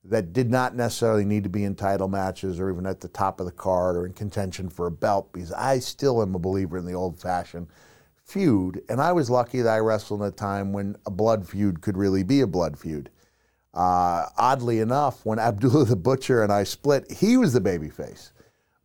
that 0.05 0.33
did 0.33 0.49
not 0.49 0.75
necessarily 0.75 1.23
need 1.23 1.43
to 1.43 1.49
be 1.49 1.63
in 1.63 1.75
title 1.75 2.09
matches 2.09 2.59
or 2.59 2.69
even 2.69 2.85
at 2.85 2.99
the 2.99 3.07
top 3.07 3.39
of 3.39 3.45
the 3.45 3.51
card 3.53 3.95
or 3.95 4.05
in 4.05 4.11
contention 4.11 4.69
for 4.69 4.87
a 4.87 4.91
belt 4.91 5.31
because 5.31 5.53
I 5.53 5.79
still 5.79 6.21
am 6.21 6.35
a 6.35 6.39
believer 6.39 6.77
in 6.77 6.85
the 6.85 6.93
old 6.93 7.17
fashioned 7.19 7.67
feud. 8.25 8.81
And 8.89 9.01
I 9.01 9.11
was 9.11 9.29
lucky 9.29 9.61
that 9.61 9.73
I 9.73 9.79
wrestled 9.79 10.21
in 10.21 10.27
a 10.27 10.31
time 10.31 10.73
when 10.73 10.95
a 11.05 11.11
blood 11.11 11.47
feud 11.47 11.81
could 11.81 11.97
really 11.97 12.23
be 12.23 12.41
a 12.41 12.47
blood 12.47 12.77
feud. 12.77 13.09
Uh, 13.73 14.27
oddly 14.37 14.79
enough, 14.79 15.25
when 15.25 15.39
Abdullah 15.39 15.85
the 15.85 15.95
Butcher 15.95 16.43
and 16.43 16.51
I 16.51 16.63
split, 16.63 17.11
he 17.11 17.37
was 17.37 17.53
the 17.53 17.61
babyface. 17.61 18.31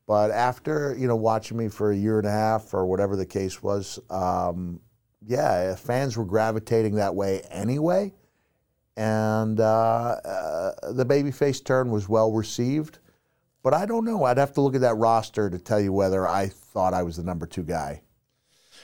But 0.07 0.31
after 0.31 0.97
you 0.99 1.07
know 1.07 1.17
watching 1.17 1.59
me 1.59 1.69
for 1.69 1.93
a 1.93 1.97
year 1.97 2.19
and 2.19 2.27
a 2.27 2.31
half 2.31 2.73
or 2.73 2.87
whatever 2.87 3.15
the 3.15 3.27
case 3.27 3.63
was, 3.63 3.99
um, 4.09 4.81
yeah, 5.27 5.75
fans 5.75 6.17
were 6.17 6.25
gravitating 6.25 6.95
that 6.95 7.15
way 7.15 7.43
anyway, 7.51 8.15
and 8.97 9.61
uh, 9.61 10.17
uh, 10.25 10.93
the 10.93 11.05
babyface 11.05 11.63
turn 11.63 11.91
was 11.91 12.09
well 12.09 12.33
received. 12.33 13.01
But 13.63 13.75
I 13.75 13.85
don't 13.85 14.07
know. 14.07 14.25
I'd 14.25 14.39
have 14.39 14.55
to 14.55 14.63
look 14.63 14.75
at 14.75 14.81
that 14.81 14.95
roster 14.95 15.51
to 15.51 15.59
tell 15.59 15.81
you 15.81 15.93
whether 15.93 16.27
I 16.27 16.49
thought 16.49 16.95
I 16.95 17.03
was 17.03 17.19
the 17.19 17.23
number 17.23 17.45
two 17.45 17.65
guy. 17.65 18.01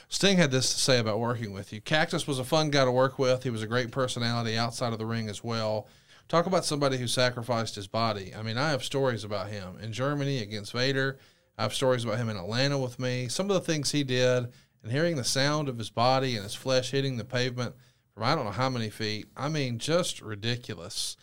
Sting 0.09 0.36
had 0.36 0.51
this 0.51 0.72
to 0.72 0.81
say 0.81 0.98
about 0.98 1.18
working 1.18 1.52
with 1.52 1.72
you. 1.72 1.81
Cactus 1.81 2.26
was 2.26 2.39
a 2.39 2.44
fun 2.44 2.70
guy 2.70 2.85
to 2.85 2.90
work 2.90 3.18
with. 3.18 3.43
He 3.43 3.51
was 3.51 3.62
a 3.62 3.66
great 3.66 3.90
personality 3.90 4.56
outside 4.56 4.93
of 4.93 4.98
the 4.98 5.06
ring 5.06 5.28
as 5.28 5.43
well. 5.43 5.89
Talk 6.28 6.47
about 6.47 6.64
somebody 6.64 6.97
who 6.97 7.06
sacrificed 7.06 7.74
his 7.74 7.86
body. 7.86 8.35
I 8.35 8.43
mean, 8.43 8.56
I 8.56 8.70
have 8.70 8.85
stories 8.85 9.24
about 9.24 9.48
him 9.48 9.78
in 9.81 9.93
Germany 9.93 10.39
against 10.39 10.72
Vader. 10.72 11.18
I 11.59 11.62
have 11.62 11.74
stories 11.74 12.05
about 12.05 12.18
him 12.18 12.28
in 12.28 12.36
Atlanta 12.36 12.78
with 12.78 12.98
me. 12.98 13.28
Some 13.28 13.51
of 13.51 13.55
the 13.55 13.60
things 13.60 13.93
he 13.93 14.05
did, 14.05 14.48
and 14.82 14.93
hearing 14.93 15.16
the 15.16 15.24
sound 15.24 15.68
of 15.68 15.78
his 15.78 15.90
body 15.90 16.35
and 16.35 16.44
his 16.44 16.55
flesh 16.55 16.90
hitting 16.90 17.16
the 17.16 17.24
pavement 17.24 17.74
from 18.12 18.22
I 18.22 18.35
don't 18.35 18.44
know 18.44 18.51
how 18.51 18.70
many 18.70 18.90
feet. 18.90 19.26
I 19.36 19.48
mean, 19.48 19.78
just 19.78 20.22
ridiculous. 20.22 21.16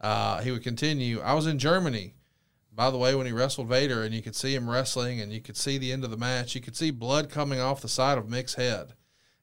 Uh, 0.00 0.40
he 0.40 0.50
would 0.50 0.62
continue. 0.62 1.20
I 1.20 1.34
was 1.34 1.46
in 1.46 1.58
Germany 1.58 2.14
by 2.76 2.90
the 2.90 2.98
way, 2.98 3.14
when 3.14 3.26
he 3.26 3.32
wrestled 3.32 3.68
Vader 3.68 4.02
and 4.02 4.14
you 4.14 4.20
could 4.20 4.36
see 4.36 4.54
him 4.54 4.68
wrestling 4.68 5.18
and 5.20 5.32
you 5.32 5.40
could 5.40 5.56
see 5.56 5.78
the 5.78 5.92
end 5.92 6.04
of 6.04 6.10
the 6.10 6.16
match, 6.18 6.54
you 6.54 6.60
could 6.60 6.76
see 6.76 6.90
blood 6.90 7.30
coming 7.30 7.58
off 7.58 7.80
the 7.80 7.88
side 7.88 8.18
of 8.18 8.28
Mick's 8.28 8.54
head. 8.54 8.92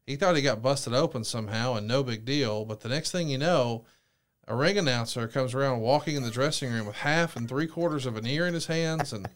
He 0.05 0.15
thought 0.15 0.35
he 0.35 0.43
got 0.43 0.61
busted 0.61 0.93
open 0.93 1.23
somehow 1.23 1.73
and 1.73 1.87
no 1.87 2.03
big 2.03 2.25
deal. 2.25 2.63
But 2.63 2.81
the 2.81 2.89
next 2.89 3.11
thing 3.11 3.29
you 3.29 3.39
know, 3.39 3.85
a 4.47 4.55
ring 4.55 4.77
announcer 4.77 5.27
comes 5.27 5.55
around 5.55 5.79
walking 5.79 6.15
in 6.15 6.23
the 6.23 6.29
dressing 6.29 6.71
room 6.71 6.85
with 6.85 6.97
half 6.97 7.35
and 7.35 7.49
three 7.49 7.67
quarters 7.67 8.05
of 8.05 8.17
an 8.17 8.27
ear 8.27 8.45
in 8.45 8.53
his 8.53 8.67
hands. 8.67 9.11
And 9.11 9.27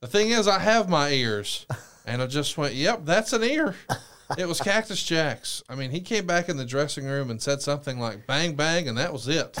the 0.00 0.06
thing 0.06 0.30
is, 0.30 0.46
I 0.46 0.60
have 0.60 0.88
my 0.88 1.10
ears. 1.10 1.66
And 2.04 2.22
I 2.22 2.28
just 2.28 2.56
went, 2.56 2.74
yep, 2.74 3.04
that's 3.04 3.32
an 3.32 3.42
ear. 3.42 3.74
It 4.36 4.48
was 4.48 4.60
Cactus 4.60 5.02
Jack's. 5.02 5.62
I 5.68 5.74
mean, 5.74 5.90
he 5.90 6.00
came 6.00 6.26
back 6.26 6.48
in 6.48 6.56
the 6.56 6.64
dressing 6.64 7.06
room 7.06 7.30
and 7.30 7.40
said 7.40 7.62
something 7.62 7.98
like 7.98 8.26
bang, 8.26 8.54
bang, 8.54 8.88
and 8.88 8.98
that 8.98 9.12
was 9.12 9.28
it. 9.28 9.56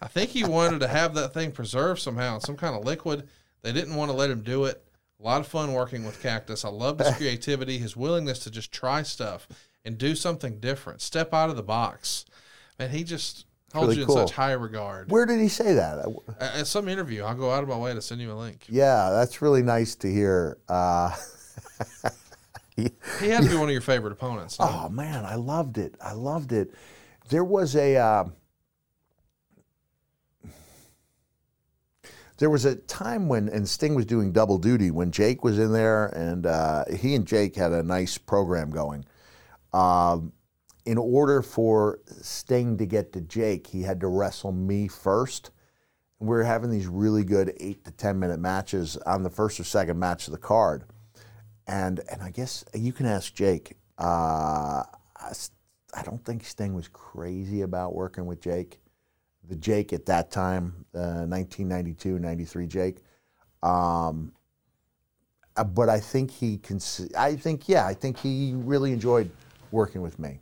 I 0.00 0.08
think 0.08 0.30
he 0.30 0.44
wanted 0.44 0.80
to 0.80 0.88
have 0.88 1.14
that 1.14 1.32
thing 1.32 1.52
preserved 1.52 2.00
somehow 2.00 2.34
in 2.34 2.40
some 2.40 2.56
kind 2.56 2.74
of 2.74 2.84
liquid. 2.84 3.28
They 3.62 3.72
didn't 3.72 3.94
want 3.94 4.10
to 4.10 4.16
let 4.16 4.30
him 4.30 4.42
do 4.42 4.64
it. 4.64 4.84
A 5.20 5.22
lot 5.22 5.40
of 5.40 5.46
fun 5.46 5.72
working 5.72 6.04
with 6.04 6.20
Cactus. 6.20 6.64
I 6.64 6.68
love 6.68 6.98
his 6.98 7.14
creativity, 7.16 7.78
his 7.78 7.96
willingness 7.96 8.40
to 8.40 8.50
just 8.50 8.72
try 8.72 9.02
stuff 9.02 9.46
and 9.84 9.96
do 9.96 10.16
something 10.16 10.58
different, 10.58 11.00
step 11.00 11.32
out 11.32 11.48
of 11.48 11.56
the 11.56 11.62
box. 11.62 12.24
And 12.80 12.90
he 12.90 13.04
just 13.04 13.46
holds 13.72 13.88
really 13.88 13.96
you 13.98 14.02
in 14.02 14.06
cool. 14.08 14.16
such 14.16 14.32
high 14.32 14.52
regard. 14.52 15.10
Where 15.12 15.26
did 15.26 15.40
he 15.40 15.48
say 15.48 15.74
that? 15.74 16.04
At 16.40 16.54
at 16.56 16.66
some 16.66 16.88
interview, 16.88 17.22
I'll 17.22 17.36
go 17.36 17.52
out 17.52 17.62
of 17.62 17.68
my 17.68 17.78
way 17.78 17.94
to 17.94 18.02
send 18.02 18.20
you 18.20 18.32
a 18.32 18.34
link. 18.34 18.64
Yeah, 18.68 19.10
that's 19.10 19.40
really 19.40 19.62
nice 19.62 19.94
to 19.96 20.10
hear. 20.10 20.58
Uh, 20.68 21.14
He 23.20 23.28
had 23.28 23.44
to 23.44 23.50
be 23.50 23.56
one 23.56 23.68
of 23.68 23.72
your 23.72 23.80
favorite 23.80 24.12
opponents. 24.12 24.56
Oh 24.60 24.88
man, 24.88 25.24
I 25.24 25.34
loved 25.34 25.78
it. 25.78 25.94
I 26.00 26.12
loved 26.12 26.52
it. 26.52 26.74
There 27.28 27.44
was 27.44 27.76
a 27.76 27.96
uh, 27.96 28.24
there 32.38 32.50
was 32.50 32.64
a 32.64 32.76
time 32.76 33.28
when 33.28 33.48
and 33.48 33.68
Sting 33.68 33.94
was 33.94 34.06
doing 34.06 34.32
double 34.32 34.58
duty 34.58 34.90
when 34.90 35.10
Jake 35.10 35.44
was 35.44 35.58
in 35.58 35.72
there, 35.72 36.06
and 36.06 36.46
uh, 36.46 36.84
he 36.94 37.14
and 37.14 37.26
Jake 37.26 37.56
had 37.56 37.72
a 37.72 37.82
nice 37.82 38.18
program 38.18 38.70
going. 38.70 39.04
Um, 39.72 40.32
in 40.84 40.98
order 40.98 41.42
for 41.42 42.00
Sting 42.06 42.76
to 42.78 42.86
get 42.86 43.12
to 43.12 43.20
Jake, 43.20 43.68
he 43.68 43.82
had 43.82 44.00
to 44.00 44.08
wrestle 44.08 44.52
me 44.52 44.88
first. 44.88 45.50
We 46.18 46.28
were 46.28 46.44
having 46.44 46.70
these 46.70 46.86
really 46.86 47.24
good 47.24 47.52
eight 47.60 47.84
to 47.84 47.90
ten 47.92 48.18
minute 48.18 48.40
matches 48.40 48.96
on 48.98 49.22
the 49.22 49.30
first 49.30 49.60
or 49.60 49.64
second 49.64 49.98
match 49.98 50.26
of 50.26 50.32
the 50.32 50.38
card 50.38 50.84
and 51.72 52.00
and 52.10 52.22
I 52.22 52.30
guess 52.30 52.64
you 52.74 52.92
can 52.92 53.06
ask 53.06 53.34
Jake. 53.34 53.76
Uh, 53.98 54.82
I, 55.16 55.32
I 55.94 56.02
don't 56.02 56.24
think 56.24 56.44
Sting 56.44 56.74
was 56.74 56.88
crazy 56.88 57.62
about 57.62 57.94
working 57.94 58.26
with 58.26 58.40
Jake. 58.40 58.78
The 59.48 59.56
Jake 59.56 59.92
at 59.92 60.06
that 60.06 60.30
time, 60.30 60.84
uh, 60.94 61.24
1992, 61.26 62.18
93 62.18 62.66
Jake. 62.66 62.96
Um, 63.62 64.32
uh, 65.56 65.64
but 65.64 65.88
I 65.88 65.98
think 65.98 66.30
he 66.30 66.58
can. 66.58 66.78
I 67.16 67.36
think 67.36 67.68
yeah, 67.68 67.86
I 67.86 67.94
think 67.94 68.18
he 68.18 68.52
really 68.54 68.92
enjoyed 68.92 69.30
working 69.70 70.02
with 70.02 70.18
me. 70.18 70.40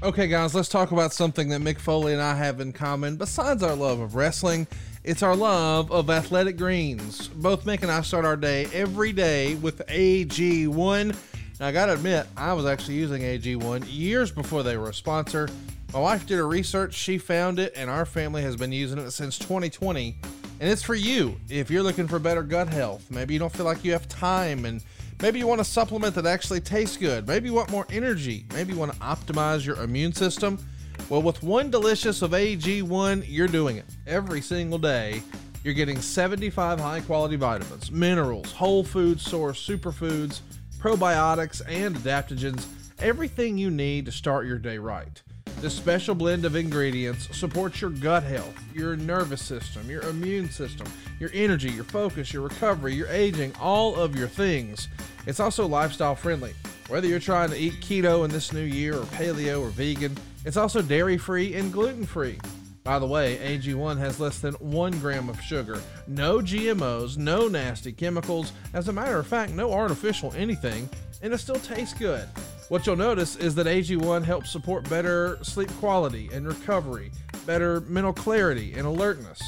Okay, 0.00 0.28
guys, 0.28 0.54
let's 0.54 0.68
talk 0.68 0.92
about 0.92 1.12
something 1.12 1.48
that 1.48 1.60
Mick 1.60 1.80
Foley 1.80 2.12
and 2.12 2.22
I 2.22 2.36
have 2.36 2.60
in 2.60 2.72
common. 2.72 3.16
Besides 3.16 3.64
our 3.64 3.74
love 3.74 3.98
of 3.98 4.14
wrestling, 4.14 4.68
it's 5.08 5.22
our 5.22 5.34
love 5.34 5.90
of 5.90 6.10
athletic 6.10 6.58
greens. 6.58 7.28
Both 7.28 7.64
Mick 7.64 7.80
and 7.80 7.90
I 7.90 8.02
start 8.02 8.26
our 8.26 8.36
day 8.36 8.68
every 8.74 9.14
day 9.14 9.54
with 9.54 9.78
AG1. 9.86 11.16
Now, 11.58 11.66
I 11.66 11.72
gotta 11.72 11.94
admit, 11.94 12.26
I 12.36 12.52
was 12.52 12.66
actually 12.66 12.96
using 12.96 13.22
AG1 13.22 13.86
years 13.88 14.30
before 14.30 14.62
they 14.62 14.76
were 14.76 14.90
a 14.90 14.94
sponsor. 14.94 15.48
My 15.94 16.00
wife 16.00 16.26
did 16.26 16.36
her 16.36 16.46
research, 16.46 16.92
she 16.92 17.16
found 17.16 17.58
it, 17.58 17.72
and 17.74 17.88
our 17.88 18.04
family 18.04 18.42
has 18.42 18.54
been 18.54 18.70
using 18.70 18.98
it 18.98 19.10
since 19.12 19.38
2020. 19.38 20.14
And 20.60 20.70
it's 20.70 20.82
for 20.82 20.94
you 20.94 21.40
if 21.48 21.70
you're 21.70 21.82
looking 21.82 22.06
for 22.06 22.18
better 22.18 22.42
gut 22.42 22.68
health. 22.68 23.10
Maybe 23.10 23.32
you 23.32 23.40
don't 23.40 23.52
feel 23.52 23.64
like 23.64 23.82
you 23.84 23.92
have 23.92 24.08
time 24.08 24.66
and 24.66 24.82
Maybe 25.20 25.40
you 25.40 25.48
want 25.48 25.60
a 25.60 25.64
supplement 25.64 26.14
that 26.14 26.26
actually 26.26 26.60
tastes 26.60 26.96
good. 26.96 27.26
Maybe 27.26 27.48
you 27.48 27.54
want 27.54 27.72
more 27.72 27.88
energy. 27.90 28.46
Maybe 28.54 28.72
you 28.72 28.78
want 28.78 28.92
to 28.92 28.98
optimize 29.00 29.66
your 29.66 29.74
immune 29.82 30.12
system. 30.12 30.60
Well, 31.08 31.22
with 31.22 31.42
one 31.42 31.70
delicious 31.70 32.20
of 32.20 32.32
AG1, 32.32 33.24
you're 33.26 33.48
doing 33.48 33.78
it 33.78 33.86
every 34.06 34.42
single 34.42 34.78
day. 34.78 35.22
You're 35.64 35.72
getting 35.72 36.02
75 36.02 36.78
high 36.78 37.00
quality 37.00 37.36
vitamins, 37.36 37.90
minerals, 37.90 38.52
whole 38.52 38.84
food 38.84 39.18
source, 39.18 39.66
superfoods, 39.66 40.40
probiotics, 40.78 41.62
and 41.66 41.96
adaptogens. 41.96 42.66
Everything 42.98 43.56
you 43.56 43.70
need 43.70 44.04
to 44.04 44.12
start 44.12 44.46
your 44.46 44.58
day 44.58 44.76
right. 44.76 45.22
This 45.62 45.72
special 45.72 46.14
blend 46.14 46.44
of 46.44 46.56
ingredients 46.56 47.34
supports 47.34 47.80
your 47.80 47.90
gut 47.90 48.22
health, 48.22 48.54
your 48.74 48.94
nervous 48.94 49.40
system, 49.40 49.88
your 49.88 50.02
immune 50.02 50.50
system, 50.50 50.86
your 51.18 51.30
energy, 51.32 51.70
your 51.70 51.84
focus, 51.84 52.34
your 52.34 52.42
recovery, 52.42 52.92
your 52.94 53.08
aging, 53.08 53.54
all 53.58 53.96
of 53.96 54.14
your 54.14 54.28
things. 54.28 54.88
It's 55.26 55.40
also 55.40 55.66
lifestyle 55.66 56.14
friendly. 56.14 56.52
Whether 56.88 57.08
you're 57.08 57.18
trying 57.18 57.48
to 57.48 57.56
eat 57.56 57.80
keto 57.80 58.26
in 58.26 58.30
this 58.30 58.52
new 58.52 58.60
year 58.60 58.94
or 58.94 59.04
paleo 59.04 59.62
or 59.62 59.70
vegan, 59.70 60.14
it's 60.44 60.56
also 60.56 60.82
dairy 60.82 61.18
free 61.18 61.54
and 61.54 61.72
gluten 61.72 62.06
free. 62.06 62.38
By 62.84 62.98
the 62.98 63.06
way, 63.06 63.36
AG1 63.36 63.98
has 63.98 64.18
less 64.18 64.38
than 64.38 64.54
one 64.54 64.98
gram 65.00 65.28
of 65.28 65.40
sugar, 65.42 65.78
no 66.06 66.38
GMOs, 66.38 67.18
no 67.18 67.46
nasty 67.46 67.92
chemicals, 67.92 68.52
as 68.72 68.88
a 68.88 68.92
matter 68.92 69.18
of 69.18 69.26
fact, 69.26 69.52
no 69.52 69.72
artificial 69.72 70.32
anything, 70.34 70.88
and 71.20 71.34
it 71.34 71.38
still 71.38 71.56
tastes 71.56 71.92
good. 71.92 72.26
What 72.70 72.86
you'll 72.86 72.96
notice 72.96 73.36
is 73.36 73.54
that 73.56 73.66
AG1 73.66 74.24
helps 74.24 74.50
support 74.50 74.88
better 74.88 75.38
sleep 75.42 75.70
quality 75.80 76.30
and 76.32 76.46
recovery, 76.46 77.10
better 77.44 77.80
mental 77.82 78.12
clarity 78.12 78.72
and 78.74 78.86
alertness. 78.86 79.42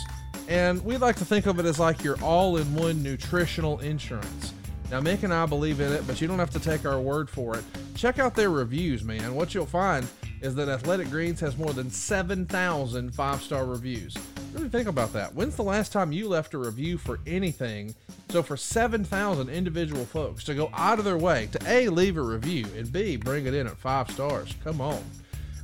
And 0.49 0.85
we 0.85 0.97
like 0.97 1.17
to 1.17 1.25
think 1.25 1.47
of 1.47 1.59
it 1.59 1.65
as 1.65 1.79
like 1.79 2.03
your 2.03 2.21
all 2.23 2.57
in 2.57 2.75
one 2.75 3.03
nutritional 3.03 3.79
insurance. 3.81 4.53
Now, 4.91 5.01
Mick 5.01 5.23
and 5.23 5.33
I 5.33 5.47
believe 5.47 5.81
in 5.81 5.93
it, 5.93 6.07
but 6.07 6.21
you 6.21 6.27
don't 6.27 6.41
have 6.41 6.51
to 6.51 6.61
take 6.61 6.85
our 6.85 7.01
word 7.01 7.31
for 7.31 7.57
it. 7.57 7.65
Check 7.95 8.19
out 8.19 8.35
their 8.35 8.51
reviews, 8.51 9.05
man. 9.05 9.35
What 9.35 9.55
you'll 9.55 9.67
find 9.67 10.07
is 10.41 10.55
that 10.55 10.69
Athletic 10.69 11.11
Greens 11.11 11.41
has 11.41 11.57
more 11.57 11.73
than 11.73 11.91
7,000 11.91 13.15
five 13.15 13.43
star 13.43 13.65
reviews. 13.65 14.17
Really 14.53 14.69
think 14.69 14.89
about 14.89 15.13
that. 15.13 15.35
When's 15.35 15.57
the 15.57 15.63
last 15.63 15.93
time 15.93 16.13
you 16.13 16.29
left 16.29 16.55
a 16.55 16.59
review 16.59 16.99
for 16.99 17.21
anything? 17.27 17.95
So, 18.31 18.43
for 18.43 18.57
7,000 18.57 19.49
individual 19.49 20.05
folks 20.05 20.45
to 20.45 20.55
go 20.55 20.71
out 20.73 20.99
of 20.99 21.05
their 21.05 21.19
way 21.19 21.49
to 21.53 21.59
A, 21.67 21.89
leave 21.89 22.17
a 22.17 22.23
review, 22.23 22.67
and 22.77 22.91
B, 22.91 23.17
bring 23.17 23.47
it 23.47 23.55
in 23.55 23.67
at 23.67 23.77
five 23.77 24.11
stars, 24.11 24.55
come 24.65 24.81
on. 24.81 25.03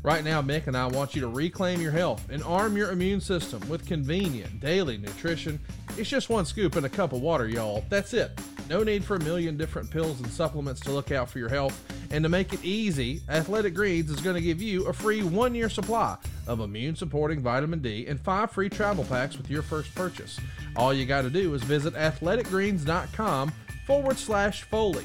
Right 0.07 0.23
now, 0.23 0.41
Mick 0.41 0.69
and 0.69 0.77
I 0.77 0.87
want 0.87 1.17
you 1.17 1.21
to 1.23 1.27
reclaim 1.27 1.81
your 1.81 1.91
health 1.91 2.31
and 2.31 2.41
arm 2.45 2.77
your 2.77 2.93
immune 2.93 3.21
system 3.21 3.61
with 3.69 3.89
convenient 3.89 4.61
daily 4.61 4.99
nutrition. 4.99 5.59
It's 5.99 6.09
just 6.09 6.31
one 6.31 6.45
scoop 6.45 6.77
in 6.77 6.85
a 6.85 6.89
cup 6.89 7.13
of 7.13 7.21
water, 7.21 7.49
y'all. 7.49 7.85
That's 7.89 8.15
it. 8.15 8.31
No 8.71 8.85
need 8.85 9.05
for 9.05 9.17
a 9.17 9.25
million 9.25 9.57
different 9.57 9.91
pills 9.91 10.21
and 10.21 10.31
supplements 10.31 10.81
to 10.83 10.93
look 10.93 11.11
out 11.11 11.29
for 11.29 11.41
your 11.41 11.49
health. 11.49 11.77
And 12.13 12.23
to 12.23 12.29
make 12.29 12.53
it 12.53 12.65
easy, 12.65 13.21
Athletic 13.29 13.75
Greens 13.75 14.09
is 14.09 14.21
going 14.21 14.37
to 14.37 14.41
give 14.41 14.63
you 14.63 14.87
a 14.87 14.93
free 14.93 15.25
one 15.25 15.57
year 15.57 15.69
supply 15.69 16.17
of 16.47 16.61
immune 16.61 16.95
supporting 16.95 17.41
vitamin 17.41 17.81
D 17.81 18.07
and 18.07 18.21
five 18.21 18.53
free 18.53 18.69
travel 18.69 19.03
packs 19.03 19.37
with 19.37 19.51
your 19.51 19.63
first 19.63 19.93
purchase. 19.97 20.39
All 20.77 20.95
you 20.95 21.05
got 21.05 21.23
to 21.23 21.31
do 21.31 21.53
is 21.53 21.65
visit 21.65 21.95
athleticgreens.com 21.95 23.53
forward 23.89 24.19
slash 24.19 24.63
Foley. 24.63 25.05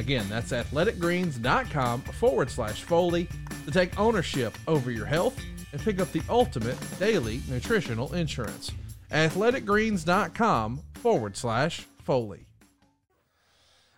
Again, 0.00 0.26
that's 0.30 0.50
athleticgreens.com 0.50 2.00
forward 2.00 2.50
slash 2.50 2.84
Foley 2.84 3.28
to 3.66 3.70
take 3.70 4.00
ownership 4.00 4.56
over 4.66 4.90
your 4.90 5.04
health 5.04 5.38
and 5.72 5.80
pick 5.82 6.00
up 6.00 6.10
the 6.10 6.22
ultimate 6.30 6.78
daily 6.98 7.42
nutritional 7.50 8.14
insurance. 8.14 8.72
athleticgreens.com 9.10 10.80
forward 10.94 11.36
slash 11.36 11.86
Foley. 12.02 12.46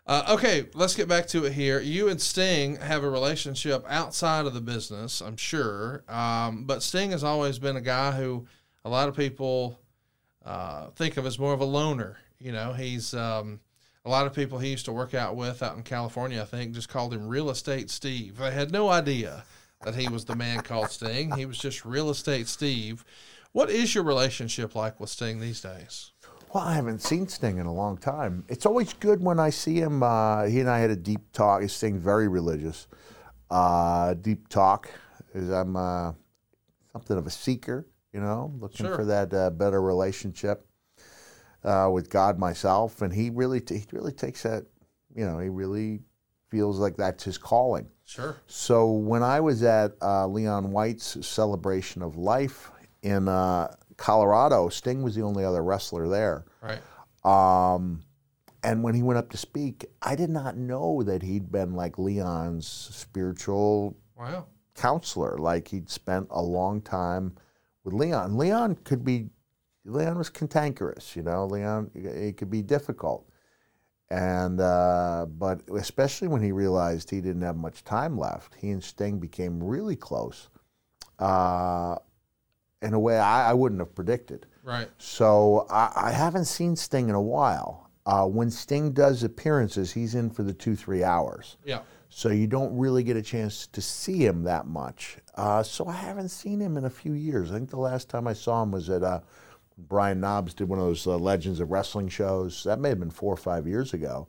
Uh, 0.04 0.24
okay, 0.30 0.66
let's 0.74 0.96
get 0.96 1.06
back 1.06 1.28
to 1.28 1.44
it 1.44 1.52
here. 1.52 1.78
You 1.78 2.08
and 2.08 2.20
Sting 2.20 2.74
have 2.78 3.04
a 3.04 3.08
relationship 3.08 3.84
outside 3.88 4.44
of 4.46 4.54
the 4.54 4.60
business, 4.60 5.20
I'm 5.20 5.36
sure. 5.36 6.02
Um, 6.08 6.64
but 6.64 6.82
Sting 6.82 7.12
has 7.12 7.22
always 7.22 7.60
been 7.60 7.76
a 7.76 7.80
guy 7.80 8.10
who 8.10 8.48
a 8.84 8.90
lot 8.90 9.08
of 9.08 9.16
people 9.16 9.78
uh, 10.44 10.88
think 10.96 11.16
of 11.16 11.26
as 11.26 11.38
more 11.38 11.52
of 11.52 11.60
a 11.60 11.64
loner. 11.64 12.18
You 12.40 12.50
know, 12.50 12.72
he's 12.72 13.14
um, 13.14 13.60
a 14.04 14.10
lot 14.10 14.26
of 14.26 14.34
people 14.34 14.58
he 14.58 14.70
used 14.70 14.84
to 14.86 14.92
work 14.92 15.14
out 15.14 15.36
with 15.36 15.62
out 15.62 15.76
in 15.76 15.82
California, 15.82 16.42
I 16.42 16.44
think, 16.44 16.72
just 16.72 16.88
called 16.88 17.14
him 17.14 17.28
Real 17.28 17.50
Estate 17.50 17.90
Steve. 17.90 18.38
They 18.38 18.50
had 18.50 18.72
no 18.72 18.88
idea 18.88 19.44
that 19.84 19.94
he 19.94 20.08
was 20.08 20.24
the 20.24 20.36
man 20.36 20.60
called 20.62 20.90
Sting. 20.90 21.32
He 21.36 21.46
was 21.46 21.58
just 21.58 21.84
Real 21.84 22.10
Estate 22.10 22.48
Steve. 22.48 23.04
What 23.52 23.70
is 23.70 23.94
your 23.94 24.04
relationship 24.04 24.74
like 24.74 24.98
with 24.98 25.10
Sting 25.10 25.40
these 25.40 25.60
days? 25.60 26.10
Well, 26.52 26.64
I 26.64 26.74
haven't 26.74 27.00
seen 27.00 27.28
Sting 27.28 27.58
in 27.58 27.66
a 27.66 27.72
long 27.72 27.96
time. 27.96 28.44
It's 28.48 28.66
always 28.66 28.92
good 28.94 29.22
when 29.22 29.38
I 29.38 29.50
see 29.50 29.76
him. 29.76 30.02
Uh, 30.02 30.44
he 30.46 30.60
and 30.60 30.68
I 30.68 30.80
had 30.80 30.90
a 30.90 30.96
deep 30.96 31.32
talk. 31.32 31.62
Sting 31.68 31.98
very 31.98 32.28
religious. 32.28 32.86
Uh, 33.50 34.14
deep 34.14 34.48
talk. 34.48 34.90
Is 35.34 35.48
I'm 35.48 35.76
uh, 35.76 36.12
something 36.92 37.16
of 37.16 37.26
a 37.26 37.30
seeker, 37.30 37.86
you 38.12 38.20
know, 38.20 38.52
looking 38.58 38.84
Sure. 38.86 38.96
for 38.96 39.04
that 39.06 39.32
uh, 39.32 39.50
better 39.50 39.80
relationship 39.80 40.66
uh, 41.64 41.90
with 41.92 42.10
God 42.10 42.38
myself, 42.38 43.02
and 43.02 43.12
he 43.12 43.30
really 43.30 43.60
t- 43.60 43.78
he 43.78 43.86
really 43.92 44.12
takes 44.12 44.42
that. 44.42 44.64
You 45.14 45.26
know, 45.26 45.38
he 45.38 45.48
really 45.48 46.00
feels 46.48 46.78
like 46.78 46.96
that's 46.96 47.24
his 47.24 47.38
calling. 47.38 47.86
Sure. 48.04 48.36
So 48.46 48.90
when 48.90 49.22
I 49.22 49.40
was 49.40 49.62
at 49.62 49.92
uh, 50.02 50.26
Leon 50.26 50.70
White's 50.70 51.24
celebration 51.26 52.02
of 52.02 52.16
life 52.16 52.70
in 53.02 53.28
uh, 53.28 53.74
Colorado, 53.96 54.68
Sting 54.68 55.02
was 55.02 55.14
the 55.14 55.22
only 55.22 55.44
other 55.44 55.62
wrestler 55.62 56.08
there. 56.08 56.44
Right. 56.60 56.80
Um, 57.24 58.02
and 58.62 58.82
when 58.82 58.94
he 58.94 59.02
went 59.02 59.18
up 59.18 59.30
to 59.30 59.36
speak, 59.36 59.86
I 60.02 60.14
did 60.14 60.30
not 60.30 60.56
know 60.56 61.02
that 61.02 61.22
he'd 61.22 61.50
been 61.50 61.74
like 61.74 61.98
Leon's 61.98 62.66
spiritual 62.66 63.96
Wow. 64.16 64.46
counselor. 64.74 65.36
Like 65.38 65.68
he'd 65.68 65.90
spent 65.90 66.26
a 66.30 66.40
long 66.42 66.80
time 66.80 67.34
with 67.84 67.94
Leon. 67.94 68.36
Leon 68.36 68.76
could 68.84 69.04
be, 69.04 69.30
Leon 69.84 70.16
was 70.16 70.30
cantankerous, 70.30 71.16
you 71.16 71.22
know. 71.22 71.46
Leon, 71.46 71.90
it 71.94 72.36
could 72.36 72.50
be 72.50 72.62
difficult, 72.62 73.28
and 74.10 74.60
uh, 74.60 75.26
but 75.38 75.62
especially 75.74 76.28
when 76.28 76.42
he 76.42 76.52
realized 76.52 77.10
he 77.10 77.20
didn't 77.20 77.42
have 77.42 77.56
much 77.56 77.84
time 77.84 78.16
left, 78.16 78.54
he 78.54 78.70
and 78.70 78.82
Sting 78.82 79.18
became 79.18 79.62
really 79.62 79.96
close. 79.96 80.48
Uh, 81.18 81.96
in 82.82 82.94
a 82.94 82.98
way 82.98 83.18
I, 83.18 83.50
I 83.50 83.54
wouldn't 83.54 83.80
have 83.80 83.94
predicted. 83.94 84.46
Right. 84.64 84.88
So 84.98 85.66
I, 85.70 85.92
I 85.94 86.10
haven't 86.10 86.46
seen 86.46 86.76
Sting 86.76 87.08
in 87.08 87.14
a 87.14 87.22
while. 87.22 87.90
Uh, 88.04 88.26
when 88.26 88.50
Sting 88.50 88.92
does 88.92 89.22
appearances, 89.22 89.92
he's 89.92 90.14
in 90.16 90.28
for 90.30 90.42
the 90.42 90.52
two, 90.52 90.74
three 90.74 91.04
hours. 91.04 91.56
Yeah. 91.64 91.80
So 92.08 92.28
you 92.28 92.46
don't 92.46 92.76
really 92.76 93.02
get 93.04 93.16
a 93.16 93.22
chance 93.22 93.66
to 93.68 93.80
see 93.80 94.26
him 94.26 94.42
that 94.42 94.66
much. 94.66 95.18
Uh, 95.34 95.62
so 95.62 95.86
I 95.86 95.92
haven't 95.92 96.28
seen 96.28 96.60
him 96.60 96.76
in 96.76 96.84
a 96.84 96.90
few 96.90 97.14
years. 97.14 97.50
I 97.50 97.54
think 97.54 97.70
the 97.70 97.78
last 97.78 98.08
time 98.08 98.26
I 98.26 98.32
saw 98.32 98.62
him 98.62 98.72
was 98.72 98.90
at 98.90 99.02
uh, 99.02 99.20
Brian 99.78 100.20
Knobbs 100.20 100.54
did 100.54 100.68
one 100.68 100.78
of 100.78 100.84
those 100.84 101.06
uh, 101.06 101.16
Legends 101.16 101.60
of 101.60 101.70
Wrestling 101.70 102.08
shows. 102.08 102.64
That 102.64 102.78
may 102.80 102.90
have 102.90 103.00
been 103.00 103.10
four 103.10 103.32
or 103.32 103.36
five 103.38 103.66
years 103.66 103.92
ago. 103.94 104.28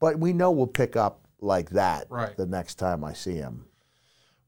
But 0.00 0.18
we 0.18 0.32
know 0.32 0.50
we'll 0.50 0.66
pick 0.66 0.96
up 0.96 1.26
like 1.40 1.70
that 1.70 2.06
Right. 2.10 2.36
the 2.36 2.46
next 2.46 2.74
time 2.76 3.04
I 3.04 3.12
see 3.12 3.34
him. 3.36 3.66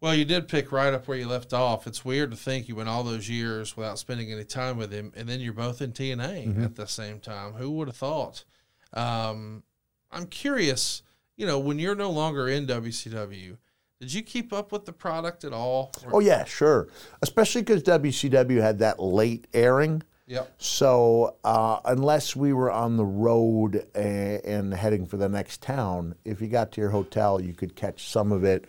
Well, 0.01 0.15
you 0.15 0.25
did 0.27 0.49
pick 0.49 0.71
right 0.71 0.93
up 0.93 1.09
where 1.09 1.17
you 1.17 1.27
left 1.27 1.53
off. 1.55 1.87
It's 1.87 2.05
weird 2.05 2.31
to 2.33 2.37
think 2.37 2.69
you 2.69 2.77
went 2.77 2.89
all 2.91 3.03
those 3.05 3.29
years 3.29 3.75
without 3.77 3.99
spending 3.99 4.31
any 4.31 4.45
time 4.45 4.77
with 4.77 4.93
him, 4.93 5.13
and 5.17 5.27
then 5.29 5.41
you're 5.41 5.55
both 5.55 5.81
in 5.81 5.93
TNA 5.93 6.47
Mhm. 6.49 6.65
at 6.65 6.75
the 6.75 6.87
same 6.87 7.21
time. 7.21 7.55
Who 7.55 7.71
would 7.73 7.89
have 7.89 7.97
thought? 7.97 8.45
Um, 8.93 9.63
I'm 10.11 10.27
curious. 10.27 11.03
You 11.37 11.47
know, 11.47 11.59
when 11.59 11.79
you're 11.79 11.95
no 11.97 12.11
longer 12.11 12.49
in 12.49 12.67
WCW, 12.67 13.57
did 14.01 14.13
you 14.13 14.23
keep 14.23 14.53
up 14.53 14.73
with 14.73 14.85
the 14.85 14.93
product 14.93 15.43
at 15.45 15.53
all? 15.55 15.91
Or- 16.05 16.17
Oh 16.17 16.21
yeah, 16.21 16.45
sure. 16.45 16.89
Especially 17.23 17.63
because 17.63 17.83
WCW 17.83 18.61
had 18.61 18.79
that 18.81 19.01
late 19.01 19.47
airing. 19.55 20.03
Yep. 20.27 20.55
So 20.59 21.37
uh, 21.45 21.81
unless 21.85 22.35
we 22.35 22.53
were 22.53 22.71
on 22.71 22.97
the 22.97 23.05
road 23.05 23.87
and, 23.95 24.45
and 24.45 24.75
heading 24.75 25.07
for 25.07 25.17
the 25.17 25.29
next 25.29 25.61
town, 25.61 26.15
if 26.25 26.41
you 26.41 26.49
got 26.49 26.73
to 26.73 26.81
your 26.81 26.91
hotel, 26.91 27.41
you 27.41 27.53
could 27.53 27.77
catch 27.77 28.09
some 28.09 28.33
of 28.33 28.43
it. 28.45 28.65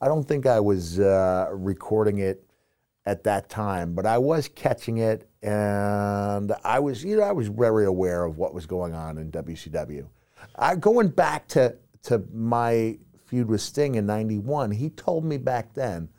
I 0.00 0.06
don't 0.06 0.24
think 0.24 0.46
I 0.46 0.60
was 0.60 1.00
uh, 1.00 1.48
recording 1.52 2.18
it 2.18 2.44
at 3.06 3.24
that 3.24 3.48
time, 3.48 3.94
but 3.94 4.04
I 4.04 4.18
was 4.18 4.48
catching 4.48 4.98
it, 4.98 5.28
and 5.42 6.52
I 6.62 6.78
was, 6.78 7.02
you 7.02 7.16
know, 7.16 7.22
I 7.22 7.32
was 7.32 7.48
very 7.48 7.86
aware 7.86 8.24
of 8.24 8.36
what 8.36 8.52
was 8.52 8.66
going 8.66 8.94
on 8.94 9.16
in 9.16 9.32
WCW. 9.32 10.06
I 10.56 10.76
going 10.76 11.08
back 11.08 11.48
to 11.48 11.76
to 12.02 12.22
my 12.32 12.98
feud 13.24 13.48
with 13.48 13.62
Sting 13.62 13.94
in 13.94 14.04
'91. 14.06 14.72
He 14.72 14.90
told 14.90 15.24
me 15.24 15.38
back 15.38 15.72
then 15.72 16.10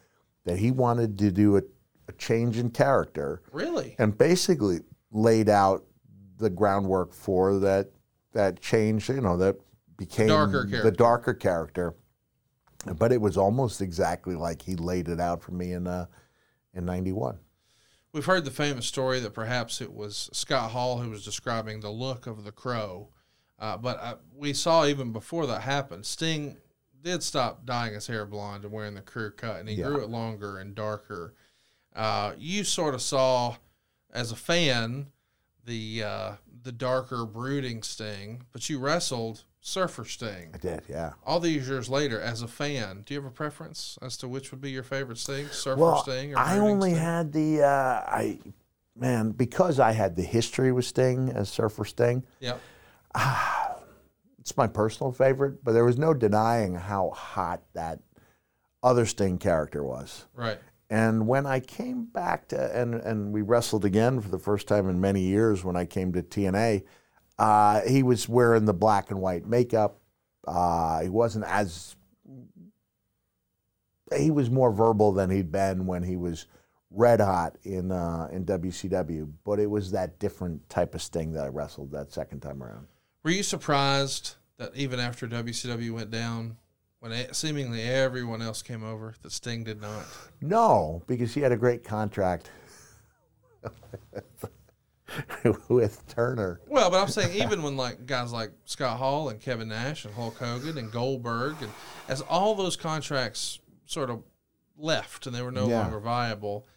that 0.45 0.57
he 0.57 0.71
wanted 0.71 1.17
to 1.19 1.31
do 1.31 1.57
a, 1.57 1.61
a 2.09 2.13
change 2.13 2.57
in 2.57 2.69
character 2.71 3.41
Really? 3.53 3.95
and 3.99 4.17
basically 4.17 4.79
laid 5.11 5.47
out 5.47 5.85
the 6.37 6.49
groundwork 6.49 7.13
for 7.13 7.59
that 7.59 7.89
that 8.33 8.59
change. 8.59 9.07
You 9.09 9.21
know 9.21 9.37
that 9.37 9.57
became 9.97 10.27
Darker 10.27 10.65
the 10.65 10.91
darker 10.91 11.33
character. 11.33 11.95
But 12.97 13.11
it 13.11 13.19
was 13.19 13.35
almost 13.37 13.81
exactly 13.81 14.35
like 14.35 14.61
he 14.61 14.75
laid 14.75 15.09
it 15.09 15.19
out 15.19 15.41
for 15.41 15.51
me 15.51 15.73
in 15.73 15.85
uh, 15.87 16.05
in 16.73 16.85
'91. 16.85 17.37
We've 18.13 18.25
heard 18.25 18.45
the 18.45 18.51
famous 18.51 18.85
story 18.87 19.19
that 19.19 19.33
perhaps 19.33 19.81
it 19.81 19.93
was 19.93 20.29
Scott 20.33 20.71
Hall 20.71 20.99
who 20.99 21.09
was 21.09 21.23
describing 21.23 21.81
the 21.81 21.91
look 21.91 22.25
of 22.25 22.43
the 22.43 22.51
crow. 22.51 23.09
Uh, 23.59 23.77
but 23.77 23.99
uh, 24.01 24.15
we 24.35 24.53
saw 24.53 24.85
even 24.85 25.11
before 25.11 25.45
that 25.47 25.61
happened, 25.61 26.05
Sting 26.05 26.57
did 27.03 27.21
stop 27.21 27.65
dyeing 27.65 27.93
his 27.93 28.07
hair 28.07 28.25
blonde 28.25 28.63
and 28.63 28.71
wearing 28.73 28.95
the 28.95 29.01
career 29.01 29.31
cut, 29.31 29.59
and 29.59 29.67
he 29.69 29.75
Yeah. 29.75 29.87
grew 29.87 30.01
it 30.01 30.09
longer 30.09 30.57
and 30.57 30.73
darker. 30.73 31.33
Uh, 31.99 32.33
you 32.37 32.63
sort 32.63 32.95
of 32.95 33.01
saw, 33.01 33.57
as 34.13 34.31
a 34.31 34.35
fan, 34.35 35.07
the 35.65 36.01
uh, 36.01 36.31
the 36.63 36.71
darker, 36.71 37.25
brooding 37.25 37.83
Sting, 37.83 38.43
but 38.53 38.69
you 38.69 38.79
wrestled 38.79 39.43
Surfer 39.59 40.05
Sting. 40.05 40.51
I 40.53 40.57
did, 40.57 40.83
yeah. 40.87 41.11
All 41.25 41.41
these 41.41 41.67
years 41.67 41.89
later, 41.89 42.21
as 42.21 42.41
a 42.41 42.47
fan, 42.47 43.03
do 43.05 43.13
you 43.13 43.19
have 43.19 43.29
a 43.29 43.33
preference 43.33 43.97
as 44.01 44.15
to 44.17 44.29
which 44.29 44.51
would 44.51 44.61
be 44.61 44.71
your 44.71 44.83
favorite 44.83 45.17
Sting, 45.17 45.47
Surfer 45.47 45.81
well, 45.81 46.03
Sting, 46.03 46.35
or 46.35 46.37
I 46.37 46.59
only 46.59 46.91
Sting? 46.91 47.03
had 47.03 47.33
the 47.33 47.63
uh, 47.63 48.03
I 48.07 48.39
man 48.95 49.31
because 49.31 49.77
I 49.77 49.91
had 49.91 50.15
the 50.15 50.23
history 50.23 50.71
with 50.71 50.85
Sting 50.85 51.29
as 51.29 51.49
Surfer 51.49 51.83
Sting. 51.83 52.23
Yep. 52.39 52.61
It's 54.39 54.55
my 54.55 54.67
personal 54.67 55.11
favorite, 55.11 55.63
but 55.63 55.73
there 55.73 55.83
was 55.85 55.99
no 55.99 56.11
denying 56.11 56.73
how 56.73 57.11
hot 57.11 57.61
that 57.73 57.99
other 58.81 59.05
Sting 59.05 59.37
character 59.37 59.83
was. 59.83 60.25
Right. 60.33 60.57
And 60.89 61.27
when 61.27 61.45
I 61.45 61.59
came 61.59 62.05
back 62.05 62.47
to 62.49 62.75
and 62.75 62.95
and 62.95 63.31
we 63.31 63.41
wrestled 63.41 63.85
again 63.85 64.21
for 64.21 64.29
the 64.29 64.39
first 64.39 64.67
time 64.67 64.89
in 64.89 64.99
many 64.99 65.21
years 65.21 65.63
when 65.63 65.75
I 65.75 65.85
came 65.85 66.11
to 66.13 66.23
TNA, 66.23 66.83
uh, 67.37 67.81
he 67.81 68.01
was 68.01 68.27
wearing 68.27 68.65
the 68.65 68.73
black 68.73 69.11
and 69.11 69.21
white 69.21 69.45
makeup. 69.45 69.99
Uh, 70.47 71.01
he 71.01 71.09
wasn't 71.09 71.45
as 71.45 71.95
he 74.15 74.31
was 74.31 74.49
more 74.49 74.71
verbal 74.71 75.11
than 75.11 75.29
he'd 75.29 75.51
been 75.51 75.85
when 75.85 76.01
he 76.01 76.15
was 76.15 76.47
red 76.91 77.21
hot 77.21 77.57
in 77.63 77.91
uh, 77.91 78.27
in 78.31 78.45
WCW, 78.45 79.31
but 79.43 79.59
it 79.59 79.69
was 79.69 79.91
that 79.91 80.19
different 80.19 80.67
type 80.69 80.95
of 80.95 81.01
Sting 81.01 81.33
that 81.33 81.45
I 81.45 81.49
wrestled 81.49 81.91
that 81.91 82.11
second 82.11 82.39
time 82.39 82.63
around. 82.63 82.87
Were 83.23 83.31
you 83.31 83.43
surprised 83.43 84.35
that 84.57 84.75
even 84.75 84.99
after 84.99 85.27
WCW 85.27 85.91
went 85.91 86.09
down, 86.09 86.57
when 86.99 87.33
seemingly 87.33 87.81
everyone 87.81 88.41
else 88.41 88.61
came 88.61 88.83
over, 88.83 89.15
that 89.21 89.31
Sting 89.31 89.63
did 89.63 89.81
not? 89.81 90.05
No, 90.41 91.01
because 91.07 91.33
he 91.33 91.41
had 91.41 91.51
a 91.51 91.57
great 91.57 91.83
contract 91.83 92.51
with 95.69 96.05
Turner. 96.07 96.59
Well, 96.67 96.89
but 96.91 97.01
I'm 97.01 97.07
saying 97.07 97.41
even 97.41 97.63
when 97.63 97.75
like 97.77 98.05
guys 98.05 98.31
like 98.31 98.51
Scott 98.65 98.97
Hall 98.97 99.29
and 99.29 99.39
Kevin 99.39 99.69
Nash 99.69 100.05
and 100.05 100.13
Hulk 100.13 100.37
Hogan 100.37 100.77
and 100.77 100.91
Goldberg 100.91 101.55
and 101.61 101.71
as 102.07 102.21
all 102.21 102.53
those 102.55 102.75
contracts 102.75 103.59
sort 103.85 104.09
of 104.09 104.21
left 104.77 105.25
and 105.25 105.35
they 105.35 105.41
were 105.41 105.51
no 105.51 105.67
Yeah. 105.67 105.81
longer 105.81 105.99
viable, 105.99 106.67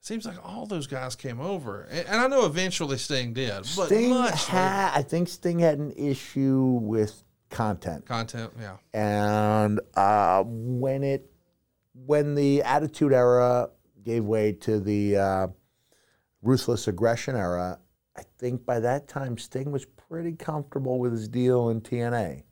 seems 0.00 0.26
like 0.26 0.36
all 0.44 0.66
those 0.66 0.86
guys 0.86 1.14
came 1.16 1.40
over. 1.40 1.82
And, 1.82 2.06
and 2.08 2.20
I 2.20 2.26
know 2.26 2.44
eventually 2.46 2.98
Sting 2.98 3.32
did, 3.32 3.52
but 3.76 3.86
Sting 3.86 4.12
had, 4.12 4.92
I 4.94 5.02
think 5.02 5.28
Sting 5.28 5.58
had 5.60 5.78
an 5.78 5.92
issue 5.96 6.78
with 6.82 7.22
content. 7.50 8.06
content, 8.06 8.52
yeah. 8.60 8.76
and 8.92 9.80
uh, 9.94 10.42
when 10.46 11.02
it 11.02 11.30
when 12.04 12.34
the 12.34 12.62
attitude 12.62 13.12
era 13.12 13.70
gave 14.04 14.24
way 14.24 14.52
to 14.52 14.78
the 14.78 15.16
uh, 15.16 15.46
ruthless 16.42 16.86
aggression 16.86 17.34
era 17.34 17.78
i 18.16 18.22
think 18.38 18.64
by 18.64 18.78
that 18.78 19.08
time 19.08 19.36
sting 19.36 19.72
was 19.72 19.84
pretty 19.84 20.32
comfortable 20.32 20.98
with 20.98 21.12
his 21.12 21.26
deal 21.28 21.70
in 21.70 21.80
tna 21.80 22.42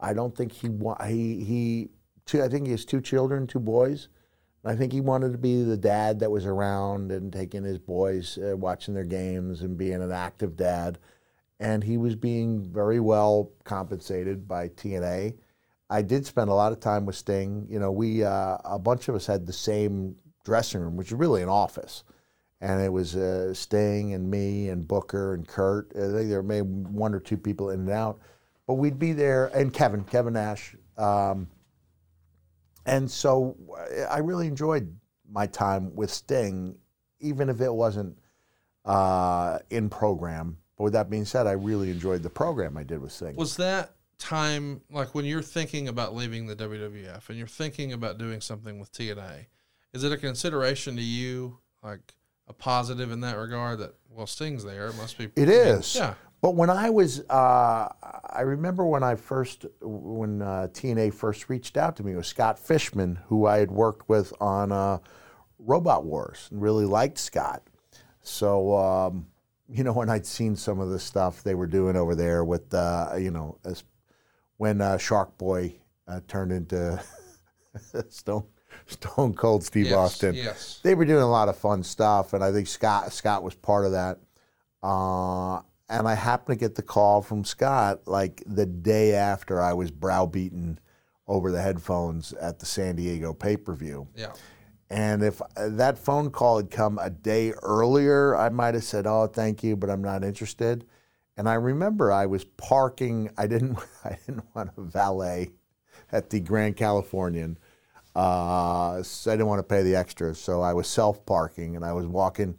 i 0.00 0.12
don't 0.12 0.36
think 0.36 0.52
he 0.52 0.68
wa- 0.68 1.04
he 1.04 1.44
he 1.44 1.88
two, 2.24 2.42
i 2.42 2.48
think 2.48 2.66
he 2.66 2.70
has 2.70 2.84
two 2.84 3.00
children 3.00 3.46
two 3.46 3.58
boys 3.60 4.08
i 4.64 4.74
think 4.74 4.92
he 4.92 5.00
wanted 5.00 5.32
to 5.32 5.38
be 5.38 5.62
the 5.62 5.76
dad 5.76 6.20
that 6.20 6.30
was 6.30 6.46
around 6.46 7.12
and 7.12 7.32
taking 7.32 7.64
his 7.64 7.78
boys 7.78 8.38
uh, 8.38 8.56
watching 8.56 8.94
their 8.94 9.04
games 9.04 9.60
and 9.62 9.76
being 9.76 10.00
an 10.02 10.12
active 10.12 10.56
dad 10.56 10.98
and 11.60 11.82
he 11.82 11.96
was 11.96 12.14
being 12.14 12.62
very 12.62 13.00
well 13.00 13.52
compensated 13.64 14.46
by 14.46 14.68
TNA. 14.68 15.34
I 15.90 16.02
did 16.02 16.26
spend 16.26 16.50
a 16.50 16.54
lot 16.54 16.72
of 16.72 16.80
time 16.80 17.06
with 17.06 17.16
Sting. 17.16 17.66
You 17.68 17.78
know, 17.78 17.90
we 17.90 18.22
uh, 18.22 18.58
a 18.64 18.78
bunch 18.78 19.08
of 19.08 19.14
us 19.14 19.26
had 19.26 19.46
the 19.46 19.52
same 19.52 20.16
dressing 20.44 20.80
room, 20.80 20.96
which 20.96 21.08
is 21.08 21.14
really 21.14 21.42
an 21.42 21.48
office, 21.48 22.04
and 22.60 22.80
it 22.80 22.92
was 22.92 23.16
uh, 23.16 23.54
Sting 23.54 24.14
and 24.14 24.30
me 24.30 24.68
and 24.68 24.86
Booker 24.86 25.34
and 25.34 25.46
Kurt. 25.46 25.90
I 25.96 26.12
think 26.12 26.28
there 26.28 26.42
may 26.42 26.60
one 26.60 27.14
or 27.14 27.20
two 27.20 27.38
people 27.38 27.70
in 27.70 27.80
and 27.80 27.90
out, 27.90 28.20
but 28.66 28.74
we'd 28.74 28.98
be 28.98 29.12
there 29.12 29.46
and 29.46 29.72
Kevin, 29.72 30.04
Kevin 30.04 30.34
Nash. 30.34 30.76
Um, 30.96 31.48
and 32.86 33.10
so 33.10 33.56
uh, 33.76 34.02
I 34.04 34.18
really 34.18 34.46
enjoyed 34.46 34.94
my 35.30 35.46
time 35.46 35.94
with 35.94 36.10
Sting, 36.10 36.78
even 37.20 37.48
if 37.48 37.60
it 37.60 37.72
wasn't 37.72 38.18
uh, 38.84 39.58
in 39.70 39.88
program. 39.90 40.56
But 40.78 40.84
with 40.84 40.92
that 40.94 41.10
being 41.10 41.24
said, 41.24 41.46
I 41.46 41.52
really 41.52 41.90
enjoyed 41.90 42.22
the 42.22 42.30
program 42.30 42.76
I 42.76 42.84
did 42.84 43.02
with 43.02 43.12
Sting. 43.12 43.34
Was 43.34 43.56
that 43.56 43.94
time 44.18 44.80
like 44.90 45.14
when 45.14 45.24
you're 45.24 45.42
thinking 45.42 45.88
about 45.88 46.14
leaving 46.14 46.46
the 46.46 46.56
WWF 46.56 47.28
and 47.28 47.36
you're 47.36 47.46
thinking 47.46 47.92
about 47.92 48.16
doing 48.16 48.40
something 48.40 48.78
with 48.78 48.92
TNA? 48.92 49.46
Is 49.92 50.04
it 50.04 50.12
a 50.12 50.16
consideration 50.16 50.96
to 50.96 51.02
you, 51.02 51.58
like 51.82 52.14
a 52.46 52.52
positive 52.52 53.10
in 53.10 53.20
that 53.20 53.36
regard? 53.36 53.80
That 53.80 53.94
well, 54.08 54.26
Sting's 54.26 54.64
there, 54.64 54.86
it 54.86 54.96
must 54.96 55.18
be. 55.18 55.28
It 55.34 55.48
is. 55.48 55.96
Yeah. 55.96 56.14
But 56.40 56.54
when 56.54 56.70
I 56.70 56.88
was, 56.90 57.20
uh, 57.28 57.88
I 58.30 58.42
remember 58.42 58.86
when 58.86 59.02
I 59.02 59.16
first, 59.16 59.66
when 59.80 60.40
uh, 60.40 60.68
TNA 60.70 61.12
first 61.12 61.48
reached 61.48 61.76
out 61.76 61.96
to 61.96 62.04
me, 62.04 62.12
it 62.12 62.16
was 62.16 62.28
Scott 62.28 62.60
Fishman, 62.60 63.18
who 63.26 63.46
I 63.46 63.58
had 63.58 63.72
worked 63.72 64.08
with 64.08 64.32
on 64.40 64.70
uh, 64.70 64.98
Robot 65.58 66.04
Wars 66.04 66.48
and 66.52 66.62
really 66.62 66.84
liked 66.84 67.18
Scott. 67.18 67.64
So, 68.22 68.76
um, 68.76 69.26
you 69.68 69.84
know, 69.84 69.92
when 69.92 70.08
I'd 70.08 70.26
seen 70.26 70.56
some 70.56 70.80
of 70.80 70.90
the 70.90 70.98
stuff 70.98 71.42
they 71.42 71.54
were 71.54 71.66
doing 71.66 71.96
over 71.96 72.14
there 72.14 72.44
with, 72.44 72.72
uh, 72.72 73.10
you 73.18 73.30
know, 73.30 73.58
as, 73.64 73.84
when 74.56 74.80
uh, 74.80 74.98
Shark 74.98 75.36
Boy 75.38 75.74
uh, 76.06 76.20
turned 76.26 76.52
into 76.52 77.00
Stone, 78.08 78.46
Stone 78.86 79.34
Cold 79.34 79.64
Steve 79.64 79.86
Yes, 79.86 79.94
Austin, 79.94 80.34
yes. 80.34 80.80
they 80.82 80.94
were 80.94 81.04
doing 81.04 81.22
a 81.22 81.30
lot 81.30 81.48
of 81.48 81.56
fun 81.56 81.82
stuff, 81.82 82.32
and 82.32 82.42
I 82.42 82.50
think 82.50 82.66
Scott 82.66 83.12
Scott 83.12 83.42
was 83.42 83.54
part 83.54 83.84
of 83.84 83.92
that. 83.92 84.18
Uh, 84.82 85.60
and 85.90 86.06
I 86.06 86.14
happened 86.14 86.58
to 86.58 86.64
get 86.64 86.74
the 86.74 86.82
call 86.82 87.22
from 87.22 87.44
Scott 87.44 88.06
like 88.06 88.42
the 88.46 88.66
day 88.66 89.14
after 89.14 89.60
I 89.60 89.72
was 89.72 89.90
browbeaten 89.90 90.78
over 91.26 91.50
the 91.50 91.60
headphones 91.60 92.32
at 92.34 92.58
the 92.58 92.66
San 92.66 92.96
Diego 92.96 93.32
pay 93.32 93.56
per 93.56 93.74
view. 93.74 94.08
Yeah. 94.14 94.32
And 94.90 95.22
if 95.22 95.42
uh, 95.42 95.68
that 95.70 95.98
phone 95.98 96.30
call 96.30 96.56
had 96.56 96.70
come 96.70 96.98
a 96.98 97.10
day 97.10 97.52
earlier, 97.62 98.34
I 98.36 98.48
might 98.48 98.74
have 98.74 98.84
said, 98.84 99.06
"Oh, 99.06 99.26
thank 99.26 99.62
you, 99.62 99.76
but 99.76 99.90
I'm 99.90 100.02
not 100.02 100.24
interested." 100.24 100.86
And 101.36 101.48
I 101.48 101.54
remember 101.54 102.10
I 102.10 102.26
was 102.26 102.44
parking. 102.44 103.30
I 103.36 103.46
didn't. 103.46 103.78
I 104.04 104.18
didn't 104.26 104.44
want 104.54 104.70
a 104.76 104.82
valet 104.82 105.52
at 106.10 106.30
the 106.30 106.40
Grand 106.40 106.76
Californian. 106.76 107.58
Uh, 108.14 109.02
so 109.02 109.30
I 109.30 109.34
didn't 109.34 109.46
want 109.46 109.60
to 109.60 109.62
pay 109.62 109.82
the 109.82 109.94
extra, 109.94 110.34
so 110.34 110.60
I 110.62 110.72
was 110.72 110.88
self 110.88 111.24
parking, 111.26 111.76
and 111.76 111.84
I 111.84 111.92
was 111.92 112.06
walking 112.06 112.56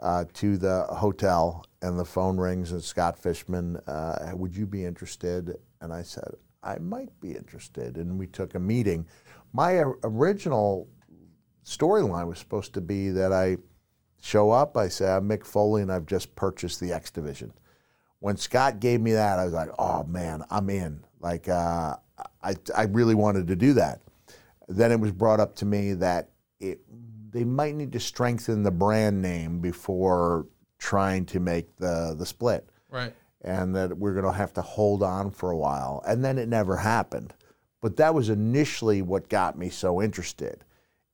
uh, 0.00 0.24
to 0.34 0.56
the 0.56 0.84
hotel, 0.84 1.66
and 1.82 1.98
the 1.98 2.04
phone 2.04 2.38
rings, 2.38 2.72
and 2.72 2.82
Scott 2.82 3.18
Fishman, 3.18 3.76
uh, 3.86 4.30
would 4.34 4.56
you 4.56 4.66
be 4.66 4.84
interested? 4.84 5.56
And 5.80 5.92
I 5.92 6.02
said, 6.02 6.34
I 6.62 6.78
might 6.78 7.10
be 7.20 7.32
interested, 7.32 7.96
and 7.96 8.18
we 8.18 8.26
took 8.26 8.54
a 8.54 8.58
meeting. 8.58 9.06
My 9.52 9.84
original 10.02 10.88
storyline 11.64 12.26
was 12.28 12.38
supposed 12.38 12.74
to 12.74 12.80
be 12.80 13.10
that 13.10 13.32
I 13.32 13.56
show 14.20 14.50
up, 14.50 14.76
I 14.76 14.88
say, 14.88 15.08
I'm 15.08 15.28
Mick 15.28 15.44
Foley, 15.44 15.82
and 15.82 15.92
I've 15.92 16.06
just 16.06 16.34
purchased 16.34 16.80
the 16.80 16.92
X 16.92 17.10
Division. 17.10 17.52
When 18.20 18.36
Scott 18.36 18.80
gave 18.80 19.00
me 19.00 19.12
that, 19.12 19.38
I 19.38 19.44
was 19.44 19.52
like, 19.52 19.68
oh 19.78 20.04
man, 20.04 20.44
I'm 20.50 20.70
in. 20.70 21.04
Like, 21.20 21.48
uh, 21.48 21.96
I, 22.42 22.54
I 22.76 22.84
really 22.84 23.14
wanted 23.14 23.48
to 23.48 23.56
do 23.56 23.74
that. 23.74 24.00
Then 24.68 24.92
it 24.92 25.00
was 25.00 25.12
brought 25.12 25.40
up 25.40 25.56
to 25.56 25.66
me 25.66 25.92
that 25.94 26.30
it, 26.60 26.80
they 27.30 27.44
might 27.44 27.74
need 27.74 27.92
to 27.92 28.00
strengthen 28.00 28.62
the 28.62 28.70
brand 28.70 29.20
name 29.20 29.60
before 29.60 30.46
trying 30.78 31.26
to 31.26 31.40
make 31.40 31.76
the, 31.76 32.14
the 32.16 32.24
split 32.26 32.68
Right. 32.90 33.12
and 33.42 33.74
that 33.74 33.98
we're 33.98 34.12
going 34.12 34.24
to 34.24 34.32
have 34.32 34.52
to 34.54 34.62
hold 34.62 35.02
on 35.02 35.30
for 35.30 35.50
a 35.50 35.56
while. 35.56 36.02
And 36.06 36.24
then 36.24 36.38
it 36.38 36.48
never 36.48 36.76
happened. 36.76 37.34
But 37.80 37.96
that 37.96 38.14
was 38.14 38.30
initially 38.30 39.02
what 39.02 39.28
got 39.28 39.58
me 39.58 39.68
so 39.68 40.00
interested. 40.00 40.64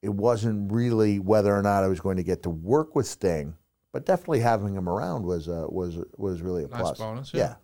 It 0.03 0.11
wasn't 0.11 0.73
really 0.73 1.19
whether 1.19 1.55
or 1.55 1.63
not 1.63 1.85
I 1.85 1.89
was 1.89 2.01
going 2.01 2.17
to 2.17 2.23
get 2.23 2.43
to 2.45 2.51
work 2.51 2.95
with 2.95 3.07
Sting, 3.07 3.55
but 3.93 4.07
definitely 4.07 4.41
having 4.41 4.75
him 4.75 4.89
around 4.89 5.25
was 5.25 5.49
uh, 5.49 5.67
was 5.69 5.99
was 6.17 6.41
really 6.43 6.65
a 6.65 6.69
Nice 6.69 6.81
plus. 6.81 6.99
bonus, 6.99 7.35
yeah. 7.35 7.57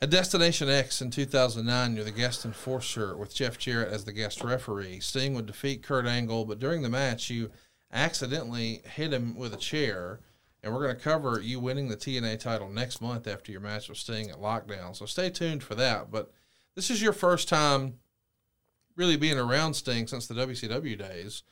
At 0.00 0.10
Destination 0.10 0.68
X 0.68 1.02
in 1.02 1.10
2009, 1.10 1.96
you're 1.96 2.04
the 2.04 2.12
guest 2.12 2.44
enforcer 2.44 3.16
with 3.16 3.34
Jeff 3.34 3.58
Jarrett 3.58 3.92
as 3.92 4.04
the 4.04 4.12
guest 4.12 4.42
referee. 4.42 5.00
Sting 5.00 5.34
would 5.34 5.46
defeat 5.46 5.82
Kurt 5.82 6.06
Angle, 6.06 6.44
but 6.44 6.60
during 6.60 6.82
the 6.82 6.88
match, 6.88 7.28
you 7.30 7.50
accidentally 7.92 8.80
hit 8.84 9.12
him 9.12 9.34
with 9.36 9.52
a 9.52 9.58
chair. 9.58 10.20
And 10.62 10.72
we're 10.74 10.82
going 10.82 10.96
to 10.96 11.02
cover 11.02 11.40
you 11.40 11.60
winning 11.60 11.88
the 11.88 11.96
TNA 11.96 12.40
title 12.40 12.68
next 12.68 13.00
month 13.00 13.26
after 13.28 13.52
your 13.52 13.60
match 13.60 13.88
with 13.88 13.98
Sting 13.98 14.28
at 14.30 14.40
Lockdown. 14.40 14.94
So 14.96 15.06
stay 15.06 15.30
tuned 15.30 15.62
for 15.62 15.74
that. 15.76 16.10
But 16.10 16.32
this 16.74 16.90
is 16.90 17.00
your 17.00 17.12
first 17.12 17.48
time 17.48 17.94
really 18.98 19.16
being 19.16 19.38
around 19.38 19.74
Sting 19.74 20.06
since 20.08 20.26
the 20.26 20.34
WCW 20.34 20.98
days. 20.98 21.44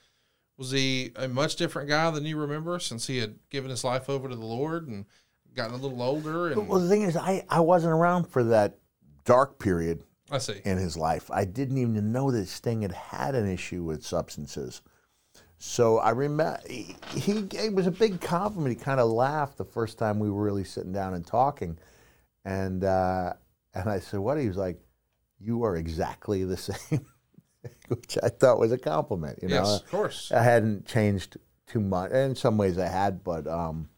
Was 0.58 0.72
he 0.72 1.12
a 1.16 1.28
much 1.28 1.56
different 1.56 1.88
guy 1.88 2.10
than 2.10 2.26
you 2.26 2.36
remember 2.36 2.78
since 2.78 3.06
he 3.06 3.18
had 3.18 3.36
given 3.50 3.70
his 3.70 3.84
life 3.84 4.10
over 4.10 4.28
to 4.28 4.34
the 4.34 4.44
Lord 4.44 4.88
and 4.88 5.06
gotten 5.54 5.74
a 5.74 5.78
little 5.78 6.02
older? 6.02 6.48
And 6.50 6.68
Well, 6.68 6.80
the 6.80 6.88
thing 6.88 7.02
is, 7.02 7.16
I, 7.16 7.44
I 7.48 7.60
wasn't 7.60 7.92
around 7.92 8.24
for 8.24 8.42
that 8.44 8.78
dark 9.24 9.58
period 9.58 10.02
I 10.30 10.38
see. 10.38 10.60
in 10.64 10.76
his 10.78 10.96
life. 10.96 11.30
I 11.30 11.44
didn't 11.44 11.78
even 11.78 12.10
know 12.10 12.30
that 12.30 12.48
Sting 12.48 12.82
had 12.82 12.92
had 12.92 13.34
an 13.34 13.48
issue 13.48 13.84
with 13.84 14.04
substances. 14.04 14.82
So 15.58 15.98
I 15.98 16.10
remember 16.10 16.58
he, 16.68 16.96
he 17.14 17.46
it 17.54 17.72
was 17.72 17.86
a 17.86 17.90
big 17.90 18.20
compliment. 18.20 18.76
He 18.76 18.82
kind 18.82 19.00
of 19.00 19.08
laughed 19.10 19.56
the 19.56 19.64
first 19.64 19.98
time 19.98 20.18
we 20.18 20.30
were 20.30 20.42
really 20.42 20.64
sitting 20.64 20.92
down 20.92 21.14
and 21.14 21.26
talking, 21.26 21.78
and 22.44 22.84
uh, 22.84 23.32
and 23.72 23.88
I 23.88 24.00
said, 24.00 24.20
"What?" 24.20 24.38
He 24.38 24.48
was 24.48 24.58
like, 24.58 24.78
"You 25.40 25.64
are 25.64 25.76
exactly 25.76 26.44
the 26.44 26.56
same," 26.58 27.06
which 27.88 28.18
I 28.22 28.28
thought 28.28 28.58
was 28.58 28.72
a 28.72 28.78
compliment. 28.78 29.38
You 29.42 29.48
know, 29.48 29.56
Yes, 29.56 29.80
of 29.80 29.90
course. 29.90 30.32
I 30.32 30.42
hadn't 30.42 30.86
changed 30.86 31.36
too 31.66 31.80
much. 31.80 32.12
In 32.12 32.34
some 32.34 32.56
ways, 32.56 32.78
I 32.78 32.86
had, 32.86 33.24
but 33.24 33.46
um, 33.46 33.88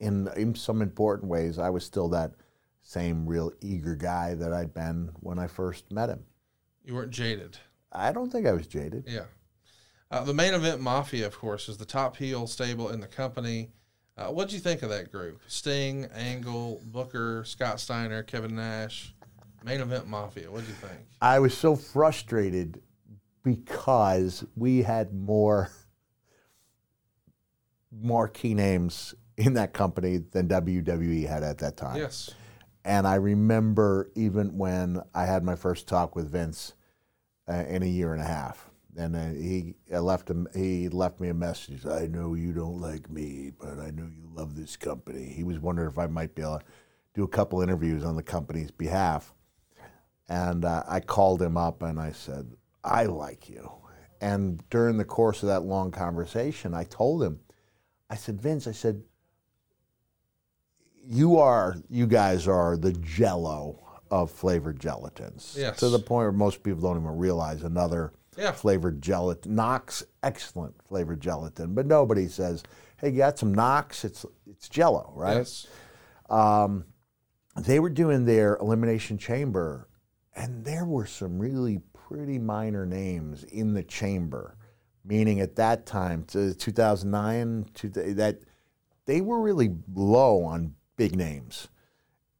in 0.00 0.28
in 0.36 0.54
some 0.54 0.82
important 0.82 1.30
ways, 1.30 1.58
I 1.58 1.70
was 1.70 1.84
still 1.84 2.08
that 2.10 2.32
same 2.82 3.26
real 3.26 3.52
eager 3.60 3.94
guy 3.94 4.34
that 4.34 4.52
I'd 4.52 4.72
been 4.72 5.10
when 5.20 5.38
I 5.38 5.46
first 5.46 5.90
met 5.90 6.08
him. 6.08 6.24
You 6.84 6.94
weren't 6.94 7.10
jaded. 7.10 7.58
I 7.92 8.12
don't 8.12 8.30
think 8.30 8.46
I 8.46 8.52
was 8.52 8.66
jaded. 8.66 9.04
Yeah. 9.06 9.24
Uh, 10.10 10.24
the 10.24 10.32
main 10.32 10.54
event 10.54 10.80
Mafia, 10.80 11.26
of 11.26 11.38
course, 11.38 11.68
is 11.68 11.76
the 11.76 11.84
top 11.84 12.16
heel 12.16 12.46
stable 12.46 12.88
in 12.88 13.00
the 13.00 13.06
company. 13.06 13.72
Uh, 14.16 14.26
what 14.26 14.36
would 14.36 14.52
you 14.52 14.58
think 14.58 14.82
of 14.82 14.88
that 14.88 15.12
group? 15.12 15.40
Sting, 15.46 16.06
Angle, 16.14 16.80
Booker, 16.86 17.44
Scott 17.44 17.78
Steiner, 17.78 18.22
Kevin 18.22 18.56
Nash. 18.56 19.14
Main 19.64 19.80
event 19.80 20.06
Mafia. 20.06 20.50
What 20.50 20.62
do 20.62 20.68
you 20.68 20.74
think? 20.74 21.00
I 21.20 21.38
was 21.38 21.56
so 21.56 21.76
frustrated 21.76 22.80
because 23.42 24.44
we 24.56 24.82
had 24.82 25.12
more 25.12 25.70
more 27.90 28.28
key 28.28 28.54
names 28.54 29.14
in 29.36 29.54
that 29.54 29.72
company 29.72 30.18
than 30.18 30.48
WWE 30.48 31.26
had 31.26 31.42
at 31.42 31.58
that 31.58 31.76
time. 31.76 31.96
Yes. 31.96 32.30
And 32.84 33.06
I 33.06 33.16
remember 33.16 34.10
even 34.14 34.58
when 34.58 35.02
I 35.14 35.24
had 35.26 35.42
my 35.42 35.56
first 35.56 35.86
talk 35.86 36.16
with 36.16 36.30
Vince 36.30 36.74
uh, 37.48 37.64
in 37.68 37.82
a 37.82 37.86
year 37.86 38.12
and 38.12 38.22
a 38.22 38.26
half, 38.26 38.68
and 38.96 39.14
uh, 39.14 39.28
he 39.30 39.74
left 39.90 40.28
him. 40.28 40.48
He 40.54 40.88
left 40.88 41.20
me 41.20 41.28
a 41.28 41.34
message. 41.34 41.86
I 41.86 42.06
know 42.06 42.34
you 42.34 42.52
don't 42.52 42.80
like 42.80 43.10
me, 43.10 43.52
but 43.58 43.78
I 43.78 43.90
know 43.90 44.04
you 44.04 44.28
love 44.34 44.56
this 44.56 44.76
company. 44.76 45.26
He 45.26 45.44
was 45.44 45.58
wondering 45.58 45.88
if 45.88 45.98
I 45.98 46.06
might 46.06 46.34
be 46.34 46.42
able 46.42 46.58
to 46.58 46.64
do 47.14 47.22
a 47.24 47.28
couple 47.28 47.60
interviews 47.62 48.04
on 48.04 48.16
the 48.16 48.22
company's 48.22 48.70
behalf. 48.70 49.32
And 50.28 50.64
uh, 50.64 50.82
I 50.86 51.00
called 51.00 51.40
him 51.40 51.56
up 51.56 51.82
and 51.82 51.98
I 51.98 52.12
said, 52.12 52.52
I 52.84 53.04
like 53.04 53.48
you. 53.48 53.70
And 54.20 54.62
during 54.70 54.98
the 54.98 55.04
course 55.04 55.42
of 55.42 55.48
that 55.48 55.60
long 55.60 55.90
conversation, 55.90 56.74
I 56.74 56.84
told 56.84 57.22
him, 57.22 57.40
I 58.10 58.16
said, 58.16 58.40
Vince, 58.40 58.66
I 58.66 58.72
said, 58.72 59.02
you 61.04 61.38
are, 61.38 61.76
you 61.88 62.06
guys 62.06 62.46
are 62.48 62.76
the 62.76 62.92
jello 62.92 63.82
of 64.10 64.30
flavored 64.30 64.78
gelatins. 64.78 65.56
Yes. 65.56 65.78
To 65.80 65.88
the 65.88 65.98
point 65.98 66.24
where 66.24 66.32
most 66.32 66.62
people 66.62 66.80
don't 66.82 67.00
even 67.00 67.16
realize 67.16 67.62
another 67.62 68.12
Yeah. 68.36 68.52
flavored 68.52 69.00
gelatin. 69.00 69.54
Knox, 69.54 70.02
excellent 70.22 70.74
flavored 70.86 71.20
gelatin. 71.20 71.74
But 71.74 71.86
nobody 71.86 72.28
says, 72.28 72.62
hey, 72.98 73.10
you 73.10 73.18
got 73.18 73.38
some 73.38 73.54
Knox? 73.54 74.04
It's, 74.04 74.24
it's 74.50 74.68
jello, 74.68 75.12
right? 75.14 75.36
Yes. 75.38 75.66
um, 76.28 76.84
they 77.56 77.80
were 77.80 77.90
doing 77.90 78.24
their 78.24 78.56
elimination 78.56 79.18
chamber, 79.18 79.87
and 80.38 80.64
there 80.64 80.84
were 80.84 81.06
some 81.06 81.38
really 81.38 81.80
pretty 81.92 82.38
minor 82.38 82.86
names 82.86 83.44
in 83.44 83.74
the 83.74 83.82
chamber. 83.82 84.56
Meaning 85.04 85.40
at 85.40 85.56
that 85.56 85.86
time, 85.86 86.24
2009, 86.24 87.66
that 87.82 88.38
they 89.06 89.20
were 89.20 89.40
really 89.40 89.70
low 89.94 90.44
on 90.44 90.74
big 90.96 91.16
names. 91.16 91.68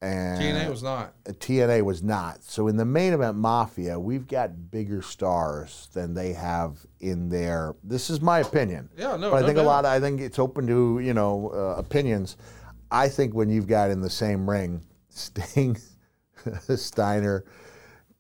And 0.01 0.41
TNA 0.41 0.71
was 0.71 0.83
not. 0.83 1.15
uh, 1.29 1.33
TNA 1.33 1.83
was 1.83 2.03
not. 2.03 2.45
So 2.45 2.69
in 2.69 2.77
the 2.77 2.85
main 2.85 3.15
event 3.15 3.37
Mafia, 3.37 3.99
we've 3.99 4.29
got 4.29 4.71
bigger 4.71 5.03
stars 5.03 5.89
than 5.93 6.15
they 6.15 6.35
have 6.35 6.87
in 7.01 7.29
their. 7.29 7.75
This 7.83 8.11
is 8.11 8.21
my 8.21 8.41
opinion. 8.41 8.91
Yeah, 8.97 9.17
no, 9.17 9.31
But 9.31 9.39
I 9.39 9.41
no 9.41 9.47
think 9.47 9.59
a 9.59 9.63
lot. 9.63 9.85
Of, 9.85 9.91
I 9.91 9.99
think 9.99 10.21
it's 10.21 10.39
open 10.39 10.67
to 10.69 11.01
you 11.01 11.15
know 11.15 11.51
uh, 11.53 11.81
opinions. 11.81 12.37
I 12.93 13.09
think 13.09 13.35
when 13.35 13.49
you've 13.49 13.67
got 13.67 13.91
in 13.91 14.01
the 14.01 14.11
same 14.11 14.49
ring, 14.49 14.85
Sting, 15.09 15.77
Steiner, 16.77 17.45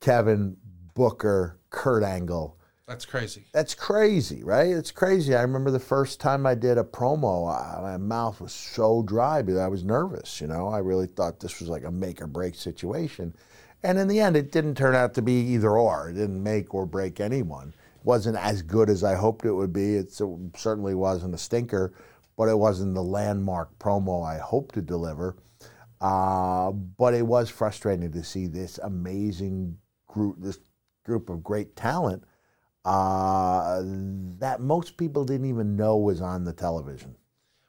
Kevin 0.00 0.56
Booker, 0.94 1.58
Kurt 1.70 2.02
Angle. 2.02 2.58
That's 2.86 3.04
crazy. 3.04 3.44
That's 3.52 3.74
crazy, 3.74 4.42
right? 4.42 4.68
It's 4.68 4.90
crazy. 4.90 5.34
I 5.34 5.42
remember 5.42 5.70
the 5.70 5.78
first 5.78 6.20
time 6.20 6.46
I 6.46 6.54
did 6.54 6.78
a 6.78 6.84
promo, 6.84 7.46
I, 7.46 7.82
my 7.82 7.96
mouth 7.98 8.40
was 8.40 8.52
so 8.52 9.02
dry 9.02 9.42
because 9.42 9.60
I 9.60 9.68
was 9.68 9.84
nervous. 9.84 10.40
You 10.40 10.46
know, 10.46 10.68
I 10.68 10.78
really 10.78 11.06
thought 11.06 11.38
this 11.38 11.60
was 11.60 11.68
like 11.68 11.84
a 11.84 11.90
make 11.90 12.22
or 12.22 12.26
break 12.26 12.54
situation. 12.54 13.34
And 13.82 13.98
in 13.98 14.08
the 14.08 14.20
end, 14.20 14.36
it 14.36 14.52
didn't 14.52 14.76
turn 14.76 14.94
out 14.94 15.12
to 15.14 15.22
be 15.22 15.32
either 15.32 15.76
or. 15.76 16.08
It 16.08 16.14
didn't 16.14 16.42
make 16.42 16.72
or 16.72 16.86
break 16.86 17.20
anyone. 17.20 17.74
It 17.96 18.04
wasn't 18.04 18.38
as 18.38 18.62
good 18.62 18.88
as 18.88 19.04
I 19.04 19.14
hoped 19.14 19.44
it 19.44 19.52
would 19.52 19.72
be. 19.72 19.96
It's, 19.96 20.20
it 20.20 20.28
certainly 20.56 20.94
wasn't 20.94 21.34
a 21.34 21.38
stinker, 21.38 21.92
but 22.38 22.48
it 22.48 22.58
wasn't 22.58 22.94
the 22.94 23.02
landmark 23.02 23.78
promo 23.78 24.26
I 24.26 24.38
hoped 24.38 24.74
to 24.76 24.82
deliver. 24.82 25.36
Uh, 26.00 26.70
but 26.70 27.12
it 27.12 27.26
was 27.26 27.50
frustrating 27.50 28.10
to 28.12 28.24
see 28.24 28.46
this 28.46 28.78
amazing 28.78 29.76
group, 30.18 30.36
this 30.38 30.58
group 31.04 31.30
of 31.30 31.42
great 31.42 31.76
talent 31.76 32.24
uh, 32.84 33.82
that 34.38 34.60
most 34.60 34.96
people 34.96 35.24
didn't 35.24 35.46
even 35.48 35.76
know 35.76 35.96
was 35.96 36.20
on 36.20 36.44
the 36.44 36.52
television. 36.52 37.16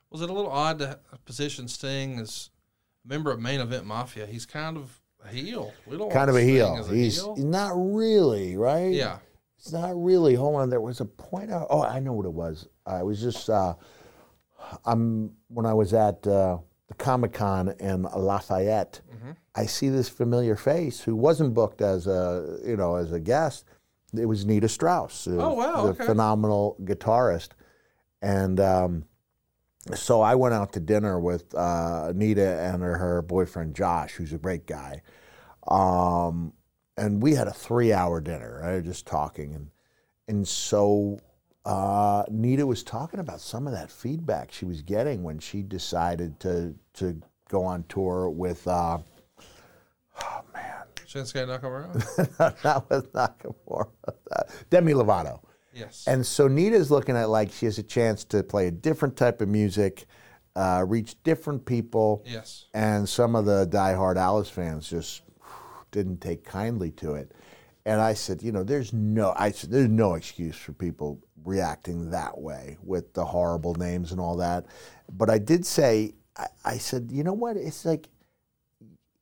Was 0.10 0.22
it 0.22 0.30
a 0.30 0.34
little 0.34 0.52
odd 0.52 0.80
to 0.80 1.00
position 1.26 1.68
Sting 1.68 2.20
as 2.20 2.50
a 3.06 3.08
member 3.08 3.32
of 3.32 3.40
main 3.40 3.60
event 3.60 3.86
Mafia? 3.86 4.26
He's 4.26 4.46
kind 4.46 4.78
of 4.78 5.00
a 5.24 5.28
heel. 5.30 5.74
We 5.86 5.98
don't 5.98 6.12
kind 6.12 6.30
of 6.30 6.36
a 6.36 6.42
heel. 6.42 6.76
a 6.78 6.94
He's 6.94 7.18
heel. 7.18 7.36
not 7.38 7.74
really, 7.76 8.58
right? 8.58 8.92
Yeah. 8.92 9.20
It's 9.58 9.72
not 9.72 9.92
really. 10.02 10.36
Hold 10.36 10.56
on, 10.56 10.70
there 10.70 10.82
was 10.82 11.02
a 11.02 11.06
point. 11.06 11.52
Out, 11.52 11.68
oh, 11.70 11.84
I 11.84 12.00
know 12.00 12.14
what 12.14 12.26
it 12.26 12.34
was. 12.34 12.68
I 12.86 13.04
was 13.04 13.22
just, 13.22 13.50
uh, 13.50 13.76
I'm 14.86 15.34
when 15.50 15.66
I 15.66 15.74
was 15.74 15.94
at 15.94 16.26
uh, 16.26 16.58
the 16.88 16.94
Comic 16.94 17.34
Con 17.34 17.76
in 17.80 18.04
Lafayette. 18.04 19.02
Mm-hmm. 19.14 19.32
I 19.60 19.66
see 19.66 19.90
this 19.90 20.08
familiar 20.08 20.56
face 20.56 21.02
who 21.02 21.16
wasn't 21.16 21.54
booked 21.54 21.82
as 21.82 22.08
a, 22.08 22.60
you 22.66 22.78
know, 22.78 22.96
as 22.96 23.12
a 23.12 23.20
guest. 23.20 23.66
It 24.18 24.26
was 24.26 24.46
Nita 24.46 24.70
Strauss. 24.70 25.28
Oh, 25.28 25.54
wow, 25.54 25.84
The 25.84 25.90
okay. 25.90 26.06
phenomenal 26.06 26.78
guitarist, 26.84 27.50
and. 28.22 28.60
Um, 28.60 29.06
so 29.96 30.22
I 30.22 30.36
went 30.36 30.54
out 30.54 30.74
to 30.74 30.80
dinner 30.80 31.20
with 31.20 31.56
uh, 31.56 32.12
Nita 32.14 32.60
and 32.60 32.84
her, 32.84 32.98
her 32.98 33.22
boyfriend 33.22 33.76
Josh, 33.76 34.12
who's 34.12 34.34
a 34.34 34.38
great 34.38 34.68
guy, 34.68 35.02
um, 35.68 36.54
and 36.98 37.24
we 37.24 37.34
had 37.34 37.48
a 37.48 37.54
three-hour 37.54 38.22
dinner. 38.22 38.60
Right, 38.62 38.84
just 38.84 39.08
talking, 39.08 39.56
and 39.56 39.70
and 40.28 40.48
so 40.48 41.20
uh, 41.66 42.24
Nita 42.30 42.68
was 42.68 42.84
talking 42.84 43.20
about 43.22 43.40
some 43.40 43.68
of 43.68 43.74
that 43.74 43.90
feedback 43.90 44.52
she 44.52 44.66
was 44.66 44.82
getting 44.82 45.24
when 45.24 45.40
she 45.40 45.64
decided 45.64 46.40
to 46.42 46.76
to 46.96 47.20
go 47.48 47.64
on 47.64 47.86
tour 47.88 48.30
with. 48.30 48.68
Uh, 48.68 49.00
Shinsuke 51.06 51.46
Nakamura. 51.48 52.64
not 52.64 52.90
with 52.90 53.12
Nakamura, 53.14 53.90
Demi 54.70 54.94
Lovato. 54.94 55.42
Yes. 55.74 56.06
And 56.08 56.26
so 56.26 56.48
Nita's 56.48 56.92
looking 56.92 57.16
at 57.16 57.30
like 57.30 57.52
she 57.52 57.66
has 57.66 57.78
a 57.78 57.84
chance 57.84 58.24
to 58.26 58.44
play 58.44 58.68
a 58.68 58.72
different 58.72 59.16
type 59.18 59.42
of 59.42 59.48
music, 59.48 60.06
uh, 60.56 60.84
reach 60.88 61.22
different 61.24 61.66
people. 61.66 62.24
Yes. 62.26 62.66
And 62.74 63.08
some 63.08 63.36
of 63.36 63.46
the 63.46 63.68
diehard 63.68 64.18
Alice 64.18 64.50
fans 64.50 64.90
just 64.90 65.22
didn't 65.92 66.22
take 66.22 66.44
kindly 66.44 66.92
to 66.92 67.16
it. 67.16 67.32
And 67.86 68.02
I 68.02 68.14
said, 68.14 68.44
you 68.44 68.52
know, 68.52 68.64
there's 68.64 68.94
no, 68.94 69.34
I 69.38 69.52
said, 69.52 69.72
there's 69.72 69.90
no 69.90 70.14
excuse 70.14 70.56
for 70.56 70.74
people 70.74 71.20
reacting 71.44 72.12
that 72.12 72.38
way 72.38 72.78
with 72.84 73.14
the 73.14 73.26
horrible 73.26 73.74
names 73.76 74.12
and 74.12 74.20
all 74.20 74.38
that. 74.38 74.66
But 75.12 75.30
I 75.30 75.40
did 75.40 75.66
say, 75.66 76.14
I, 76.38 76.48
I 76.66 76.78
said, 76.78 77.10
you 77.12 77.24
know 77.24 77.34
what? 77.34 77.58
It's 77.58 77.86
like 77.86 78.10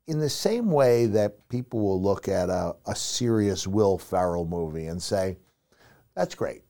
in 0.08 0.20
the 0.20 0.30
same 0.30 0.72
way 0.72 1.06
that 1.08 1.48
people 1.50 1.82
will 1.82 2.02
look 2.02 2.28
at 2.28 2.50
a, 2.50 2.76
a 2.86 2.96
serious 2.96 3.68
Will 3.68 3.98
Ferrell 3.98 4.46
movie 4.46 4.88
and 4.88 5.02
say, 5.02 5.38
that's 6.16 6.34
great. 6.34 6.64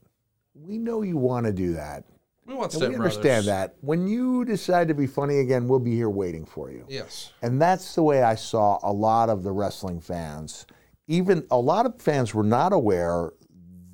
We 0.55 0.77
know 0.77 1.03
you 1.03 1.17
want 1.17 1.45
to 1.45 1.53
do 1.53 1.73
that. 1.73 2.03
We 2.45 2.55
want 2.55 2.73
And 2.73 2.79
Step 2.79 2.89
we 2.89 2.95
Brothers. 2.95 3.17
understand 3.17 3.45
that. 3.45 3.75
When 3.81 4.07
you 4.07 4.43
decide 4.43 4.87
to 4.87 4.93
be 4.95 5.05
funny 5.05 5.39
again, 5.39 5.67
we'll 5.67 5.79
be 5.79 5.95
here 5.95 6.09
waiting 6.09 6.45
for 6.45 6.71
you. 6.71 6.85
Yes. 6.89 7.31
And 7.41 7.61
that's 7.61 7.93
the 7.93 8.03
way 8.03 8.23
I 8.23 8.35
saw 8.35 8.79
a 8.83 8.91
lot 8.91 9.29
of 9.29 9.43
the 9.43 9.51
wrestling 9.51 10.01
fans. 10.01 10.65
Even 11.07 11.45
a 11.51 11.59
lot 11.59 11.85
of 11.85 12.01
fans 12.01 12.33
were 12.33 12.43
not 12.43 12.73
aware 12.73 13.31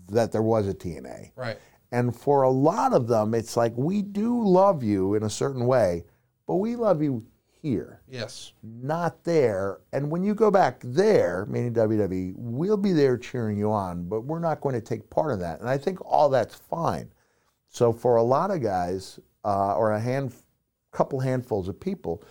that 0.07 0.31
there 0.31 0.41
was 0.41 0.67
a 0.67 0.73
TNA. 0.73 1.31
Right. 1.35 1.57
And 1.91 2.15
for 2.15 2.43
a 2.43 2.49
lot 2.49 2.93
of 2.93 3.07
them, 3.07 3.33
it's 3.33 3.57
like, 3.57 3.73
we 3.75 4.01
do 4.01 4.43
love 4.43 4.83
you 4.83 5.15
in 5.15 5.23
a 5.23 5.29
certain 5.29 5.65
way, 5.65 6.05
but 6.47 6.55
we 6.55 6.75
love 6.75 7.01
you 7.03 7.25
here, 7.63 8.01
Yes. 8.09 8.51
not 8.61 9.23
there. 9.23 9.79
And 9.93 10.11
when 10.11 10.21
you 10.21 10.35
go 10.35 10.51
back 10.51 10.81
there, 10.83 11.47
meaning 11.49 11.73
WWE, 11.73 12.33
we'll 12.35 12.77
be 12.77 12.91
there 12.91 13.17
cheering 13.17 13.57
you 13.57 13.71
on, 13.71 14.03
but 14.09 14.21
we're 14.25 14.39
not 14.39 14.59
going 14.59 14.75
to 14.75 14.81
take 14.81 15.09
part 15.09 15.31
in 15.31 15.39
that. 15.39 15.61
And 15.61 15.69
I 15.69 15.77
think 15.77 15.99
all 16.05 16.27
that's 16.29 16.53
fine. 16.53 17.09
So 17.69 17.93
for 17.93 18.17
a 18.17 18.23
lot 18.23 18.51
of 18.51 18.61
guys, 18.61 19.17
uh, 19.45 19.75
or 19.77 19.93
a 19.93 19.99
hand, 19.99 20.33
couple 20.91 21.21
handfuls 21.21 21.69
of 21.69 21.79
people, 21.79 22.21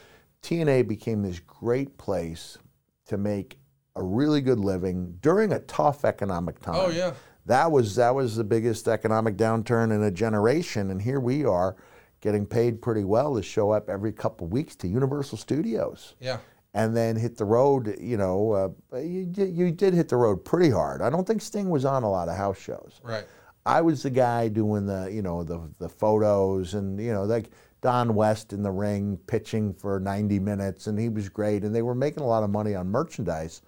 TNA 0.43 0.87
became 0.87 1.23
this 1.23 1.41
great 1.41 1.97
place 1.97 2.59
to 3.07 3.17
make 3.17 3.59
a 3.97 4.03
really 4.03 4.43
good 4.43 4.61
living 4.61 5.17
during 5.23 5.53
a 5.53 5.61
tough 5.61 6.05
economic 6.05 6.61
time. 6.61 6.77
Oh, 6.77 6.91
yeah. 6.91 7.15
That 7.47 7.73
was 7.73 7.97
that 7.97 8.15
was 8.15 8.37
the 8.37 8.45
biggest 8.45 8.87
economic 8.87 9.37
downturn 9.37 9.93
in 9.93 10.03
a 10.03 10.11
generation, 10.13 10.91
and 10.93 11.03
here 11.03 11.19
we 11.19 11.45
are, 11.45 11.75
getting 12.23 12.47
paid 12.47 12.81
pretty 12.81 13.05
well 13.05 13.35
to 13.37 13.43
show 13.43 13.71
up 13.73 13.91
every 13.91 14.13
couple 14.13 14.47
weeks 14.47 14.75
to 14.77 14.89
Universal 14.89 15.37
Studios 15.37 16.15
Yeah. 16.21 16.39
and 16.73 16.97
then 16.97 17.17
hit 17.17 17.37
the 17.37 17.45
road. 17.45 17.97
You 18.01 18.17
know, 18.17 18.53
uh, 18.93 18.97
you, 18.99 19.27
did- 19.27 19.55
you 19.55 19.71
did 19.73 19.93
hit 19.93 20.09
the 20.09 20.17
road 20.17 20.43
pretty 20.45 20.71
hard. 20.71 21.03
I 21.03 21.11
don't 21.11 21.27
think 21.27 21.43
Sting 21.43 21.69
was 21.69 21.85
on 21.85 22.03
a 22.05 22.11
lot 22.11 22.29
of 22.31 22.37
house 22.37 22.59
shows. 22.59 23.01
Right. 23.03 23.25
I 23.67 23.81
was 23.83 24.03
the 24.03 24.11
guy 24.11 24.49
doing 24.49 24.87
the, 24.87 25.09
you 25.13 25.23
know, 25.23 25.45
the 25.45 25.61
the 25.79 25.89
photos 25.89 26.75
and 26.75 26.99
you 27.01 27.13
know, 27.13 27.25
like 27.25 27.51
Don 27.81 28.15
West 28.15 28.53
in 28.53 28.63
the 28.63 28.71
ring 28.73 29.19
pitching 29.27 29.73
for 29.75 30.01
90 30.01 30.39
minutes, 30.41 30.87
and 30.89 30.99
he 30.99 31.09
was 31.09 31.29
great, 31.29 31.63
and 31.65 31.75
they 31.75 31.83
were 31.83 31.95
making 31.95 32.23
a 32.23 32.27
lot 32.27 32.43
of 32.45 32.51
money 32.51 32.75
on 32.77 32.89
merchandise, 32.89 33.63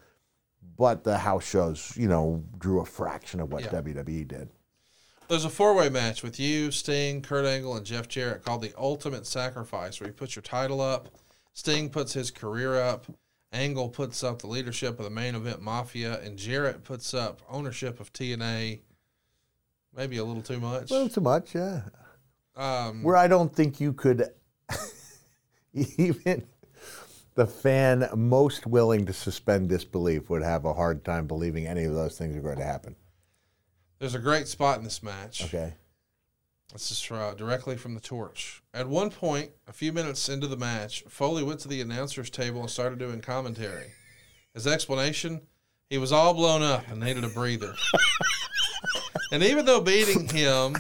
but 0.77 1.05
the 1.05 1.19
house 1.19 1.45
shows, 1.45 1.93
you 1.97 2.09
know, 2.09 2.43
drew 2.59 2.81
a 2.81 2.85
fraction 2.85 3.39
of 3.41 3.53
what 3.53 3.63
Yeah. 3.65 3.71
WWE 3.71 4.25
did. 4.27 4.49
There's 5.29 5.45
a 5.45 5.51
four 5.51 5.75
way 5.75 5.89
match 5.89 6.23
with 6.23 6.39
you, 6.39 6.71
Sting, 6.71 7.23
Kurt 7.23 7.47
Angle, 7.47 7.77
and 7.77 7.87
Jeff 7.87 8.09
Jarrett 8.09 8.45
called 8.45 8.63
the 8.63 8.73
Ultimate 8.77 9.27
Sacrifice, 9.27 10.01
where 10.01 10.09
you 10.09 10.13
put 10.13 10.37
your 10.37 10.43
title 10.43 10.81
up, 10.81 11.09
Sting 11.55 11.89
puts 11.89 12.13
his 12.13 12.31
career 12.31 12.81
up, 12.81 13.07
Angle 13.53 13.89
puts 13.89 14.23
up 14.23 14.41
the 14.41 14.49
leadership 14.49 14.99
of 14.99 15.05
the 15.05 15.11
main 15.11 15.35
event 15.35 15.63
Mafia, 15.63 16.21
and 16.21 16.37
Jarrett 16.37 16.85
puts 16.85 17.15
up 17.15 17.41
ownership 17.49 18.01
of 18.01 18.13
TNA. 18.13 18.81
Maybe 19.97 20.19
a 20.19 20.25
little 20.25 20.43
too 20.43 20.61
much. 20.61 20.91
A 20.91 20.95
little 20.95 21.09
too 21.09 21.21
much, 21.21 21.55
yeah. 21.55 21.83
Um, 22.57 23.03
Where 23.03 23.17
I 23.17 23.29
don't 23.29 23.55
think 23.55 23.81
you 23.81 23.93
could 23.93 24.29
even 25.73 26.47
the 27.35 27.47
fan 27.47 28.09
most 28.15 28.67
willing 28.67 29.07
to 29.07 29.13
suspend 29.13 29.69
disbelief 29.69 30.29
would 30.31 30.43
have 30.43 30.65
a 30.65 30.75
hard 30.75 31.05
time 31.05 31.27
believing 31.27 31.67
any 31.67 31.85
of 31.85 31.95
those 31.95 32.19
things 32.19 32.37
are 32.37 32.41
going 32.41 32.59
to 32.59 32.65
happen. 32.65 32.95
There's 34.05 34.15
a 34.15 34.19
great 34.19 34.47
spot 34.47 34.77
in 34.77 34.85
this 34.85 35.03
match. 35.03 35.43
Okay. 35.47 35.73
This 36.75 36.91
is 36.91 37.11
uh, 37.11 37.33
directly 37.33 37.79
from 37.79 37.95
the 37.95 38.03
torch. 38.03 38.63
At 38.75 38.87
one 38.87 39.09
point, 39.09 39.53
a 39.67 39.73
few 39.73 39.95
minutes 39.95 40.29
into 40.29 40.47
the 40.47 40.59
match, 40.59 41.05
Foley 41.09 41.43
went 41.43 41.61
to 41.61 41.69
the 41.69 41.81
announcer's 41.81 42.29
table 42.29 42.61
and 42.61 42.69
started 42.69 42.99
doing 42.99 43.23
commentary. 43.23 43.93
His 44.53 44.67
explanation 44.67 45.41
he 45.89 45.97
was 45.97 46.13
all 46.13 46.35
blown 46.35 46.63
up 46.63 46.87
and 46.89 47.01
needed 47.01 47.25
a 47.25 47.29
breather. 47.29 47.75
and 49.33 49.43
even 49.43 49.65
though 49.65 49.81
beating 49.81 50.29
him 50.29 50.77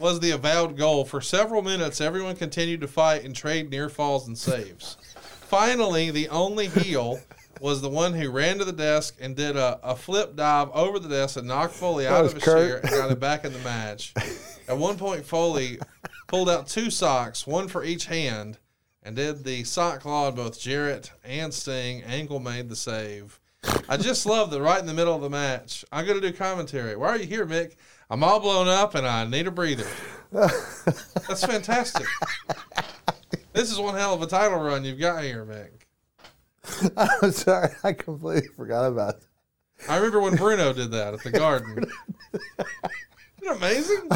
was 0.00 0.18
the 0.18 0.32
avowed 0.32 0.76
goal, 0.76 1.04
for 1.04 1.20
several 1.20 1.62
minutes, 1.62 2.00
everyone 2.00 2.34
continued 2.34 2.80
to 2.80 2.88
fight 2.88 3.22
and 3.22 3.36
trade 3.36 3.70
near 3.70 3.88
falls 3.88 4.26
and 4.26 4.36
saves. 4.36 4.96
Finally, 5.20 6.10
the 6.10 6.28
only 6.30 6.66
heel 6.66 7.20
was 7.60 7.80
the 7.80 7.88
one 7.88 8.14
who 8.14 8.30
ran 8.30 8.58
to 8.58 8.64
the 8.64 8.72
desk 8.72 9.16
and 9.20 9.34
did 9.36 9.56
a, 9.56 9.78
a 9.82 9.96
flip 9.96 10.36
dive 10.36 10.70
over 10.72 10.98
the 10.98 11.08
desk 11.08 11.36
and 11.36 11.48
knocked 11.48 11.74
Foley 11.74 12.06
out 12.06 12.24
of 12.24 12.34
his 12.34 12.42
Kurt. 12.42 12.58
chair 12.58 12.76
and 12.78 12.90
got 12.90 13.10
him 13.10 13.18
back 13.18 13.44
in 13.44 13.52
the 13.52 13.58
match. 13.60 14.12
At 14.68 14.78
one 14.78 14.96
point, 14.96 15.24
Foley 15.24 15.78
pulled 16.26 16.50
out 16.50 16.66
two 16.66 16.90
socks, 16.90 17.46
one 17.46 17.68
for 17.68 17.84
each 17.84 18.06
hand, 18.06 18.58
and 19.02 19.14
did 19.14 19.44
the 19.44 19.64
sock 19.64 20.00
claw 20.00 20.26
on 20.26 20.34
both 20.34 20.58
Jarrett 20.58 21.12
and 21.24 21.54
Sting. 21.54 22.02
Angle 22.02 22.40
made 22.40 22.68
the 22.68 22.76
save. 22.76 23.38
I 23.88 23.96
just 23.96 24.26
love 24.26 24.50
that 24.50 24.60
right 24.60 24.80
in 24.80 24.86
the 24.86 24.94
middle 24.94 25.14
of 25.14 25.22
the 25.22 25.30
match. 25.30 25.84
I'm 25.92 26.04
going 26.06 26.20
to 26.20 26.30
do 26.30 26.36
commentary. 26.36 26.96
Why 26.96 27.08
are 27.08 27.16
you 27.16 27.26
here, 27.26 27.46
Mick? 27.46 27.76
I'm 28.10 28.22
all 28.22 28.38
blown 28.40 28.68
up 28.68 28.94
and 28.94 29.06
I 29.06 29.24
need 29.24 29.46
a 29.46 29.50
breather. 29.50 29.86
That's 30.32 31.44
fantastic. 31.44 32.06
This 33.52 33.72
is 33.72 33.78
one 33.78 33.94
hell 33.94 34.12
of 34.12 34.20
a 34.20 34.26
title 34.26 34.58
run 34.58 34.84
you've 34.84 34.98
got 34.98 35.24
here, 35.24 35.42
Mick. 35.46 35.75
I'm 36.96 37.32
sorry, 37.32 37.70
I 37.84 37.92
completely 37.92 38.48
forgot 38.48 38.86
about 38.86 39.20
that. 39.20 39.26
I 39.88 39.96
remember 39.96 40.20
when 40.20 40.36
Bruno 40.36 40.72
did 40.72 40.90
that 40.92 41.14
at 41.14 41.22
the 41.22 41.30
Garden. 41.30 41.84
Isn't 43.42 43.56
amazing? 43.56 44.08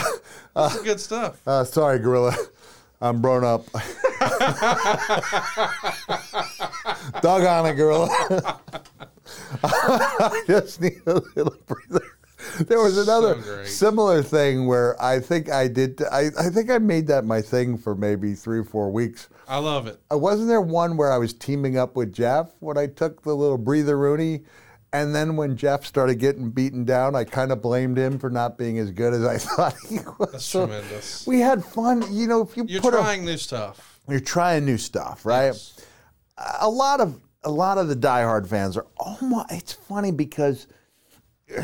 This 0.56 0.74
is 0.76 0.82
good 0.82 1.00
stuff. 1.00 1.40
Uh, 1.46 1.64
sorry, 1.64 1.98
Gorilla. 1.98 2.34
I'm 3.00 3.20
grown 3.22 3.44
up. 3.44 3.70
Dog 7.22 7.44
on 7.44 7.66
it, 7.66 7.74
Gorilla. 7.74 8.08
I 9.62 10.42
just 10.46 10.80
need 10.80 11.00
a 11.06 11.20
little 11.36 11.56
breather. 11.66 12.04
There 12.66 12.80
was 12.82 12.98
another 12.98 13.34
great. 13.34 13.66
similar 13.66 14.22
thing 14.22 14.66
where 14.66 15.00
I 15.02 15.20
think 15.20 15.50
I 15.50 15.68
did. 15.68 16.00
I, 16.10 16.28
I 16.38 16.48
think 16.50 16.70
I 16.70 16.78
made 16.78 17.06
that 17.08 17.24
my 17.24 17.40
thing 17.42 17.76
for 17.78 17.94
maybe 17.94 18.34
three 18.34 18.58
or 18.58 18.64
four 18.64 18.90
weeks. 18.90 19.28
I 19.48 19.58
love 19.58 19.86
it. 19.86 20.00
Uh, 20.12 20.18
wasn't 20.18 20.48
there 20.48 20.60
one 20.60 20.96
where 20.96 21.12
I 21.12 21.18
was 21.18 21.32
teaming 21.34 21.76
up 21.78 21.96
with 21.96 22.12
Jeff 22.12 22.50
when 22.60 22.78
I 22.78 22.86
took 22.86 23.22
the 23.22 23.34
little 23.34 23.58
breather 23.58 23.98
Rooney? 23.98 24.44
And 24.92 25.14
then 25.14 25.36
when 25.36 25.56
Jeff 25.56 25.86
started 25.86 26.16
getting 26.16 26.50
beaten 26.50 26.84
down, 26.84 27.14
I 27.14 27.22
kind 27.24 27.52
of 27.52 27.62
blamed 27.62 27.96
him 27.96 28.18
for 28.18 28.28
not 28.28 28.58
being 28.58 28.78
as 28.78 28.90
good 28.90 29.14
as 29.14 29.24
I 29.24 29.38
thought 29.38 29.74
he 29.88 29.98
was. 30.18 30.32
That's 30.32 30.44
So 30.44 30.66
tremendous. 30.66 31.26
We 31.26 31.38
had 31.40 31.64
fun. 31.64 32.02
You 32.12 32.26
know, 32.26 32.42
if 32.42 32.56
you 32.56 32.64
You're 32.66 32.80
put 32.82 32.94
a- 32.94 32.98
trying 32.98 33.24
new 33.24 33.36
stuff. 33.36 34.00
you're 34.08 34.18
trying 34.20 34.64
new 34.64 34.78
stuff, 34.78 35.24
right? 35.24 35.54
A 36.60 36.68
lot 36.68 37.00
of 37.00 37.20
a 37.44 37.50
lot 37.50 37.78
of 37.78 37.88
the 37.88 37.94
diehard 37.96 38.48
fans 38.48 38.76
are 38.76 38.86
almost. 38.96 39.46
It's 39.52 39.72
funny 39.72 40.10
because 40.10 40.66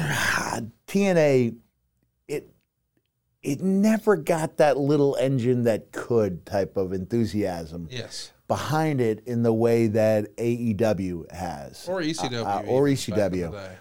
TNA, 0.86 1.56
it 2.28 2.48
it 3.42 3.60
never 3.60 4.16
got 4.16 4.56
that 4.58 4.76
little 4.78 5.16
engine 5.20 5.64
that 5.64 5.92
could 5.92 6.44
type 6.46 6.76
of 6.76 6.92
enthusiasm 6.92 7.88
Yes. 7.90 8.32
behind 8.48 9.00
it 9.00 9.22
in 9.26 9.42
the 9.42 9.52
way 9.52 9.86
that 9.88 10.34
AEW 10.36 11.30
has 11.32 11.88
Or 11.88 12.00
ECW. 12.00 12.44
Uh, 12.44 12.62
or 12.66 12.88
in 12.88 12.94
the 12.94 13.00
ECW. 13.00 13.76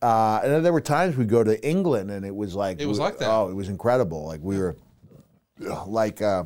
Uh, 0.00 0.40
and 0.44 0.64
there 0.64 0.72
were 0.72 0.80
times 0.80 1.16
we'd 1.16 1.28
go 1.28 1.42
to 1.42 1.66
England 1.66 2.10
and 2.10 2.24
it 2.24 2.34
was 2.34 2.54
like 2.54 2.80
It 2.80 2.86
was 2.86 2.98
we- 2.98 3.04
like 3.04 3.18
that. 3.18 3.28
Oh, 3.30 3.48
it 3.50 3.54
was 3.54 3.68
incredible. 3.68 4.24
Like 4.26 4.40
we 4.42 4.58
were 4.58 4.76
like 5.86 6.22
uh, 6.22 6.44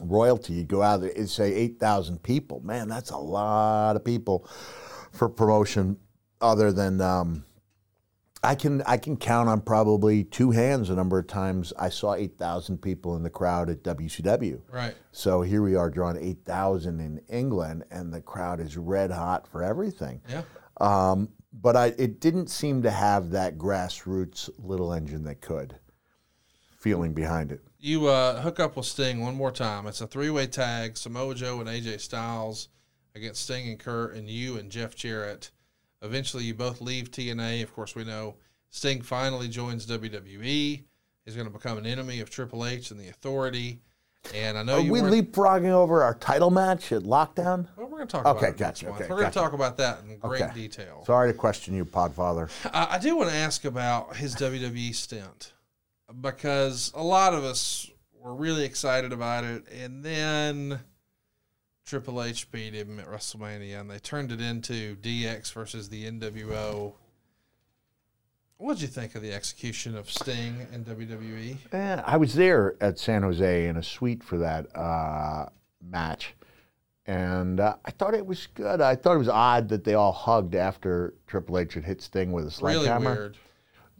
royalty. 0.00 0.54
You'd 0.54 0.68
go 0.68 0.82
out 0.82 1.00
there 1.00 1.12
and 1.16 1.28
say 1.30 1.54
eight 1.54 1.78
thousand 1.78 2.22
people. 2.22 2.60
Man, 2.64 2.88
that's 2.88 3.10
a 3.10 3.16
lot 3.16 3.96
of 3.96 4.04
people 4.04 4.48
for 5.12 5.28
promotion. 5.28 5.96
Other 6.40 6.70
than 6.70 7.00
um, 7.00 7.45
I 8.42 8.54
can 8.54 8.82
I 8.82 8.96
can 8.96 9.16
count 9.16 9.48
on 9.48 9.60
probably 9.60 10.24
two 10.24 10.50
hands 10.50 10.88
the 10.88 10.94
number 10.94 11.18
of 11.18 11.26
times 11.26 11.72
I 11.78 11.88
saw 11.88 12.14
eight 12.14 12.38
thousand 12.38 12.78
people 12.78 13.16
in 13.16 13.22
the 13.22 13.30
crowd 13.30 13.70
at 13.70 13.82
WCW. 13.82 14.60
Right. 14.70 14.94
So 15.12 15.42
here 15.42 15.62
we 15.62 15.74
are 15.74 15.90
drawing 15.90 16.16
eight 16.18 16.44
thousand 16.44 17.00
in 17.00 17.20
England, 17.28 17.84
and 17.90 18.12
the 18.12 18.20
crowd 18.20 18.60
is 18.60 18.76
red 18.76 19.10
hot 19.10 19.48
for 19.48 19.62
everything. 19.62 20.20
Yeah. 20.28 20.42
Um, 20.80 21.30
but 21.52 21.76
I, 21.76 21.86
it 21.98 22.20
didn't 22.20 22.48
seem 22.48 22.82
to 22.82 22.90
have 22.90 23.30
that 23.30 23.56
grassroots 23.56 24.50
little 24.58 24.92
engine 24.92 25.24
that 25.24 25.40
could 25.40 25.78
feeling 26.76 27.14
behind 27.14 27.50
it. 27.50 27.60
You 27.78 28.06
uh, 28.06 28.40
hook 28.42 28.60
up 28.60 28.76
with 28.76 28.86
Sting 28.86 29.20
one 29.20 29.34
more 29.34 29.50
time. 29.50 29.86
It's 29.86 30.00
a 30.00 30.06
three 30.06 30.30
way 30.30 30.46
tag 30.46 30.96
Samoa 30.96 31.34
Joe 31.34 31.60
and 31.60 31.68
AJ 31.68 32.00
Styles 32.00 32.68
against 33.14 33.42
Sting 33.42 33.68
and 33.68 33.78
Kurt, 33.78 34.14
and 34.14 34.28
you 34.28 34.58
and 34.58 34.70
Jeff 34.70 34.94
Jarrett. 34.94 35.50
Eventually, 36.06 36.44
you 36.44 36.54
both 36.54 36.80
leave 36.80 37.10
TNA. 37.10 37.62
Of 37.62 37.74
course, 37.74 37.94
we 37.94 38.04
know 38.04 38.36
Sting 38.70 39.02
finally 39.02 39.48
joins 39.48 39.86
WWE. 39.86 40.84
He's 41.24 41.34
going 41.34 41.46
to 41.46 41.52
become 41.52 41.76
an 41.76 41.86
enemy 41.86 42.20
of 42.20 42.30
Triple 42.30 42.64
H 42.64 42.90
and 42.90 42.98
the 42.98 43.08
Authority. 43.08 43.80
And 44.34 44.58
I 44.58 44.62
know 44.64 44.74
Are 44.74 44.80
you 44.80 44.92
we 44.92 45.00
leapfrogging 45.00 45.70
over 45.70 46.02
our 46.02 46.14
title 46.14 46.50
match 46.50 46.90
at 46.92 47.02
Lockdown? 47.02 47.68
Well, 47.76 47.86
we're 47.86 47.98
going 47.98 48.08
to 48.08 48.12
talk 48.12 48.22
about 48.22 48.36
Okay, 48.38 48.46
next 48.46 48.58
gotcha, 48.58 48.88
okay, 48.88 49.04
we're 49.08 49.20
going 49.20 49.30
to 49.30 49.38
talk 49.38 49.52
about 49.52 49.76
that 49.76 50.00
in 50.02 50.18
great 50.18 50.42
Okay. 50.42 50.52
detail. 50.54 51.04
Sorry 51.06 51.30
to 51.32 51.38
question 51.38 51.74
you, 51.74 51.84
Podfather. 51.84 52.50
I, 52.72 52.96
I 52.96 52.98
do 52.98 53.16
want 53.16 53.28
to 53.30 53.36
ask 53.36 53.64
about 53.64 54.16
his 54.16 54.34
WWE 54.34 54.94
stint 54.94 55.52
because 56.20 56.92
a 56.94 57.02
lot 57.02 57.34
of 57.34 57.44
us 57.44 57.88
were 58.20 58.34
really 58.34 58.64
excited 58.64 59.12
about 59.12 59.44
it, 59.44 59.64
and 59.72 60.04
then 60.04 60.80
Triple 61.86 62.20
H 62.20 62.50
beat 62.50 62.74
him 62.74 62.98
at 62.98 63.06
WrestleMania, 63.06 63.80
and 63.80 63.88
they 63.88 64.00
turned 64.00 64.32
it 64.32 64.40
into 64.40 64.96
DX 64.96 65.52
versus 65.52 65.88
the 65.88 66.10
NWO. 66.10 66.94
What'd 68.58 68.82
you 68.82 68.88
think 68.88 69.14
of 69.14 69.22
the 69.22 69.32
execution 69.32 69.96
of 69.96 70.10
Sting 70.10 70.66
in 70.72 70.84
WWE? 70.84 71.58
Eh, 71.72 72.02
I 72.04 72.16
was 72.16 72.34
there 72.34 72.74
at 72.80 72.98
San 72.98 73.22
Jose 73.22 73.68
in 73.68 73.76
a 73.76 73.82
suite 73.84 74.24
for 74.24 74.38
that 74.38 74.74
uh, 74.76 75.46
match, 75.80 76.34
and 77.06 77.60
uh, 77.60 77.76
I 77.84 77.92
thought 77.92 78.14
it 78.14 78.26
was 78.26 78.48
good. 78.48 78.80
I 78.80 78.96
thought 78.96 79.14
it 79.14 79.18
was 79.18 79.28
odd 79.28 79.68
that 79.68 79.84
they 79.84 79.94
all 79.94 80.12
hugged 80.12 80.56
after 80.56 81.14
Triple 81.28 81.58
H 81.58 81.74
had 81.74 81.84
hit 81.84 82.02
Sting 82.02 82.32
with 82.32 82.46
a 82.46 82.50
sledgehammer. 82.50 83.10
Really 83.10 83.16
weird. 83.16 83.36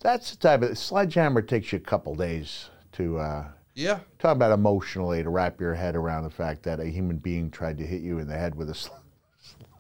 That's 0.01 0.33
the 0.33 0.39
type 0.39 0.63
of 0.63 0.77
sledgehammer 0.77 1.41
takes 1.41 1.71
you 1.71 1.77
a 1.77 1.81
couple 1.81 2.17
days 2.17 2.69
to 2.93 3.19
uh, 3.19 3.45
Yeah. 3.77 4.01
talk 4.19 4.35
about 4.35 4.51
emotionally 4.53 5.23
to 5.23 5.29
wrap 5.29 5.61
your 5.61 5.75
head 5.75 5.95
around 5.95 6.25
the 6.25 6.31
fact 6.31 6.63
that 6.65 6.81
a 6.81 6.87
human 6.87 7.19
being 7.19 7.51
tried 7.51 7.77
to 7.79 7.87
hit 7.87 8.01
you 8.03 8.19
in 8.19 8.27
the 8.27 8.35
head 8.37 8.55
with 8.55 8.71
a 8.71 8.75
sl- 8.75 8.91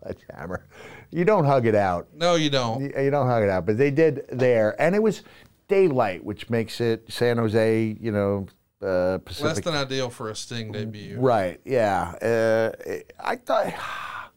sledgehammer. 0.02 0.66
You 1.10 1.24
don't 1.24 1.46
hug 1.46 1.66
it 1.66 1.74
out. 1.74 2.06
No, 2.14 2.34
you 2.34 2.50
don't. 2.50 2.80
You, 2.82 2.92
you 3.04 3.10
don't 3.10 3.26
hug 3.26 3.42
it 3.42 3.48
out, 3.48 3.64
but 3.66 3.78
they 3.78 3.90
did 3.90 4.26
there, 4.30 4.80
and 4.80 4.94
it 4.94 5.02
was 5.02 5.22
daylight, 5.68 6.22
which 6.24 6.48
makes 6.50 6.80
it 6.80 7.10
San 7.10 7.38
Jose, 7.38 7.96
you 8.00 8.12
know, 8.12 8.46
uh, 8.82 9.18
Less 9.40 9.60
than 9.60 9.74
ideal 9.74 10.10
for 10.10 10.28
a 10.28 10.36
Sting 10.36 10.70
debut. 10.70 11.18
right? 11.18 11.58
Yeah, 11.64 12.10
uh, 12.20 12.72
I 13.18 13.36
thought 13.36 13.72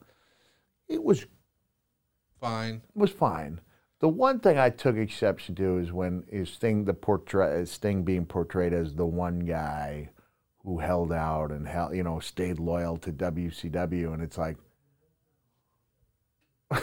it 0.87 1.03
was 1.03 1.25
Fine. 2.39 2.75
It 2.75 2.99
was 2.99 3.11
fine. 3.11 3.59
The 3.99 4.07
one 4.07 4.39
thing 4.39 4.57
I 4.57 4.69
took 4.69 4.95
exception 4.95 5.55
to 5.55 5.77
is 5.77 5.91
when 5.91 6.23
is 6.29 6.49
Sting 6.49 6.85
the 6.85 6.93
portray 6.93 7.65
Sting 7.65 8.03
being 8.03 8.25
portrayed 8.25 8.73
as 8.73 8.95
the 8.95 9.05
one 9.05 9.39
guy 9.39 10.09
who 10.63 10.79
held 10.79 11.11
out 11.11 11.51
and 11.51 11.67
held, 11.67 11.95
you 11.95 12.03
know, 12.03 12.19
stayed 12.19 12.59
loyal 12.59 12.97
to 12.97 13.11
WCW, 13.11 14.13
and 14.13 14.21
it's 14.21 14.37
like, 14.37 14.57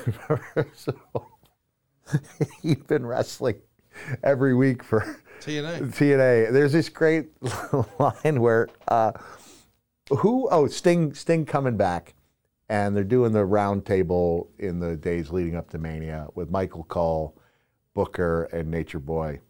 so 0.75 0.95
he's 2.63 2.77
been 2.77 3.07
wrestling 3.07 3.57
every 4.23 4.55
week 4.55 4.83
for 4.83 5.01
TNA. 5.41 5.95
TNA. 5.95 6.53
There's 6.53 6.73
this 6.73 6.89
great 6.89 7.29
line 7.99 8.41
where 8.41 8.69
uh, 8.89 9.13
who? 10.11 10.49
Oh, 10.51 10.67
Sting. 10.67 11.15
Sting 11.15 11.47
coming 11.47 11.77
back, 11.77 12.15
and 12.69 12.97
they're 12.97 13.05
doing 13.05 13.33
the 13.33 13.45
round 13.45 13.85
table 13.87 14.51
in 14.59 14.81
the 14.81 14.97
days 14.97 15.31
leading 15.31 15.57
up 15.57 15.71
to 15.71 15.79
Mania 15.79 16.29
with 16.35 16.51
Michael 16.51 16.85
Cole, 16.85 17.37
Booker, 17.95 18.45
and 18.53 18.71
Nature 18.71 18.99
Boy, 18.99 19.41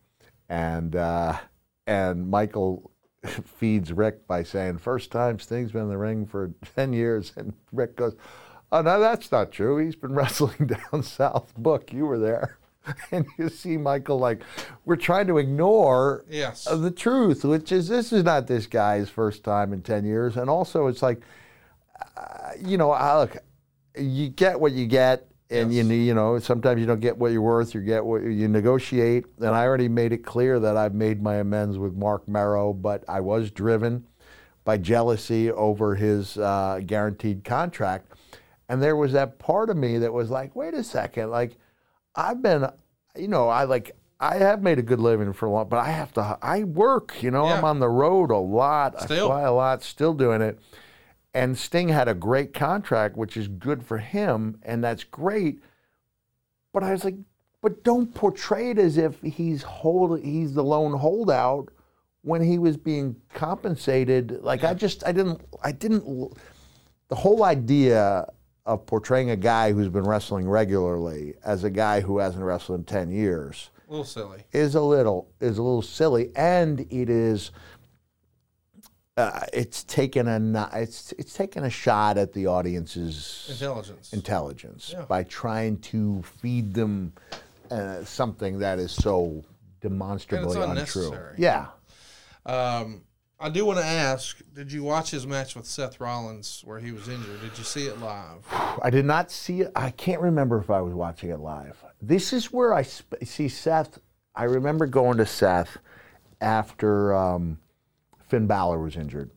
and 0.48 0.94
uh, 0.96 1.38
and 1.86 2.28
Michael 2.28 2.90
feeds 3.44 3.92
Ric 3.92 4.26
by 4.26 4.42
saying, 4.42 4.78
first 4.78 5.10
time 5.10 5.38
Sting's 5.38 5.72
been 5.72 5.82
in 5.82 5.88
the 5.88 5.98
ring 5.98 6.26
for 6.26 6.52
10 6.76 6.92
years. 6.92 7.32
And 7.36 7.54
Ric 7.72 7.96
goes, 7.96 8.14
oh, 8.72 8.82
no, 8.82 9.00
that's 9.00 9.30
not 9.32 9.50
true. 9.52 9.78
He's 9.78 9.96
been 9.96 10.14
wrestling 10.14 10.66
down 10.68 11.02
south. 11.02 11.52
Book, 11.56 11.92
you 11.92 12.06
were 12.06 12.18
there. 12.18 12.58
And 13.10 13.26
you 13.36 13.48
see 13.48 13.76
Michael 13.76 14.18
like, 14.18 14.42
we're 14.84 14.94
trying 14.94 15.26
to 15.26 15.38
ignore 15.38 16.24
Yes. 16.30 16.66
the 16.66 16.92
truth, 16.92 17.44
which 17.44 17.72
is 17.72 17.88
this 17.88 18.12
is 18.12 18.22
not 18.22 18.46
this 18.46 18.66
guy's 18.68 19.10
first 19.10 19.42
time 19.42 19.72
in 19.72 19.82
10 19.82 20.04
years. 20.04 20.36
And 20.36 20.48
also, 20.48 20.86
it's 20.86 21.02
like, 21.02 21.20
uh, 22.16 22.50
you 22.60 22.76
know, 22.76 22.90
I 22.90 23.18
look, 23.18 23.36
you 23.96 24.28
get 24.28 24.58
what 24.60 24.72
you 24.72 24.86
get, 24.86 25.26
and 25.50 25.72
you 25.72 25.84
you 25.84 26.14
know 26.14 26.38
sometimes 26.38 26.80
you 26.80 26.86
don't 26.86 27.00
get 27.00 27.16
what 27.16 27.32
you're 27.32 27.42
worth. 27.42 27.74
You 27.74 27.80
get 27.80 28.04
what 28.04 28.22
you 28.22 28.48
negotiate. 28.48 29.26
And 29.38 29.48
I 29.48 29.64
already 29.64 29.88
made 29.88 30.12
it 30.12 30.24
clear 30.24 30.58
that 30.60 30.76
I've 30.76 30.94
made 30.94 31.22
my 31.22 31.36
amends 31.36 31.78
with 31.78 31.94
Marc 31.94 32.26
Mero, 32.28 32.72
but 32.72 33.04
I 33.08 33.20
was 33.20 33.50
driven 33.50 34.06
by 34.64 34.78
jealousy 34.78 35.50
over 35.52 35.94
his 35.94 36.36
uh, 36.36 36.80
guaranteed 36.84 37.44
contract. 37.44 38.12
And 38.68 38.82
there 38.82 38.96
was 38.96 39.12
that 39.12 39.38
part 39.38 39.70
of 39.70 39.76
me 39.76 39.98
that 39.98 40.12
was 40.12 40.28
like, 40.28 40.56
wait 40.56 40.74
a 40.74 40.82
second, 40.82 41.30
like 41.30 41.56
I've 42.16 42.42
been, 42.42 42.66
you 43.16 43.28
know, 43.28 43.48
I 43.48 43.64
like. 43.64 43.96
I 44.18 44.36
have 44.36 44.62
made 44.62 44.78
a 44.78 44.82
good 44.82 44.98
living 44.98 45.34
for 45.34 45.44
a 45.44 45.50
long, 45.50 45.68
but 45.68 45.76
I 45.76 45.90
have 45.90 46.10
to. 46.14 46.38
I 46.40 46.64
work, 46.64 47.22
you 47.22 47.30
know. 47.30 47.44
I'm 47.44 47.64
on 47.64 47.80
the 47.80 47.88
road 47.90 48.30
a 48.30 48.38
lot. 48.38 48.98
Still. 49.02 49.26
I 49.26 49.28
fly 49.28 49.42
a 49.42 49.52
lot. 49.52 49.82
Still 49.82 50.14
doing 50.14 50.40
it. 50.40 50.58
And 51.36 51.56
Sting 51.58 51.90
had 51.90 52.08
a 52.08 52.14
great 52.14 52.54
contract, 52.54 53.14
which 53.14 53.36
is 53.36 53.46
good 53.46 53.84
for 53.84 53.98
him, 53.98 54.58
and 54.62 54.82
that's 54.82 55.04
great. 55.04 55.62
But 56.72 56.82
I 56.82 56.92
was 56.92 57.04
like, 57.04 57.16
but 57.60 57.84
don't 57.84 58.14
portray 58.14 58.70
it 58.70 58.78
as 58.78 58.96
if 58.96 59.20
he's 59.20 59.62
hold, 59.62 60.18
he's 60.22 60.54
the 60.54 60.64
lone 60.64 60.96
holdout 60.98 61.68
when 62.22 62.40
he 62.42 62.58
was 62.58 62.78
being 62.78 63.16
compensated. 63.34 64.42
Like 64.42 64.64
I 64.64 64.72
just, 64.72 65.04
I 65.06 65.12
didn't, 65.12 65.42
I 65.62 65.72
didn't. 65.72 66.32
The 67.08 67.14
whole 67.14 67.44
idea 67.44 68.26
of 68.64 68.86
portraying 68.86 69.28
a 69.30 69.36
guy 69.36 69.72
who's 69.72 69.90
been 69.90 70.04
wrestling 70.04 70.48
regularly 70.48 71.34
as 71.44 71.64
a 71.64 71.70
guy 71.70 72.00
who 72.00 72.16
hasn't 72.18 72.44
wrestled 72.44 72.78
in 72.80 72.84
ten 72.86 73.10
years 73.10 73.70
A 73.88 73.90
little 73.90 74.04
silly. 74.04 74.44
is 74.52 74.74
a 74.74 74.80
little 74.80 75.28
is 75.40 75.58
a 75.58 75.62
little 75.62 75.82
silly, 75.82 76.32
and 76.34 76.80
it 76.90 77.10
is. 77.10 77.50
Uh, 79.16 79.40
it's 79.54 79.82
taken 79.84 80.28
a 80.28 80.68
it's 80.74 81.12
it's 81.12 81.32
taken 81.32 81.64
a 81.64 81.70
shot 81.70 82.18
at 82.18 82.34
the 82.34 82.46
audience's 82.46 83.46
Intelligence. 83.50 84.12
intelligence 84.12 84.90
Yeah. 84.92 85.06
by 85.06 85.22
trying 85.22 85.78
to 85.92 86.22
feed 86.42 86.74
them 86.74 87.14
uh, 87.70 88.04
something 88.04 88.58
that 88.58 88.78
is 88.78 88.92
so 88.92 89.42
demonstrably 89.80 90.60
untrue. 90.60 91.16
Yeah, 91.38 91.68
Um, 92.44 93.02
I 93.40 93.48
do 93.48 93.64
want 93.64 93.78
to 93.78 93.84
ask: 93.86 94.38
Did 94.54 94.70
you 94.70 94.82
watch 94.82 95.10
his 95.12 95.26
match 95.26 95.56
with 95.56 95.64
Seth 95.64 95.98
Rollins 95.98 96.60
where 96.66 96.78
he 96.78 96.92
was 96.92 97.08
injured? 97.08 97.40
Did 97.40 97.56
you 97.56 97.64
see 97.64 97.86
it 97.86 97.98
live? 98.00 98.44
I 98.82 98.90
did 98.90 99.06
not 99.06 99.30
see 99.30 99.62
it. 99.62 99.72
I 99.74 99.90
can't 99.92 100.20
remember 100.20 100.58
if 100.58 100.68
I 100.70 100.82
was 100.82 100.92
watching 100.92 101.30
it 101.30 101.40
live. 101.40 101.82
This 102.02 102.34
is 102.34 102.52
where 102.52 102.74
I 102.74 102.82
sp- 102.84 103.24
see 103.24 103.48
Seth. 103.48 103.98
I 104.34 104.44
remember 104.44 104.84
going 104.86 105.16
to 105.16 105.26
Seth 105.26 105.78
after 106.42 107.14
um, 107.14 107.58
Finn 108.26 108.46
Balor 108.46 108.78
was 108.78 108.96
injured 108.96 109.30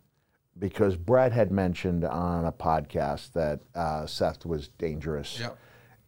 because 0.58 0.96
Bret 0.96 1.32
had 1.32 1.52
mentioned 1.52 2.04
on 2.04 2.46
a 2.46 2.52
podcast 2.52 3.34
that 3.34 3.62
uh, 3.76 4.06
Seth 4.06 4.46
was 4.46 4.68
dangerous. 4.70 5.40
Yep. 5.40 5.58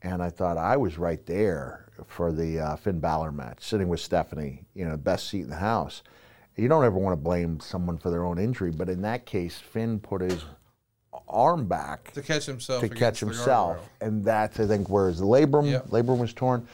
And 0.03 0.22
I 0.24 0.30
thought 0.30 0.58
I 0.58 0.78
was 0.78 0.98
right 0.98 1.24
there 1.28 1.86
for 2.08 2.32
the 2.32 2.60
uh, 2.60 2.76
Finn 2.76 2.99
Balor 2.99 3.32
match, 3.32 3.64
sitting 3.64 3.88
with 3.88 3.99
Stephanie, 3.99 4.66
you 4.74 4.84
know, 4.84 4.91
the 4.91 4.98
best 4.98 5.30
seat 5.30 5.41
in 5.41 5.49
the 5.49 5.56
house. 5.58 6.02
You 6.58 6.68
don't 6.68 6.84
ever 6.84 6.98
want 6.98 7.14
to 7.14 7.22
blame 7.24 7.60
someone 7.60 7.98
for 7.98 8.10
their 8.10 8.24
own 8.26 8.38
injury, 8.40 8.72
but 8.72 8.90
in 8.90 9.02
that 9.03 9.26
case, 9.26 9.58
Finn 9.60 9.99
put 9.99 10.22
his 10.22 10.44
arm 11.28 11.66
back 11.68 12.12
To 12.14 12.22
catch 12.22 12.45
himself. 12.45 12.82
to 12.82 12.90
catch 12.90 13.20
himself, 13.20 13.78
and 14.02 14.24
that's 14.26 14.60
I 14.60 14.66
think 14.68 14.90
where 14.90 15.08
his 15.08 15.22
labrum 15.22 15.70
Yep. 15.70 15.88
labrum 15.90 16.18
was 16.18 16.34
torn. 16.34 16.68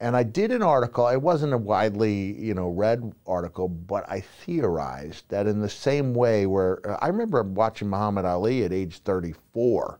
And 0.00 0.16
I 0.16 0.22
did 0.22 0.52
an 0.52 0.62
article. 0.62 1.08
It 1.08 1.20
wasn't 1.20 1.54
a 1.54 1.58
widely 1.58 2.32
you 2.38 2.54
know 2.54 2.68
read 2.68 3.12
article, 3.26 3.68
but 3.68 4.08
I 4.08 4.20
theorized 4.20 5.28
that 5.28 5.46
in 5.46 5.60
the 5.60 5.68
same 5.68 6.14
way 6.14 6.46
where 6.46 6.80
uh, 6.88 6.98
I 7.00 7.08
remember 7.08 7.42
watching 7.42 7.88
Muhammad 7.90 8.24
Ali 8.24 8.64
at 8.64 8.72
age 8.72 8.98
34, 8.98 9.98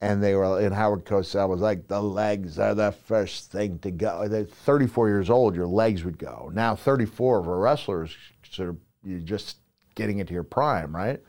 and 0.00 0.22
they 0.22 0.34
were 0.34 0.60
and 0.60 0.74
Howard 0.74 1.04
Cosell 1.04 1.48
was 1.48 1.60
like, 1.60 1.86
the 1.86 2.02
legs 2.02 2.58
are 2.58 2.74
the 2.74 2.92
first 2.92 3.52
thing 3.52 3.78
to 3.80 3.90
go. 3.90 4.26
They're 4.28 4.44
34 4.44 5.08
years 5.08 5.30
old, 5.30 5.54
your 5.54 5.66
legs 5.66 6.04
would 6.04 6.18
go. 6.18 6.50
Now 6.52 6.74
34 6.74 7.38
of 7.40 7.46
a 7.46 7.56
wrestler 7.56 8.04
is 8.04 8.16
sort 8.50 8.70
of 8.70 8.76
you're 9.04 9.20
just 9.20 9.58
getting 9.94 10.18
into 10.18 10.34
your 10.34 10.42
prime, 10.42 10.94
right? 10.94 11.20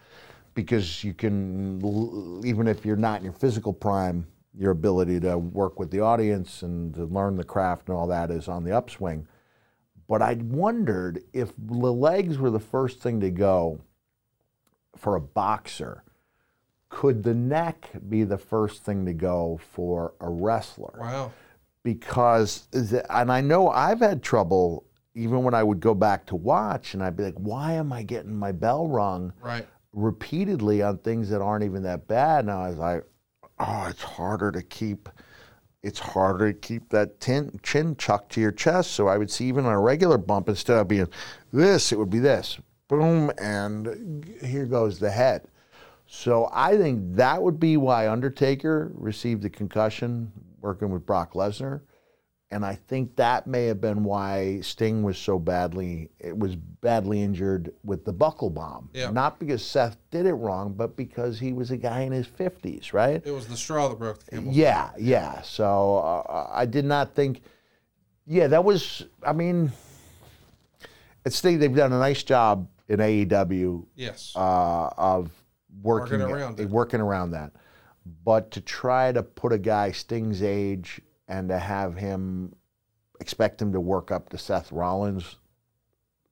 Because 0.54 1.04
you 1.04 1.14
can, 1.14 2.42
even 2.46 2.68
if 2.68 2.86
you're 2.86 2.96
not 2.96 3.20
in 3.20 3.26
your 3.26 3.34
physical 3.34 3.74
prime, 3.74 4.26
your 4.58 4.72
ability 4.72 5.20
to 5.22 5.38
work 5.38 5.80
with 5.80 5.92
the 5.92 6.00
audience 6.00 6.62
and 6.62 6.94
to 6.94 7.06
learn 7.06 7.36
the 7.36 7.44
craft 7.44 7.90
and 7.90 7.98
all 7.98 8.08
that 8.08 8.32
is 8.32 8.48
on 8.48 8.64
the 8.64 8.72
upswing. 8.72 9.28
But 10.08 10.22
I 10.22 10.36
wondered 10.36 11.24
if 11.34 11.52
the 11.58 11.92
legs 11.92 12.38
were 12.38 12.52
the 12.52 12.60
first 12.60 13.00
thing 13.00 13.20
to 13.22 13.32
go 13.32 13.82
for 14.96 15.16
a 15.16 15.22
boxer, 15.22 16.04
could 16.90 17.24
the 17.24 17.34
neck 17.34 17.90
be 18.08 18.24
the 18.24 18.38
first 18.38 18.84
thing 18.84 19.06
to 19.06 19.14
go 19.14 19.60
for 19.72 20.14
a 20.22 20.30
wrestler? 20.30 20.98
Wow. 21.00 21.32
because 21.84 22.68
and 23.10 23.32
I 23.32 23.42
know 23.42 23.70
I've 23.70 24.00
had 24.00 24.24
trouble 24.24 24.86
even 25.14 25.44
when 25.44 25.54
I 25.54 25.64
would 25.64 25.80
go 25.80 25.94
back 25.94 26.26
to 26.28 26.36
watch 26.36 26.94
and 26.94 27.04
I'd 27.04 27.16
be 27.16 27.24
like, 27.24 27.36
why 27.38 27.74
am 27.74 27.92
I 27.94 28.04
getting 28.04 28.36
my 28.36 28.52
bell 28.52 28.88
rung 28.88 29.34
Right. 29.42 29.66
repeatedly 29.94 30.82
on 30.82 30.98
things 31.00 31.30
that 31.30 31.42
aren't 31.42 31.64
even 31.64 31.84
that 31.84 32.08
bad? 32.08 32.46
And 32.46 32.52
I 32.52 32.70
was 32.70 32.78
like, 32.78 33.06
oh, 33.60 33.88
it's 33.90 34.04
harder 34.04 34.52
to 34.52 34.62
keep. 34.62 35.10
It's 35.84 36.00
harder 36.00 36.52
to 36.52 36.60
keep 36.60 36.90
that 36.90 37.20
tin, 37.20 37.60
chin 37.62 37.96
chucked 37.96 38.32
to 38.34 38.42
your 38.42 38.52
chest. 38.52 38.92
So 38.92 39.08
I 39.08 39.18
would 39.18 39.30
see 39.30 39.46
even 39.46 39.66
on 39.66 39.74
a 39.74 39.80
regular 39.80 40.18
bump, 40.18 40.50
instead 40.50 40.78
of 40.78 40.88
being 40.88 41.08
this, 41.54 41.92
it 41.92 42.00
would 42.00 42.10
be 42.10 42.18
this. 42.18 42.58
Boom, 42.88 43.32
and 43.40 44.26
here 44.44 44.66
goes 44.66 44.98
the 44.98 45.12
head. 45.12 45.48
So 46.08 46.50
I 46.52 46.78
think 46.78 47.16
that 47.16 47.42
would 47.42 47.60
be 47.60 47.78
why 47.78 48.10
Undertaker 48.10 48.92
received 48.96 49.44
the 49.44 49.50
concussion 49.50 50.32
working 50.62 50.90
with 50.90 51.06
Brock 51.06 51.34
Lesnar. 51.34 51.82
And 52.52 52.64
I 52.64 52.76
think 52.76 53.16
that 53.16 53.48
may 53.48 53.66
have 53.66 53.82
been 53.82 54.04
why 54.04 54.62
Sting 54.62 55.02
was 55.04 55.18
so 55.18 55.40
badly 55.40 56.12
it 56.20 56.38
was 56.38 56.56
badly 56.56 57.22
injured 57.22 57.74
with 57.84 58.06
the 58.06 58.14
buckle 58.14 58.50
bomb. 58.52 58.90
Yeah. 58.94 59.10
Not 59.10 59.40
because 59.40 59.66
Seth 59.66 59.98
did 60.12 60.26
it 60.28 60.34
wrong, 60.36 60.74
but 60.74 60.96
because 60.96 61.40
he 61.40 61.54
was 61.54 61.72
a 61.72 61.78
guy 61.78 62.02
in 62.02 62.12
his 62.12 62.28
50s, 62.28 62.94
right? 62.94 63.22
It 63.26 63.32
was 63.32 63.48
the 63.48 63.58
straw 63.58 63.90
that 63.90 63.98
broke 63.98 64.24
the 64.24 64.32
camel. 64.32 64.54
Yeah, 64.54 64.92
yeah. 64.98 65.42
So 65.42 65.98
uh, 65.98 66.50
I 66.54 66.66
did 66.66 66.86
not 66.86 67.16
think 67.16 67.42
Yeah, 68.28 68.48
that 68.48 68.64
was. 68.64 69.04
I 69.24 69.34
mean, 69.34 69.72
it's 71.26 71.42
they, 71.42 71.56
they've 71.56 71.76
done 71.76 71.94
a 71.94 72.00
nice 72.00 72.24
job 72.24 72.68
in 72.88 73.00
AEW 73.00 73.86
Yes. 73.96 74.34
uh, 74.36 74.90
of 74.98 75.32
working 75.82 76.20
Working 76.20 76.36
around 76.36 76.60
it. 76.60 76.70
working 76.70 77.02
around 77.02 77.32
that. 77.32 77.52
But 78.24 78.52
to 78.52 78.62
try 78.62 79.12
to 79.12 79.24
put 79.24 79.52
a 79.52 79.58
guy 79.58 79.92
Sting's 79.92 80.44
age 80.44 81.02
and 81.28 81.50
to 81.50 81.60
have 81.60 81.96
him 81.98 82.56
expect 83.20 83.62
him 83.62 83.74
to 83.74 83.80
work 83.80 84.12
up 84.12 84.30
to 84.30 84.38
Seth 84.38 84.72
Rollins, 84.72 85.38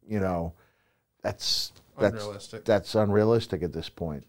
you 0.07 0.20
know, 0.20 0.53
that's 1.22 1.72
that's 1.98 2.15
Unrealistic. 2.15 2.65
that's 2.65 2.95
unrealistic 2.95 3.64
at 3.64 3.74
this 3.74 3.90
point. 3.90 4.26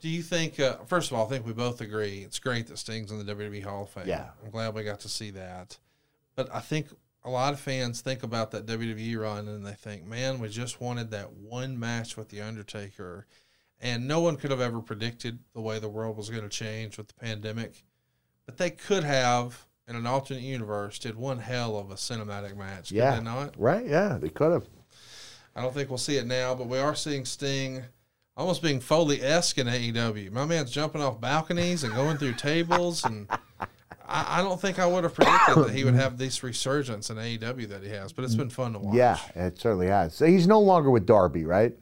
Do 0.00 0.08
you 0.08 0.22
think? 0.22 0.58
Uh, 0.58 0.76
first 0.86 1.10
of 1.10 1.18
all, 1.18 1.26
I 1.26 1.28
think 1.28 1.44
we 1.46 1.52
both 1.52 1.80
agree 1.80 2.20
it's 2.20 2.38
great 2.38 2.68
that 2.68 2.78
Sting's 2.78 3.10
in 3.10 3.24
the 3.24 3.34
WWE 3.34 3.62
Hall 3.62 3.82
of 3.82 3.90
Fame. 3.90 4.04
Yeah. 4.06 4.28
I'm 4.42 4.50
glad 4.50 4.74
we 4.74 4.82
got 4.82 5.00
to 5.00 5.08
see 5.08 5.30
that. 5.32 5.76
But 6.36 6.48
I 6.54 6.60
think 6.60 6.86
a 7.22 7.28
lot 7.28 7.52
of 7.52 7.60
fans 7.60 8.00
think 8.00 8.22
about 8.22 8.50
that 8.52 8.64
WWE 8.64 9.20
run 9.20 9.46
and 9.46 9.66
they 9.66 9.74
think, 9.74 10.06
"Man, 10.06 10.38
we 10.38 10.48
just 10.48 10.80
wanted 10.80 11.10
that 11.10 11.32
one 11.34 11.78
match 11.78 12.16
with 12.16 12.30
the 12.30 12.40
Undertaker," 12.40 13.26
and 13.78 14.08
no 14.08 14.20
one 14.20 14.36
could 14.36 14.50
have 14.50 14.60
ever 14.60 14.80
predicted 14.80 15.40
the 15.52 15.60
way 15.60 15.78
the 15.78 15.88
world 15.88 16.16
was 16.16 16.30
going 16.30 16.44
to 16.44 16.48
change 16.48 16.96
with 16.96 17.08
the 17.08 17.14
pandemic. 17.14 17.84
But 18.50 18.58
they 18.58 18.70
could 18.70 19.04
have, 19.04 19.64
in 19.86 19.94
an 19.94 20.08
alternate 20.08 20.42
universe, 20.42 20.98
did 20.98 21.14
one 21.14 21.38
hell 21.38 21.78
of 21.78 21.92
a 21.92 21.94
cinematic 21.94 22.56
match. 22.56 22.88
Could 22.88 22.96
yeah, 22.96 23.14
they 23.14 23.22
not? 23.22 23.54
right. 23.56 23.86
Yeah, 23.86 24.18
they 24.20 24.28
could 24.28 24.50
have. 24.50 24.64
I 25.54 25.62
don't 25.62 25.72
think 25.72 25.88
we'll 25.88 25.98
see 25.98 26.16
it 26.16 26.26
now, 26.26 26.56
but 26.56 26.66
we 26.66 26.76
are 26.78 26.96
seeing 26.96 27.24
Sting 27.24 27.84
almost 28.36 28.60
being 28.60 28.80
Foley 28.80 29.22
esque 29.22 29.58
in 29.58 29.68
AEW. 29.68 30.32
My 30.32 30.46
man's 30.46 30.72
jumping 30.72 31.00
off 31.00 31.20
balconies 31.20 31.84
and 31.84 31.94
going 31.94 32.16
through 32.16 32.34
tables, 32.34 33.04
and 33.04 33.28
I, 34.04 34.40
I 34.40 34.42
don't 34.42 34.60
think 34.60 34.80
I 34.80 34.86
would 34.86 35.04
have 35.04 35.14
predicted 35.14 35.54
that 35.54 35.70
he 35.70 35.84
would 35.84 35.94
have 35.94 36.18
this 36.18 36.42
resurgence 36.42 37.08
in 37.08 37.18
AEW 37.18 37.68
that 37.68 37.84
he 37.84 37.90
has. 37.90 38.12
But 38.12 38.24
it's 38.24 38.34
been 38.34 38.50
fun 38.50 38.72
to 38.72 38.80
watch. 38.80 38.96
Yeah, 38.96 39.18
it 39.36 39.60
certainly 39.60 39.86
has. 39.86 40.12
So 40.16 40.26
he's 40.26 40.48
no 40.48 40.58
longer 40.58 40.90
with 40.90 41.06
Darby, 41.06 41.44
right? 41.44 41.72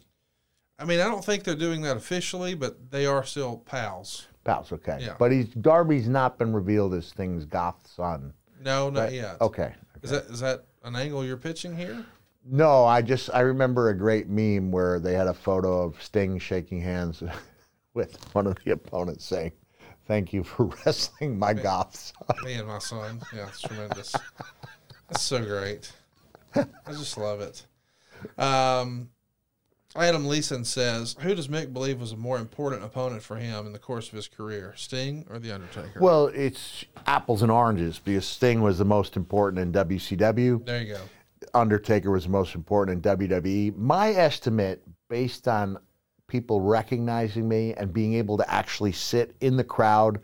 I 0.79 0.85
mean, 0.85 1.01
I 1.01 1.05
don't 1.05 1.25
think 1.25 1.45
they're 1.45 1.55
doing 1.55 1.81
that 1.81 1.97
officially, 1.97 2.55
but 2.55 2.91
they 2.91 3.07
are 3.07 3.25
still 3.25 3.57
pals. 3.57 4.28
Pals, 4.49 4.73
okay. 4.73 4.97
Yeah. 5.01 5.15
But 5.19 5.31
he's 5.31 5.49
Darby's 5.49 6.09
not 6.09 6.39
been 6.39 6.55
revealed 6.55 6.95
as 6.95 7.07
Sting's 7.07 7.45
goth 7.45 7.87
son. 7.87 8.33
No, 8.63 8.89
not 8.89 9.01
Right. 9.05 9.13
yet. 9.13 9.41
Okay. 9.43 9.75
Is 10.03 10.11
that 10.11 10.25
is 10.25 10.41
that 10.41 10.65
an 10.85 10.97
angle 10.97 11.23
you're 11.25 11.37
pitching 11.37 11.77
here? 11.77 12.03
No, 12.47 12.87
I 12.87 13.03
just 13.03 13.29
I 13.35 13.41
remember 13.41 13.91
a 13.91 13.95
great 13.95 14.29
meme 14.31 14.71
where 14.71 15.01
they 15.01 15.13
had 15.13 15.27
a 15.27 15.35
photo 15.35 15.83
of 15.83 16.03
Sting 16.03 16.39
shaking 16.39 16.81
hands 16.81 17.23
with 17.95 18.17
one 18.35 18.47
of 18.47 18.57
the 18.65 18.71
opponents 18.71 19.27
saying, 19.27 19.53
"Thank 20.07 20.33
you 20.33 20.43
for 20.45 20.65
wrestling 20.87 21.39
my 21.39 21.53
goth 21.53 21.95
son." 21.95 22.37
Me 22.45 22.55
and 22.55 22.67
my 22.69 22.79
son. 22.79 23.21
Yeah, 23.35 23.49
it's 23.49 23.61
tremendous. 23.61 24.15
That's 25.11 25.21
so 25.23 25.45
great. 25.45 25.93
I 26.55 26.65
just 26.93 27.19
love 27.19 27.43
it. 27.43 27.67
Um, 28.43 29.11
Adam 29.97 30.27
Leeson 30.27 30.65
says, 30.65 31.17
"Who 31.21 31.35
does 31.35 31.49
Mick 31.49 31.73
believe 31.73 32.01
was 32.01 32.13
a 32.13 32.17
more 32.17 32.39
important 32.39 32.85
opponent 32.85 33.23
for 33.23 33.37
him 33.37 33.67
in 33.67 33.73
the 33.73 33.79
course 33.79 34.09
of 34.09 34.15
his 34.15 34.29
career, 34.29 34.75
Sting 34.77 35.25
or 35.31 35.39
the 35.39 35.51
Undertaker?" 35.53 35.99
Well, 36.01 36.27
it's 36.27 36.85
apples 37.07 37.43
and 37.43 37.51
oranges 37.51 37.99
because 37.99 38.27
Sting 38.27 38.61
was 38.61 38.79
the 38.79 38.85
most 38.85 39.17
important 39.17 39.63
in 39.63 39.73
WCW. 39.73 40.65
there 40.65 40.83
you 40.83 40.95
go. 40.95 41.01
Undertaker 41.55 42.11
was 42.11 42.25
the 42.25 42.31
most 42.31 42.55
important 42.55 43.07
in 43.07 43.19
WWE. 43.19 43.77
My 43.77 44.11
estimate, 44.11 44.83
based 45.09 45.49
on 45.49 45.79
people 46.27 46.61
recognizing 46.61 47.49
me 47.49 47.73
and 47.75 47.93
being 47.93 48.15
able 48.15 48.37
to 48.37 48.53
actually 48.53 48.93
sit 48.93 49.35
in 49.41 49.57
the 49.57 49.65
crowd 49.65 50.21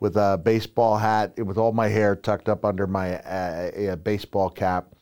with 0.00 0.16
a 0.16 0.40
baseball 0.42 0.96
hat, 0.96 1.38
with 1.44 1.58
all 1.58 1.72
my 1.72 1.88
hair 1.88 2.16
tucked 2.16 2.48
up 2.48 2.64
under 2.64 2.86
my 2.86 3.16
uh, 3.18 3.96
baseball 3.96 4.48
cap, 4.48 4.94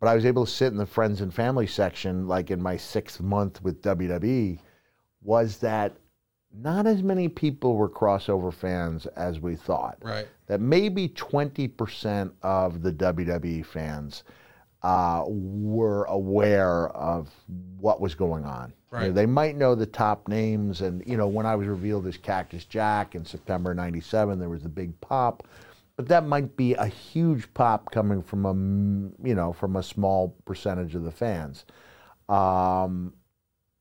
but 0.00 0.08
I 0.08 0.14
was 0.14 0.24
able 0.26 0.44
to 0.44 0.50
sit 0.50 0.68
in 0.72 0.76
the 0.78 0.86
friends 0.86 1.20
and 1.20 1.32
family 1.32 1.66
section, 1.66 2.26
like 2.28 2.50
in 2.50 2.60
my 2.62 2.76
sixth 2.76 3.20
month 3.20 3.62
with 3.62 3.82
WWE, 3.82 4.58
was 5.22 5.58
that 5.58 5.96
not 6.56 6.86
as 6.86 7.02
many 7.02 7.28
people 7.28 7.74
were 7.76 7.88
crossover 7.88 8.52
fans 8.52 9.06
as 9.06 9.40
we 9.40 9.56
thought 9.56 9.98
Right. 10.02 10.28
that 10.46 10.60
maybe 10.60 11.08
20% 11.08 12.30
of 12.42 12.82
the 12.82 12.92
WWE 12.92 13.62
fans 13.64 14.22
uh, 14.82 15.24
were 15.26 16.04
aware 16.04 16.88
of 16.90 17.30
what 17.80 18.00
was 18.00 18.14
going 18.14 18.44
on. 18.44 18.72
You 18.92 18.98
know, 18.98 19.04
Right. 19.06 19.14
they 19.14 19.26
might 19.26 19.56
know 19.56 19.74
the 19.74 19.86
top 19.86 20.28
names, 20.28 20.82
and 20.82 21.02
you 21.06 21.16
know 21.16 21.26
when 21.26 21.46
I 21.46 21.56
was 21.56 21.66
revealed 21.66 22.06
as 22.06 22.16
Cactus 22.18 22.64
Jack 22.66 23.14
in 23.16 23.24
September 23.24 23.74
'97, 23.74 24.38
there 24.38 24.48
was 24.50 24.64
a 24.64 24.68
big 24.68 25.00
pop, 25.00 25.42
but 25.96 26.08
that 26.08 26.26
might 26.26 26.56
be 26.56 26.74
a 26.74 26.86
huge 26.86 27.52
pop 27.54 27.90
coming 27.92 28.22
from 28.22 28.46
a 28.46 29.26
you 29.26 29.34
know 29.34 29.52
from 29.52 29.76
a 29.76 29.82
small 29.82 30.36
percentage 30.44 30.94
of 30.94 31.04
the 31.04 31.10
fans. 31.10 31.64
Um, 32.28 33.14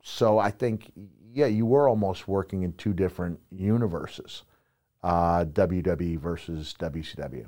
so 0.04 0.38
I 0.38 0.52
think 0.52 0.92
yeah, 1.34 1.48
you 1.48 1.66
were 1.66 1.88
almost 1.88 2.28
working 2.28 2.64
in 2.64 2.74
two 2.74 2.94
different 2.94 3.40
universes, 3.52 4.44
uh, 5.04 5.46
WWE 5.46 6.20
versus 6.20 6.76
WCW. 6.80 7.48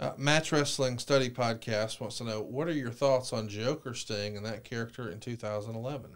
Uh, 0.00 0.12
Match 0.18 0.52
Wrestling 0.52 0.98
Study 0.98 1.30
Podcast 1.30 2.00
wants 2.00 2.18
to 2.18 2.24
know 2.24 2.42
what 2.42 2.68
are 2.68 2.72
your 2.72 2.90
thoughts 2.90 3.32
on 3.32 3.48
Joker 3.48 3.94
Sting 3.94 4.36
and 4.36 4.44
that 4.44 4.64
character 4.64 5.08
in 5.08 5.20
2011? 5.20 6.10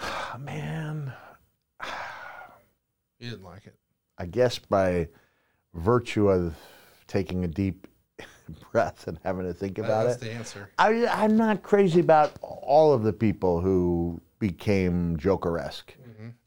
Ah, 0.00 0.36
man, 0.40 1.12
You 3.22 3.30
didn't 3.30 3.44
like 3.44 3.66
it. 3.66 3.76
I 4.22 4.26
guess 4.26 4.56
by 4.56 5.08
virtue 5.74 6.28
of 6.28 6.54
taking 7.08 7.42
a 7.42 7.48
deep 7.48 7.88
breath 8.72 9.08
and 9.08 9.18
having 9.24 9.46
to 9.46 9.52
think 9.52 9.78
about 9.78 10.04
That's 10.04 10.22
it, 10.22 10.26
the 10.26 10.32
answer. 10.32 10.70
I, 10.78 11.08
I'm 11.08 11.36
not 11.36 11.64
crazy 11.64 11.98
about 11.98 12.30
all 12.40 12.92
of 12.92 13.02
the 13.02 13.12
people 13.12 13.60
who 13.60 14.20
became 14.38 15.16
Joker-esque, 15.16 15.92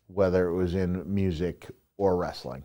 whether 0.07 0.47
it 0.47 0.55
was 0.55 0.73
in 0.73 1.13
music 1.13 1.67
or 1.97 2.15
wrestling. 2.15 2.63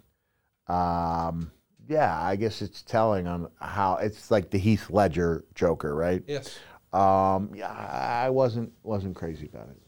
Um, 0.68 1.50
yeah, 1.88 2.16
I 2.22 2.36
guess 2.36 2.62
it's 2.62 2.82
telling 2.82 3.26
on 3.26 3.50
how 3.60 3.96
it's 3.96 4.30
like 4.30 4.50
the 4.50 4.58
Heath 4.58 4.90
Ledger 4.90 5.44
Joker, 5.56 5.92
right? 5.92 6.22
Yes. 6.28 6.56
Um, 6.92 7.50
yeah, 7.52 7.72
I 7.72 8.30
wasn't 8.30 8.72
wasn't 8.84 9.16
crazy 9.16 9.50
about 9.52 9.70
it. 9.70 9.82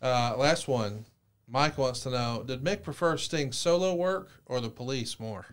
Uh, 0.00 0.36
last 0.38 0.68
one. 0.68 1.04
Mike 1.46 1.78
wants 1.78 2.00
to 2.00 2.10
know 2.10 2.44
Did 2.46 2.62
Mick 2.62 2.82
prefer 2.82 3.16
Sting's 3.16 3.56
solo 3.56 3.94
work 3.94 4.30
or 4.46 4.60
the 4.60 4.70
police 4.70 5.20
more? 5.20 5.46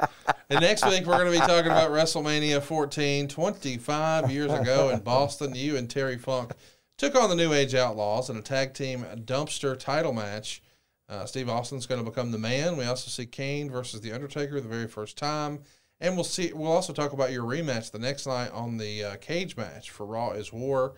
and 0.50 0.60
next 0.60 0.84
week, 0.86 1.06
we're 1.06 1.18
going 1.18 1.32
to 1.32 1.38
be 1.40 1.46
talking 1.46 1.70
about 1.70 1.90
WrestleMania 1.90 2.62
14. 2.62 3.28
25 3.28 4.30
years 4.30 4.52
ago 4.52 4.90
in 4.90 5.00
Boston, 5.00 5.54
you 5.54 5.76
and 5.76 5.90
Terry 5.90 6.18
Funk 6.18 6.52
took 6.96 7.14
on 7.14 7.28
the 7.28 7.36
New 7.36 7.52
Age 7.52 7.74
Outlaws 7.74 8.30
in 8.30 8.36
a 8.36 8.42
tag 8.42 8.74
team 8.74 9.04
dumpster 9.24 9.78
title 9.78 10.12
match. 10.12 10.62
Uh, 11.08 11.26
Steve 11.26 11.48
Austin's 11.48 11.86
going 11.86 12.02
to 12.02 12.10
become 12.10 12.30
the 12.30 12.38
man. 12.38 12.76
We 12.76 12.84
also 12.84 13.10
see 13.10 13.26
Kane 13.26 13.70
versus 13.70 14.00
The 14.00 14.12
Undertaker 14.12 14.60
the 14.60 14.68
very 14.68 14.88
first 14.88 15.18
time. 15.18 15.60
And 16.00 16.16
we'll 16.16 16.24
see. 16.24 16.52
We'll 16.52 16.72
also 16.72 16.92
talk 16.92 17.12
about 17.12 17.30
your 17.30 17.44
rematch 17.44 17.90
the 17.90 17.98
next 17.98 18.26
night 18.26 18.50
on 18.52 18.78
the 18.78 19.04
uh, 19.04 19.16
cage 19.16 19.56
match 19.56 19.90
for 19.90 20.06
Raw 20.06 20.30
is 20.30 20.52
War. 20.52 20.94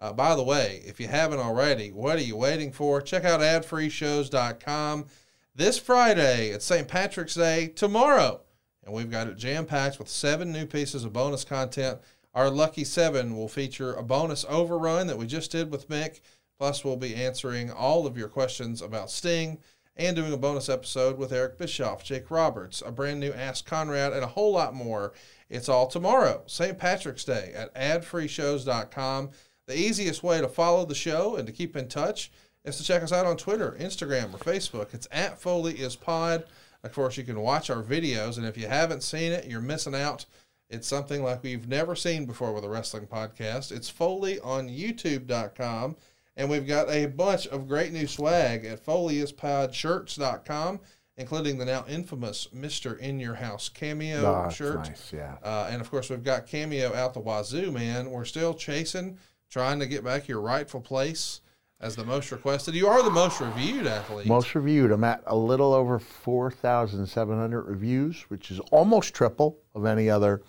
Uh, 0.00 0.12
by 0.12 0.36
the 0.36 0.42
way, 0.42 0.82
if 0.86 1.00
you 1.00 1.08
haven't 1.08 1.40
already, 1.40 1.90
what 1.90 2.16
are 2.16 2.22
you 2.22 2.36
waiting 2.36 2.70
for? 2.70 3.02
Check 3.02 3.24
out 3.24 3.40
adfreeshows.com 3.40 5.06
this 5.54 5.78
Friday. 5.78 6.50
It's 6.50 6.64
St. 6.64 6.86
Patrick's 6.86 7.34
Day 7.34 7.68
tomorrow, 7.68 8.42
and 8.84 8.94
we've 8.94 9.10
got 9.10 9.26
it 9.26 9.36
jam 9.36 9.66
packed 9.66 9.98
with 9.98 10.08
seven 10.08 10.52
new 10.52 10.66
pieces 10.66 11.04
of 11.04 11.12
bonus 11.12 11.44
content. 11.44 11.98
Our 12.32 12.48
lucky 12.48 12.84
seven 12.84 13.36
will 13.36 13.48
feature 13.48 13.94
a 13.94 14.04
bonus 14.04 14.44
overrun 14.48 15.08
that 15.08 15.18
we 15.18 15.26
just 15.26 15.50
did 15.50 15.72
with 15.72 15.88
Mick. 15.88 16.20
Plus, 16.58 16.84
we'll 16.84 16.96
be 16.96 17.16
answering 17.16 17.70
all 17.70 18.06
of 18.06 18.16
your 18.16 18.28
questions 18.28 18.80
about 18.82 19.10
Sting 19.10 19.58
and 19.96 20.14
doing 20.14 20.32
a 20.32 20.36
bonus 20.36 20.68
episode 20.68 21.18
with 21.18 21.32
Eric 21.32 21.58
Bischoff, 21.58 22.04
Jake 22.04 22.30
Roberts, 22.30 22.82
a 22.86 22.92
brand 22.92 23.18
new 23.18 23.32
Ask 23.32 23.66
Conrad, 23.66 24.12
and 24.12 24.22
a 24.22 24.28
whole 24.28 24.52
lot 24.52 24.74
more. 24.74 25.12
It's 25.50 25.68
all 25.68 25.88
tomorrow, 25.88 26.42
St. 26.46 26.78
Patrick's 26.78 27.24
Day, 27.24 27.52
at 27.54 27.74
adfreeshows.com. 27.74 29.30
The 29.68 29.78
easiest 29.78 30.22
way 30.22 30.40
to 30.40 30.48
follow 30.48 30.86
the 30.86 30.94
show 30.94 31.36
and 31.36 31.46
to 31.46 31.52
keep 31.52 31.76
in 31.76 31.88
touch 31.88 32.32
is 32.64 32.78
to 32.78 32.84
check 32.84 33.02
us 33.02 33.12
out 33.12 33.26
on 33.26 33.36
Twitter, 33.36 33.76
Instagram, 33.78 34.32
or 34.32 34.38
Facebook. 34.38 34.94
It's 34.94 35.06
at 35.12 35.38
Foley 35.38 35.74
is 35.74 35.94
Pod. 35.94 36.44
Of 36.82 36.94
course, 36.94 37.18
you 37.18 37.22
can 37.24 37.38
watch 37.40 37.68
our 37.68 37.82
videos, 37.82 38.38
and 38.38 38.46
if 38.46 38.56
you 38.56 38.66
haven't 38.66 39.02
seen 39.02 39.30
it, 39.30 39.44
you're 39.46 39.60
missing 39.60 39.94
out. 39.94 40.24
It's 40.70 40.88
something 40.88 41.22
like 41.22 41.42
we've 41.42 41.68
never 41.68 41.94
seen 41.94 42.24
before 42.24 42.54
with 42.54 42.64
a 42.64 42.68
wrestling 42.70 43.06
podcast. 43.06 43.70
It's 43.70 43.90
Foley 43.90 44.40
on 44.40 44.70
YouTube.com, 44.70 45.96
and 46.36 46.48
we've 46.48 46.66
got 46.66 46.88
a 46.88 47.04
bunch 47.04 47.46
of 47.48 47.68
great 47.68 47.92
new 47.92 48.06
swag 48.06 48.64
at 48.64 48.82
FoleyIsPodShirts.com, 48.82 50.80
including 51.18 51.58
the 51.58 51.66
now 51.66 51.84
infamous 51.86 52.48
Mr. 52.54 52.98
In 52.98 53.20
Your 53.20 53.34
House 53.34 53.68
cameo 53.68 54.22
that's 54.22 54.56
shirt. 54.56 54.88
nice, 54.88 55.12
yeah. 55.12 55.36
Uh, 55.42 55.68
and 55.70 55.82
of 55.82 55.90
course, 55.90 56.08
we've 56.08 56.24
got 56.24 56.46
Cameo 56.46 56.94
out 56.94 57.12
the 57.12 57.20
wazoo, 57.20 57.70
man. 57.70 58.10
We're 58.10 58.24
still 58.24 58.54
chasing, 58.54 59.18
trying 59.50 59.78
to 59.80 59.86
get 59.86 60.04
back 60.04 60.28
your 60.28 60.40
rightful 60.40 60.80
place 60.80 61.40
as 61.80 61.96
the 61.96 62.04
most 62.04 62.30
requested. 62.32 62.74
You 62.74 62.88
are 62.88 63.02
the 63.02 63.10
most 63.10 63.40
reviewed 63.40 63.86
athlete. 63.86 64.26
Most 64.26 64.54
reviewed. 64.54 64.90
I'm 64.90 65.04
at 65.04 65.22
a 65.26 65.36
little 65.36 65.72
over 65.72 65.98
4,700 65.98 67.62
reviews, 67.62 68.22
which 68.28 68.50
is 68.50 68.60
almost 68.70 69.14
triple 69.14 69.58
of 69.74 69.84
any 69.86 70.10
other 70.10 70.42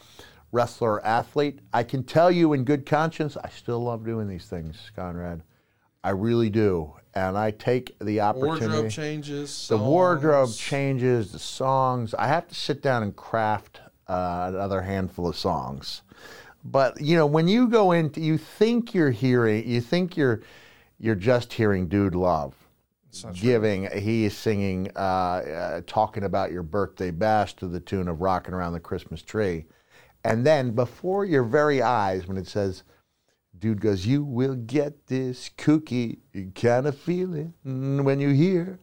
wrestler 0.51 0.93
or 0.93 1.05
athlete. 1.05 1.59
I 1.73 1.84
can 1.84 2.03
tell 2.03 2.31
you 2.31 2.53
in 2.53 2.63
good 2.63 2.85
conscience, 2.85 3.38
I 3.38 3.49
still 3.49 3.80
love 3.80 4.03
doing 4.03 4.27
these 4.27 4.47
things, 4.47 4.91
Conrad. 4.95 5.43
I 6.03 6.11
really 6.11 6.49
do. 6.49 6.93
And 7.13 7.38
I 7.38 7.51
take 7.51 7.97
the 7.99 8.21
opportunity. 8.21 8.67
Wardrobe 8.67 8.91
changes. 8.91 9.67
The 9.67 9.77
wardrobe 9.77 10.53
changes, 10.53 11.31
the 11.31 11.39
songs. 11.39 12.13
I 12.13 12.27
have 12.27 12.47
to 12.47 12.55
sit 12.55 12.81
down 12.81 13.03
and 13.03 13.15
craft 13.15 13.81
uh, 14.07 14.51
another 14.53 14.81
handful 14.81 15.27
of 15.27 15.35
songs. 15.35 16.01
But 16.64 16.99
you 17.02 17.15
know, 17.15 17.26
when 17.26 17.48
you 17.48 17.68
go 17.68 17.91
into, 17.91 18.22
you 18.22 18.38
think 18.38 18.94
you're 18.94 19.11
hearing, 19.11 19.68
you 19.68 19.81
think 19.81 20.18
you're, 20.18 20.41
you're 20.99 21.15
just 21.15 21.53
hearing 21.53 21.88
"Dude 21.88 22.15
Love," 22.15 22.53
giving. 23.34 23.90
He 23.91 24.26
is 24.26 24.38
singing, 24.38 24.91
uh, 24.95 24.99
uh, 24.99 25.81
talking 25.88 26.23
about 26.23 26.52
your 26.52 26.64
birthday 26.64 27.11
bash 27.11 27.56
to 27.57 27.68
the 27.68 27.80
tune 27.80 28.07
of 28.07 28.22
"Rocking 28.22 28.53
Around 28.53 28.73
the 28.73 28.80
Christmas 28.80 29.22
Tree," 29.22 29.65
and 30.23 30.45
then 30.45 30.72
before 30.72 31.26
your 31.26 31.44
very 31.44 31.81
eyes, 31.81 32.27
when 32.27 32.38
it 32.38 32.48
says, 32.48 32.84
"Dude 33.57 33.80
goes, 33.80 34.06
you 34.06 34.23
will 34.23 34.56
get 34.56 35.07
this 35.07 35.49
kooky 35.57 36.19
kind 36.56 36.88
of 36.88 36.98
feeling 36.98 37.53
when 37.64 38.19
you 38.19 38.30
hear 38.30 38.80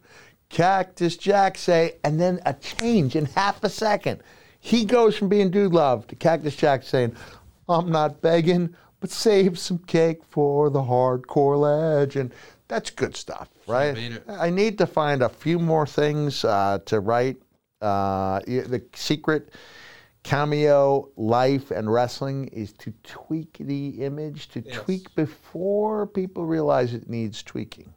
Cactus 0.49 1.19
Jack 1.19 1.59
say," 1.59 1.99
and 2.03 2.19
then 2.19 2.41
a 2.47 2.55
change 2.55 3.17
in 3.17 3.27
half 3.27 3.63
a 3.63 3.69
second. 3.69 4.23
He 4.59 4.85
goes 4.85 5.17
from 5.17 5.29
being 5.29 5.51
Dude 5.51 5.73
Love 5.73 6.07
to 6.09 6.17
Cactus 6.17 6.57
Jack 6.57 6.83
saying, 6.83 7.15
I'm 7.69 7.91
not 7.91 8.21
begging, 8.23 8.75
but 9.01 9.11
save 9.11 9.59
some 9.59 9.79
cake 9.79 10.23
for 10.29 10.71
the 10.71 10.81
hardcore 10.81 11.59
legend. 11.61 12.33
That's 12.69 12.91
good 12.91 13.17
stuff, 13.17 13.49
right? 13.67 13.97
I 14.29 14.51
need 14.51 14.79
to 14.79 14.87
find 14.87 15.23
a 15.23 15.29
few 15.29 15.59
more 15.59 15.87
things 15.87 16.45
uh, 16.45 16.79
to 16.87 17.01
write. 17.01 17.37
Uh, 17.83 18.41
the 18.41 18.83
secret 18.95 19.53
cameo 20.23 21.09
life 21.17 21.71
and 21.71 21.93
wrestling 21.93 22.49
is 22.49 22.73
to 22.73 22.93
tweak 23.05 23.59
the 23.61 24.03
image, 24.03 24.49
to 24.49 24.61
Yes. 24.61 24.77
tweak 24.83 25.15
before 25.15 26.07
people 26.07 26.47
realize 26.47 26.95
it 26.95 27.09
needs 27.09 27.43
tweaking. 27.43 27.93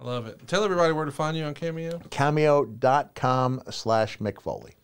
I 0.00 0.04
love 0.04 0.26
it. 0.26 0.46
Tell 0.48 0.64
everybody 0.64 0.92
where 0.92 1.04
to 1.04 1.12
find 1.12 1.36
you 1.36 1.44
on 1.44 1.54
Cameo. 1.54 2.00
Cameo.com 2.10 3.62
slash 3.70 4.18
Mick 4.18 4.40
Foley. 4.40 4.74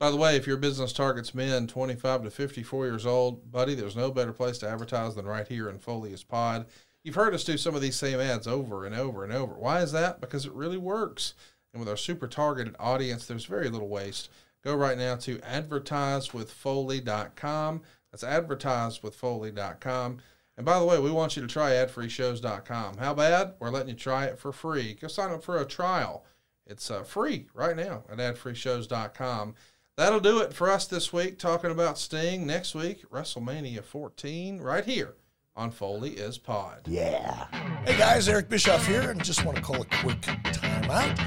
By 0.00 0.10
the 0.10 0.16
way, 0.16 0.34
if 0.34 0.46
your 0.46 0.56
business 0.56 0.94
targets 0.94 1.34
men 1.34 1.66
25 1.66 2.24
to 2.24 2.30
54 2.30 2.86
years 2.86 3.04
old, 3.04 3.52
buddy, 3.52 3.74
there's 3.74 3.94
no 3.94 4.10
better 4.10 4.32
place 4.32 4.56
to 4.58 4.68
advertise 4.68 5.14
than 5.14 5.26
right 5.26 5.46
here 5.46 5.68
in 5.68 5.78
Foley 5.78 6.14
is 6.14 6.24
Pod. 6.24 6.64
You've 7.04 7.16
heard 7.16 7.34
us 7.34 7.44
do 7.44 7.58
some 7.58 7.74
of 7.74 7.82
these 7.82 7.96
same 7.96 8.18
ads 8.18 8.46
over 8.46 8.86
and 8.86 8.94
over 8.94 9.24
and 9.24 9.32
over. 9.32 9.52
Why 9.52 9.82
is 9.82 9.92
that? 9.92 10.22
Because 10.22 10.46
it 10.46 10.54
really 10.54 10.78
works. 10.78 11.34
And 11.74 11.80
with 11.80 11.88
our 11.90 11.98
super 11.98 12.26
targeted 12.26 12.76
audience, 12.80 13.26
there's 13.26 13.44
very 13.44 13.68
little 13.68 13.88
waste. 13.88 14.30
Go 14.64 14.74
right 14.74 14.96
now 14.96 15.16
to 15.16 15.36
advertisewithfoley.com. 15.36 17.82
That's 18.10 18.24
advertisewithfoley.com. 18.24 20.18
And 20.56 20.66
by 20.66 20.78
the 20.78 20.86
way, 20.86 20.98
we 20.98 21.10
want 21.10 21.36
you 21.36 21.42
to 21.42 21.48
try 21.48 21.72
adfreeshows.com. 21.72 22.96
How 22.96 23.12
bad? 23.12 23.52
We're 23.58 23.68
letting 23.68 23.90
you 23.90 23.96
try 23.96 24.24
it 24.24 24.38
for 24.38 24.50
free. 24.50 24.94
Go 24.94 25.08
sign 25.08 25.30
up 25.30 25.44
for 25.44 25.60
a 25.60 25.66
trial. 25.66 26.24
It's 26.66 26.90
uh, 26.90 27.02
free 27.02 27.48
right 27.52 27.76
now 27.76 28.04
at 28.10 28.16
adfreeshows.com. 28.16 29.56
That'll 29.96 30.20
do 30.20 30.38
it 30.40 30.52
for 30.54 30.70
us 30.70 30.86
this 30.86 31.12
week, 31.12 31.38
talking 31.38 31.70
about 31.70 31.98
Sting. 31.98 32.46
Next 32.46 32.74
week, 32.74 33.08
WrestleMania 33.10 33.84
14, 33.84 34.58
right 34.60 34.84
here 34.84 35.14
on 35.56 35.70
Foley 35.70 36.10
is 36.12 36.38
Pod. 36.38 36.82
Yeah. 36.86 37.46
Hey 37.84 37.98
guys, 37.98 38.28
Eric 38.28 38.48
Bischoff 38.48 38.86
here, 38.86 39.10
and 39.10 39.22
just 39.22 39.44
want 39.44 39.56
to 39.58 39.62
call 39.62 39.82
a 39.82 39.84
quick 39.84 40.20
timeout. 40.22 41.18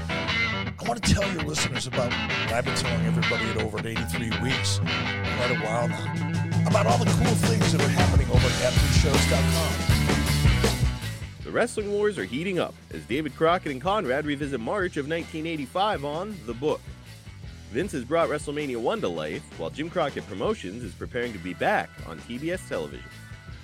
I 0.76 0.88
want 0.88 1.00
to 1.04 1.14
tell 1.14 1.30
your 1.32 1.42
listeners 1.42 1.86
about 1.86 2.10
what 2.10 2.52
I've 2.52 2.64
been 2.64 2.74
telling 2.74 3.06
everybody 3.06 3.44
at 3.50 3.58
over 3.62 3.78
83 3.78 4.30
weeks, 4.42 4.78
quite 4.78 5.52
a 5.52 5.58
while 5.64 5.86
now, 5.88 6.66
about 6.66 6.86
all 6.86 6.98
the 6.98 7.04
cool 7.04 7.34
things 7.48 7.70
that 7.72 7.80
are 7.80 7.88
happening 7.88 8.26
over 8.28 8.46
at 8.46 8.72
AdFreeShows.com. 8.72 9.74
The 11.44 11.50
wrestling 11.52 11.92
wars 11.92 12.18
are 12.18 12.24
heating 12.24 12.58
up 12.58 12.74
as 12.92 13.04
David 13.04 13.36
Crockett 13.36 13.70
and 13.70 13.80
Conrad 13.80 14.26
revisit 14.26 14.58
March 14.58 14.96
of 14.96 15.06
1985 15.06 16.04
on 16.04 16.36
The 16.46 16.54
Book. 16.54 16.80
Vince 17.74 17.90
has 17.90 18.04
brought 18.04 18.28
WrestleMania 18.28 18.76
1 18.76 19.00
to 19.00 19.08
life, 19.08 19.42
while 19.58 19.68
Jim 19.68 19.90
Crockett 19.90 20.24
Promotions 20.28 20.84
is 20.84 20.94
preparing 20.94 21.32
to 21.32 21.40
be 21.40 21.54
back 21.54 21.90
on 22.06 22.20
TBS 22.20 22.68
television. 22.68 23.04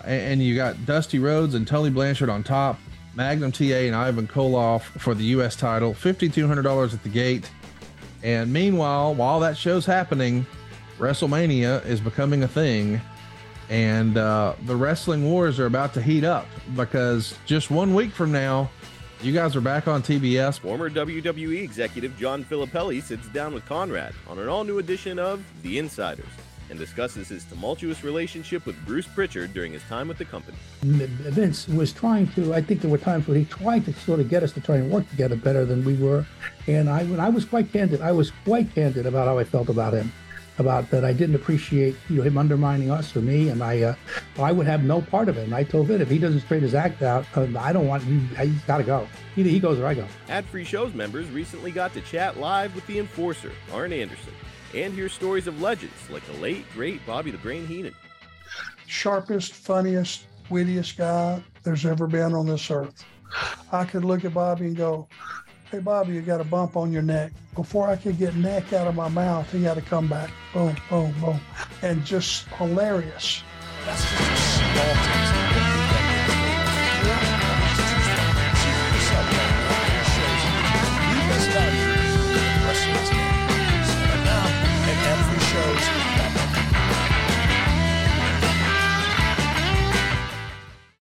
And 0.05 0.43
you 0.43 0.57
got 0.57 0.85
Dusty 0.85 1.21
Rhodes 1.21 1.55
and 1.55 1.65
Tully 1.65 1.91
Blanchard 1.91 2.29
on 2.29 2.43
top, 2.43 2.81
Magnum 3.15 3.53
TA 3.53 3.65
and 3.65 3.95
Ivan 3.95 4.27
Koloff 4.27 4.83
for 4.99 5.15
the 5.15 5.23
U.S. 5.27 5.55
title, 5.55 5.95
$5,200 5.95 6.93
at 6.93 7.03
the 7.05 7.09
gate. 7.09 7.49
And 8.25 8.53
meanwhile, 8.53 9.15
while 9.15 9.39
that 9.39 9.57
show's 9.57 9.87
happening, 9.87 10.45
WrestleMania 10.99 11.87
is 11.87 12.01
becoming 12.01 12.43
a 12.43 12.49
thing. 12.49 13.01
And 13.69 14.19
uh, 14.19 14.55
the 14.67 14.75
wrestling 14.75 15.31
wars 15.31 15.61
are 15.61 15.67
about 15.67 15.95
to 15.95 16.03
heat 16.03 16.25
up 16.25 16.49
because 16.75 17.39
just 17.47 17.71
one 17.71 17.95
week 17.95 18.11
from 18.11 18.33
now, 18.33 18.71
you 19.23 19.33
guys 19.33 19.55
are 19.55 19.61
back 19.61 19.87
on 19.87 20.03
TBS. 20.03 20.61
Former 20.61 20.89
WWE 20.89 21.63
executive 21.63 22.17
John 22.19 22.43
Filippelli 22.45 23.03
sits 23.03 23.29
down 23.29 23.53
with 23.53 23.67
Conrad 23.67 24.15
on 24.27 24.39
an 24.39 24.49
all 24.49 24.65
new 24.65 24.79
edition 24.79 25.19
of 25.19 25.45
The 25.63 25.79
Insiders 25.79 26.27
and 26.71 26.79
discusses 26.79 27.29
his 27.29 27.45
tumultuous 27.45 28.03
relationship 28.03 28.65
with 28.65 28.77
Bruce 28.87 29.07
Pritchard 29.07 29.53
during 29.53 29.73
his 29.73 29.83
time 29.85 30.09
with 30.09 30.19
the 30.19 30.25
company. 30.25 30.57
Vince 30.83 31.69
was 31.69 31.93
trying 31.93 32.29
to. 32.29 32.55
I 32.55 32.63
think 32.63 32.81
there 32.81 32.91
were 32.91 32.99
times 32.99 33.27
where 33.27 33.37
he 33.37 33.45
tried 33.45 33.85
to 33.87 33.93
sort 33.93 34.21
of 34.21 34.31
get 34.31 34.43
us 34.43 34.53
to 34.53 34.61
try 34.61 34.77
and 34.77 34.91
work 34.91 35.09
together 35.11 35.37
better 35.37 35.65
than 35.65 35.85
we 35.85 35.97
were. 35.97 36.25
And 36.67 36.89
I, 36.89 37.05
when 37.05 37.21
I 37.21 37.29
was 37.29 37.45
quite 37.45 37.73
candid, 37.73 38.01
I 38.01 38.13
was 38.13 38.33
quite 38.45 38.73
candid 38.75 39.05
about 39.05 39.27
how 39.27 39.39
I 39.39 39.45
felt 39.45 39.69
about 39.69 39.93
him, 39.93 40.13
about 40.61 40.91
that 40.91 41.05
I 41.05 41.13
didn't 41.13 41.35
appreciate 41.35 41.97
you 42.09 42.17
know 42.19 42.23
him 42.23 42.39
undermining 42.39 42.91
us 42.91 43.17
or 43.17 43.21
me, 43.21 43.49
and 43.49 43.63
I, 43.63 43.83
uh, 43.83 43.95
I 44.39 44.53
would 44.53 44.67
have 44.67 44.85
no 44.85 45.01
part 45.03 45.29
of 45.29 45.37
it. 45.37 45.45
And 45.45 45.55
I 45.55 45.65
told 45.65 45.89
Vin 45.89 46.01
if 46.01 46.09
he 46.09 46.19
doesn't 46.19 46.41
straighten 46.41 46.65
his 46.65 46.75
act 46.75 47.03
out, 47.03 47.27
uh, 47.37 47.47
I 47.59 47.73
don't 47.73 47.87
want 47.89 48.05
you. 48.05 48.21
He's 48.21 48.63
got 48.63 48.79
to 48.79 48.85
go. 48.85 49.09
Either 49.37 49.49
he 49.49 49.59
goes 49.59 49.79
or 49.81 49.87
I 49.87 49.95
go. 49.95 50.07
Ad 50.29 50.45
Free 50.47 50.65
Shows 50.65 50.95
members 50.95 51.29
recently 51.31 51.73
got 51.73 51.93
to 51.95 52.01
chat 52.03 52.39
live 52.39 52.75
with 52.75 52.87
the 52.87 52.99
enforcer, 52.99 53.53
Arn 53.73 53.93
Anderson, 53.93 54.33
and 54.75 54.95
hear 54.95 55.09
stories 55.09 55.47
of 55.47 55.61
legends 55.61 55.95
like 56.11 56.25
the 56.27 56.35
late, 56.35 56.65
great 56.75 57.05
Bobby 57.07 57.31
the 57.31 57.39
Brain 57.39 57.67
Heenan. 57.67 57.95
sharpest, 58.87 59.53
funniest, 59.55 60.25
wittiest 60.51 60.97
guy 60.97 61.43
there's 61.63 61.87
ever 61.87 62.07
been 62.07 62.35
on 62.35 62.47
this 62.47 62.71
earth. 62.71 63.05
I 63.73 63.85
could 63.85 64.05
look 64.05 64.25
at 64.25 64.35
Bobby 64.35 64.67
and 64.67 64.77
go, 64.77 65.09
Hey, 65.71 65.79
Bobby, 65.79 66.15
you 66.15 66.21
got 66.21 66.41
a 66.41 66.45
bump 66.45 66.77
on 66.77 66.91
your 66.91 67.03
neck. 67.03 67.31
Before 67.55 67.87
I 67.87 67.95
could 67.95 68.19
get 68.19 68.35
neck 68.35 68.73
out 68.73 68.89
of 68.89 68.97
my 68.97 69.09
mouth, 69.09 69.53
he 69.53 69.63
had 69.63 69.75
to 69.75 69.81
come 69.81 70.09
back. 70.09 70.29
Boom, 70.53 70.75
boom, 70.89 71.15
boom. 71.21 71.41
And 71.83 72.05
just 72.05 72.49
hilarious. 72.49 73.45